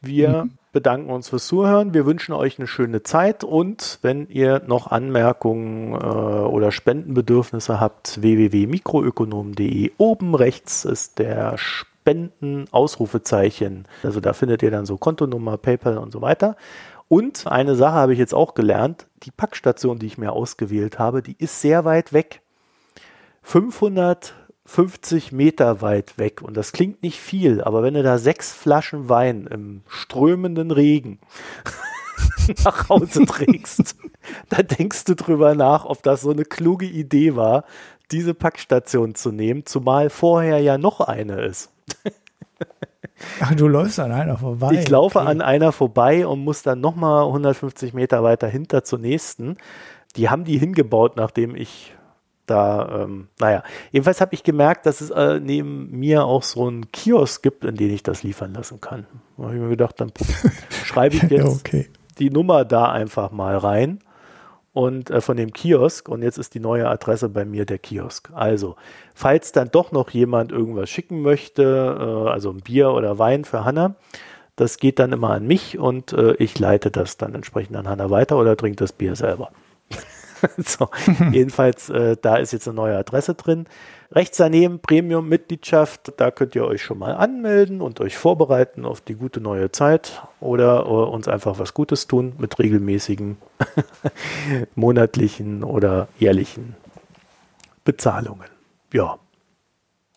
Wir 0.01 0.45
mhm 0.45 0.56
bedanken 0.71 1.09
uns 1.09 1.27
fürs 1.29 1.47
Zuhören. 1.47 1.93
Wir 1.93 2.05
wünschen 2.05 2.33
euch 2.33 2.59
eine 2.59 2.67
schöne 2.67 3.01
Zeit 3.03 3.43
und 3.43 3.99
wenn 4.01 4.27
ihr 4.27 4.61
noch 4.67 4.87
Anmerkungen 4.87 5.93
äh, 5.93 5.97
oder 5.97 6.71
Spendenbedürfnisse 6.71 7.79
habt, 7.79 8.21
www.mikroökonom.de. 8.21 9.91
Oben 9.97 10.35
rechts 10.35 10.83
ist 10.85 11.19
der 11.19 11.57
Spenden-Ausrufezeichen. 11.57 13.85
Also 14.03 14.19
da 14.19 14.33
findet 14.33 14.61
ihr 14.63 14.71
dann 14.71 14.85
so 14.85 14.97
Kontonummer, 14.97 15.57
PayPal 15.57 15.97
und 15.97 16.11
so 16.11 16.21
weiter. 16.21 16.57
Und 17.09 17.47
eine 17.47 17.75
Sache 17.75 17.95
habe 17.95 18.11
ich 18.13 18.19
jetzt 18.19 18.33
auch 18.33 18.53
gelernt. 18.53 19.07
Die 19.23 19.31
Packstation, 19.31 19.99
die 19.99 20.07
ich 20.07 20.17
mir 20.17 20.33
ausgewählt 20.33 20.99
habe, 20.99 21.21
die 21.21 21.37
ist 21.39 21.61
sehr 21.61 21.85
weit 21.85 22.11
weg. 22.13 22.41
500 23.43 24.33
50 24.67 25.31
Meter 25.31 25.81
weit 25.81 26.17
weg. 26.17 26.41
Und 26.41 26.57
das 26.57 26.73
klingt 26.73 27.01
nicht 27.01 27.19
viel, 27.19 27.61
aber 27.61 27.83
wenn 27.83 27.93
du 27.93 28.03
da 28.03 28.17
sechs 28.17 28.51
Flaschen 28.51 29.07
Wein 29.07 29.47
im 29.47 29.81
strömenden 29.87 30.71
Regen 30.71 31.19
nach 32.65 32.89
Hause 32.89 33.25
trägst, 33.25 33.95
da 34.49 34.61
denkst 34.61 35.05
du 35.05 35.15
drüber 35.15 35.55
nach, 35.55 35.85
ob 35.85 36.03
das 36.03 36.21
so 36.21 36.31
eine 36.31 36.43
kluge 36.43 36.85
Idee 36.85 37.37
war, 37.37 37.63
diese 38.11 38.33
Packstation 38.33 39.15
zu 39.15 39.31
nehmen, 39.31 39.65
zumal 39.65 40.09
vorher 40.09 40.59
ja 40.59 40.77
noch 40.77 40.99
eine 40.99 41.41
ist. 41.45 41.71
Ach, 43.39 43.55
du 43.55 43.67
läufst 43.69 43.99
an 43.99 44.11
einer 44.11 44.37
vorbei. 44.37 44.73
Ich 44.73 44.89
laufe 44.89 45.19
okay. 45.19 45.29
an 45.29 45.41
einer 45.41 45.71
vorbei 45.71 46.27
und 46.27 46.43
muss 46.43 46.61
dann 46.61 46.81
nochmal 46.81 47.25
150 47.25 47.93
Meter 47.93 48.21
weiter 48.21 48.47
hinter 48.47 48.83
zur 48.83 48.99
nächsten. 48.99 49.57
Die 50.17 50.29
haben 50.29 50.43
die 50.43 50.57
hingebaut, 50.57 51.15
nachdem 51.15 51.55
ich 51.55 51.93
da, 52.47 53.03
ähm, 53.03 53.27
naja, 53.39 53.63
jedenfalls 53.91 54.21
habe 54.21 54.33
ich 54.33 54.43
gemerkt, 54.43 54.85
dass 54.85 55.01
es 55.01 55.11
äh, 55.11 55.39
neben 55.39 55.91
mir 55.91 56.25
auch 56.25 56.43
so 56.43 56.67
einen 56.67 56.91
Kiosk 56.91 57.43
gibt, 57.43 57.63
in 57.65 57.75
den 57.75 57.93
ich 57.93 58.03
das 58.03 58.23
liefern 58.23 58.53
lassen 58.53 58.81
kann. 58.81 59.05
Da 59.37 59.43
habe 59.43 59.55
ich 59.55 59.61
mir 59.61 59.69
gedacht, 59.69 59.99
dann 59.99 60.11
schreibe 60.83 61.15
ich 61.15 61.23
jetzt 61.23 61.59
okay. 61.59 61.89
die 62.19 62.29
Nummer 62.29 62.65
da 62.65 62.91
einfach 62.91 63.31
mal 63.31 63.57
rein 63.57 63.99
und 64.73 65.09
äh, 65.09 65.21
von 65.21 65.37
dem 65.37 65.53
Kiosk 65.53 66.07
und 66.07 66.21
jetzt 66.21 66.37
ist 66.37 66.53
die 66.53 66.59
neue 66.59 66.87
Adresse 66.87 67.29
bei 67.29 67.45
mir 67.45 67.65
der 67.65 67.79
Kiosk. 67.79 68.29
Also, 68.33 68.75
falls 69.13 69.51
dann 69.51 69.69
doch 69.71 69.91
noch 69.91 70.11
jemand 70.11 70.51
irgendwas 70.51 70.89
schicken 70.89 71.21
möchte, 71.21 71.63
äh, 71.99 72.29
also 72.29 72.51
ein 72.51 72.61
Bier 72.61 72.91
oder 72.91 73.19
Wein 73.19 73.43
für 73.43 73.65
Hanna, 73.65 73.95
das 74.55 74.77
geht 74.77 74.99
dann 74.99 75.13
immer 75.13 75.31
an 75.31 75.47
mich 75.47 75.77
und 75.77 76.13
äh, 76.13 76.33
ich 76.35 76.57
leite 76.59 76.91
das 76.91 77.17
dann 77.17 77.35
entsprechend 77.35 77.75
an 77.75 77.89
Hanna 77.89 78.09
weiter 78.09 78.37
oder 78.37 78.55
trinkt 78.55 78.79
das 78.79 78.91
Bier 78.91 79.15
selber. 79.15 79.51
so, 80.57 80.89
jedenfalls, 81.31 81.89
äh, 81.89 82.17
da 82.21 82.37
ist 82.37 82.53
jetzt 82.53 82.67
eine 82.67 82.75
neue 82.75 82.97
Adresse 82.97 83.35
drin. 83.35 83.65
Rechts 84.11 84.37
daneben 84.37 84.79
Premium-Mitgliedschaft, 84.79 86.13
da 86.17 86.31
könnt 86.31 86.55
ihr 86.55 86.65
euch 86.65 86.81
schon 86.81 86.97
mal 86.97 87.13
anmelden 87.13 87.81
und 87.81 87.99
euch 87.99 88.17
vorbereiten 88.17 88.85
auf 88.85 89.01
die 89.01 89.15
gute 89.15 89.41
neue 89.41 89.71
Zeit 89.71 90.23
oder 90.39 90.89
uh, 90.89 91.03
uns 91.03 91.27
einfach 91.27 91.59
was 91.59 91.73
Gutes 91.73 92.07
tun 92.07 92.33
mit 92.37 92.57
regelmäßigen 92.57 93.37
monatlichen 94.75 95.63
oder 95.63 96.07
jährlichen 96.17 96.75
Bezahlungen. 97.83 98.47
Ja, 98.93 99.19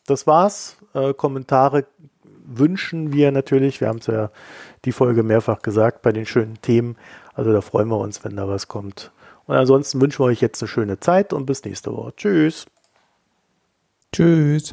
das 0.07 0.27
war's. 0.27 0.77
Äh, 0.95 1.15
Kommentare 1.15 1.87
wünschen 2.45 3.13
wir 3.13 3.33
natürlich. 3.33 3.81
Wir 3.81 3.89
haben 3.89 3.99
es 3.99 4.07
ja 4.07 4.31
die 4.85 4.93
Folge 4.93 5.23
mehrfach 5.23 5.63
gesagt 5.63 6.03
bei 6.03 6.13
den 6.13 6.27
schönen 6.27 6.61
Themen. 6.63 6.97
Also 7.35 7.53
da 7.53 7.61
freuen 7.61 7.89
wir 7.89 7.99
uns, 7.99 8.25
wenn 8.25 8.37
da 8.37 8.49
was 8.49 8.69
kommt. 8.69 9.13
Und 9.51 9.57
ansonsten 9.57 10.01
wünschen 10.01 10.21
wir 10.21 10.27
euch 10.27 10.41
jetzt 10.41 10.63
eine 10.63 10.69
schöne 10.69 11.01
Zeit 11.01 11.33
und 11.33 11.45
bis 11.45 11.65
nächste 11.65 11.93
Woche. 11.93 12.15
Tschüss. 12.15 12.67
Tschüss. 14.13 14.73